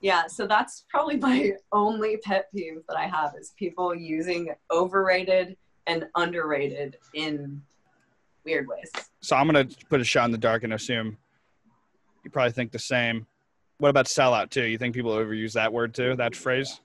Yeah, 0.00 0.26
so 0.26 0.46
that's 0.46 0.84
probably 0.88 1.16
my 1.16 1.52
only 1.72 2.18
pet 2.18 2.46
peeve 2.54 2.82
that 2.88 2.96
I 2.96 3.06
have 3.06 3.34
is 3.38 3.52
people 3.58 3.94
using 3.94 4.54
overrated 4.70 5.56
and 5.86 6.06
underrated 6.16 6.96
in 7.14 7.62
weird 8.44 8.68
ways. 8.68 8.90
So 9.20 9.36
I'm 9.36 9.46
gonna 9.46 9.68
put 9.88 10.00
a 10.00 10.04
shot 10.04 10.26
in 10.26 10.30
the 10.30 10.38
dark 10.38 10.62
and 10.62 10.72
assume 10.72 11.16
you 12.24 12.30
probably 12.30 12.52
think 12.52 12.72
the 12.72 12.78
same. 12.78 13.26
What 13.78 13.90
about 13.90 14.06
sellout 14.06 14.50
too? 14.50 14.64
You 14.64 14.78
think 14.78 14.94
people 14.94 15.12
overuse 15.12 15.52
that 15.52 15.72
word 15.72 15.94
too? 15.94 16.16
That 16.16 16.34
phrase? 16.34 16.80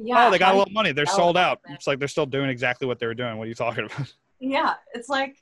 Oh, 0.00 0.04
yeah. 0.04 0.26
oh, 0.26 0.30
they 0.30 0.38
got 0.38 0.50
a 0.50 0.52
do 0.54 0.58
little 0.58 0.72
money. 0.72 0.92
They're 0.92 1.06
sold 1.06 1.36
it? 1.36 1.40
out. 1.40 1.60
It's 1.68 1.86
like 1.86 1.98
they're 1.98 2.08
still 2.08 2.26
doing 2.26 2.50
exactly 2.50 2.86
what 2.86 2.98
they 2.98 3.06
were 3.06 3.14
doing. 3.14 3.36
What 3.36 3.44
are 3.44 3.48
you 3.48 3.54
talking 3.54 3.84
about? 3.84 4.12
yeah 4.44 4.74
it's 4.92 5.08
like 5.08 5.36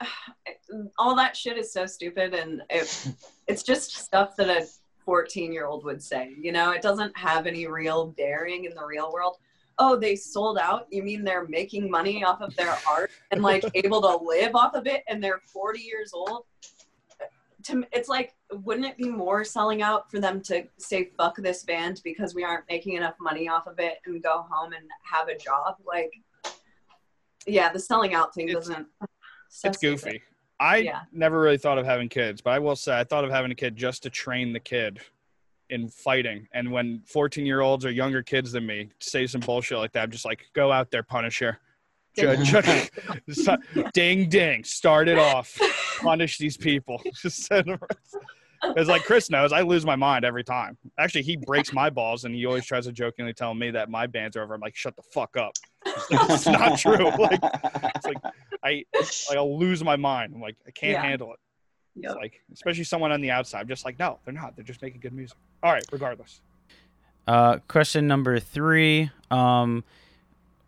all 0.98 1.16
that 1.16 1.36
shit 1.36 1.58
is 1.58 1.72
so 1.72 1.86
stupid 1.86 2.34
and 2.34 2.62
it, 2.70 3.12
it's 3.46 3.62
just 3.62 3.96
stuff 3.96 4.36
that 4.36 4.48
a 4.48 4.66
14 5.04 5.52
year 5.52 5.66
old 5.66 5.84
would 5.84 6.02
say 6.02 6.32
you 6.40 6.52
know 6.52 6.70
it 6.70 6.82
doesn't 6.82 7.16
have 7.16 7.46
any 7.46 7.66
real 7.66 8.08
bearing 8.16 8.64
in 8.64 8.74
the 8.74 8.84
real 8.84 9.12
world 9.12 9.36
oh 9.78 9.96
they 9.96 10.16
sold 10.16 10.58
out 10.58 10.86
you 10.90 11.02
mean 11.02 11.24
they're 11.24 11.46
making 11.48 11.90
money 11.90 12.24
off 12.24 12.40
of 12.40 12.54
their 12.56 12.76
art 12.88 13.10
and 13.30 13.42
like 13.42 13.64
able 13.74 14.00
to 14.00 14.24
live 14.24 14.54
off 14.54 14.74
of 14.74 14.86
it 14.86 15.02
and 15.08 15.22
they're 15.22 15.40
40 15.52 15.80
years 15.80 16.10
old 16.12 16.44
to 17.66 17.84
it's 17.92 18.08
like 18.08 18.34
wouldn't 18.52 18.86
it 18.86 18.96
be 18.96 19.08
more 19.08 19.44
selling 19.44 19.82
out 19.82 20.10
for 20.10 20.20
them 20.20 20.40
to 20.40 20.64
say 20.78 21.10
fuck 21.16 21.36
this 21.36 21.62
band 21.64 22.00
because 22.04 22.34
we 22.34 22.44
aren't 22.44 22.64
making 22.70 22.94
enough 22.94 23.14
money 23.20 23.48
off 23.48 23.66
of 23.66 23.78
it 23.78 23.98
and 24.06 24.22
go 24.22 24.44
home 24.48 24.72
and 24.72 24.84
have 25.02 25.28
a 25.28 25.36
job 25.36 25.76
like 25.86 26.12
yeah 27.46 27.72
the 27.72 27.78
selling 27.78 28.14
out 28.14 28.34
thing 28.34 28.48
It's- 28.48 28.66
doesn't 28.66 28.86
it's 29.64 29.78
goofy. 29.78 30.22
I 30.58 30.78
Yeah. 30.78 31.02
never 31.12 31.40
really 31.40 31.58
thought 31.58 31.78
of 31.78 31.84
having 31.86 32.08
kids, 32.08 32.40
but 32.40 32.50
I 32.50 32.58
will 32.58 32.76
say 32.76 32.98
I 32.98 33.04
thought 33.04 33.24
of 33.24 33.30
having 33.30 33.50
a 33.50 33.54
kid 33.54 33.76
just 33.76 34.02
to 34.04 34.10
train 34.10 34.52
the 34.52 34.60
kid 34.60 35.00
in 35.70 35.88
fighting. 35.88 36.48
And 36.52 36.70
when 36.72 37.02
14 37.06 37.44
year 37.46 37.60
olds 37.60 37.84
or 37.84 37.90
younger 37.90 38.22
kids 38.22 38.52
than 38.52 38.66
me 38.66 38.90
say 38.98 39.26
some 39.26 39.40
bullshit 39.40 39.78
like 39.78 39.92
that, 39.92 40.02
I'm 40.04 40.10
just 40.10 40.24
like, 40.24 40.46
go 40.54 40.72
out 40.72 40.90
there, 40.90 41.02
Punisher. 41.02 41.58
Ju- 42.18 42.36
ju- 42.44 43.56
ding, 43.94 44.28
ding. 44.28 44.64
Start 44.64 45.08
it 45.08 45.18
off. 45.18 45.58
Punish 46.00 46.38
these 46.38 46.56
people. 46.56 47.00
Just 47.22 47.44
send 47.44 47.66
them. 47.68 47.78
It's 48.76 48.88
like 48.88 49.04
Chris 49.04 49.30
knows, 49.30 49.52
I 49.52 49.60
lose 49.60 49.84
my 49.84 49.96
mind 49.96 50.24
every 50.24 50.42
time. 50.42 50.76
Actually, 50.98 51.22
he 51.22 51.36
breaks 51.36 51.72
my 51.72 51.90
balls 51.90 52.24
and 52.24 52.34
he 52.34 52.46
always 52.46 52.64
tries 52.64 52.86
to 52.86 52.92
jokingly 52.92 53.32
tell 53.34 53.54
me 53.54 53.70
that 53.70 53.90
my 53.90 54.06
band's 54.06 54.36
are 54.36 54.42
over. 54.42 54.54
I'm 54.54 54.60
like, 54.60 54.74
shut 54.74 54.96
the 54.96 55.02
fuck 55.02 55.36
up. 55.36 55.52
It's 56.10 56.46
not 56.46 56.78
true. 56.78 57.10
Like, 57.18 57.38
it's 57.94 58.06
like 58.06 58.16
I 58.64 58.84
like 59.28 59.36
I'll 59.38 59.58
lose 59.58 59.84
my 59.84 59.96
mind. 59.96 60.32
I'm 60.34 60.40
like, 60.40 60.56
I 60.66 60.70
can't 60.70 60.92
Yeah. 60.92 61.02
handle 61.02 61.32
it. 61.34 61.38
It's 61.98 62.14
like, 62.14 62.40
especially 62.52 62.84
someone 62.84 63.12
on 63.12 63.20
the 63.20 63.30
outside, 63.30 63.60
I'm 63.60 63.68
just 63.68 63.84
like, 63.84 63.98
no, 63.98 64.18
they're 64.24 64.34
not. 64.34 64.56
They're 64.56 64.64
just 64.64 64.82
making 64.82 65.00
good 65.00 65.12
music. 65.14 65.36
All 65.62 65.72
right, 65.72 65.84
regardless. 65.92 66.40
Uh, 67.26 67.58
question 67.68 68.06
number 68.06 68.38
three. 68.40 69.10
Um, 69.30 69.84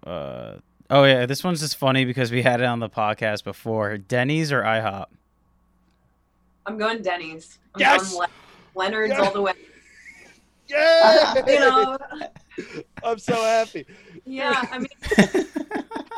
uh, 0.06 0.54
oh 0.90 1.04
yeah, 1.04 1.26
this 1.26 1.42
one's 1.44 1.60
just 1.60 1.76
funny 1.76 2.04
because 2.04 2.30
we 2.30 2.42
had 2.42 2.60
it 2.60 2.64
on 2.66 2.80
the 2.80 2.88
podcast 2.88 3.44
before. 3.44 3.96
Denny's 3.98 4.52
or 4.52 4.62
IHOP? 4.62 5.06
I'm 6.66 6.78
going 6.78 7.02
Denny's. 7.02 7.58
I'm 7.74 7.80
Yes! 7.80 8.12
going 8.12 8.28
Le- 8.74 8.80
Leonard's 8.80 9.14
Yeah. 9.14 9.20
all 9.22 9.32
the 9.32 9.42
way. 9.42 9.52
Yeah, 10.68 11.34
uh, 11.36 11.42
You 11.50 11.60
know, 11.60 11.98
I'm 13.02 13.18
so 13.18 13.34
happy. 13.34 13.86
yeah. 14.26 14.64
I 14.70 14.78
mean, 14.80 15.46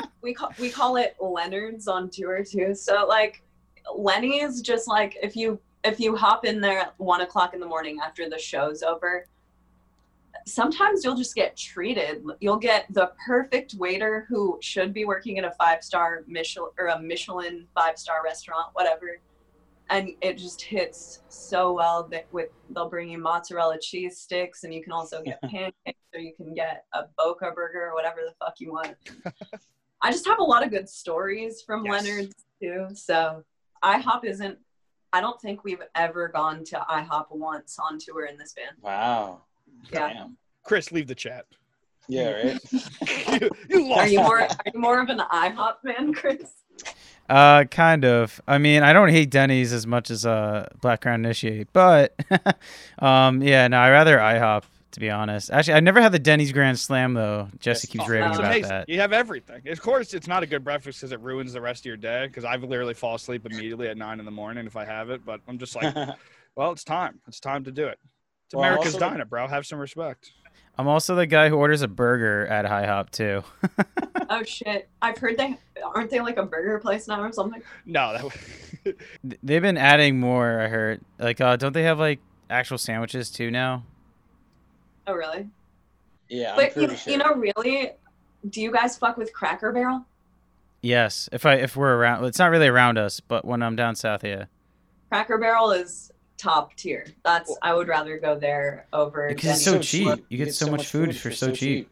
we 0.21 0.33
call 0.33 0.51
we 0.59 0.69
call 0.69 0.97
it 0.97 1.15
Leonard's 1.21 1.87
on 1.87 2.09
tour 2.09 2.43
too. 2.43 2.75
So 2.75 3.05
like, 3.07 3.41
Lenny's 3.95 4.61
just 4.61 4.87
like 4.89 5.17
if 5.23 5.35
you 5.37 5.57
if 5.85 5.99
you 5.99 6.15
hop 6.17 6.43
in 6.45 6.59
there 6.59 6.79
at 6.79 6.93
one 6.99 7.21
o'clock 7.21 7.53
in 7.53 7.59
the 7.61 7.65
morning 7.65 7.99
after 8.03 8.29
the 8.29 8.37
show's 8.37 8.83
over. 8.83 9.25
Sometimes 10.47 11.03
you'll 11.03 11.15
just 11.15 11.35
get 11.35 11.55
treated. 11.55 12.23
You'll 12.39 12.57
get 12.57 12.85
the 12.91 13.11
perfect 13.25 13.75
waiter 13.75 14.25
who 14.27 14.57
should 14.61 14.93
be 14.93 15.05
working 15.05 15.37
in 15.37 15.45
a 15.45 15.51
five 15.51 15.83
star 15.83 16.23
Michelin 16.27 16.71
or 16.77 16.87
a 16.87 16.99
Michelin 16.99 17.67
five 17.75 17.97
star 17.97 18.23
restaurant, 18.23 18.67
whatever. 18.73 19.19
And 19.89 20.11
it 20.21 20.37
just 20.37 20.61
hits 20.61 21.21
so 21.27 21.73
well 21.73 22.07
that 22.11 22.25
with 22.31 22.49
they'll 22.69 22.89
bring 22.89 23.09
you 23.09 23.17
mozzarella 23.17 23.77
cheese 23.81 24.17
sticks, 24.19 24.63
and 24.63 24.73
you 24.73 24.81
can 24.81 24.93
also 24.93 25.21
get 25.21 25.41
pancakes, 25.49 25.99
or 26.13 26.21
you 26.21 26.33
can 26.33 26.53
get 26.53 26.85
a 26.93 27.03
Boca 27.17 27.51
burger 27.53 27.87
or 27.87 27.93
whatever 27.93 28.21
the 28.25 28.33
fuck 28.43 28.55
you 28.59 28.71
want. 28.71 28.95
I 30.01 30.11
just 30.11 30.25
have 30.27 30.39
a 30.39 30.43
lot 30.43 30.63
of 30.63 30.71
good 30.71 30.87
stories 30.89 31.61
from 31.61 31.85
Yes. 31.85 32.05
Leonard's 32.05 32.35
too. 32.61 32.87
So 32.93 33.43
IHOP 33.83 34.23
isn't. 34.25 34.57
I 35.13 35.19
don't 35.19 35.39
think 35.41 35.65
we've 35.65 35.83
ever 35.93 36.29
gone 36.29 36.63
to 36.65 36.77
IHOP 36.89 37.25
once 37.31 37.77
on 37.77 37.99
tour 37.99 38.25
in 38.25 38.37
this 38.37 38.53
band. 38.53 38.77
Wow. 38.81 39.41
Yeah. 39.91 40.13
Damn. 40.13 40.37
Chris, 40.63 40.91
leave 40.91 41.07
the 41.07 41.15
chat. 41.15 41.45
Yeah, 42.07 42.29
right. 42.31 42.59
you, 43.41 43.49
you 43.69 43.87
lost. 43.87 44.01
Are 44.01 44.07
you 44.07 44.19
more? 44.19 44.41
Are 44.41 44.49
you 44.73 44.79
more 44.79 45.01
of 45.01 45.09
an 45.09 45.19
IHOP 45.19 45.75
fan, 45.85 46.13
Chris? 46.13 46.51
Uh, 47.29 47.63
kind 47.65 48.03
of. 48.03 48.41
I 48.47 48.57
mean, 48.57 48.83
I 48.83 48.91
don't 48.91 49.09
hate 49.09 49.29
Denny's 49.29 49.71
as 49.71 49.87
much 49.87 50.11
as 50.11 50.25
uh 50.25 50.67
Black 50.81 51.01
Crown 51.01 51.23
Initiate, 51.23 51.71
but 51.71 52.15
um, 52.99 53.41
yeah, 53.41 53.67
no, 53.67 53.77
I 53.77 53.89
rather 53.91 54.17
IHOP 54.17 54.63
to 54.91 54.99
be 54.99 55.09
honest. 55.09 55.49
Actually, 55.51 55.75
I 55.75 55.79
never 55.79 56.01
had 56.01 56.11
the 56.11 56.19
Denny's 56.19 56.51
Grand 56.51 56.77
Slam 56.77 57.13
though. 57.13 57.47
Jesse 57.59 57.85
Yes. 57.87 57.91
keeps 57.93 58.03
Oh, 58.05 58.11
raving 58.11 58.31
about 58.31 58.45
amazing. 58.45 58.69
that. 58.69 58.89
You 58.89 58.99
have 58.99 59.13
everything. 59.13 59.65
Of 59.69 59.81
course, 59.81 60.13
it's 60.13 60.27
not 60.27 60.43
a 60.43 60.45
good 60.45 60.63
breakfast 60.65 60.99
because 60.99 61.13
it 61.13 61.21
ruins 61.21 61.53
the 61.53 61.61
rest 61.61 61.81
of 61.83 61.85
your 61.85 61.95
day. 61.97 62.27
Because 62.27 62.43
I've 62.43 62.63
literally 62.63 62.93
fall 62.93 63.15
asleep 63.15 63.45
immediately 63.45 63.87
at 63.87 63.95
nine 63.97 64.19
in 64.19 64.25
the 64.25 64.31
morning 64.31 64.65
if 64.67 64.75
I 64.75 64.83
have 64.83 65.09
it. 65.09 65.23
But 65.25 65.39
I'm 65.47 65.57
just 65.57 65.75
like, 65.77 65.95
well, 66.55 66.71
it's 66.73 66.83
time. 66.83 67.21
It's 67.27 67.39
time 67.39 67.63
to 67.63 67.71
do 67.71 67.87
it. 67.87 67.99
It's 68.51 68.55
Well, 68.57 68.65
America's 68.65 68.95
also- 68.95 69.09
Diner, 69.11 69.23
bro. 69.23 69.47
Have 69.47 69.65
some 69.65 69.79
respect. 69.79 70.33
I'm 70.77 70.85
also 70.85 71.15
the 71.15 71.25
guy 71.25 71.47
who 71.47 71.55
orders 71.55 71.83
a 71.83 71.87
burger 71.87 72.45
at 72.47 72.65
High 72.65 72.85
Hop 72.85 73.09
too. 73.11 73.43
Oh 74.33 74.43
shit! 74.43 74.87
I've 75.01 75.17
heard 75.17 75.37
they 75.37 75.57
aren't 75.93 76.09
they 76.09 76.21
like 76.21 76.37
a 76.37 76.43
burger 76.45 76.79
place 76.79 77.05
now 77.05 77.21
or 77.21 77.33
something. 77.33 77.61
No, 77.85 78.31
that. 78.85 78.95
They've 79.43 79.61
been 79.61 79.75
adding 79.77 80.21
more. 80.21 80.61
I 80.61 80.69
heard. 80.69 81.01
Like, 81.19 81.41
uh, 81.41 81.57
don't 81.57 81.73
they 81.73 81.83
have 81.83 81.99
like 81.99 82.21
actual 82.49 82.77
sandwiches 82.77 83.29
too 83.29 83.51
now? 83.51 83.83
Oh 85.05 85.13
really? 85.15 85.49
yeah, 86.29 86.51
I'm 86.51 86.55
but 86.55 86.77
you, 86.77 86.95
sure. 86.95 87.11
you 87.11 87.19
know, 87.19 87.33
really, 87.33 87.91
do 88.49 88.61
you 88.61 88.71
guys 88.71 88.97
fuck 88.97 89.17
with 89.17 89.33
Cracker 89.33 89.73
Barrel? 89.73 90.05
Yes. 90.81 91.27
If 91.33 91.45
I 91.45 91.55
if 91.55 91.75
we're 91.75 91.93
around, 91.97 92.23
it's 92.23 92.39
not 92.39 92.51
really 92.51 92.67
around 92.69 92.97
us, 92.97 93.19
but 93.19 93.43
when 93.43 93.61
I'm 93.61 93.75
down 93.75 93.95
south, 93.95 94.23
yeah. 94.23 94.45
Cracker 95.09 95.37
Barrel 95.39 95.71
is 95.71 96.10
top 96.41 96.75
tier. 96.75 97.05
That's 97.23 97.55
I 97.61 97.73
would 97.73 97.87
rather 97.87 98.17
go 98.17 98.37
there 98.37 98.87
over. 98.93 99.29
Because 99.29 99.51
it's 99.51 99.63
so 99.63 99.79
cheap. 99.79 100.25
You 100.29 100.37
get 100.37 100.53
so 100.53 100.69
much 100.69 100.87
food 100.87 101.15
for 101.15 101.31
so 101.31 101.51
cheap. 101.51 101.89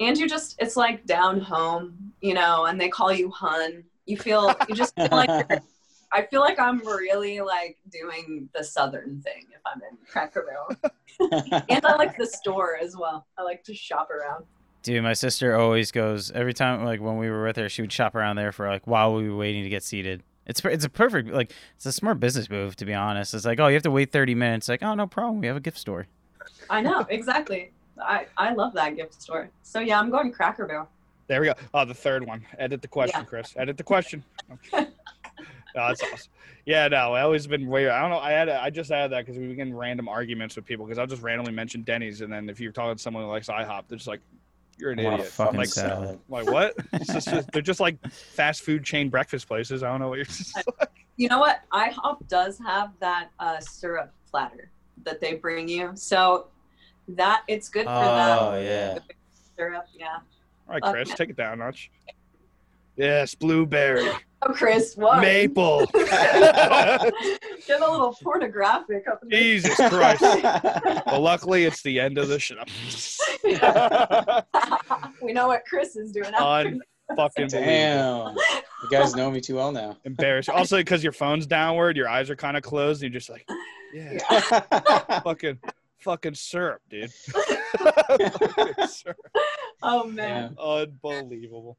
and 0.00 0.16
you 0.16 0.28
just 0.28 0.56
it's 0.58 0.76
like 0.76 1.04
down 1.06 1.40
home, 1.40 2.12
you 2.20 2.34
know, 2.34 2.64
and 2.66 2.80
they 2.80 2.88
call 2.88 3.12
you 3.12 3.30
hun. 3.30 3.84
You 4.06 4.16
feel 4.16 4.54
you 4.68 4.74
just 4.74 4.94
feel 4.96 5.08
like 5.10 5.30
I 6.12 6.22
feel 6.22 6.40
like 6.40 6.58
I'm 6.58 6.78
really 6.80 7.40
like 7.40 7.78
doing 7.90 8.48
the 8.54 8.64
southern 8.64 9.20
thing 9.20 9.46
if 9.54 9.60
I'm 9.66 9.80
in 9.82 9.96
Cracker 10.06 10.46
Barrel. 10.46 11.62
and 11.68 11.84
I 11.86 11.96
like 11.96 12.16
the 12.16 12.26
store 12.26 12.76
as 12.76 12.96
well. 12.96 13.26
I 13.38 13.42
like 13.42 13.62
to 13.64 13.74
shop 13.74 14.10
around. 14.10 14.44
Dude, 14.82 15.02
my 15.02 15.12
sister 15.12 15.54
always 15.54 15.92
goes 15.92 16.30
every 16.32 16.54
time. 16.54 16.84
Like 16.84 17.00
when 17.00 17.16
we 17.16 17.30
were 17.30 17.44
with 17.44 17.56
her, 17.56 17.68
she 17.68 17.82
would 17.82 17.92
shop 17.92 18.14
around 18.14 18.36
there 18.36 18.52
for 18.52 18.68
like 18.68 18.86
while 18.86 19.14
we 19.14 19.28
were 19.28 19.36
waiting 19.36 19.62
to 19.62 19.70
get 19.70 19.82
seated. 19.82 20.22
It's 20.46 20.64
it's 20.64 20.84
a 20.84 20.88
perfect 20.88 21.30
like 21.30 21.52
it's 21.76 21.86
a 21.86 21.92
smart 21.92 22.18
business 22.20 22.50
move 22.50 22.76
to 22.76 22.84
be 22.84 22.94
honest. 22.94 23.34
It's 23.34 23.44
like 23.44 23.60
oh 23.60 23.68
you 23.68 23.74
have 23.74 23.82
to 23.84 23.90
wait 23.90 24.10
thirty 24.10 24.34
minutes. 24.34 24.68
Like 24.68 24.82
oh 24.82 24.94
no 24.94 25.06
problem, 25.06 25.40
we 25.40 25.46
have 25.46 25.56
a 25.56 25.60
gift 25.60 25.78
store. 25.78 26.06
I 26.68 26.80
know 26.80 27.06
exactly. 27.08 27.70
I 28.00 28.26
I 28.36 28.52
love 28.54 28.72
that 28.74 28.96
gift 28.96 29.20
store. 29.20 29.50
So 29.62 29.80
yeah, 29.80 29.98
I'm 30.00 30.10
going 30.10 30.32
Cracker 30.32 30.66
Barrel. 30.66 30.88
There 31.28 31.40
we 31.40 31.46
go. 31.46 31.54
Oh, 31.72 31.84
the 31.84 31.94
third 31.94 32.26
one. 32.26 32.44
Edit 32.58 32.82
the 32.82 32.88
question, 32.88 33.20
Yeah. 33.20 33.24
Chris. 33.26 33.54
Edit 33.56 33.76
the 33.76 33.84
question. 33.84 34.24
no, 34.50 34.58
oh, 34.74 34.86
that's 35.74 36.02
awesome. 36.02 36.32
Yeah, 36.66 36.88
no, 36.88 37.12
I 37.14 37.22
always 37.22 37.46
been 37.46 37.66
weird. 37.66 37.90
I 37.90 38.00
don't 38.02 38.10
know. 38.10 38.18
I 38.18 38.32
had 38.32 38.48
I 38.48 38.70
just 38.70 38.90
added 38.90 39.12
that 39.12 39.24
because 39.26 39.38
we 39.38 39.46
begin 39.46 39.74
random 39.74 40.08
arguments 40.08 40.56
with 40.56 40.64
people 40.64 40.84
because 40.84 40.98
I'll 40.98 41.06
just 41.06 41.22
randomly 41.22 41.52
mention 41.52 41.82
Denny's 41.82 42.20
and 42.20 42.32
then 42.32 42.48
if 42.48 42.60
you're 42.60 42.72
talking 42.72 42.96
to 42.96 43.02
someone 43.02 43.24
who 43.24 43.30
likes 43.30 43.48
IHOP, 43.48 43.84
they're 43.88 43.98
just 43.98 44.08
like, 44.08 44.20
"You're 44.82 44.90
an 44.90 45.00
I 45.00 45.04
want 45.04 45.14
a 45.14 45.18
idiot." 45.20 45.32
fucking 45.32 45.54
I'm 45.54 45.58
like, 45.58 45.68
salad. 45.68 46.18
like 46.28 46.50
what? 46.50 46.74
It's 46.92 47.06
just, 47.06 47.28
just- 47.28 47.52
they're 47.52 47.62
just 47.62 47.78
like 47.80 47.96
fast 48.10 48.62
food 48.62 48.82
chain 48.84 49.08
breakfast 49.08 49.46
places. 49.46 49.82
I 49.84 49.90
don't 49.90 50.00
know 50.00 50.08
what 50.08 50.16
you're. 50.18 50.26
Like. 50.80 50.88
You 51.16 51.28
know 51.28 51.38
what? 51.38 51.60
IHOP 51.72 52.26
does 52.26 52.58
have 52.58 52.90
that 53.00 53.30
uh, 53.38 53.60
syrup 53.60 54.12
platter 54.28 54.70
that 55.04 55.20
they 55.20 55.34
bring 55.34 55.68
you. 55.68 55.92
So 55.94 56.48
that 57.08 57.42
it's 57.48 57.68
good 57.68 57.84
for 57.84 57.92
Oh 57.92 58.52
that 58.52 58.64
yeah. 58.64 58.98
syrup. 59.56 59.86
Yeah. 59.94 60.16
All 60.68 60.74
right, 60.74 60.82
Chris, 60.82 61.10
yeah. 61.10 61.14
take 61.14 61.30
it 61.30 61.36
down 61.36 61.52
a 61.52 61.56
notch. 61.64 61.90
Yes, 62.96 63.34
blueberry, 63.34 64.08
Oh, 64.44 64.52
Chris, 64.52 64.96
what? 64.96 65.20
maple. 65.20 65.86
Get 65.94 66.10
a 67.80 67.90
little 67.90 68.16
pornographic 68.22 69.06
up 69.08 69.22
in 69.22 69.28
there. 69.28 69.40
Jesus 69.40 69.76
Christ. 69.76 70.22
Well, 71.06 71.20
luckily, 71.20 71.64
it's 71.64 71.82
the 71.82 72.00
end 72.00 72.18
of 72.18 72.28
the 72.28 72.38
show. 72.38 72.56
we 75.22 75.32
know 75.32 75.46
what 75.46 75.64
Chris 75.64 75.94
is 75.96 76.10
doing. 76.12 76.32
after. 76.34 76.76
Fucking. 77.16 77.48
Damn. 77.48 78.34
You 78.34 78.90
guys 78.90 79.14
know 79.14 79.30
me 79.30 79.40
too 79.40 79.56
well 79.56 79.72
now. 79.72 79.96
Embarrassing. 80.04 80.54
Also, 80.54 80.78
because 80.78 81.02
your 81.04 81.12
phone's 81.12 81.46
downward, 81.46 81.96
your 81.96 82.08
eyes 82.08 82.30
are 82.30 82.36
kind 82.36 82.56
of 82.56 82.62
closed, 82.62 83.02
and 83.02 83.12
you're 83.12 83.20
just 83.20 83.30
like, 83.30 83.46
yeah, 83.92 85.20
fucking, 85.20 85.58
fucking 86.00 86.34
syrup, 86.34 86.80
dude. 86.88 87.12
Fucking 87.12 88.86
syrup. 88.88 89.16
oh 89.82 90.04
man. 90.04 90.56
Unbelievable. 90.58 91.76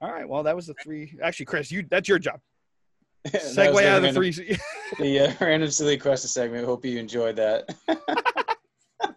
All 0.00 0.10
right, 0.10 0.28
well, 0.28 0.42
that 0.42 0.54
was 0.54 0.66
the 0.66 0.74
three. 0.82 1.16
Actually, 1.22 1.46
Chris, 1.46 1.70
you 1.70 1.86
that's 1.90 2.08
your 2.08 2.18
job. 2.18 2.40
That 3.32 3.42
was 3.42 3.56
Segue 3.56 3.86
out 3.86 4.04
of 4.04 4.14
the 4.14 4.20
random- 4.20 4.32
three. 4.32 4.58
The 5.00 5.20
uh, 5.20 5.32
random 5.40 5.70
silly 5.70 5.98
question 5.98 6.28
segment. 6.28 6.64
Hope 6.64 6.84
you 6.84 6.98
enjoyed 6.98 7.36
that. 7.36 7.74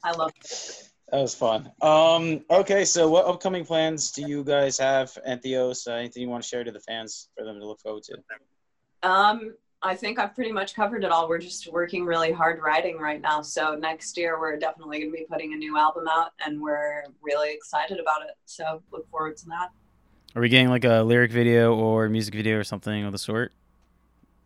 I 0.03 0.11
love. 0.17 0.31
It. 0.43 0.89
That 1.11 1.21
was 1.21 1.35
fun. 1.35 1.71
Um, 1.81 2.43
okay, 2.49 2.85
so 2.85 3.09
what 3.09 3.25
upcoming 3.25 3.65
plans 3.65 4.11
do 4.11 4.23
you 4.27 4.43
guys 4.43 4.77
have, 4.77 5.15
Entheos? 5.27 5.87
Uh, 5.87 5.93
anything 5.93 6.23
you 6.23 6.29
want 6.29 6.43
to 6.43 6.49
share 6.49 6.63
to 6.63 6.71
the 6.71 6.79
fans 6.79 7.29
for 7.37 7.45
them 7.45 7.59
to 7.59 7.65
look 7.65 7.79
forward 7.81 8.03
to? 8.03 8.17
Um, 9.09 9.53
I 9.81 9.95
think 9.95 10.19
I've 10.19 10.35
pretty 10.35 10.51
much 10.51 10.75
covered 10.75 11.03
it 11.03 11.11
all. 11.11 11.27
We're 11.29 11.39
just 11.39 11.71
working 11.71 12.05
really 12.05 12.31
hard 12.31 12.61
writing 12.61 12.97
right 12.97 13.21
now. 13.21 13.41
So 13.41 13.75
next 13.75 14.17
year 14.17 14.39
we're 14.39 14.57
definitely 14.57 14.99
going 14.99 15.11
to 15.11 15.17
be 15.17 15.25
putting 15.29 15.53
a 15.53 15.55
new 15.55 15.77
album 15.77 16.05
out, 16.09 16.31
and 16.45 16.61
we're 16.61 17.03
really 17.21 17.53
excited 17.53 17.99
about 17.99 18.21
it. 18.23 18.35
So 18.45 18.81
look 18.91 19.09
forward 19.09 19.37
to 19.37 19.45
that. 19.47 19.69
Are 20.35 20.41
we 20.41 20.49
getting 20.49 20.69
like 20.69 20.85
a 20.85 21.01
lyric 21.01 21.31
video 21.31 21.75
or 21.75 22.07
music 22.09 22.35
video 22.35 22.57
or 22.57 22.63
something 22.63 23.03
of 23.03 23.11
the 23.11 23.17
sort? 23.17 23.51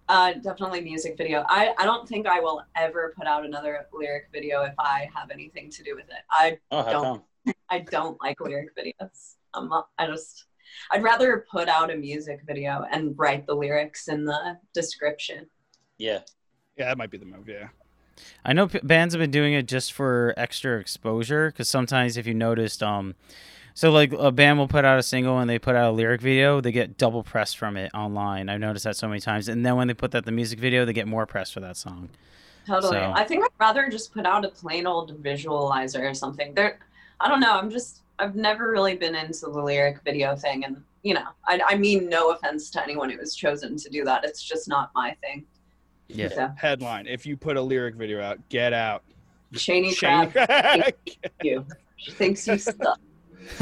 Uh, 0.07 0.33
definitely 0.33 0.81
music 0.81 1.17
video. 1.17 1.43
I, 1.47 1.73
I 1.77 1.85
don't 1.85 2.07
think 2.07 2.27
I 2.27 2.39
will 2.39 2.61
ever 2.75 3.13
put 3.17 3.25
out 3.27 3.45
another 3.45 3.85
lyric 3.93 4.27
video 4.31 4.61
if 4.63 4.73
I 4.79 5.09
have 5.13 5.29
anything 5.31 5.69
to 5.71 5.83
do 5.83 5.95
with 5.95 6.05
it. 6.05 6.23
I 6.29 6.57
Oh, 6.71 6.91
Don't. 6.91 7.23
I 7.69 7.79
don't 7.79 8.17
like 8.21 8.39
lyric 8.39 8.69
videos. 8.77 9.35
I'm 9.53 9.67
not, 9.69 9.89
I 9.97 10.07
just 10.07 10.45
I'd 10.91 11.03
rather 11.03 11.45
put 11.51 11.67
out 11.67 11.91
a 11.91 11.95
music 11.97 12.39
video 12.47 12.85
and 12.91 13.13
write 13.17 13.45
the 13.45 13.53
lyrics 13.53 14.07
in 14.07 14.25
the 14.25 14.57
description. 14.73 15.47
Yeah. 15.97 16.19
yeah, 16.77 16.85
that 16.85 16.97
might 16.97 17.11
be 17.11 17.17
the 17.17 17.25
move. 17.25 17.47
Yeah. 17.49 17.67
I 18.45 18.53
know 18.53 18.67
p- 18.67 18.79
bands 18.83 19.13
have 19.13 19.19
been 19.19 19.31
doing 19.31 19.53
it 19.53 19.67
just 19.67 19.91
for 19.93 20.33
extra 20.37 20.79
exposure 20.79 21.47
because 21.51 21.67
sometimes 21.67 22.15
if 22.17 22.25
you 22.25 22.33
noticed, 22.33 22.81
um, 22.81 23.15
so 23.73 23.91
like 23.91 24.11
a 24.13 24.31
band 24.31 24.59
will 24.59 24.67
put 24.67 24.85
out 24.85 24.99
a 24.99 25.03
single 25.03 25.39
and 25.39 25.49
they 25.49 25.59
put 25.59 25.75
out 25.75 25.89
a 25.89 25.91
lyric 25.91 26.21
video, 26.21 26.61
they 26.61 26.71
get 26.71 26.97
double 26.97 27.23
press 27.23 27.53
from 27.53 27.77
it 27.77 27.91
online. 27.93 28.49
I've 28.49 28.59
noticed 28.59 28.85
that 28.85 28.95
so 28.95 29.07
many 29.07 29.19
times, 29.19 29.47
and 29.47 29.65
then 29.65 29.75
when 29.75 29.87
they 29.87 29.93
put 29.93 30.11
that 30.11 30.25
the 30.25 30.31
music 30.31 30.59
video, 30.59 30.85
they 30.85 30.93
get 30.93 31.07
more 31.07 31.25
press 31.25 31.51
for 31.51 31.59
that 31.61 31.77
song. 31.77 32.09
Totally. 32.67 32.93
So- 32.93 33.11
I 33.15 33.23
think 33.23 33.43
I'd 33.43 33.49
rather 33.59 33.89
just 33.89 34.13
put 34.13 34.25
out 34.25 34.45
a 34.45 34.49
plain 34.49 34.87
old 34.87 35.21
visualizer 35.23 36.09
or 36.09 36.13
something. 36.13 36.53
There 36.53 36.79
I 37.19 37.27
don't 37.27 37.39
know, 37.39 37.53
I'm 37.53 37.69
just 37.69 38.01
I've 38.19 38.35
never 38.35 38.69
really 38.71 38.95
been 38.95 39.15
into 39.15 39.47
the 39.47 39.61
lyric 39.61 40.01
video 40.03 40.35
thing 40.35 40.63
and 40.65 40.81
you 41.03 41.13
know, 41.13 41.27
I, 41.45 41.59
I 41.67 41.75
mean 41.77 42.07
no 42.07 42.31
offense 42.31 42.69
to 42.71 42.81
anyone 42.81 43.09
who 43.09 43.17
has 43.17 43.35
chosen 43.35 43.75
to 43.75 43.89
do 43.89 44.05
that. 44.05 44.23
It's 44.23 44.41
just 44.41 44.69
not 44.69 44.91
my 44.95 45.15
thing. 45.21 45.45
Yeah. 46.07 46.29
So, 46.29 46.51
Headline: 46.55 47.07
If 47.07 47.25
you 47.25 47.35
put 47.35 47.57
a 47.57 47.61
lyric 47.61 47.95
video 47.95 48.21
out, 48.21 48.39
get 48.49 48.71
out. 48.71 49.03
Chaney 49.53 49.93
Shane- 49.93 50.31
Crabb, 50.31 50.93
you. 51.43 51.65
She 51.97 52.11
thinks 52.11 52.47
you 52.47 52.57
suck. 52.57 52.99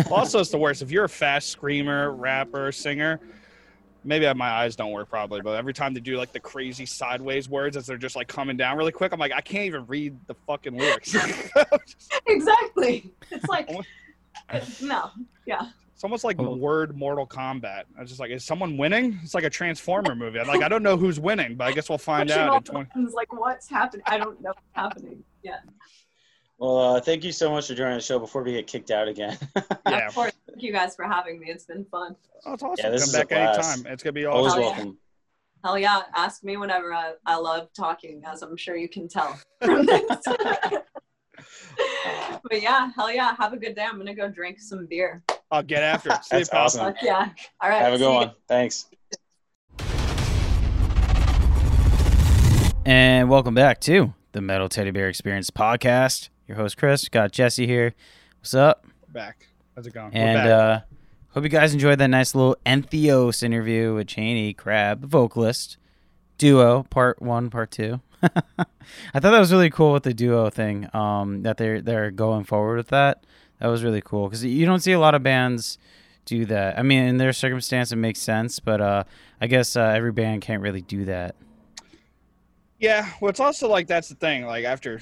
Also, 0.09 0.39
it's 0.39 0.49
the 0.49 0.57
worst. 0.57 0.81
If 0.81 0.91
you're 0.91 1.05
a 1.05 1.09
fast 1.09 1.49
screamer, 1.49 2.11
rapper, 2.11 2.71
singer, 2.71 3.19
maybe 4.03 4.31
my 4.33 4.49
eyes 4.49 4.75
don't 4.75 4.91
work 4.91 5.09
probably, 5.09 5.41
but 5.41 5.51
every 5.55 5.73
time 5.73 5.93
they 5.93 5.99
do 5.99 6.17
like 6.17 6.31
the 6.31 6.39
crazy 6.39 6.85
sideways 6.85 7.47
words 7.49 7.77
as 7.77 7.85
they're 7.85 7.97
just 7.97 8.15
like 8.15 8.27
coming 8.27 8.57
down 8.57 8.77
really 8.77 8.91
quick, 8.91 9.13
I'm 9.13 9.19
like, 9.19 9.31
I 9.31 9.41
can't 9.41 9.65
even 9.65 9.85
read 9.87 10.17
the 10.27 10.35
fucking 10.47 10.77
lyrics. 10.77 11.15
Exactly. 12.27 13.11
It's 13.29 13.45
like, 13.47 13.69
no. 14.81 15.09
Yeah. 15.45 15.69
It's 15.93 16.03
almost 16.03 16.23
like 16.23 16.37
Oh. 16.39 16.55
word 16.55 16.97
Mortal 16.97 17.27
Kombat. 17.27 17.83
I 17.97 18.01
was 18.01 18.09
just 18.09 18.19
like, 18.19 18.31
is 18.31 18.43
someone 18.43 18.75
winning? 18.77 19.19
It's 19.23 19.33
like 19.35 19.43
a 19.43 19.49
Transformer 19.49 20.15
movie. 20.15 20.39
I'm 20.39 20.47
like, 20.47 20.63
I 20.63 20.67
don't 20.67 20.81
know 20.83 20.97
who's 20.97 21.19
winning, 21.19 21.55
but 21.55 21.67
I 21.67 21.71
guess 21.73 21.89
we'll 21.89 21.97
find 21.99 22.27
Pushing 22.27 22.41
out 22.41 22.49
all 22.49 22.81
in 22.81 22.87
20. 22.87 23.11
like, 23.13 23.31
what's 23.33 23.69
happening? 23.69 24.03
I 24.07 24.17
don't 24.17 24.41
know 24.41 24.49
what's 24.49 24.61
happening. 24.73 25.23
Yeah. 25.43 25.57
Well, 26.61 26.77
uh, 26.77 27.01
thank 27.01 27.23
you 27.23 27.31
so 27.31 27.49
much 27.49 27.67
for 27.69 27.73
joining 27.73 27.95
the 27.95 28.03
show 28.03 28.19
before 28.19 28.43
we 28.43 28.51
get 28.51 28.67
kicked 28.67 28.91
out 28.91 29.07
again. 29.07 29.35
Yeah. 29.89 30.07
Of 30.07 30.13
course. 30.13 30.31
Thank 30.47 30.61
you 30.61 30.71
guys 30.71 30.95
for 30.95 31.05
having 31.05 31.39
me. 31.39 31.47
It's 31.49 31.65
been 31.65 31.83
fun. 31.85 32.15
Oh, 32.45 32.53
it's 32.53 32.61
awesome. 32.63 32.75
Yeah, 32.85 32.91
this 32.91 33.01
Come 33.01 33.09
is 33.09 33.15
a 33.15 33.17
back 33.17 33.29
blast. 33.29 33.73
anytime. 33.77 33.91
It's 33.91 34.03
gonna 34.03 34.13
be 34.13 34.25
Always 34.25 34.53
awesome. 34.53 34.61
yeah. 34.61 34.69
welcome. 34.69 34.97
Hell 35.65 35.79
yeah. 35.79 36.01
Ask 36.15 36.43
me 36.43 36.57
whenever. 36.57 36.93
I, 36.93 37.13
I 37.25 37.35
love 37.37 37.69
talking, 37.75 38.21
as 38.25 38.43
I'm 38.43 38.55
sure 38.55 38.75
you 38.77 38.87
can 38.87 39.07
tell 39.09 39.37
from 39.61 39.87
this. 39.87 40.03
but 42.43 42.61
yeah, 42.61 42.91
hell 42.95 43.11
yeah. 43.11 43.35
Have 43.37 43.53
a 43.53 43.57
good 43.57 43.75
day. 43.75 43.83
I'm 43.83 43.95
going 43.95 44.05
to 44.05 44.13
go 44.13 44.29
drink 44.29 44.59
some 44.61 44.85
beer. 44.85 45.23
I'll 45.49 45.63
get 45.63 45.81
after 45.83 46.11
it. 46.11 46.23
See 46.25 46.37
That's 46.37 46.49
pal. 46.49 46.65
awesome. 46.65 46.85
Fuck 46.85 47.01
yeah. 47.01 47.29
All 47.59 47.69
right. 47.69 47.81
Have 47.81 47.93
a 47.93 47.97
good 47.97 48.13
one. 48.13 48.31
Thanks. 48.47 48.85
And 52.85 53.29
welcome 53.29 53.55
back 53.55 53.81
to 53.81 54.13
the 54.31 54.41
Metal 54.41 54.69
Teddy 54.69 54.91
Bear 54.91 55.09
Experience 55.09 55.49
podcast. 55.49 56.29
Your 56.51 56.57
host 56.57 56.75
Chris, 56.75 57.07
got 57.07 57.31
Jesse 57.31 57.65
here. 57.65 57.93
What's 58.41 58.53
up? 58.53 58.85
Back. 59.07 59.47
How's 59.73 59.87
it 59.87 59.93
going? 59.93 60.11
We're 60.11 60.19
And 60.19 60.49
uh 60.49 60.81
hope 61.29 61.45
you 61.45 61.49
guys 61.49 61.71
enjoyed 61.71 61.97
that 61.99 62.09
nice 62.09 62.35
little 62.35 62.57
Entheos 62.65 63.41
interview 63.41 63.95
with 63.95 64.07
Chaney 64.07 64.53
Crabb, 64.53 64.99
the 64.99 65.07
vocalist, 65.07 65.77
duo, 66.37 66.83
part 66.89 67.21
one, 67.21 67.49
part 67.49 67.71
two. 67.71 68.01
I 68.21 68.29
thought 69.13 69.31
that 69.31 69.39
was 69.39 69.53
really 69.53 69.69
cool 69.69 69.93
with 69.93 70.03
the 70.03 70.13
duo 70.13 70.49
thing. 70.49 70.93
Um, 70.93 71.43
that 71.43 71.55
they're 71.55 71.79
they're 71.79 72.11
going 72.11 72.43
forward 72.43 72.75
with 72.75 72.89
that. 72.89 73.23
That 73.59 73.67
was 73.67 73.81
really 73.81 74.01
cool 74.01 74.27
because 74.27 74.43
you 74.43 74.65
don't 74.65 74.81
see 74.81 74.91
a 74.91 74.99
lot 74.99 75.15
of 75.15 75.23
bands 75.23 75.77
do 76.25 76.43
that. 76.47 76.77
I 76.77 76.81
mean, 76.81 77.05
in 77.05 77.15
their 77.15 77.31
circumstance, 77.31 77.93
it 77.93 77.95
makes 77.95 78.19
sense, 78.19 78.59
but 78.59 78.81
uh, 78.81 79.05
I 79.39 79.47
guess 79.47 79.77
uh, 79.77 79.83
every 79.83 80.11
band 80.11 80.41
can't 80.41 80.61
really 80.61 80.81
do 80.81 81.05
that. 81.05 81.33
Yeah, 82.77 83.09
well, 83.21 83.29
it's 83.29 83.39
also 83.39 83.69
like 83.69 83.87
that's 83.87 84.09
the 84.09 84.15
thing. 84.15 84.45
Like 84.45 84.65
after, 84.65 84.99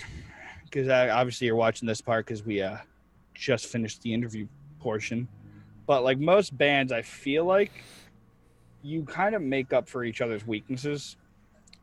because 0.69 0.87
obviously 0.89 1.47
you're 1.47 1.55
watching 1.55 1.87
this 1.87 2.01
part 2.01 2.25
because 2.25 2.43
we 2.43 2.61
uh 2.61 2.77
just 3.33 3.67
finished 3.67 4.01
the 4.01 4.13
interview 4.13 4.47
portion, 4.79 5.27
but 5.87 6.03
like 6.03 6.19
most 6.19 6.57
bands, 6.57 6.91
I 6.91 7.01
feel 7.01 7.45
like 7.45 7.71
you 8.83 9.03
kind 9.03 9.35
of 9.35 9.41
make 9.41 9.73
up 9.73 9.87
for 9.87 10.03
each 10.03 10.21
other's 10.21 10.45
weaknesses, 10.45 11.17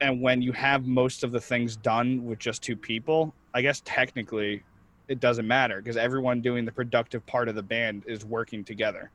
and 0.01 0.21
when 0.21 0.43
you 0.43 0.53
have 0.53 0.87
most 0.87 1.25
of 1.25 1.33
the 1.33 1.41
things 1.41 1.77
done 1.77 2.25
with 2.27 2.39
just 2.39 2.63
two 2.63 2.77
people, 2.77 3.35
I 3.55 3.63
guess 3.63 3.83
technically 3.85 4.63
it 5.09 5.21
doesn't 5.21 5.47
matter 5.47 5.81
because 5.81 5.97
everyone 5.97 6.41
doing 6.41 6.65
the 6.65 6.73
productive 6.73 7.25
part 7.27 7.49
of 7.49 7.55
the 7.55 7.63
band 7.63 8.03
is 8.07 8.25
working 8.25 8.65
together. 8.65 9.11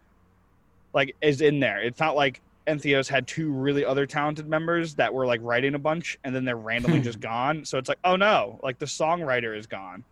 Like 0.94 1.16
is 1.22 1.42
in 1.42 1.60
there. 1.60 1.82
It's 1.82 2.00
not 2.00 2.16
like 2.16 2.42
Entheos 2.68 3.08
had 3.08 3.28
two 3.28 3.52
really 3.52 3.84
other 3.84 4.06
talented 4.06 4.48
members 4.48 4.96
that 4.96 5.14
were 5.14 5.26
like 5.26 5.42
writing 5.44 5.76
a 5.76 5.80
bunch 5.80 6.18
and 6.24 6.36
then 6.36 6.46
they're 6.46 6.58
randomly 6.58 7.02
just 7.02 7.20
gone. 7.20 7.66
So 7.66 7.78
it's 7.78 7.90
like, 7.90 8.00
oh 8.04 8.16
no, 8.16 8.60
like 8.64 8.80
the 8.80 8.86
songwriter 8.86 9.58
is 9.58 9.68
gone. 9.68 10.04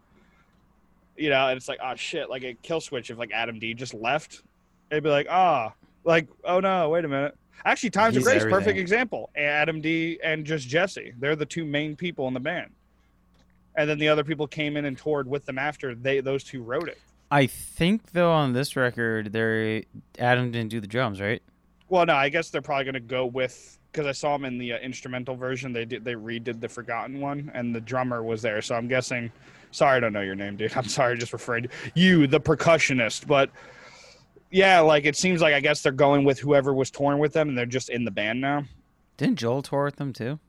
You 1.15 1.29
know, 1.29 1.47
and 1.49 1.57
it's 1.57 1.67
like, 1.67 1.79
oh 1.83 1.95
shit, 1.95 2.29
like 2.29 2.43
a 2.43 2.53
kill 2.61 2.81
switch 2.81 3.09
if 3.09 3.17
like 3.17 3.31
Adam 3.31 3.59
D 3.59 3.73
just 3.73 3.93
left, 3.93 4.41
it'd 4.89 5.03
be 5.03 5.09
like, 5.09 5.27
ah, 5.29 5.73
like, 6.03 6.27
oh 6.43 6.59
no, 6.59 6.89
wait 6.89 7.05
a 7.05 7.07
minute. 7.07 7.35
Actually, 7.65 7.89
Times 7.89 8.15
of 8.15 8.23
He's 8.23 8.31
Grace, 8.31 8.43
perfect 8.43 8.79
example. 8.79 9.29
Adam 9.35 9.81
D 9.81 10.19
and 10.23 10.45
just 10.45 10.67
Jesse. 10.67 11.13
They're 11.19 11.35
the 11.35 11.45
two 11.45 11.65
main 11.65 11.95
people 11.95 12.27
in 12.27 12.33
the 12.33 12.39
band. 12.39 12.71
And 13.75 13.89
then 13.89 13.99
the 13.99 14.07
other 14.07 14.23
people 14.23 14.47
came 14.47 14.77
in 14.77 14.85
and 14.85 14.97
toured 14.97 15.27
with 15.27 15.45
them 15.45 15.57
after 15.57 15.93
they 15.93 16.21
those 16.21 16.43
two 16.43 16.63
wrote 16.63 16.87
it. 16.87 16.97
I 17.31 17.47
think 17.47 18.11
though 18.13 18.31
on 18.31 18.53
this 18.53 18.75
record, 18.75 19.31
there 19.33 19.83
Adam 20.17 20.51
didn't 20.51 20.69
do 20.69 20.79
the 20.79 20.87
drums, 20.87 21.21
right? 21.21 21.41
Well, 21.89 22.05
no, 22.05 22.15
I 22.15 22.29
guess 22.29 22.49
they're 22.49 22.61
probably 22.61 22.85
going 22.85 22.93
to 22.93 22.99
go 22.99 23.25
with 23.25 23.77
because 23.91 24.05
I 24.05 24.11
saw 24.11 24.33
them 24.37 24.45
in 24.45 24.57
the 24.57 24.73
uh, 24.73 24.77
instrumental 24.77 25.35
version. 25.35 25.73
They 25.73 25.85
did 25.85 26.03
they 26.05 26.13
redid 26.13 26.59
the 26.61 26.69
Forgotten 26.69 27.19
one, 27.19 27.51
and 27.53 27.73
the 27.75 27.81
drummer 27.81 28.23
was 28.23 28.41
there. 28.41 28.61
So 28.61 28.75
I'm 28.75 28.87
guessing. 28.87 29.31
Sorry, 29.71 29.97
I 29.97 29.99
don't 29.99 30.13
know 30.13 30.21
your 30.21 30.35
name, 30.35 30.55
dude. 30.55 30.73
I'm 30.75 30.85
sorry, 30.87 31.17
just 31.17 31.33
referring 31.33 31.63
to 31.63 31.69
you, 31.95 32.27
the 32.27 32.39
percussionist. 32.39 33.27
But 33.27 33.49
yeah, 34.51 34.79
like 34.79 35.05
it 35.05 35.15
seems 35.15 35.41
like 35.41 35.53
I 35.53 35.59
guess 35.59 35.81
they're 35.81 35.91
going 35.91 36.23
with 36.23 36.39
whoever 36.39 36.73
was 36.73 36.89
touring 36.91 37.19
with 37.19 37.33
them, 37.33 37.49
and 37.49 37.57
they're 37.57 37.65
just 37.65 37.89
in 37.89 38.03
the 38.03 38.11
band 38.11 38.41
now 38.41 38.63
Didn't 39.17 39.37
Joel 39.37 39.61
tour 39.61 39.85
with 39.85 39.95
them 39.97 40.13
too? 40.13 40.39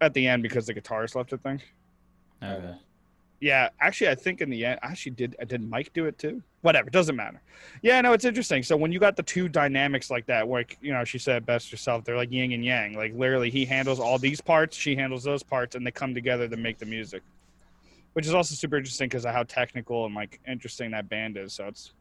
at 0.00 0.14
the 0.14 0.28
end 0.28 0.42
because 0.42 0.66
the 0.66 0.74
guitarist 0.74 1.14
left. 1.16 1.32
I 1.32 1.36
think. 1.36 1.62
Okay. 2.42 2.74
Yeah, 3.40 3.68
actually, 3.80 4.08
I 4.08 4.16
think 4.16 4.40
in 4.40 4.50
the 4.50 4.64
end, 4.64 4.80
actually 4.82 5.12
did 5.12 5.36
did 5.46 5.68
Mike 5.68 5.92
do 5.92 6.06
it 6.06 6.18
too? 6.18 6.42
Whatever, 6.62 6.90
doesn't 6.90 7.14
matter. 7.14 7.40
Yeah, 7.82 8.00
no, 8.00 8.12
it's 8.12 8.24
interesting. 8.24 8.64
So 8.64 8.76
when 8.76 8.90
you 8.90 8.98
got 8.98 9.14
the 9.14 9.22
two 9.22 9.48
dynamics 9.48 10.10
like 10.10 10.26
that, 10.26 10.48
like 10.48 10.76
you 10.80 10.92
know, 10.92 11.04
she 11.04 11.18
said 11.18 11.46
best 11.46 11.70
herself, 11.70 12.04
they're 12.04 12.16
like 12.16 12.32
yin 12.32 12.52
and 12.52 12.64
yang. 12.64 12.94
Like 12.94 13.14
literally, 13.14 13.50
he 13.50 13.64
handles 13.64 14.00
all 14.00 14.18
these 14.18 14.40
parts, 14.40 14.76
she 14.76 14.96
handles 14.96 15.22
those 15.22 15.44
parts, 15.44 15.76
and 15.76 15.86
they 15.86 15.92
come 15.92 16.14
together 16.14 16.48
to 16.48 16.56
make 16.56 16.78
the 16.78 16.86
music, 16.86 17.22
which 18.14 18.26
is 18.26 18.34
also 18.34 18.56
super 18.56 18.76
interesting 18.76 19.08
because 19.08 19.24
of 19.24 19.32
how 19.32 19.44
technical 19.44 20.06
and 20.06 20.16
like 20.16 20.40
interesting 20.48 20.90
that 20.90 21.08
band 21.08 21.36
is. 21.36 21.52
So 21.52 21.68
it's 21.68 21.92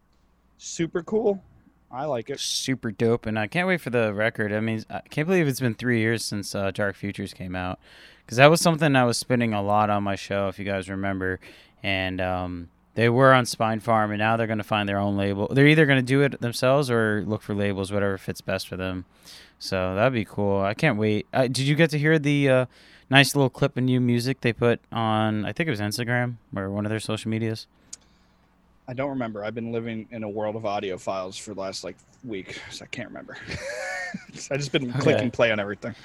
super 0.57 1.03
cool. 1.03 1.43
I 1.91 2.05
like 2.05 2.29
it. 2.31 2.39
Super 2.39 2.91
dope, 2.91 3.27
and 3.27 3.37
I 3.37 3.47
can't 3.47 3.67
wait 3.67 3.79
for 3.79 3.91
the 3.91 4.13
record. 4.13 4.51
I 4.51 4.59
mean, 4.59 4.83
I 4.89 5.01
can't 5.01 5.27
believe 5.27 5.47
it's 5.47 5.59
been 5.59 5.75
three 5.75 5.99
years 5.99 6.25
since 6.25 6.53
uh, 6.53 6.71
Dark 6.71 6.95
Futures 6.95 7.33
came 7.33 7.55
out, 7.55 7.79
because 8.27 8.35
that 8.39 8.47
was 8.49 8.59
something 8.59 8.93
I 8.93 9.05
was 9.05 9.17
spinning 9.17 9.53
a 9.53 9.61
lot 9.63 9.89
on 9.89 10.03
my 10.03 10.17
show, 10.17 10.49
if 10.49 10.59
you 10.59 10.65
guys 10.65 10.89
remember. 10.89 11.39
And 11.81 12.19
um, 12.19 12.67
they 12.95 13.07
were 13.07 13.33
on 13.33 13.45
Spinefarm, 13.45 14.09
and 14.09 14.17
now 14.17 14.35
they're 14.35 14.47
going 14.47 14.57
to 14.57 14.65
find 14.65 14.89
their 14.89 14.97
own 14.97 15.15
label. 15.15 15.47
They're 15.49 15.65
either 15.67 15.85
going 15.85 15.99
to 15.99 16.05
do 16.05 16.21
it 16.23 16.41
themselves 16.41 16.91
or 16.91 17.23
look 17.25 17.41
for 17.41 17.55
labels, 17.55 17.89
whatever 17.89 18.17
fits 18.17 18.41
best 18.41 18.67
for 18.67 18.75
them. 18.75 19.05
So 19.59 19.95
that'd 19.95 20.11
be 20.11 20.25
cool. 20.25 20.59
I 20.61 20.73
can't 20.73 20.97
wait. 20.97 21.25
Uh, 21.33 21.43
did 21.43 21.59
you 21.59 21.75
get 21.75 21.89
to 21.91 21.97
hear 21.97 22.19
the 22.19 22.49
uh, 22.49 22.65
nice 23.09 23.33
little 23.33 23.49
clip 23.49 23.77
of 23.77 23.85
new 23.85 24.01
music 24.01 24.41
they 24.41 24.51
put 24.51 24.81
on? 24.91 25.45
I 25.45 25.53
think 25.53 25.67
it 25.67 25.71
was 25.71 25.79
Instagram 25.79 26.35
or 26.53 26.69
one 26.69 26.85
of 26.85 26.89
their 26.89 26.99
social 26.99 27.31
medias. 27.31 27.65
I 28.89 28.93
don't 28.93 29.09
remember. 29.11 29.45
I've 29.45 29.55
been 29.55 29.71
living 29.71 30.05
in 30.11 30.23
a 30.23 30.29
world 30.29 30.57
of 30.57 30.65
audio 30.65 30.97
files 30.97 31.37
for 31.37 31.53
the 31.53 31.61
last 31.61 31.85
like 31.85 31.95
week, 32.25 32.59
so 32.71 32.83
I 32.83 32.87
can't 32.87 33.07
remember. 33.07 33.37
I 34.51 34.57
just 34.57 34.73
been 34.73 34.89
Okay. 34.89 34.99
clicking 34.99 35.31
play 35.31 35.51
on 35.51 35.59
everything. 35.61 35.95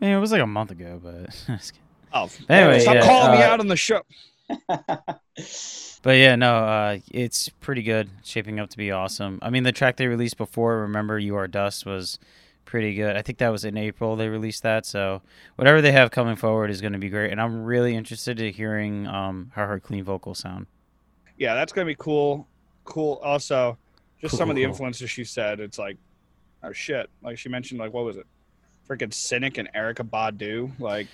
I 0.00 0.04
mean, 0.04 0.14
it 0.14 0.20
was 0.20 0.32
like 0.32 0.42
a 0.42 0.46
month 0.46 0.70
ago, 0.70 1.00
but 1.02 1.34
Oh, 2.12 2.30
Anyway, 2.48 2.78
stop 2.80 2.94
yeah, 2.94 3.02
calling 3.02 3.38
me 3.38 3.44
uh, 3.44 3.48
out 3.50 3.60
on 3.60 3.68
the 3.68 3.76
show. 3.76 4.02
But 6.06 6.18
yeah, 6.18 6.36
no, 6.36 6.58
uh, 6.58 6.98
it's 7.10 7.48
pretty 7.48 7.82
good. 7.82 8.08
Shaping 8.22 8.60
up 8.60 8.70
to 8.70 8.76
be 8.76 8.92
awesome. 8.92 9.40
I 9.42 9.50
mean, 9.50 9.64
the 9.64 9.72
track 9.72 9.96
they 9.96 10.06
released 10.06 10.36
before, 10.36 10.82
"Remember 10.82 11.18
You 11.18 11.34
Are 11.34 11.48
Dust," 11.48 11.84
was 11.84 12.20
pretty 12.64 12.94
good. 12.94 13.16
I 13.16 13.22
think 13.22 13.38
that 13.38 13.48
was 13.48 13.64
in 13.64 13.76
April 13.76 14.14
they 14.14 14.28
released 14.28 14.62
that. 14.62 14.86
So 14.86 15.20
whatever 15.56 15.82
they 15.82 15.90
have 15.90 16.12
coming 16.12 16.36
forward 16.36 16.70
is 16.70 16.80
going 16.80 16.92
to 16.92 17.00
be 17.00 17.08
great, 17.08 17.32
and 17.32 17.40
I'm 17.40 17.64
really 17.64 17.96
interested 17.96 18.40
in 18.40 18.54
hearing 18.54 19.08
um, 19.08 19.50
how 19.56 19.66
her 19.66 19.80
clean 19.80 20.04
vocals 20.04 20.38
sound. 20.38 20.66
Yeah, 21.38 21.54
that's 21.54 21.72
gonna 21.72 21.86
be 21.86 21.96
cool. 21.96 22.46
Cool. 22.84 23.20
Also, 23.24 23.76
just 24.20 24.36
some 24.36 24.48
of 24.48 24.54
the 24.54 24.62
influences 24.62 25.10
she 25.10 25.24
said. 25.24 25.58
It's 25.58 25.76
like, 25.76 25.96
oh 26.62 26.72
shit. 26.72 27.10
Like 27.20 27.36
she 27.36 27.48
mentioned, 27.48 27.80
like 27.80 27.92
what 27.92 28.04
was 28.04 28.16
it? 28.16 28.26
Freaking 28.88 29.12
Cynic 29.12 29.58
and 29.58 29.68
Erykah 29.74 30.08
Badu. 30.08 30.78
Like, 30.78 31.08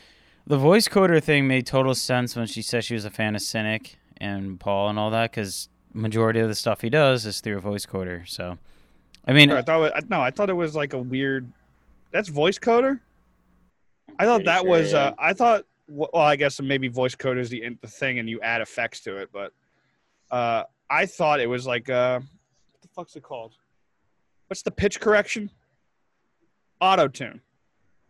The 0.46 0.58
voice 0.58 0.88
coder 0.88 1.22
thing 1.22 1.46
made 1.46 1.66
total 1.66 1.94
sense 1.94 2.36
when 2.36 2.46
she 2.46 2.62
said 2.62 2.84
she 2.84 2.94
was 2.94 3.04
a 3.04 3.10
fan 3.10 3.34
of 3.34 3.42
Cynic 3.42 3.98
and 4.18 4.58
Paul 4.60 4.88
and 4.88 4.98
all 4.98 5.10
that, 5.10 5.30
because 5.30 5.68
majority 5.94 6.40
of 6.40 6.48
the 6.48 6.54
stuff 6.54 6.80
he 6.80 6.90
does 6.90 7.26
is 7.26 7.40
through 7.40 7.58
a 7.58 7.60
voice 7.60 7.86
coder. 7.86 8.28
So, 8.28 8.58
I 9.26 9.32
mean, 9.32 9.50
I 9.50 9.62
thought. 9.62 9.96
It, 9.96 10.10
no, 10.10 10.20
I 10.20 10.30
thought 10.30 10.50
it 10.50 10.54
was 10.54 10.74
like 10.74 10.92
a 10.92 10.98
weird. 10.98 11.50
That's 12.10 12.28
voice 12.28 12.58
coder. 12.58 13.00
I 14.18 14.24
thought 14.26 14.44
that 14.44 14.62
sure, 14.62 14.70
was. 14.70 14.92
yeah. 14.92 14.98
Uh, 14.98 15.14
I 15.18 15.32
thought. 15.32 15.64
Well, 15.88 16.10
I 16.14 16.36
guess 16.36 16.60
maybe 16.60 16.88
voice 16.88 17.14
coder 17.14 17.38
is 17.38 17.50
the 17.50 17.76
the 17.80 17.88
thing, 17.88 18.18
and 18.18 18.28
you 18.28 18.40
add 18.40 18.60
effects 18.60 19.00
to 19.00 19.16
it. 19.18 19.30
But 19.32 19.52
uh, 20.30 20.64
I 20.90 21.06
thought 21.06 21.40
it 21.40 21.48
was 21.48 21.66
like. 21.66 21.88
Uh, 21.88 22.20
what 22.20 22.82
the 22.82 22.88
fuck's 22.88 23.16
it 23.16 23.22
called? 23.22 23.54
What's 24.48 24.62
the 24.62 24.70
pitch 24.70 25.00
correction? 25.00 25.50
Auto 26.80 27.08
tune. 27.08 27.40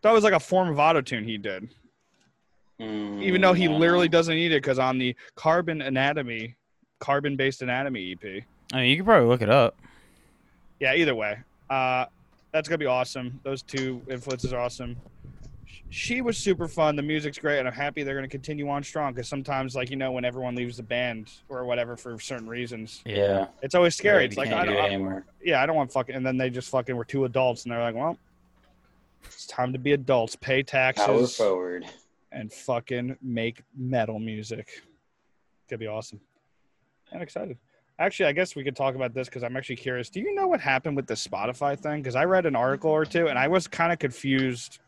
That 0.03 0.11
was 0.13 0.23
like 0.23 0.33
a 0.33 0.39
form 0.39 0.69
of 0.69 0.77
auto 0.79 1.01
tune 1.01 1.23
he 1.23 1.37
did. 1.37 1.69
even 2.79 3.39
though 3.41 3.53
he 3.53 3.67
Mm, 3.67 3.79
literally 3.79 4.09
doesn't 4.09 4.35
need 4.35 4.51
it 4.51 4.61
because 4.61 4.77
on 4.79 4.97
the 4.97 5.15
carbon 5.35 5.81
anatomy 5.81 6.55
carbon 6.99 7.35
based 7.37 7.61
anatomy 7.61 8.11
ep 8.11 8.43
I 8.73 8.77
mean, 8.81 8.89
you 8.89 8.97
could 8.97 9.05
probably 9.05 9.27
look 9.27 9.41
it 9.41 9.49
up. 9.49 9.75
yeah 10.79 10.93
either 10.95 11.15
way 11.15 11.37
uh 11.69 12.05
that's 12.51 12.67
gonna 12.67 12.77
be 12.79 12.85
awesome 12.87 13.39
those 13.43 13.61
two 13.61 14.01
influences 14.09 14.51
are 14.53 14.59
awesome 14.59 14.97
she 15.89 16.21
was 16.21 16.37
super 16.39 16.67
fun. 16.67 16.95
The 16.95 17.03
music's 17.03 17.37
great, 17.37 17.59
and 17.59 17.67
I'm 17.67 17.73
happy 17.73 18.01
they're 18.01 18.15
going 18.15 18.25
to 18.25 18.29
continue 18.29 18.67
on 18.67 18.81
strong. 18.83 19.13
Because 19.13 19.27
sometimes, 19.29 19.75
like 19.75 19.91
you 19.91 19.95
know, 19.95 20.11
when 20.11 20.25
everyone 20.25 20.55
leaves 20.55 20.77
the 20.77 20.81
band 20.83 21.29
or 21.49 21.65
whatever 21.65 21.95
for 21.95 22.19
certain 22.19 22.47
reasons, 22.47 23.03
Yeah. 23.05 23.45
it's 23.61 23.75
always 23.75 23.95
scary. 23.95 24.23
Yeah, 24.23 24.27
it's 24.27 24.37
like 24.37 24.49
I 24.51 24.65
do 24.65 24.71
don't, 24.71 24.77
it 24.77 24.81
I- 24.81 24.85
anymore. 24.87 25.23
yeah, 25.43 25.61
I 25.61 25.67
don't 25.67 25.75
want 25.75 25.91
fucking. 25.91 26.15
And 26.15 26.25
then 26.25 26.35
they 26.35 26.49
just 26.49 26.69
fucking 26.69 26.95
were 26.95 27.05
two 27.05 27.25
adults, 27.25 27.63
and 27.63 27.71
they're 27.71 27.81
like, 27.81 27.93
well, 27.93 28.17
it's 29.25 29.45
time 29.47 29.73
to 29.73 29.79
be 29.79 29.93
adults, 29.93 30.35
pay 30.35 30.63
Power 30.63 30.93
taxes, 30.93 31.35
forward. 31.35 31.85
and 32.31 32.51
fucking 32.51 33.17
make 33.21 33.61
metal 33.75 34.19
music. 34.19 34.69
Could 35.69 35.79
be 35.79 35.87
awesome. 35.87 36.19
I'm 37.11 37.21
excited. 37.21 37.57
Actually, 37.99 38.27
I 38.29 38.31
guess 38.31 38.55
we 38.55 38.63
could 38.63 38.75
talk 38.75 38.95
about 38.95 39.13
this 39.13 39.27
because 39.29 39.43
I'm 39.43 39.55
actually 39.55 39.75
curious. 39.75 40.09
Do 40.09 40.19
you 40.19 40.33
know 40.33 40.47
what 40.47 40.59
happened 40.59 40.95
with 40.95 41.05
the 41.05 41.13
Spotify 41.13 41.79
thing? 41.79 42.01
Because 42.01 42.15
I 42.15 42.25
read 42.25 42.45
an 42.45 42.55
article 42.55 42.89
or 42.89 43.05
two, 43.05 43.27
and 43.27 43.37
I 43.37 43.47
was 43.47 43.67
kind 43.67 43.93
of 43.93 43.99
confused. 43.99 44.79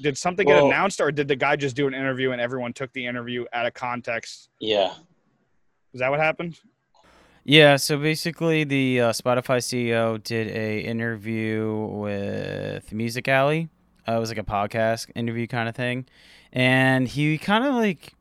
Did 0.00 0.16
something 0.16 0.46
get 0.46 0.62
announced, 0.62 1.00
or 1.00 1.10
did 1.12 1.28
the 1.28 1.36
guy 1.36 1.56
just 1.56 1.76
do 1.76 1.86
an 1.86 1.94
interview 1.94 2.30
and 2.32 2.40
everyone 2.40 2.72
took 2.72 2.92
the 2.92 3.04
interview 3.04 3.44
out 3.52 3.66
of 3.66 3.74
context? 3.74 4.48
Yeah. 4.60 4.94
Is 5.92 6.00
that 6.00 6.10
what 6.10 6.20
happened? 6.20 6.58
Yeah, 7.50 7.76
so 7.76 7.96
basically, 7.96 8.64
the 8.64 9.00
uh, 9.00 9.12
Spotify 9.12 9.56
CEO 9.56 10.22
did 10.22 10.48
a 10.48 10.80
interview 10.80 11.88
with 11.92 12.92
Music 12.92 13.26
Ally. 13.26 13.68
Uh, 14.06 14.16
it 14.16 14.18
was 14.18 14.28
like 14.28 14.36
a 14.36 14.42
podcast 14.42 15.10
interview 15.14 15.46
kind 15.46 15.66
of 15.66 15.74
thing, 15.74 16.04
and 16.52 17.08
he 17.08 17.38
kind 17.38 17.64
of 17.64 17.74
like 17.74 18.12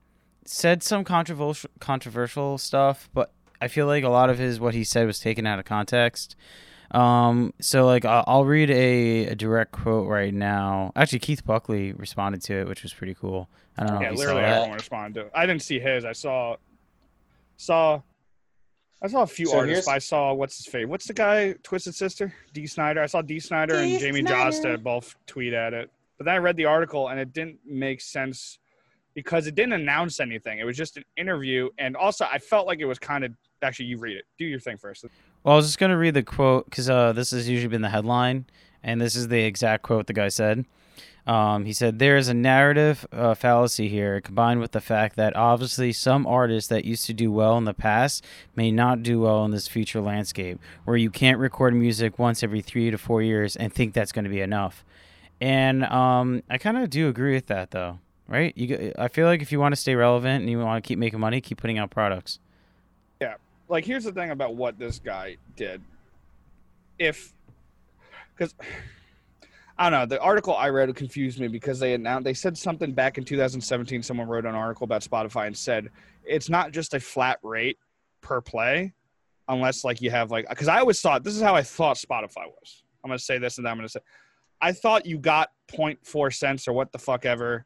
said 0.46 0.82
some 0.82 1.04
controversial 1.04 1.70
controversial 1.82 2.58
stuff, 2.58 3.10
but 3.14 3.34
I 3.60 3.68
feel 3.68 3.86
like 3.86 4.06
a 4.06 4.10
lot 4.10 4.30
of 4.30 4.38
his 4.38 4.62
what 4.62 4.74
he 4.74 4.86
said 4.86 5.06
was 5.06 5.20
taken 5.20 5.46
out 5.46 5.60
of 5.60 5.66
context. 5.66 6.38
Um, 6.92 7.54
so 7.60 7.86
like 7.86 8.06
I'll, 8.06 8.24
I'll 8.28 8.46
read 8.46 8.70
a, 8.70 9.26
a 9.26 9.36
direct 9.36 9.74
quote 9.74 10.08
right 10.08 10.34
now. 10.34 10.94
Actually, 10.96 11.20
Keith 11.20 11.46
Buckley 11.46 11.92
responded 11.92 12.42
to 12.44 12.62
it, 12.62 12.68
which 12.70 12.82
was 12.82 12.94
pretty 12.94 13.14
cool. 13.14 13.50
I 13.78 13.88
don't 13.88 13.96
know 13.96 14.02
yeah, 14.04 14.08
if 14.08 14.12
you 14.14 14.18
saw 14.20 14.24
literally 14.24 14.42
that. 14.44 14.58
everyone 14.60 14.78
responded 14.78 15.20
to 15.20 15.26
it. 15.26 15.32
I 15.36 15.46
didn't 15.46 15.64
see 15.64 15.82
his. 15.82 16.06
I 16.06 16.14
saw 16.14 16.56
saw 17.58 18.04
I 19.02 19.08
saw 19.08 19.22
a 19.22 19.28
few 19.28 19.46
So 19.48 19.58
artists. 19.60 19.86
here's- 19.86 19.88
I 19.88 20.00
saw 20.00 20.34
what's 20.34 20.58
his 20.58 20.66
favorite? 20.66 20.90
What's 20.90 21.06
the 21.08 21.14
guy? 21.14 21.54
Twisted 21.64 21.94
Sister, 21.96 22.34
Dee 22.54 22.66
Snider. 22.68 23.02
I 23.02 23.06
saw 23.06 23.22
Dee 23.22 23.40
Snider 23.40 23.76
and 23.76 24.00
Jamie 24.00 24.22
Snyder. 24.22 24.52
Jasta 24.52 24.84
both 24.84 25.16
tweet 25.28 25.54
at 25.54 25.74
it. 25.74 25.92
But 26.18 26.26
then 26.26 26.34
I 26.34 26.38
read 26.40 26.56
the 26.58 26.66
article 26.66 27.10
and 27.10 27.20
it 27.20 27.32
didn't 27.32 27.60
make 27.66 28.02
sense 28.02 28.58
because 29.14 29.46
it 29.48 29.54
didn't 29.56 29.74
announce 29.74 30.20
anything. 30.20 30.58
It 30.60 30.64
was 30.64 30.76
just 30.78 30.98
an 30.98 31.04
interview, 31.16 31.70
and 31.78 31.96
also 31.96 32.26
I 32.32 32.38
felt 32.40 32.66
like 32.68 32.80
it 32.80 32.86
was 32.86 32.98
kind 33.00 33.24
of 33.24 33.34
actually. 33.62 33.86
You 33.86 33.98
read 33.98 34.18
it. 34.18 34.26
Do 34.40 34.46
your 34.46 34.60
thing 34.60 34.78
first. 34.78 35.06
Well, 35.44 35.54
I 35.54 35.58
was 35.58 35.66
just 35.68 35.80
gonna 35.80 35.98
read 35.98 36.14
the 36.16 36.24
quote 36.24 36.66
because 36.66 36.90
uh, 36.90 37.14
this 37.14 37.32
has 37.32 37.48
usually 37.50 37.70
been 37.70 37.82
the 37.82 37.90
headline, 37.90 38.46
and 38.84 39.00
this 39.02 39.16
is 39.16 39.28
the 39.28 39.40
exact 39.44 39.84
quote 39.84 40.08
the 40.08 40.14
guy 40.14 40.28
said. 40.30 40.66
Um, 41.28 41.66
he 41.66 41.74
said, 41.74 42.00
"There 42.00 42.16
is 42.16 42.30
a 42.30 42.34
narrative 42.34 43.06
uh, 43.12 43.36
fallacy 43.36 43.90
here, 43.90 44.22
combined 44.22 44.62
with 44.62 44.72
the 44.72 44.82
fact 44.82 45.18
that 45.18 45.36
obviously 45.36 45.92
some 45.92 46.26
artists 46.26 46.70
that 46.70 46.86
used 46.86 47.06
to 47.08 47.14
do 47.14 47.32
well 47.32 47.58
in 47.58 47.66
the 47.66 47.74
past 47.74 48.24
may 48.56 48.72
not 48.72 49.04
do 49.04 49.20
well 49.20 49.44
in 49.44 49.52
this 49.52 49.68
future 49.68 50.00
landscape, 50.00 50.60
where 50.86 50.96
you 50.96 51.10
can't 51.10 51.38
record 51.38 51.76
music 51.76 52.18
once 52.18 52.44
every 52.44 52.62
three 52.62 52.90
to 52.90 52.98
four 52.98 53.22
years 53.22 53.58
and 53.58 53.74
think 53.74 53.94
that's 53.94 54.14
going 54.14 54.26
to 54.26 54.32
be 54.32 54.42
enough." 54.42 54.86
And 55.42 55.84
um, 55.84 56.44
I 56.50 56.58
kind 56.58 56.78
of 56.78 56.90
do 56.90 57.10
agree 57.10 57.34
with 57.34 57.48
that, 57.48 57.72
though. 57.72 58.00
Right? 58.28 58.58
You, 58.58 58.94
I 58.98 59.08
feel 59.08 59.28
like 59.28 59.42
if 59.42 59.52
you 59.52 59.60
want 59.60 59.74
to 59.74 59.80
stay 59.80 59.96
relevant 59.96 60.42
and 60.42 60.50
you 60.50 60.60
want 60.60 60.84
to 60.84 60.88
keep 60.88 61.00
making 61.00 61.20
money, 61.20 61.40
keep 61.42 61.60
putting 61.60 61.78
out 61.78 61.90
products. 61.90 62.40
Yeah, 63.22 63.36
like 63.68 63.86
here's 63.86 64.04
the 64.06 64.12
thing 64.12 64.32
about 64.32 64.56
what 64.56 64.80
this 64.80 65.00
guy 65.00 65.38
did 65.56 65.82
if 67.00 67.34
because 68.36 68.54
i 69.80 69.90
don't 69.90 70.00
know 70.00 70.06
the 70.06 70.20
article 70.22 70.56
i 70.56 70.70
read 70.70 70.94
confused 70.96 71.40
me 71.40 71.48
because 71.48 71.80
they 71.80 71.94
announced 71.94 72.24
they 72.24 72.34
said 72.34 72.58
something 72.58 72.94
back 72.94 73.18
in 73.18 73.24
2017 73.24 74.04
someone 74.04 74.28
wrote 74.28 74.46
an 74.46 74.56
article 74.56 74.84
about 74.84 75.02
spotify 75.02 75.48
and 75.48 75.58
said 75.58 75.90
it's 76.24 76.50
not 76.50 76.72
just 76.72 76.94
a 76.94 77.00
flat 77.00 77.40
rate 77.44 77.78
per 78.22 78.42
play 78.42 78.94
unless 79.50 79.84
like 79.84 80.02
you 80.02 80.10
have 80.12 80.32
like 80.32 80.48
because 80.50 80.68
i 80.68 80.80
always 80.80 81.00
thought 81.00 81.24
this 81.24 81.36
is 81.36 81.42
how 81.42 81.56
i 81.56 81.62
thought 81.62 81.98
spotify 81.98 82.46
was 82.46 82.84
i'm 83.04 83.12
to 83.12 83.20
say 83.20 83.38
this 83.38 83.58
and 83.58 83.66
then 83.66 83.72
i'm 83.72 83.80
to 83.80 83.90
say 83.90 84.00
i 84.62 84.72
thought 84.72 85.06
you 85.06 85.18
got 85.18 85.50
0.4 85.72 86.34
cents 86.34 86.68
or 86.68 86.74
what 86.74 86.92
the 86.92 86.98
fuck 86.98 87.26
ever 87.26 87.66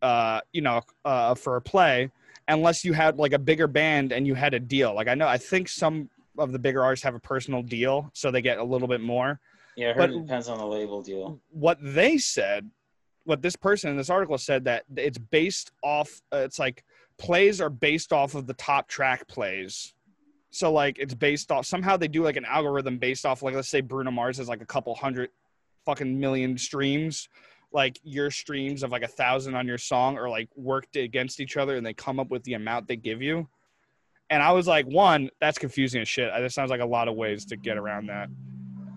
uh 0.00 0.40
you 0.52 0.60
know 0.60 0.80
uh 1.04 1.34
for 1.34 1.56
a 1.56 1.60
play 1.60 2.10
unless 2.48 2.84
you 2.84 2.92
had 2.92 3.18
like 3.18 3.32
a 3.32 3.38
bigger 3.38 3.66
band 3.66 4.12
and 4.12 4.26
you 4.26 4.34
had 4.34 4.54
a 4.54 4.60
deal. 4.60 4.94
Like 4.94 5.08
I 5.08 5.14
know 5.14 5.28
I 5.28 5.38
think 5.38 5.68
some 5.68 6.08
of 6.38 6.52
the 6.52 6.58
bigger 6.58 6.82
artists 6.82 7.04
have 7.04 7.14
a 7.14 7.20
personal 7.20 7.62
deal, 7.62 8.10
so 8.14 8.30
they 8.30 8.42
get 8.42 8.58
a 8.58 8.64
little 8.64 8.88
bit 8.88 9.00
more. 9.00 9.40
Yeah, 9.76 9.90
I 9.90 9.92
heard 9.92 10.10
But- 10.10 10.10
it 10.10 10.22
depends 10.22 10.48
on 10.48 10.58
the 10.58 10.66
label 10.66 11.02
deal. 11.02 11.40
What 11.50 11.78
they 11.80 12.18
said, 12.18 12.70
what 13.24 13.42
this 13.42 13.56
person 13.56 13.90
in 13.90 13.96
this 13.96 14.10
article 14.10 14.36
said 14.38 14.64
that 14.64 14.84
it's 14.96 15.18
based 15.18 15.70
off. 15.82 16.20
Uh, 16.32 16.38
it's 16.38 16.58
like 16.58 16.84
plays 17.18 17.60
are 17.60 17.70
based 17.70 18.12
off 18.12 18.34
of 18.34 18.46
the 18.46 18.54
top 18.54 18.88
track 18.88 19.26
plays. 19.28 19.94
So 20.50 20.72
like 20.72 20.98
it's 20.98 21.14
based 21.14 21.50
off 21.50 21.64
somehow 21.64 21.96
they 21.96 22.08
do 22.08 22.22
like 22.22 22.36
an 22.36 22.44
algorithm 22.44 22.98
based 22.98 23.24
off 23.24 23.42
like 23.42 23.54
let's 23.54 23.68
say 23.68 23.80
Bruno 23.80 24.10
Mars 24.10 24.36
has 24.38 24.48
like 24.48 24.60
a 24.60 24.66
couple 24.66 24.94
hundred 24.94 25.30
fucking 25.86 26.18
million 26.20 26.58
streams 26.58 27.28
like 27.72 27.98
your 28.02 28.30
streams 28.30 28.82
of 28.82 28.90
like 28.92 29.02
a 29.02 29.08
thousand 29.08 29.54
on 29.54 29.66
your 29.66 29.78
song 29.78 30.18
are 30.18 30.28
like 30.28 30.48
worked 30.56 30.96
against 30.96 31.40
each 31.40 31.56
other 31.56 31.76
and 31.76 31.84
they 31.86 31.94
come 31.94 32.20
up 32.20 32.28
with 32.30 32.42
the 32.44 32.54
amount 32.54 32.86
they 32.86 32.96
give 32.96 33.22
you. 33.22 33.48
And 34.30 34.42
I 34.42 34.52
was 34.52 34.66
like, 34.66 34.86
one, 34.86 35.30
that's 35.40 35.58
confusing 35.58 36.00
as 36.00 36.08
shit. 36.08 36.30
That 36.32 36.52
sounds 36.52 36.70
like 36.70 36.80
a 36.80 36.86
lot 36.86 37.08
of 37.08 37.14
ways 37.14 37.44
to 37.46 37.56
get 37.56 37.76
around 37.76 38.06
that. 38.08 38.28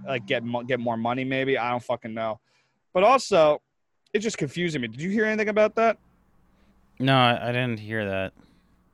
Like 0.06 0.26
get 0.26 0.44
get 0.68 0.80
more 0.80 0.98
money, 0.98 1.24
maybe. 1.24 1.58
I 1.58 1.72
don't 1.72 1.84
fucking 1.84 2.14
know. 2.14 2.40
But 2.94 3.04
also, 3.04 3.62
it's 4.14 4.24
just 4.24 4.38
confusing 4.38 4.82
me. 4.82 4.88
Did 4.88 5.02
you 5.02 5.10
hear 5.10 5.26
anything 5.26 5.50
about 5.50 5.76
that? 5.76 5.98
No, 7.00 7.16
I, 7.16 7.50
I 7.50 7.52
didn't 7.52 7.80
hear 7.80 8.08
that. 8.10 8.34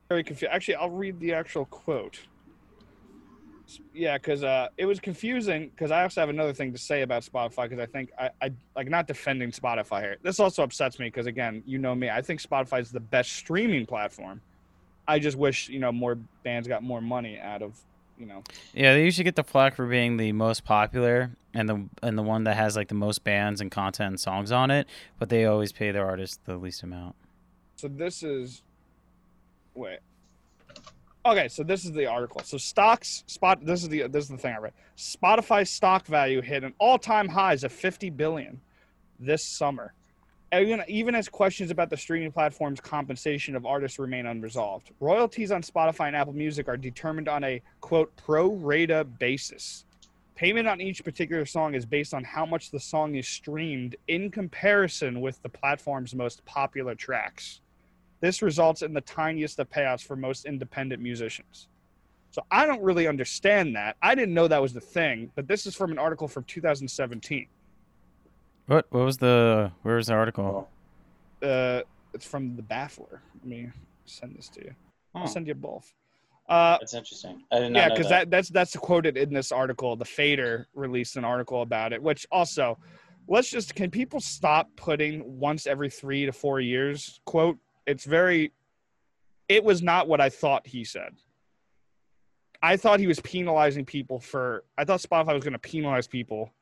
Very 0.09 0.23
confused. 0.23 0.51
Actually, 0.51 0.75
I'll 0.75 0.89
read 0.89 1.19
the 1.19 1.33
actual 1.33 1.65
quote. 1.65 2.19
Yeah, 3.93 4.17
because 4.17 4.43
uh, 4.43 4.67
it 4.77 4.85
was 4.85 4.99
confusing. 4.99 5.69
Because 5.69 5.91
I 5.91 6.03
also 6.03 6.21
have 6.21 6.29
another 6.29 6.53
thing 6.53 6.71
to 6.73 6.77
say 6.77 7.03
about 7.03 7.23
Spotify. 7.23 7.69
Because 7.69 7.79
I 7.79 7.85
think 7.85 8.11
I, 8.17 8.29
I 8.41 8.51
like 8.75 8.89
not 8.89 9.07
defending 9.07 9.51
Spotify 9.51 10.01
here. 10.01 10.17
This 10.23 10.39
also 10.39 10.63
upsets 10.63 10.99
me 10.99 11.07
because 11.07 11.27
again, 11.27 11.63
you 11.65 11.77
know 11.77 11.95
me. 11.95 12.09
I 12.09 12.21
think 12.21 12.41
Spotify 12.41 12.81
is 12.81 12.91
the 12.91 12.99
best 12.99 13.31
streaming 13.31 13.85
platform. 13.85 14.41
I 15.07 15.19
just 15.19 15.37
wish 15.37 15.69
you 15.69 15.79
know 15.79 15.91
more 15.91 16.15
bands 16.43 16.67
got 16.67 16.83
more 16.83 17.01
money 17.01 17.39
out 17.39 17.61
of 17.61 17.79
you 18.21 18.27
know. 18.27 18.43
Yeah, 18.73 18.93
they 18.93 19.03
usually 19.03 19.23
get 19.23 19.35
the 19.35 19.43
flack 19.43 19.75
for 19.75 19.87
being 19.87 20.17
the 20.17 20.31
most 20.31 20.63
popular 20.63 21.31
and 21.53 21.67
the 21.67 21.83
and 22.03 22.17
the 22.17 22.21
one 22.21 22.45
that 22.45 22.55
has 22.55 22.75
like 22.75 22.87
the 22.87 22.95
most 22.95 23.23
bands 23.23 23.59
and 23.59 23.71
content 23.71 24.09
and 24.09 24.19
songs 24.19 24.51
on 24.51 24.71
it, 24.71 24.87
but 25.19 25.29
they 25.29 25.45
always 25.45 25.71
pay 25.71 25.91
their 25.91 26.05
artists 26.05 26.39
the 26.45 26.55
least 26.55 26.83
amount. 26.83 27.15
So 27.75 27.87
this 27.87 28.21
is 28.21 28.61
wait. 29.73 29.99
Okay, 31.25 31.47
so 31.47 31.63
this 31.63 31.83
is 31.83 31.91
the 31.91 32.05
article. 32.05 32.41
So 32.43 32.57
stocks 32.57 33.23
spot 33.27 33.65
this 33.65 33.81
is 33.81 33.89
the 33.89 34.07
this 34.07 34.25
is 34.25 34.29
the 34.29 34.37
thing 34.37 34.53
I 34.53 34.59
read. 34.59 34.73
Spotify 34.95 35.67
stock 35.67 36.05
value 36.05 36.41
hit 36.41 36.63
an 36.63 36.73
all-time 36.79 37.27
highs 37.27 37.63
of 37.63 37.71
50 37.71 38.11
billion 38.11 38.61
this 39.19 39.43
summer. 39.43 39.93
Even, 40.53 40.83
even 40.89 41.15
as 41.15 41.29
questions 41.29 41.71
about 41.71 41.89
the 41.89 41.95
streaming 41.95 42.31
platform's 42.31 42.81
compensation 42.81 43.55
of 43.55 43.65
artists 43.65 43.99
remain 43.99 44.25
unresolved. 44.25 44.91
Royalties 44.99 45.49
on 45.49 45.61
Spotify 45.61 46.07
and 46.07 46.15
Apple 46.15 46.33
Music 46.33 46.67
are 46.67 46.75
determined 46.75 47.29
on 47.29 47.43
a 47.45 47.61
quote 47.79 48.13
pro 48.17 48.51
rata 48.51 49.05
basis. 49.05 49.85
Payment 50.35 50.67
on 50.67 50.81
each 50.81 51.05
particular 51.05 51.45
song 51.45 51.73
is 51.73 51.85
based 51.85 52.13
on 52.13 52.25
how 52.25 52.45
much 52.45 52.69
the 52.69 52.79
song 52.79 53.15
is 53.15 53.27
streamed 53.27 53.95
in 54.09 54.29
comparison 54.29 55.21
with 55.21 55.41
the 55.41 55.49
platform's 55.49 56.13
most 56.13 56.43
popular 56.43 56.95
tracks. 56.95 57.61
This 58.19 58.41
results 58.41 58.81
in 58.81 58.93
the 58.93 59.01
tiniest 59.01 59.59
of 59.59 59.69
payouts 59.69 60.03
for 60.03 60.17
most 60.17 60.45
independent 60.45 61.01
musicians. 61.01 61.67
So 62.31 62.43
I 62.51 62.65
don't 62.65 62.81
really 62.81 63.07
understand 63.07 63.75
that. 63.75 63.95
I 64.01 64.15
didn't 64.15 64.33
know 64.33 64.47
that 64.47 64.61
was 64.61 64.73
the 64.73 64.81
thing, 64.81 65.31
but 65.35 65.47
this 65.47 65.65
is 65.65 65.75
from 65.75 65.91
an 65.91 65.97
article 65.97 66.27
from 66.27 66.43
2017. 66.43 67.47
What 68.71 68.85
what 68.89 69.03
was 69.03 69.17
the 69.17 69.69
where 69.81 69.97
was 69.97 70.07
the 70.07 70.13
article? 70.13 70.69
Oh. 71.41 71.45
Uh, 71.45 71.81
it's 72.13 72.25
from 72.25 72.55
the 72.55 72.61
Baffler. 72.61 73.19
Let 73.35 73.45
me 73.45 73.69
send 74.05 74.33
this 74.37 74.47
to 74.47 74.61
you. 74.61 74.75
I'll 75.13 75.23
Oh, 75.23 75.25
send 75.25 75.45
you 75.45 75.55
both. 75.55 75.93
Uh, 76.47 76.77
that's 76.79 76.93
interesting. 76.93 77.43
I 77.51 77.59
did 77.59 77.73
not 77.73 77.77
yeah, 77.77 77.87
know 77.89 77.95
because 77.95 78.09
that. 78.09 78.31
that's 78.31 78.47
that's 78.47 78.73
quoted 78.77 79.17
in 79.17 79.33
this 79.33 79.51
article. 79.51 79.97
The 79.97 80.05
Fader 80.05 80.69
released 80.73 81.17
an 81.17 81.25
article 81.25 81.63
about 81.63 81.91
it, 81.91 82.01
which 82.01 82.25
also, 82.31 82.77
let's 83.27 83.49
just 83.49 83.75
can 83.75 83.91
people 83.91 84.21
stop 84.21 84.69
putting 84.77 85.21
once 85.37 85.67
every 85.67 85.89
three 85.89 86.25
to 86.25 86.31
four 86.31 86.61
years 86.61 87.19
quote? 87.25 87.57
It's 87.85 88.05
very. 88.05 88.53
It 89.49 89.65
was 89.65 89.81
not 89.81 90.07
what 90.07 90.21
I 90.21 90.29
thought 90.29 90.65
he 90.65 90.85
said. 90.85 91.15
I 92.63 92.77
thought 92.77 93.01
he 93.01 93.07
was 93.07 93.19
penalizing 93.19 93.83
people 93.83 94.17
for. 94.17 94.63
I 94.77 94.85
thought 94.85 95.01
Spotify 95.01 95.33
was 95.33 95.43
going 95.43 95.51
to 95.51 95.59
penalize 95.59 96.07
people 96.07 96.53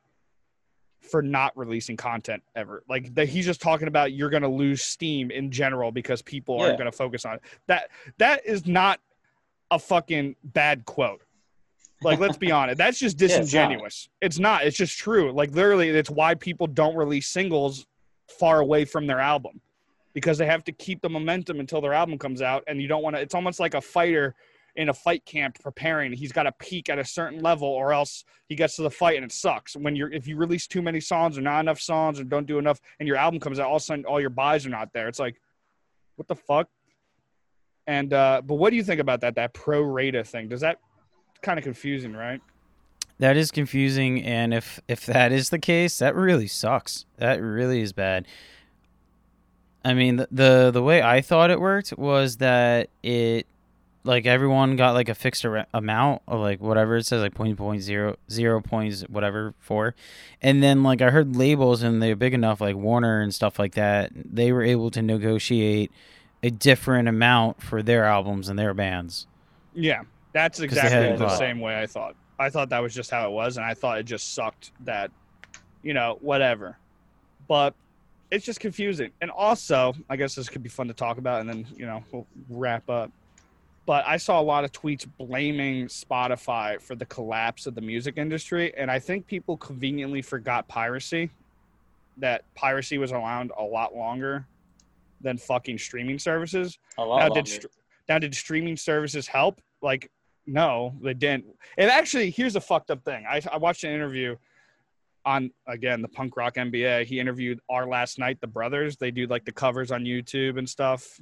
for 1.00 1.22
not 1.22 1.56
releasing 1.56 1.96
content 1.96 2.42
ever. 2.54 2.82
Like 2.88 3.14
that, 3.14 3.28
he's 3.28 3.46
just 3.46 3.60
talking 3.60 3.88
about 3.88 4.12
you're 4.12 4.30
going 4.30 4.42
to 4.42 4.48
lose 4.48 4.82
steam 4.82 5.30
in 5.30 5.50
general 5.50 5.90
because 5.92 6.22
people 6.22 6.60
aren't 6.60 6.78
going 6.78 6.90
to 6.90 6.96
focus 6.96 7.24
on 7.24 7.34
it. 7.34 7.42
That 7.66 7.90
that 8.18 8.44
is 8.46 8.66
not 8.66 9.00
a 9.70 9.78
fucking 9.78 10.36
bad 10.44 10.84
quote. 10.84 11.22
Like, 12.02 12.18
let's 12.18 12.36
be 12.36 12.50
honest. 12.52 12.78
That's 12.78 12.98
just 12.98 13.20
Yeah, 13.20 13.26
it's 13.26 13.34
not. 13.34 13.40
disingenuous. 13.40 14.08
it's, 14.20 14.38
not. 14.38 14.64
It's 14.64 14.76
just 14.76 14.96
true. 14.98 15.32
Like, 15.32 15.52
literally, 15.52 15.90
it's 15.90 16.10
why 16.10 16.34
people 16.34 16.66
don't 16.66 16.96
release 16.96 17.28
singles 17.28 17.86
far 18.28 18.60
away 18.60 18.84
from 18.84 19.06
their 19.06 19.20
album 19.20 19.60
because 20.12 20.38
they 20.38 20.46
have 20.46 20.64
to 20.64 20.72
keep 20.72 21.00
the 21.02 21.08
momentum 21.08 21.60
until 21.60 21.80
their 21.80 21.92
album 21.92 22.18
comes 22.18 22.42
out 22.42 22.64
and 22.66 22.80
you 22.80 22.88
don't 22.88 23.02
want 23.02 23.16
to 23.16 23.22
it's 23.22 23.34
almost 23.34 23.60
like 23.60 23.74
a 23.74 23.80
fighter 23.80 24.34
in 24.76 24.88
a 24.88 24.94
fight 24.94 25.24
camp 25.24 25.58
preparing. 25.60 26.12
He's 26.12 26.32
got 26.32 26.44
to 26.44 26.52
peak 26.52 26.88
at 26.88 26.98
a 26.98 27.04
certain 27.04 27.40
level 27.40 27.68
or 27.68 27.92
else 27.92 28.24
he 28.48 28.54
gets 28.54 28.76
to 28.76 28.82
the 28.82 28.90
fight 28.90 29.16
and 29.16 29.24
it 29.24 29.32
sucks. 29.32 29.76
When 29.76 29.96
you're 29.96 30.12
if 30.12 30.26
you 30.26 30.36
release 30.36 30.66
too 30.66 30.82
many 30.82 31.00
songs 31.00 31.38
or 31.38 31.40
not 31.40 31.60
enough 31.60 31.80
songs 31.80 32.20
or 32.20 32.24
don't 32.24 32.46
do 32.46 32.58
enough 32.58 32.80
and 32.98 33.06
your 33.06 33.16
album 33.16 33.40
comes 33.40 33.58
out 33.58 33.66
all 33.66 33.76
of 33.76 33.82
a 33.82 33.84
sudden 33.84 34.04
all 34.04 34.20
your 34.20 34.30
buys 34.30 34.66
are 34.66 34.70
not 34.70 34.92
there. 34.92 35.08
It's 35.08 35.18
like 35.18 35.40
what 36.16 36.28
the 36.28 36.36
fuck? 36.36 36.68
And 37.86 38.12
uh 38.12 38.42
but 38.44 38.56
what 38.56 38.70
do 38.70 38.76
you 38.76 38.84
think 38.84 39.00
about 39.00 39.20
that 39.22 39.36
that 39.36 39.54
pro 39.54 39.80
rata 39.82 40.24
thing? 40.24 40.48
Does 40.48 40.60
that 40.60 40.78
kind 41.42 41.58
of 41.58 41.64
confusing 41.64 42.12
right? 42.12 42.40
That 43.20 43.36
is 43.36 43.50
confusing, 43.50 44.22
and 44.22 44.54
if 44.54 44.80
if 44.88 45.04
that 45.04 45.30
is 45.30 45.50
the 45.50 45.58
case, 45.58 45.98
that 45.98 46.14
really 46.14 46.46
sucks. 46.46 47.04
That 47.18 47.42
really 47.42 47.82
is 47.82 47.92
bad. 47.92 48.26
I 49.84 49.92
mean, 49.92 50.16
the 50.16 50.28
the, 50.30 50.70
the 50.70 50.82
way 50.82 51.02
I 51.02 51.20
thought 51.20 51.50
it 51.50 51.60
worked 51.60 51.98
was 51.98 52.38
that 52.38 52.88
it 53.02 53.46
like 54.04 54.26
everyone 54.26 54.76
got 54.76 54.94
like 54.94 55.08
a 55.08 55.14
fixed 55.14 55.44
ar- 55.44 55.66
amount 55.74 56.22
of 56.26 56.40
like 56.40 56.60
whatever 56.60 56.96
it 56.96 57.06
says 57.06 57.20
like 57.20 57.34
point 57.34 57.56
point 57.56 57.82
zero 57.82 58.16
zero 58.30 58.60
points 58.60 59.02
whatever 59.08 59.54
for 59.58 59.94
and 60.40 60.62
then 60.62 60.82
like 60.82 61.02
I 61.02 61.10
heard 61.10 61.36
labels 61.36 61.82
and 61.82 62.02
they're 62.02 62.16
big 62.16 62.32
enough 62.32 62.60
like 62.60 62.76
Warner 62.76 63.20
and 63.20 63.34
stuff 63.34 63.58
like 63.58 63.74
that 63.74 64.10
they 64.14 64.52
were 64.52 64.62
able 64.62 64.90
to 64.92 65.02
negotiate 65.02 65.92
a 66.42 66.50
different 66.50 67.08
amount 67.08 67.62
for 67.62 67.82
their 67.82 68.04
albums 68.04 68.48
and 68.48 68.58
their 68.58 68.74
bands. 68.74 69.26
Yeah, 69.74 70.02
that's 70.32 70.60
exactly 70.60 71.16
the 71.16 71.36
same 71.36 71.60
way 71.60 71.80
I 71.80 71.86
thought. 71.86 72.16
I 72.38 72.48
thought 72.48 72.70
that 72.70 72.80
was 72.80 72.94
just 72.94 73.10
how 73.10 73.28
it 73.28 73.32
was, 73.32 73.56
and 73.56 73.66
I 73.66 73.74
thought 73.74 73.98
it 73.98 74.04
just 74.04 74.34
sucked 74.34 74.72
that, 74.80 75.10
you 75.82 75.92
know, 75.92 76.18
whatever. 76.22 76.78
But 77.46 77.74
it's 78.30 78.44
just 78.44 78.60
confusing. 78.60 79.10
And 79.20 79.30
also, 79.30 79.94
I 80.08 80.16
guess 80.16 80.34
this 80.34 80.48
could 80.48 80.62
be 80.62 80.68
fun 80.68 80.88
to 80.88 80.94
talk 80.94 81.18
about, 81.18 81.40
and 81.40 81.48
then 81.48 81.66
you 81.76 81.86
know 81.86 82.02
we'll 82.10 82.26
wrap 82.48 82.88
up. 82.88 83.10
But 83.90 84.06
I 84.06 84.18
saw 84.18 84.40
a 84.40 84.40
lot 84.40 84.62
of 84.62 84.70
tweets 84.70 85.04
blaming 85.18 85.86
Spotify 85.88 86.80
for 86.80 86.94
the 86.94 87.06
collapse 87.06 87.66
of 87.66 87.74
the 87.74 87.80
music 87.80 88.18
industry, 88.18 88.72
and 88.76 88.88
I 88.88 89.00
think 89.00 89.26
people 89.26 89.56
conveniently 89.56 90.22
forgot 90.22 90.68
piracy. 90.68 91.28
That 92.16 92.44
piracy 92.54 92.98
was 92.98 93.10
around 93.10 93.50
a 93.58 93.64
lot 93.64 93.96
longer 93.96 94.46
than 95.20 95.38
fucking 95.38 95.78
streaming 95.78 96.20
services. 96.20 96.78
A 96.98 97.04
lot 97.04 97.18
Now 97.18 97.28
longer. 97.30 97.42
did, 97.42 97.66
now, 98.08 98.20
did 98.20 98.32
streaming 98.32 98.76
services 98.76 99.26
help? 99.26 99.60
Like, 99.82 100.08
no, 100.46 100.94
they 101.02 101.14
didn't. 101.14 101.46
And 101.76 101.90
actually, 101.90 102.30
here's 102.30 102.54
a 102.54 102.60
fucked 102.60 102.92
up 102.92 103.04
thing. 103.04 103.26
I, 103.28 103.42
I 103.50 103.56
watched 103.56 103.82
an 103.82 103.90
interview 103.90 104.36
on, 105.24 105.50
again, 105.66 106.00
the 106.00 106.06
punk 106.06 106.36
rock 106.36 106.54
MBA. 106.54 107.06
He 107.06 107.18
interviewed 107.18 107.58
Our 107.68 107.88
Last 107.88 108.20
Night, 108.20 108.40
the 108.40 108.46
brothers. 108.46 108.96
They 108.98 109.10
do 109.10 109.26
like 109.26 109.44
the 109.44 109.50
covers 109.50 109.90
on 109.90 110.04
YouTube 110.04 110.58
and 110.58 110.68
stuff, 110.68 111.18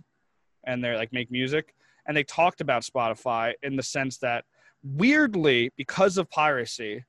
and 0.64 0.84
they're 0.84 0.98
like 0.98 1.14
make 1.14 1.30
music. 1.30 1.74
And 2.08 2.16
they 2.16 2.24
talked 2.24 2.60
about 2.60 2.82
Spotify 2.82 3.52
in 3.62 3.76
the 3.76 3.82
sense 3.82 4.18
that, 4.18 4.44
weirdly, 4.82 5.70
because 5.76 6.16
of 6.18 6.28
piracy, 6.30 7.04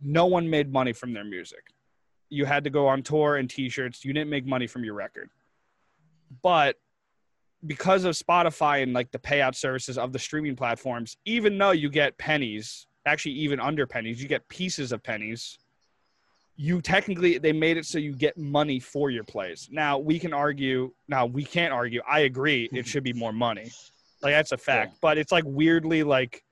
no 0.00 0.26
one 0.26 0.48
made 0.48 0.70
money 0.70 0.92
from 0.92 1.12
their 1.12 1.24
music. 1.24 1.64
You 2.28 2.44
had 2.44 2.64
to 2.64 2.70
go 2.70 2.86
on 2.86 3.02
tour 3.02 3.36
and 3.36 3.48
t 3.48 3.68
shirts, 3.68 4.04
you 4.04 4.12
didn't 4.12 4.30
make 4.30 4.46
money 4.46 4.66
from 4.66 4.84
your 4.84 4.94
record. 4.94 5.30
But 6.42 6.76
because 7.66 8.04
of 8.04 8.14
Spotify 8.14 8.82
and 8.82 8.92
like 8.92 9.10
the 9.10 9.18
payout 9.18 9.54
services 9.54 9.96
of 9.96 10.12
the 10.12 10.18
streaming 10.18 10.56
platforms, 10.56 11.16
even 11.24 11.56
though 11.56 11.70
you 11.70 11.88
get 11.88 12.18
pennies, 12.18 12.86
actually 13.06 13.32
even 13.32 13.60
under 13.60 13.86
pennies, 13.86 14.22
you 14.22 14.28
get 14.28 14.46
pieces 14.48 14.92
of 14.92 15.02
pennies. 15.02 15.58
You 16.56 16.82
technically 16.82 17.38
they 17.38 17.52
made 17.52 17.76
it 17.76 17.86
so 17.86 17.98
you 17.98 18.14
get 18.14 18.36
money 18.36 18.78
for 18.80 19.10
your 19.10 19.24
plays. 19.24 19.68
Now 19.70 19.98
we 19.98 20.18
can 20.18 20.32
argue. 20.32 20.92
Now 21.08 21.26
we 21.26 21.44
can't 21.44 21.72
argue. 21.72 22.02
I 22.08 22.20
agree. 22.20 22.64
It 22.64 22.70
mm-hmm. 22.72 22.82
should 22.82 23.04
be 23.04 23.12
more 23.12 23.32
money. 23.32 23.70
Like 24.22 24.32
that's 24.32 24.52
a 24.52 24.58
fact. 24.58 24.98
But 25.00 25.18
it's 25.18 25.32
like 25.32 25.44
weirdly 25.46 26.02
like 26.02 26.44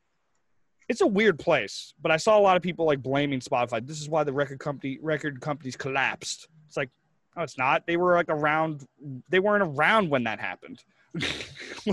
it's 0.90 1.00
a 1.02 1.06
weird 1.06 1.38
place. 1.38 1.94
But 2.02 2.10
I 2.10 2.16
saw 2.16 2.36
a 2.36 2.40
lot 2.40 2.56
of 2.56 2.62
people 2.62 2.84
like 2.84 3.00
blaming 3.00 3.38
Spotify. 3.38 3.86
This 3.86 4.00
is 4.00 4.08
why 4.08 4.24
the 4.24 4.32
record 4.32 4.58
company 4.58 4.98
record 5.00 5.40
companies 5.40 5.76
collapsed. 5.76 6.48
It's 6.66 6.76
like, 6.76 6.90
no, 7.36 7.44
it's 7.44 7.56
not. 7.56 7.86
They 7.86 7.96
were 7.96 8.14
like 8.16 8.28
around. 8.28 8.86
They 9.28 9.38
weren't 9.38 9.62
around 9.62 10.10
when 10.10 10.24
that 10.24 10.40
happened. 10.40 10.82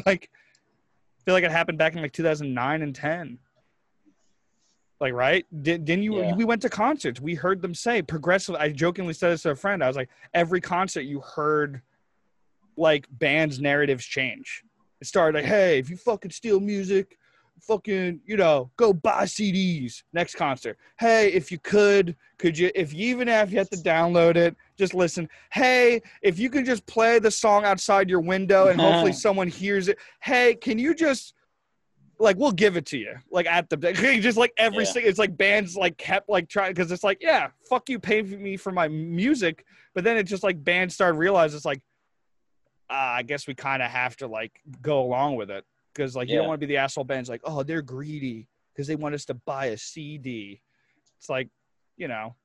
like, 0.06 0.30
I 0.32 1.24
feel 1.26 1.36
like 1.36 1.44
it 1.44 1.52
happened 1.52 1.78
back 1.78 1.96
in 1.96 2.02
like 2.02 2.14
2009 2.14 2.82
and 2.82 2.96
10. 2.96 3.38
Like, 5.00 5.14
right? 5.14 5.46
Did, 5.62 5.86
didn't 5.86 6.04
you? 6.04 6.18
Yeah. 6.18 6.34
We 6.34 6.44
went 6.44 6.64
to 6.64 6.70
concerts. 6.70 7.22
We 7.22 7.36
heard 7.36 7.62
them 7.62 7.76
say 7.76 8.02
progressive. 8.02 8.56
I 8.56 8.72
jokingly 8.72 9.14
said 9.14 9.30
this 9.30 9.44
to 9.44 9.52
a 9.52 9.56
friend. 9.56 9.84
I 9.84 9.88
was 9.88 9.96
like, 9.96 10.10
every 10.34 10.60
concert 10.60 11.02
you 11.02 11.20
heard, 11.20 11.84
like 12.78 13.06
bands' 13.12 13.60
narratives 13.60 14.06
change. 14.06 14.64
It 15.00 15.08
started 15.08 15.40
like, 15.40 15.48
hey, 15.48 15.80
if 15.80 15.90
you 15.90 15.98
fucking 15.98 16.32
steal 16.32 16.60
music, 16.60 17.18
fucking, 17.62 18.22
you 18.26 18.38
know, 18.38 18.70
go 18.78 18.94
buy 18.94 19.24
CDs. 19.24 20.04
Next 20.14 20.36
concert. 20.36 20.78
Hey, 21.00 21.32
if 21.34 21.52
you 21.52 21.60
could, 21.60 22.16
could 22.38 22.58
you, 22.58 22.72
if 22.76 22.94
you 22.94 23.10
even 23.10 23.28
have, 23.28 23.52
you 23.52 23.58
have 23.58 23.70
to 23.70 23.78
download 23.78 24.36
it, 24.36 24.56
just 24.78 24.94
listen. 24.94 25.28
Hey, 25.52 26.02
if 26.22 26.38
you 26.40 26.50
can 26.50 26.66
just 26.66 26.86
play 26.86 27.20
the 27.20 27.32
song 27.32 27.66
outside 27.66 28.10
your 28.10 28.22
window 28.22 28.68
and 28.68 28.80
hopefully 28.80 29.12
someone 29.26 29.48
hears 29.48 29.88
it. 29.88 29.98
Hey, 30.22 30.56
can 30.56 30.78
you 30.80 30.94
just, 30.94 31.34
like, 32.20 32.38
we'll 32.38 32.52
give 32.52 32.78
it 32.78 32.86
to 32.88 32.98
you. 32.98 33.16
Like, 33.32 33.46
at 33.46 33.70
the, 33.70 33.78
just 34.22 34.38
like 34.38 34.54
every 34.58 34.86
Yeah. 34.86 34.92
single, 34.92 35.10
it's 35.10 35.20
like 35.20 35.38
bands 35.38 35.76
like 35.76 35.98
kept 35.98 36.30
like 36.30 36.50
trying, 36.50 36.74
because 36.74 36.92
it's 36.92 37.04
like, 37.04 37.20
yeah, 37.22 37.50
fuck 37.70 37.90
you, 37.90 38.00
pay 38.00 38.22
me 38.22 38.58
for 38.58 38.72
my 38.72 38.88
music. 38.88 39.66
But 39.94 40.04
then 40.04 40.18
it 40.18 40.24
just 40.24 40.44
like 40.44 40.64
bands 40.64 40.96
started 40.96 41.18
realize 41.18 41.54
it's 41.54 41.66
like, 41.66 41.82
uh, 42.90 42.94
I 42.94 43.24
guess 43.24 43.48
we 43.48 43.56
kind 43.56 43.82
of 43.84 43.90
have 43.92 44.16
to 44.18 44.28
like 44.28 44.62
go 44.82 45.02
along 45.02 45.36
with 45.36 45.50
it 45.50 45.66
because 45.94 46.16
like 46.16 46.30
you 46.30 46.36
don't 46.38 46.48
want 46.48 46.60
to 46.62 46.66
be 46.68 46.72
the 46.74 46.78
asshole 46.78 47.04
bands 47.04 47.30
like 47.30 47.42
oh 47.44 47.64
they're 47.64 47.82
greedy 47.82 48.48
because 48.74 48.88
they 48.88 48.96
want 48.96 49.16
us 49.16 49.26
to 49.26 49.34
buy 49.34 49.68
a 49.68 49.78
CD. 49.78 50.62
It's 51.18 51.30
like 51.30 51.50
you 51.98 52.08
know, 52.08 52.36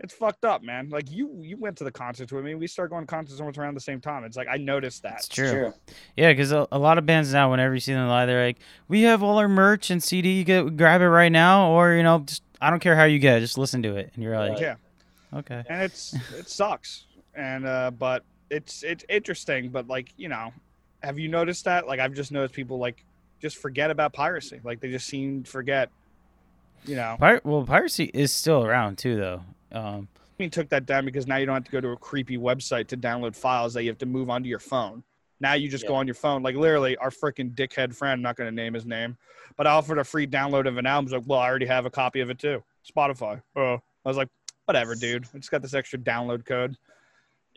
it's 0.00 0.14
fucked 0.14 0.44
up, 0.44 0.62
man. 0.62 0.90
Like 0.90 1.10
you 1.10 1.40
you 1.40 1.56
went 1.56 1.76
to 1.78 1.84
the 1.84 1.90
concerts 1.90 2.30
with 2.30 2.44
me. 2.44 2.54
We 2.54 2.66
started 2.66 2.90
going 2.90 3.02
to 3.02 3.06
concerts 3.06 3.40
almost 3.40 3.58
around 3.58 3.74
the 3.74 3.80
same 3.80 4.00
time. 4.00 4.24
It's 4.24 4.36
like 4.36 4.48
I 4.48 4.56
noticed 4.56 5.02
that. 5.02 5.14
It's 5.14 5.28
true. 5.28 5.50
True. 5.50 5.74
Yeah, 6.16 6.30
because 6.32 6.52
a, 6.52 6.68
a 6.70 6.78
lot 6.78 6.98
of 6.98 7.06
bands 7.06 7.32
now, 7.32 7.50
whenever 7.50 7.74
you 7.74 7.80
see 7.80 7.94
them 7.94 8.06
live, 8.08 8.28
they're 8.28 8.44
like, 8.44 8.58
"We 8.86 9.02
have 9.02 9.22
all 9.22 9.38
our 9.38 9.48
merch 9.48 9.90
and 9.90 10.02
CD. 10.02 10.32
You 10.32 10.44
get 10.44 10.76
grab 10.76 11.00
it 11.00 11.08
right 11.08 11.32
now, 11.32 11.70
or 11.70 11.94
you 11.94 12.02
know, 12.02 12.20
just 12.20 12.42
I 12.60 12.70
don't 12.70 12.80
care 12.80 12.94
how 12.94 13.04
you 13.04 13.18
get 13.18 13.38
it, 13.38 13.40
just 13.40 13.58
listen 13.58 13.82
to 13.82 13.96
it." 13.96 14.12
And 14.14 14.22
you're 14.22 14.38
like, 14.38 14.60
Yeah, 14.60 14.76
"Okay." 15.32 15.64
and 15.68 15.82
it's 15.82 16.14
it 16.38 16.48
sucks. 16.48 17.06
And 17.34 17.66
uh, 17.66 17.90
but 17.90 18.24
it's 18.50 18.82
it's 18.82 19.04
interesting. 19.08 19.70
But 19.70 19.88
like 19.88 20.12
you 20.16 20.28
know, 20.28 20.52
have 21.02 21.18
you 21.18 21.28
noticed 21.28 21.64
that? 21.64 21.86
Like 21.86 22.00
I've 22.00 22.14
just 22.14 22.32
noticed 22.32 22.54
people 22.54 22.78
like 22.78 23.04
just 23.40 23.56
forget 23.56 23.90
about 23.90 24.12
piracy. 24.12 24.60
Like 24.62 24.80
they 24.80 24.90
just 24.90 25.06
seem 25.06 25.42
to 25.44 25.50
forget. 25.50 25.90
You 26.84 26.94
know, 26.94 27.16
Pir- 27.18 27.40
well, 27.44 27.64
piracy 27.64 28.04
is 28.14 28.32
still 28.32 28.64
around 28.64 28.98
too, 28.98 29.16
though. 29.16 29.42
Um, 29.72 30.08
I 30.16 30.42
mean, 30.42 30.50
took 30.50 30.68
that 30.68 30.86
down 30.86 31.04
because 31.04 31.26
now 31.26 31.36
you 31.36 31.46
don't 31.46 31.56
have 31.56 31.64
to 31.64 31.70
go 31.72 31.80
to 31.80 31.88
a 31.88 31.96
creepy 31.96 32.38
website 32.38 32.86
to 32.88 32.96
download 32.96 33.34
files 33.34 33.74
that 33.74 33.82
you 33.82 33.90
have 33.90 33.98
to 33.98 34.06
move 34.06 34.30
onto 34.30 34.48
your 34.48 34.60
phone. 34.60 35.02
Now 35.40 35.54
you 35.54 35.68
just 35.68 35.86
go 35.86 35.94
on 35.94 36.06
your 36.06 36.14
phone. 36.14 36.42
Like 36.42 36.56
literally, 36.56 36.96
our 36.96 37.10
freaking 37.10 37.54
dickhead 37.54 37.94
friend, 37.94 38.12
I'm 38.12 38.22
not 38.22 38.36
going 38.36 38.48
to 38.48 38.54
name 38.54 38.74
his 38.74 38.86
name, 38.86 39.16
but 39.56 39.66
I 39.66 39.70
offered 39.70 39.98
a 39.98 40.04
free 40.04 40.26
download 40.26 40.66
of 40.66 40.78
an 40.78 40.86
album. 40.86 41.06
He's 41.06 41.12
like, 41.12 41.24
well, 41.26 41.38
I 41.38 41.48
already 41.48 41.66
have 41.66 41.86
a 41.86 41.90
copy 41.90 42.20
of 42.20 42.30
it 42.30 42.38
too. 42.38 42.62
Spotify. 42.88 43.40
Oh, 43.56 43.74
I 43.74 44.08
was 44.08 44.16
like, 44.16 44.28
whatever, 44.64 44.94
dude. 44.94 45.26
I 45.34 45.38
just 45.38 45.50
got 45.50 45.62
this 45.62 45.74
extra 45.74 45.98
download 45.98 46.44
code. 46.44 46.76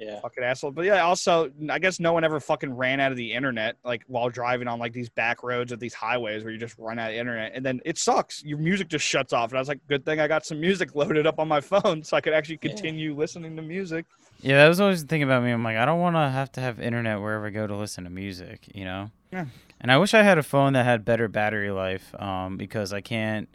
Yeah. 0.01 0.19
Fucking 0.19 0.43
asshole. 0.43 0.71
But 0.71 0.85
yeah, 0.85 1.01
also, 1.01 1.51
I 1.69 1.77
guess 1.77 1.99
no 1.99 2.11
one 2.11 2.23
ever 2.23 2.39
fucking 2.39 2.73
ran 2.73 2.99
out 2.99 3.11
of 3.11 3.17
the 3.17 3.31
internet 3.33 3.75
like 3.85 4.03
while 4.07 4.29
driving 4.29 4.67
on 4.67 4.79
like 4.79 4.93
these 4.93 5.09
back 5.09 5.43
roads 5.43 5.71
or 5.71 5.75
these 5.75 5.93
highways 5.93 6.43
where 6.43 6.51
you 6.51 6.57
just 6.57 6.75
run 6.79 6.97
out 6.97 7.11
of 7.11 7.15
internet 7.15 7.51
and 7.53 7.63
then 7.63 7.79
it 7.85 7.99
sucks. 7.99 8.43
Your 8.43 8.57
music 8.57 8.87
just 8.87 9.05
shuts 9.05 9.31
off. 9.31 9.51
And 9.51 9.57
I 9.57 9.61
was 9.61 9.67
like, 9.67 9.79
good 9.87 10.03
thing 10.03 10.19
I 10.19 10.27
got 10.27 10.43
some 10.43 10.59
music 10.59 10.95
loaded 10.95 11.27
up 11.27 11.37
on 11.37 11.47
my 11.47 11.61
phone 11.61 12.03
so 12.03 12.17
I 12.17 12.21
could 12.21 12.33
actually 12.33 12.57
Yeah. 12.63 12.69
continue 12.71 13.15
listening 13.15 13.55
to 13.57 13.61
music. 13.61 14.07
yeah, 14.41 14.57
that 14.63 14.67
was 14.69 14.81
always 14.81 15.03
the 15.03 15.07
thing 15.07 15.21
about 15.21 15.43
me. 15.43 15.51
I'm 15.51 15.63
like, 15.63 15.77
I 15.77 15.85
don't 15.85 15.99
want 15.99 16.15
to 16.15 16.29
have 16.29 16.51
to 16.53 16.61
have 16.61 16.79
internet 16.79 17.21
wherever 17.21 17.45
I 17.45 17.51
go 17.51 17.67
to 17.67 17.75
listen 17.75 18.03
to 18.05 18.09
music, 18.09 18.67
you 18.73 18.85
know. 18.85 19.11
Yeah. 19.31 19.45
And 19.79 19.91
I 19.91 19.97
wish 19.99 20.15
I 20.15 20.23
had 20.23 20.39
a 20.39 20.43
phone 20.43 20.73
that 20.73 20.83
had 20.83 21.05
better 21.05 21.27
battery 21.27 21.69
life, 21.69 22.13
um, 22.19 22.57
because 22.57 22.91
I 22.91 23.01
can't. 23.01 23.47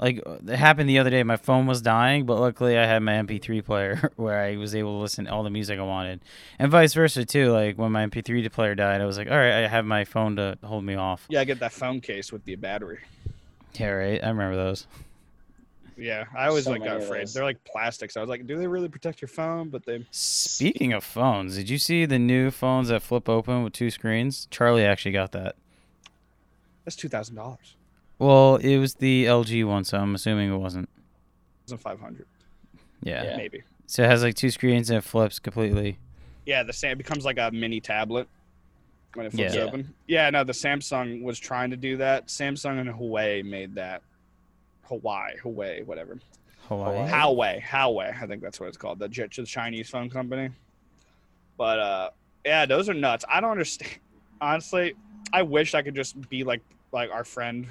Like 0.00 0.18
it 0.46 0.56
happened 0.56 0.88
the 0.88 0.98
other 1.00 1.10
day, 1.10 1.22
my 1.24 1.36
phone 1.36 1.66
was 1.66 1.82
dying, 1.82 2.24
but 2.24 2.38
luckily 2.38 2.78
I 2.78 2.86
had 2.86 3.02
my 3.02 3.14
MP3 3.14 3.64
player 3.64 4.12
where 4.16 4.40
I 4.40 4.56
was 4.56 4.74
able 4.74 4.96
to 4.98 5.02
listen 5.02 5.24
to 5.24 5.32
all 5.32 5.42
the 5.42 5.50
music 5.50 5.78
I 5.78 5.82
wanted, 5.82 6.20
and 6.58 6.70
vice 6.70 6.94
versa 6.94 7.24
too. 7.24 7.50
Like 7.50 7.76
when 7.78 7.90
my 7.90 8.06
MP3 8.06 8.50
player 8.52 8.74
died, 8.76 9.00
I 9.00 9.06
was 9.06 9.18
like, 9.18 9.28
all 9.28 9.36
right, 9.36 9.64
I 9.64 9.68
have 9.68 9.84
my 9.84 10.04
phone 10.04 10.36
to 10.36 10.56
hold 10.62 10.84
me 10.84 10.94
off. 10.94 11.26
Yeah, 11.28 11.40
I 11.40 11.44
get 11.44 11.58
that 11.60 11.72
phone 11.72 12.00
case 12.00 12.30
with 12.32 12.44
the 12.44 12.54
battery. 12.54 13.00
Yeah, 13.74 13.88
right. 13.88 14.22
I 14.22 14.28
remember 14.28 14.56
those. 14.56 14.86
Yeah, 15.96 16.26
I 16.36 16.46
always 16.46 16.64
So 16.64 16.70
like 16.70 16.84
got 16.84 16.92
many 16.94 17.04
afraid. 17.04 17.22
those. 17.22 17.34
They're 17.34 17.42
like 17.42 17.62
plastics. 17.64 18.16
I 18.16 18.20
was 18.20 18.30
like, 18.30 18.46
do 18.46 18.56
they 18.56 18.68
really 18.68 18.88
protect 18.88 19.20
your 19.20 19.28
phone? 19.28 19.68
But 19.68 19.84
they 19.84 20.06
Speaking 20.12 20.92
of 20.92 21.02
phones, 21.02 21.56
did 21.56 21.68
you 21.68 21.76
see 21.78 22.06
the 22.06 22.20
new 22.20 22.52
phones 22.52 22.86
that 22.88 23.02
flip 23.02 23.28
open 23.28 23.64
with 23.64 23.72
two 23.72 23.90
screens? 23.90 24.46
Charlie 24.52 24.84
actually 24.84 25.10
got 25.10 25.32
that. 25.32 25.56
that's 26.84 26.94
two 26.94 27.08
thousand 27.08 27.34
dollars. 27.34 27.74
Well, 28.18 28.56
it 28.56 28.78
was 28.78 28.94
the 28.94 29.26
LG 29.26 29.64
one, 29.66 29.84
so 29.84 29.98
I'm 29.98 30.14
assuming 30.14 30.52
it 30.52 30.56
wasn't. 30.56 30.88
Five 31.78 32.00
hundred, 32.00 32.26
Yeah. 33.02 33.22
Yeah. 33.24 33.36
maybe. 33.36 33.62
So 33.86 34.02
it 34.02 34.08
has 34.08 34.22
like 34.22 34.34
two 34.34 34.50
screens 34.50 34.88
and 34.90 34.96
it 34.98 35.02
flips 35.02 35.38
completely. 35.38 35.98
Yeah, 36.46 36.62
the 36.62 36.72
Sam 36.72 36.96
becomes 36.96 37.24
like 37.26 37.38
a 37.38 37.50
mini 37.50 37.78
tablet 37.80 38.26
when 39.14 39.26
it 39.26 39.32
flips 39.32 39.54
Yeah. 39.54 39.62
open. 39.62 39.92
Yeah, 40.06 40.30
no, 40.30 40.44
the 40.44 40.52
Samsung 40.54 41.22
was 41.22 41.38
trying 41.38 41.68
to 41.70 41.76
do 41.76 41.98
that. 41.98 42.28
Samsung 42.28 42.80
and 42.80 42.88
Huawei 42.88 43.44
made 43.44 43.74
that. 43.74 44.02
Hawaii, 44.84 45.34
Huawei, 45.44 45.84
whatever. 45.84 46.18
Hawaii. 46.68 47.10
Huawei, 47.10 47.60
Huawei, 47.62 48.22
I 48.22 48.26
think 48.26 48.42
that's 48.42 48.58
what 48.58 48.68
it's 48.68 48.78
called. 48.78 48.98
The, 48.98 49.08
the 49.08 49.44
Chinese 49.46 49.90
phone 49.90 50.08
company. 50.08 50.48
But 51.58 51.78
uh, 51.78 52.10
yeah, 52.46 52.64
those 52.64 52.88
are 52.88 52.94
nuts. 52.94 53.26
I 53.30 53.40
don't 53.42 53.50
understand. 53.50 53.98
Honestly, 54.40 54.94
I 55.34 55.42
wish 55.42 55.74
I 55.74 55.82
could 55.82 55.94
just 55.94 56.28
be 56.30 56.44
like 56.44 56.62
like 56.92 57.10
our 57.10 57.24
friend 57.24 57.66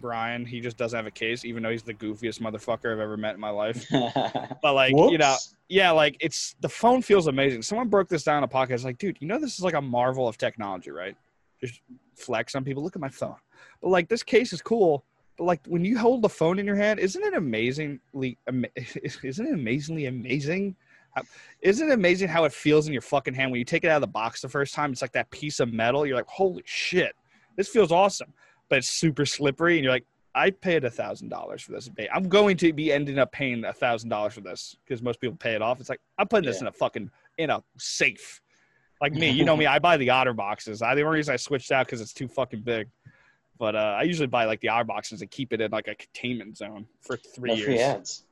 Brian. 0.00 0.44
He 0.44 0.60
just 0.60 0.76
doesn't 0.76 0.96
have 0.96 1.06
a 1.06 1.10
case, 1.10 1.44
even 1.44 1.62
though 1.62 1.70
he's 1.70 1.82
the 1.82 1.94
goofiest 1.94 2.40
motherfucker 2.40 2.92
I've 2.92 3.00
ever 3.00 3.16
met 3.16 3.34
in 3.34 3.40
my 3.40 3.50
life. 3.50 3.86
But 4.62 4.74
like, 4.74 4.92
you 5.10 5.18
know, 5.18 5.36
yeah, 5.68 5.90
like 5.90 6.16
it's 6.20 6.54
the 6.60 6.68
phone 6.68 7.02
feels 7.02 7.26
amazing. 7.26 7.62
Someone 7.62 7.88
broke 7.88 8.08
this 8.08 8.24
down 8.24 8.38
in 8.38 8.44
a 8.44 8.48
podcast. 8.48 8.84
Like, 8.84 8.98
dude, 8.98 9.16
you 9.20 9.28
know 9.28 9.38
this 9.38 9.54
is 9.54 9.62
like 9.62 9.74
a 9.74 9.80
marvel 9.82 10.26
of 10.28 10.36
technology, 10.38 10.90
right? 10.90 11.16
Just 11.60 11.80
flex 12.16 12.54
on 12.54 12.64
people. 12.64 12.82
Look 12.82 12.96
at 12.96 13.02
my 13.02 13.08
phone. 13.08 13.36
But 13.82 13.88
like 13.90 14.08
this 14.08 14.22
case 14.22 14.52
is 14.52 14.62
cool. 14.62 15.04
But 15.36 15.44
like 15.44 15.60
when 15.66 15.84
you 15.84 15.96
hold 15.98 16.22
the 16.22 16.28
phone 16.28 16.58
in 16.58 16.66
your 16.66 16.76
hand, 16.76 16.98
isn't 17.00 17.22
it 17.22 17.34
amazingly? 17.34 18.38
ama- 18.48 18.68
Isn't 19.22 19.46
it 19.46 19.54
amazingly 19.54 20.06
amazing? 20.06 20.74
How- 21.14 21.22
Isn't 21.60 21.88
it 21.90 21.92
amazing 21.94 22.28
how 22.28 22.44
it 22.44 22.52
feels 22.52 22.86
in 22.86 22.92
your 22.92 23.02
fucking 23.02 23.34
hand 23.34 23.50
when 23.52 23.58
you 23.58 23.64
take 23.64 23.84
it 23.84 23.88
out 23.88 23.96
of 23.96 24.00
the 24.02 24.06
box 24.08 24.40
the 24.40 24.48
first 24.48 24.74
time? 24.74 24.90
It's 24.92 25.02
like 25.02 25.12
that 25.12 25.30
piece 25.30 25.60
of 25.60 25.72
metal. 25.72 26.04
You're 26.06 26.16
like, 26.16 26.26
holy 26.26 26.62
shit, 26.66 27.14
this 27.56 27.68
feels 27.68 27.92
awesome. 27.92 28.32
But 28.68 28.78
it's 28.78 28.88
super 28.90 29.24
slippery, 29.26 29.76
and 29.76 29.84
you're 29.84 29.92
like, 29.92 30.06
I 30.34 30.50
paid 30.50 30.84
a 30.84 30.90
thousand 30.90 31.30
dollars 31.30 31.62
for 31.62 31.72
this. 31.72 31.88
I'm 32.12 32.28
going 32.28 32.56
to 32.58 32.72
be 32.72 32.92
ending 32.92 33.18
up 33.18 33.32
paying 33.32 33.64
a 33.64 33.72
thousand 33.72 34.10
dollars 34.10 34.34
for 34.34 34.40
this 34.42 34.76
because 34.84 35.02
most 35.02 35.20
people 35.20 35.36
pay 35.36 35.54
it 35.54 35.62
off. 35.62 35.80
It's 35.80 35.88
like 35.88 36.00
I'm 36.18 36.28
putting 36.28 36.46
this 36.48 36.56
Yeah. 36.58 36.64
in 36.64 36.66
a 36.68 36.72
fucking 36.72 37.10
in 37.38 37.50
a 37.50 37.62
safe. 37.78 38.40
Like 39.00 39.12
me, 39.14 39.30
you 39.30 39.44
know 39.44 39.56
me. 39.56 39.66
I 39.74 39.78
buy 39.78 39.96
the 39.96 40.10
otter 40.10 40.34
boxes. 40.34 40.82
I 40.82 40.94
the 40.94 41.02
only 41.02 41.16
reason 41.18 41.32
I 41.32 41.36
switched 41.36 41.72
out 41.72 41.86
because 41.86 42.00
it's 42.00 42.12
too 42.12 42.28
fucking 42.28 42.60
big. 42.62 42.88
But 43.58 43.74
uh, 43.74 43.96
I 43.98 44.02
usually 44.02 44.28
buy 44.28 44.44
like 44.44 44.60
the 44.60 44.68
otter 44.68 44.84
boxes 44.84 45.20
and 45.22 45.30
keep 45.30 45.52
it 45.52 45.60
in 45.60 45.70
like 45.72 45.88
a 45.88 45.94
containment 45.96 46.56
zone 46.56 46.86
for 47.00 47.16
three 47.16 47.50
No 47.50 47.54
years. 47.56 47.80
ads. 47.80 48.24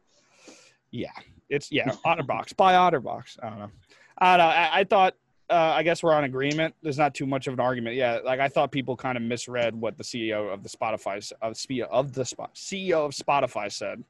Yeah, 0.92 1.10
it's 1.48 1.72
yeah, 1.72 1.90
OtterBox. 2.04 2.56
Buy 2.56 2.74
OtterBox. 2.74 3.38
I 3.42 3.48
don't 3.50 3.58
know. 3.58 3.70
I 4.18 4.36
don't 4.36 4.46
know. 4.46 4.52
I, 4.52 4.80
I 4.80 4.84
thought. 4.84 5.14
Uh, 5.48 5.54
I 5.76 5.82
guess 5.84 6.02
we're 6.02 6.12
on 6.12 6.24
agreement. 6.24 6.74
There's 6.82 6.98
not 6.98 7.14
too 7.14 7.26
much 7.26 7.46
of 7.46 7.54
an 7.54 7.60
argument. 7.60 7.94
Yeah, 7.94 8.18
like 8.24 8.40
I 8.40 8.48
thought 8.48 8.72
people 8.72 8.96
kind 8.96 9.16
of 9.16 9.22
misread 9.22 9.74
what 9.76 9.96
the 9.96 10.02
CEO 10.02 10.52
of 10.52 10.62
the 10.64 10.68
Spotify 10.68 11.32
of 11.40 11.56
of 11.90 12.12
the 12.12 12.24
Spot 12.24 12.52
CEO 12.54 13.06
of 13.06 13.12
Spotify 13.12 13.70
said. 13.70 14.02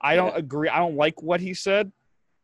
I 0.00 0.16
don't 0.16 0.32
Yeah. 0.32 0.38
agree. 0.38 0.68
I 0.68 0.78
don't 0.78 0.96
like 0.96 1.22
what 1.22 1.40
he 1.40 1.54
said, 1.54 1.92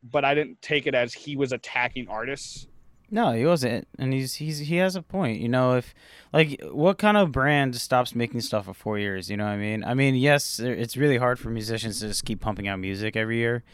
but 0.02 0.24
I 0.24 0.34
didn't 0.34 0.62
take 0.62 0.86
it 0.86 0.94
as 0.94 1.12
he 1.12 1.34
was 1.36 1.52
attacking 1.52 2.06
artists. 2.08 2.68
No, 3.10 3.32
he 3.32 3.44
wasn't, 3.44 3.88
and 3.98 4.12
he's 4.12 4.34
he's 4.34 4.60
he 4.60 4.76
has 4.76 4.94
a 4.94 5.02
point. 5.02 5.40
You 5.40 5.48
know, 5.48 5.74
if 5.76 5.92
like 6.32 6.60
what 6.70 6.98
kind 6.98 7.16
of 7.16 7.32
brand 7.32 7.74
stops 7.74 8.14
making 8.14 8.42
stuff 8.42 8.66
for 8.66 8.74
four 8.74 9.00
years? 9.00 9.28
You 9.28 9.36
know 9.36 9.44
what 9.46 9.50
I 9.50 9.56
mean? 9.56 9.82
I 9.82 9.94
mean, 9.94 10.14
yes, 10.14 10.60
it's 10.60 10.96
really 10.96 11.16
hard 11.16 11.40
for 11.40 11.50
musicians 11.50 11.98
to 11.98 12.06
just 12.06 12.24
keep 12.24 12.40
pumping 12.40 12.68
out 12.68 12.78
music 12.78 13.16
every 13.16 13.38
year 13.38 13.64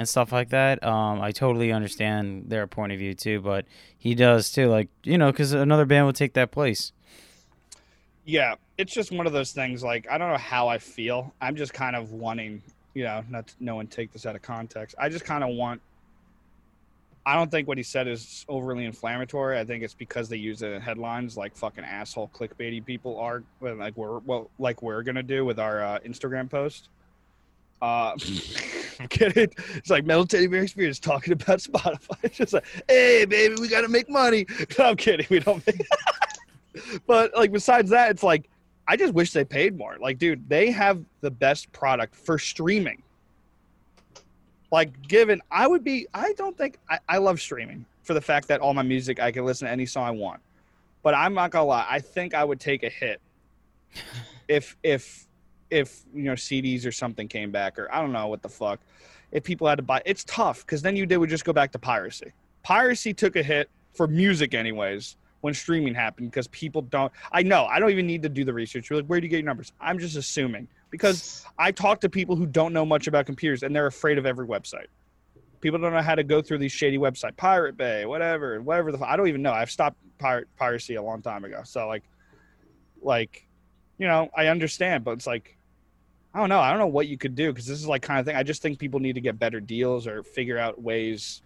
and 0.00 0.08
stuff 0.08 0.32
like 0.32 0.48
that. 0.48 0.82
Um, 0.82 1.20
I 1.20 1.30
totally 1.30 1.72
understand 1.72 2.44
their 2.48 2.66
point 2.66 2.90
of 2.90 2.98
view 2.98 3.12
too, 3.12 3.42
but 3.42 3.66
he 3.98 4.14
does 4.14 4.50
too. 4.50 4.68
Like 4.68 4.88
you 5.04 5.18
know, 5.18 5.30
because 5.30 5.52
another 5.52 5.84
band 5.84 6.06
would 6.06 6.16
take 6.16 6.32
that 6.32 6.50
place. 6.50 6.92
Yeah, 8.24 8.54
it's 8.78 8.94
just 8.94 9.12
one 9.12 9.26
of 9.26 9.34
those 9.34 9.52
things. 9.52 9.84
Like 9.84 10.08
I 10.10 10.16
don't 10.16 10.30
know 10.30 10.38
how 10.38 10.68
I 10.68 10.78
feel. 10.78 11.34
I'm 11.38 11.54
just 11.54 11.74
kind 11.74 11.94
of 11.94 12.12
wanting, 12.12 12.62
you 12.94 13.04
know, 13.04 13.22
not 13.28 13.48
to, 13.48 13.54
no 13.60 13.74
one 13.74 13.88
take 13.88 14.10
this 14.10 14.24
out 14.24 14.34
of 14.34 14.40
context. 14.40 14.96
I 14.98 15.10
just 15.10 15.26
kind 15.26 15.44
of 15.44 15.50
want. 15.50 15.82
I 17.26 17.34
don't 17.34 17.50
think 17.50 17.68
what 17.68 17.76
he 17.76 17.84
said 17.84 18.08
is 18.08 18.46
overly 18.48 18.86
inflammatory. 18.86 19.58
I 19.58 19.66
think 19.66 19.84
it's 19.84 19.92
because 19.92 20.30
they 20.30 20.38
use 20.38 20.62
it 20.62 20.72
in 20.72 20.80
headlines, 20.80 21.36
like 21.36 21.54
fucking 21.54 21.84
asshole 21.84 22.30
clickbaity 22.34 22.82
people 22.82 23.18
are, 23.18 23.42
like 23.60 23.94
we're 23.98 24.18
well, 24.20 24.48
like 24.58 24.80
we're 24.80 25.02
gonna 25.02 25.22
do 25.22 25.44
with 25.44 25.58
our 25.58 25.84
uh, 25.84 25.98
Instagram 26.06 26.48
post. 26.48 26.88
Uh, 27.82 28.16
I'm 29.04 29.08
kidding. 29.08 29.50
It's 29.74 29.88
like 29.88 30.04
Metal 30.04 30.26
Teddy 30.26 30.46
Bear 30.46 30.62
Experience 30.62 30.98
talking 30.98 31.32
about 31.32 31.60
Spotify. 31.60 32.16
It's 32.22 32.36
just 32.36 32.52
like, 32.52 32.66
hey, 32.86 33.24
baby, 33.24 33.54
we 33.58 33.68
gotta 33.68 33.88
make 33.88 34.10
money. 34.10 34.46
I'm 34.78 34.96
kidding. 34.96 35.26
We 35.30 35.40
don't 35.40 35.66
make. 35.66 35.86
but 37.06 37.34
like 37.34 37.50
besides 37.50 37.88
that, 37.90 38.10
it's 38.10 38.22
like 38.22 38.50
I 38.86 38.96
just 38.96 39.14
wish 39.14 39.32
they 39.32 39.44
paid 39.44 39.78
more. 39.78 39.96
Like, 40.00 40.18
dude, 40.18 40.46
they 40.48 40.70
have 40.70 41.02
the 41.22 41.30
best 41.30 41.72
product 41.72 42.14
for 42.14 42.38
streaming. 42.38 43.02
Like, 44.70 45.00
given 45.08 45.40
I 45.50 45.66
would 45.66 45.82
be, 45.82 46.06
I 46.12 46.34
don't 46.34 46.56
think 46.58 46.78
I, 46.90 46.98
I 47.08 47.18
love 47.18 47.40
streaming 47.40 47.86
for 48.02 48.12
the 48.12 48.20
fact 48.20 48.48
that 48.48 48.60
all 48.60 48.74
my 48.74 48.82
music 48.82 49.18
I 49.18 49.32
can 49.32 49.46
listen 49.46 49.66
to 49.66 49.72
any 49.72 49.86
song 49.86 50.06
I 50.06 50.10
want. 50.10 50.40
But 51.02 51.14
I'm 51.14 51.32
not 51.32 51.52
gonna 51.52 51.64
lie, 51.64 51.86
I 51.88 52.00
think 52.00 52.34
I 52.34 52.44
would 52.44 52.60
take 52.60 52.82
a 52.82 52.90
hit 52.90 53.18
if 54.46 54.76
if 54.82 55.26
if 55.70 56.02
you 56.14 56.24
know 56.24 56.32
CDs 56.32 56.86
or 56.86 56.92
something 56.92 57.28
came 57.28 57.50
back 57.50 57.78
or 57.78 57.92
I 57.92 58.00
don't 58.00 58.12
know 58.12 58.26
what 58.26 58.42
the 58.42 58.48
fuck. 58.48 58.80
If 59.32 59.44
people 59.44 59.68
had 59.68 59.76
to 59.76 59.82
buy, 59.82 60.02
it's 60.04 60.24
tough 60.24 60.66
because 60.66 60.82
then 60.82 60.96
you 60.96 61.06
did 61.06 61.18
would 61.18 61.30
just 61.30 61.44
go 61.44 61.52
back 61.52 61.70
to 61.72 61.78
piracy. 61.78 62.32
Piracy 62.62 63.14
took 63.14 63.36
a 63.36 63.42
hit 63.42 63.70
for 63.94 64.08
music, 64.08 64.54
anyways, 64.54 65.16
when 65.40 65.54
streaming 65.54 65.94
happened 65.94 66.30
because 66.30 66.48
people 66.48 66.82
don't. 66.82 67.12
I 67.32 67.42
know 67.42 67.66
I 67.66 67.78
don't 67.78 67.90
even 67.90 68.06
need 68.06 68.22
to 68.22 68.28
do 68.28 68.44
the 68.44 68.52
research. 68.52 68.90
You're 68.90 69.00
like, 69.00 69.06
where 69.06 69.20
do 69.20 69.26
you 69.26 69.30
get 69.30 69.38
your 69.38 69.46
numbers? 69.46 69.72
I'm 69.80 69.98
just 69.98 70.16
assuming 70.16 70.68
because 70.90 71.44
I 71.58 71.70
talk 71.70 72.00
to 72.00 72.08
people 72.08 72.36
who 72.36 72.46
don't 72.46 72.72
know 72.72 72.84
much 72.84 73.06
about 73.06 73.26
computers 73.26 73.62
and 73.62 73.74
they're 73.74 73.86
afraid 73.86 74.18
of 74.18 74.26
every 74.26 74.46
website. 74.46 74.86
People 75.60 75.78
don't 75.78 75.92
know 75.92 76.02
how 76.02 76.14
to 76.14 76.24
go 76.24 76.40
through 76.40 76.58
these 76.58 76.72
shady 76.72 76.98
websites, 76.98 77.36
Pirate 77.36 77.76
Bay, 77.76 78.06
whatever, 78.06 78.60
whatever 78.60 78.92
the. 78.92 79.04
I 79.04 79.16
don't 79.16 79.28
even 79.28 79.42
know. 79.42 79.52
I've 79.52 79.70
stopped 79.70 79.96
pirate 80.18 80.48
piracy 80.56 80.94
a 80.94 81.02
long 81.02 81.22
time 81.22 81.44
ago. 81.44 81.60
So 81.64 81.86
like, 81.86 82.02
like, 83.02 83.46
you 83.98 84.06
know, 84.06 84.30
I 84.36 84.46
understand, 84.46 85.04
but 85.04 85.12
it's 85.12 85.26
like, 85.26 85.56
I 86.32 86.38
don't 86.38 86.48
know. 86.48 86.60
I 86.60 86.70
don't 86.70 86.78
know 86.78 86.86
what 86.86 87.08
you 87.08 87.18
could 87.18 87.34
do 87.34 87.52
because 87.52 87.66
this 87.66 87.78
is 87.78 87.86
like 87.88 88.02
kind 88.02 88.20
of 88.20 88.26
thing. 88.26 88.36
I 88.36 88.42
just 88.42 88.62
think 88.62 88.78
people 88.78 89.00
need 89.00 89.14
to 89.14 89.20
get 89.20 89.38
better 89.38 89.60
deals 89.60 90.06
or 90.06 90.22
figure 90.22 90.58
out 90.58 90.80
ways 90.80 91.42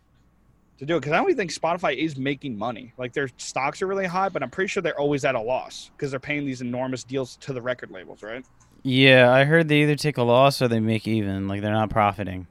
to 0.79 0.85
do 0.87 0.97
it. 0.97 1.01
Because 1.01 1.13
I 1.13 1.17
don't 1.17 1.27
even 1.31 1.37
think 1.37 1.53
Spotify 1.53 1.97
is 1.97 2.17
making 2.17 2.59
money. 2.59 2.93
Like 2.99 3.13
their 3.15 3.29
stocks 3.39 3.81
are 3.81 3.87
really 3.87 4.07
high, 4.07 4.29
but 4.29 4.43
I'm 4.43 4.51
pretty 4.51 4.69
sure 4.69 4.83
they're 4.83 4.99
always 5.01 5.25
at 5.25 5.35
a 5.35 5.41
loss 5.41 5.91
because 5.97 6.11
they're 6.11 6.21
paying 6.21 6.45
these 6.45 6.61
enormous 6.61 7.03
deals 7.05 7.37
to 7.37 7.53
the 7.53 7.63
record 7.63 7.91
labels, 7.91 8.23
right? 8.23 8.45
Yeah, 8.83 9.33
I 9.33 9.45
heard 9.45 9.69
they 9.69 9.83
either 9.83 9.97
take 9.97 10.19
a 10.19 10.23
loss 10.23 10.61
or 10.61 10.69
they 10.69 10.81
make 10.81 11.09
even. 11.09 11.49
Like 11.49 11.63
they're 11.63 11.73
not 11.73 11.89
profiting. 11.91 12.47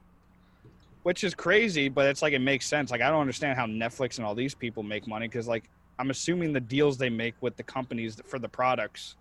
which 1.04 1.24
is 1.24 1.36
crazy, 1.36 1.90
but 1.90 2.08
it's 2.08 2.22
like 2.22 2.34
it 2.34 2.40
makes 2.40 2.66
sense. 2.66 2.90
Like 2.90 3.02
I 3.02 3.10
don't 3.10 3.22
understand 3.22 3.58
how 3.58 3.68
Netflix 3.68 4.18
and 4.18 4.26
all 4.26 4.34
these 4.34 4.56
people 4.56 4.82
make 4.84 5.06
money 5.06 5.28
because 5.28 5.48
like 5.48 5.70
I'm 6.00 6.10
assuming 6.10 6.54
the 6.54 6.60
deals 6.62 6.98
they 6.98 7.10
make 7.10 7.36
with 7.42 7.56
the 7.58 7.64
companies 7.64 8.20
for 8.26 8.40
the 8.40 8.50
products 8.50 9.16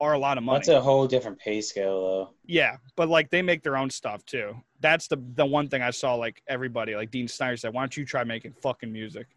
are 0.00 0.12
a 0.12 0.18
lot 0.18 0.38
of 0.38 0.44
money. 0.44 0.58
That's 0.58 0.68
a 0.68 0.80
whole 0.80 1.06
different 1.06 1.38
pay 1.38 1.60
scale, 1.60 2.02
though. 2.02 2.30
yeah, 2.46 2.76
but 2.96 3.08
like 3.08 3.30
they 3.30 3.42
make 3.42 3.62
their 3.62 3.76
own 3.76 3.90
stuff 3.90 4.24
too. 4.26 4.54
That's 4.80 5.08
the 5.08 5.22
the 5.34 5.46
one 5.46 5.68
thing 5.68 5.82
I 5.82 5.90
saw. 5.90 6.14
Like 6.14 6.42
everybody, 6.48 6.94
like 6.96 7.10
Dean 7.10 7.28
Snider 7.28 7.56
said, 7.56 7.72
"Why 7.72 7.82
don't 7.82 7.96
you 7.96 8.04
try 8.04 8.24
making 8.24 8.54
fucking 8.62 8.92
music?" 8.92 9.28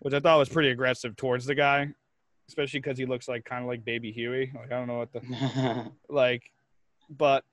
Which 0.00 0.14
I 0.14 0.20
thought 0.20 0.38
was 0.38 0.48
pretty 0.48 0.70
aggressive 0.70 1.14
towards 1.16 1.44
the 1.46 1.54
guy, 1.54 1.88
especially 2.48 2.80
because 2.80 2.98
he 2.98 3.06
looks 3.06 3.28
like 3.28 3.44
kind 3.44 3.62
of 3.62 3.68
like 3.68 3.84
Baby 3.84 4.12
Huey. 4.12 4.52
Like 4.54 4.72
I 4.72 4.78
don't 4.78 4.86
know 4.86 4.98
what 4.98 5.12
the 5.12 5.90
like 6.08 6.42
but 7.10 7.44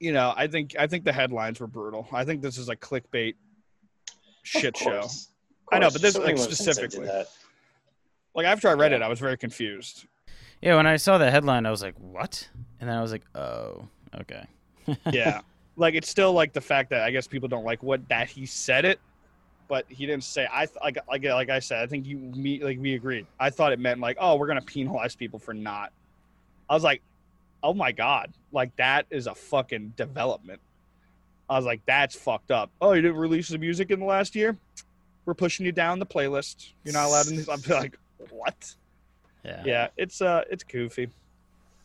you 0.00 0.12
know 0.12 0.32
i 0.36 0.46
think 0.46 0.74
i 0.78 0.86
think 0.86 1.04
the 1.04 1.12
headlines 1.12 1.60
were 1.60 1.66
brutal 1.66 2.08
i 2.12 2.24
think 2.24 2.40
this 2.40 2.58
is 2.58 2.68
a 2.68 2.76
clickbait 2.76 3.34
shit 4.42 4.76
show 4.76 5.06
I 5.72 5.80
know, 5.80 5.90
but 5.90 6.00
this, 6.00 6.16
like, 6.16 6.36
many 6.36 6.38
websites 6.38 6.42
that 6.42 6.48
did 6.48 6.56
specifically. 6.56 7.06
that. 7.06 7.26
like 8.34 8.46
after 8.46 8.68
i 8.68 8.72
read 8.72 8.92
it 8.92 9.02
i 9.02 9.08
was 9.08 9.18
very 9.18 9.36
confused 9.36 10.06
Yeah, 10.66 10.74
when 10.74 10.86
I 10.88 10.96
saw 10.96 11.16
the 11.16 11.30
headline, 11.30 11.64
I 11.64 11.70
was 11.70 11.80
like, 11.80 11.94
"What?" 11.96 12.48
And 12.80 12.90
then 12.90 12.96
I 12.96 13.00
was 13.00 13.12
like, 13.12 13.22
"Oh, 13.36 13.86
okay." 14.20 14.46
yeah. 15.12 15.42
Like 15.76 15.94
it's 15.94 16.08
still 16.08 16.32
like 16.32 16.52
the 16.54 16.60
fact 16.60 16.90
that 16.90 17.02
i 17.02 17.10
guess 17.10 17.26
people 17.26 17.48
don't 17.48 17.64
like 17.64 17.82
what 17.82 18.08
that 18.08 18.28
he 18.30 18.46
said 18.46 18.86
it 18.86 18.98
but 19.68 19.84
he 19.88 20.06
didn't 20.06 20.24
say 20.24 20.48
i 20.50 20.64
th- 20.64 20.78
like 20.82 20.96
like 21.06 21.22
like 21.22 21.50
i 21.50 21.58
said 21.58 21.82
i 21.82 21.86
think 21.86 22.06
you 22.06 22.16
me 22.16 22.64
like 22.64 22.78
we 22.78 22.94
agreed. 22.94 23.26
I 23.38 23.50
thought 23.50 23.72
it 23.72 23.78
meant 23.78 24.00
like 24.00 24.16
oh 24.18 24.36
we're 24.36 24.46
gonna 24.46 24.62
penalize 24.62 25.14
people 25.14 25.38
for 25.38 25.52
not 25.52 25.92
i 26.70 26.74
was 26.74 26.82
like 26.82 27.02
oh 27.62 27.74
my 27.74 27.92
god 27.92 28.32
like 28.52 28.74
that 28.76 29.04
is 29.10 29.26
a 29.26 29.34
fucking 29.34 29.92
development. 29.96 30.60
I 31.50 31.56
was 31.56 31.66
like 31.66 31.82
that's 31.84 32.16
fucked 32.16 32.50
up. 32.50 32.70
Oh 32.80 32.92
you 32.92 33.02
didn't 33.02 33.18
release 33.18 33.48
the 33.48 33.58
music 33.58 33.90
in 33.90 34.00
the 34.00 34.06
last 34.06 34.34
year? 34.34 34.56
We're 35.26 35.34
pushing 35.34 35.66
you 35.66 35.72
down 35.72 35.98
the 35.98 36.06
playlist. 36.06 36.72
You're 36.84 36.94
not 36.94 37.06
allowed 37.06 37.26
to 37.26 37.52
i'm 37.52 37.60
like 37.68 37.98
what 38.30 38.74
Yeah. 39.46 39.62
yeah 39.64 39.88
it's 39.96 40.20
uh 40.20 40.42
it's 40.50 40.64
goofy 40.64 41.08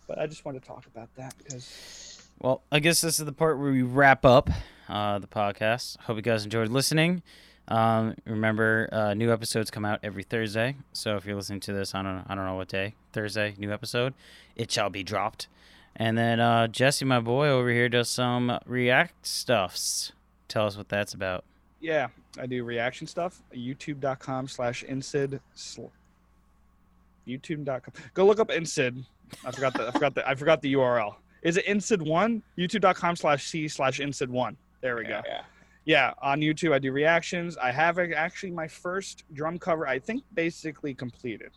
but 0.08 0.18
i 0.20 0.26
just 0.28 0.44
want 0.46 0.60
to 0.62 0.68
talk 0.68 0.86
about 0.88 1.10
that 1.16 1.34
because 1.38 2.28
Well, 2.40 2.64
I 2.72 2.80
guess 2.80 3.02
this 3.02 3.20
is 3.20 3.26
the 3.26 3.32
part 3.32 3.60
where 3.60 3.72
we 3.72 3.84
wrap 3.84 4.26
up 4.26 4.50
uh, 4.90 5.20
the 5.20 5.28
podcast. 5.28 6.00
Hope 6.02 6.16
you 6.18 6.24
guys 6.24 6.44
enjoyed 6.44 6.70
listening. 6.70 7.22
Um, 7.68 8.16
remember, 8.26 8.90
uh, 8.92 9.14
new 9.14 9.32
episodes 9.32 9.70
come 9.70 9.86
out 9.86 10.00
every 10.02 10.24
Thursday. 10.24 10.76
So 10.92 11.16
if 11.18 11.26
you're 11.26 11.36
listening 11.36 11.60
to 11.62 11.74
this, 11.74 11.94
I 11.94 12.02
don't, 12.02 12.26
I 12.28 12.34
don't 12.36 12.46
know 12.46 12.56
what 12.56 12.68
day, 12.68 12.96
Thursday, 13.14 13.54
new 13.60 13.72
episode, 13.72 14.16
it 14.56 14.72
shall 14.72 14.90
be 14.90 15.04
dropped. 15.04 15.48
And 15.96 16.18
then 16.18 16.40
uh, 16.40 16.68
Jesse, 16.68 17.06
my 17.06 17.20
boy 17.20 17.48
over 17.48 17.70
here, 17.70 17.88
does 17.90 18.10
some 18.10 18.58
React 18.66 19.26
stuffs. 19.26 20.12
Tell 20.48 20.66
us 20.66 20.76
what 20.76 20.90
that's 20.90 21.14
about. 21.14 21.46
Yeah. 21.80 22.08
I 22.40 22.48
do 22.48 22.64
reaction 22.64 23.06
stuff. 23.08 23.44
YouTube.com 23.54 24.48
slash 24.48 24.84
Insid. 24.84 25.40
YouTube.com. 27.38 27.94
Go 28.14 28.26
look 28.26 28.40
up 28.40 28.50
Insid. 28.50 29.04
I 29.46 29.52
forgot 29.52 29.74
the 29.74 29.88
I 29.88 29.92
forgot 29.92 30.16
the 30.16 30.28
I 30.28 30.36
forgot 30.36 30.62
the 30.62 30.74
URL. 30.74 31.16
Is 31.42 31.58
it 31.58 31.66
Insid 31.66 32.02
one? 32.02 32.44
YouTube.com 32.58 33.16
slash 33.16 33.48
C 33.48 33.68
slash 33.68 34.00
Insid 34.00 34.30
one. 34.30 34.58
There 34.82 34.96
we 34.96 35.04
go. 35.04 35.22
Yeah. 35.26 35.44
Yeah, 35.84 36.14
on 36.22 36.42
YouTube 36.42 36.74
I 36.74 36.80
do 36.80 36.92
reactions. 36.92 37.58
I 37.58 37.72
have 37.72 37.98
actually 37.98 38.52
my 38.52 38.68
first 38.68 39.24
drum 39.34 39.58
cover. 39.58 39.88
I 39.88 39.98
think 39.98 40.24
basically 40.34 40.94
completed. 40.94 41.52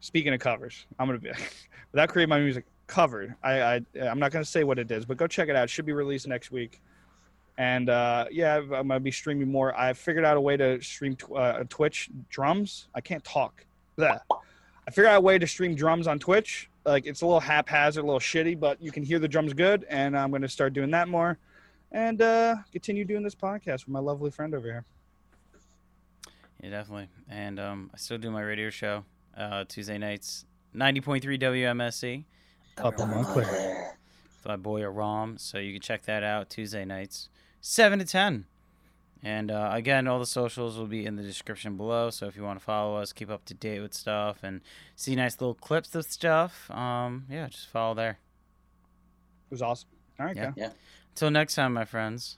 Speaking 0.00 0.34
of 0.34 0.40
covers, 0.40 0.86
I'm 0.98 1.06
gonna 1.06 1.18
be 1.18 1.30
without 1.92 2.08
creating 2.08 2.30
my 2.30 2.40
music 2.40 2.64
covered. 2.86 3.34
I, 3.42 3.60
I 3.60 3.80
I'm 4.00 4.18
not 4.18 4.32
gonna 4.32 4.44
say 4.44 4.64
what 4.64 4.78
it 4.78 4.90
is, 4.90 5.04
but 5.04 5.16
go 5.16 5.26
check 5.26 5.48
it 5.48 5.56
out. 5.56 5.64
It 5.64 5.70
should 5.70 5.86
be 5.86 5.92
released 5.92 6.26
next 6.26 6.50
week. 6.50 6.80
And 7.58 7.88
uh, 7.88 8.26
yeah, 8.30 8.56
I'm 8.56 8.68
gonna 8.68 9.00
be 9.00 9.10
streaming 9.10 9.50
more. 9.50 9.78
I 9.78 9.92
figured 9.92 10.24
out 10.24 10.36
a 10.36 10.40
way 10.40 10.56
to 10.56 10.80
stream 10.82 11.16
tw- 11.16 11.32
uh, 11.32 11.64
Twitch 11.68 12.10
drums. 12.28 12.88
I 12.94 13.00
can't 13.00 13.24
talk. 13.24 13.65
Bleh. 13.98 14.20
I 14.30 14.90
figured 14.90 15.06
out 15.06 15.16
a 15.16 15.20
way 15.20 15.38
to 15.38 15.46
stream 15.46 15.74
drums 15.74 16.06
on 16.06 16.18
Twitch. 16.18 16.70
Like 16.84 17.06
it's 17.06 17.22
a 17.22 17.26
little 17.26 17.40
haphazard, 17.40 18.04
a 18.04 18.06
little 18.06 18.20
shitty, 18.20 18.58
but 18.58 18.80
you 18.80 18.92
can 18.92 19.02
hear 19.02 19.18
the 19.18 19.28
drums 19.28 19.52
good. 19.52 19.84
And 19.88 20.16
I'm 20.16 20.30
gonna 20.30 20.48
start 20.48 20.72
doing 20.72 20.90
that 20.92 21.08
more, 21.08 21.38
and 21.92 22.22
uh, 22.22 22.56
continue 22.72 23.04
doing 23.04 23.22
this 23.22 23.34
podcast 23.34 23.86
with 23.86 23.88
my 23.88 23.98
lovely 23.98 24.30
friend 24.30 24.54
over 24.54 24.66
here. 24.66 24.84
Yeah, 26.62 26.70
definitely. 26.70 27.08
And 27.28 27.58
um, 27.58 27.90
I 27.92 27.96
still 27.96 28.18
do 28.18 28.30
my 28.30 28.42
radio 28.42 28.70
show 28.70 29.04
uh, 29.36 29.64
Tuesday 29.68 29.98
nights, 29.98 30.44
90.3 30.74 31.22
WMSC. 31.40 32.24
Couple 32.76 33.06
Montclair. 33.06 33.96
with 34.36 34.46
my 34.46 34.56
boy 34.56 34.82
Aram. 34.82 35.38
So 35.38 35.58
you 35.58 35.72
can 35.72 35.80
check 35.80 36.02
that 36.04 36.22
out 36.22 36.50
Tuesday 36.50 36.84
nights, 36.84 37.28
7 37.60 37.98
to 37.98 38.04
10. 38.04 38.44
And 39.26 39.50
uh, 39.50 39.70
again, 39.72 40.06
all 40.06 40.20
the 40.20 40.26
socials 40.26 40.78
will 40.78 40.86
be 40.86 41.04
in 41.04 41.16
the 41.16 41.22
description 41.24 41.76
below. 41.76 42.10
So 42.10 42.26
if 42.26 42.36
you 42.36 42.44
want 42.44 42.60
to 42.60 42.64
follow 42.64 42.94
us, 42.96 43.12
keep 43.12 43.28
up 43.28 43.44
to 43.46 43.54
date 43.54 43.80
with 43.80 43.92
stuff, 43.92 44.38
and 44.44 44.60
see 44.94 45.16
nice 45.16 45.40
little 45.40 45.54
clips 45.54 45.96
of 45.96 46.04
stuff, 46.04 46.70
um, 46.70 47.24
yeah, 47.28 47.48
just 47.48 47.66
follow 47.68 47.94
there. 47.94 48.18
It 49.50 49.50
was 49.50 49.62
awesome. 49.62 49.88
All 50.20 50.26
right, 50.26 50.36
Yeah. 50.36 50.52
guy. 50.56 50.70
Until 51.10 51.30
next 51.32 51.56
time, 51.56 51.72
my 51.72 51.84
friends. 51.84 52.36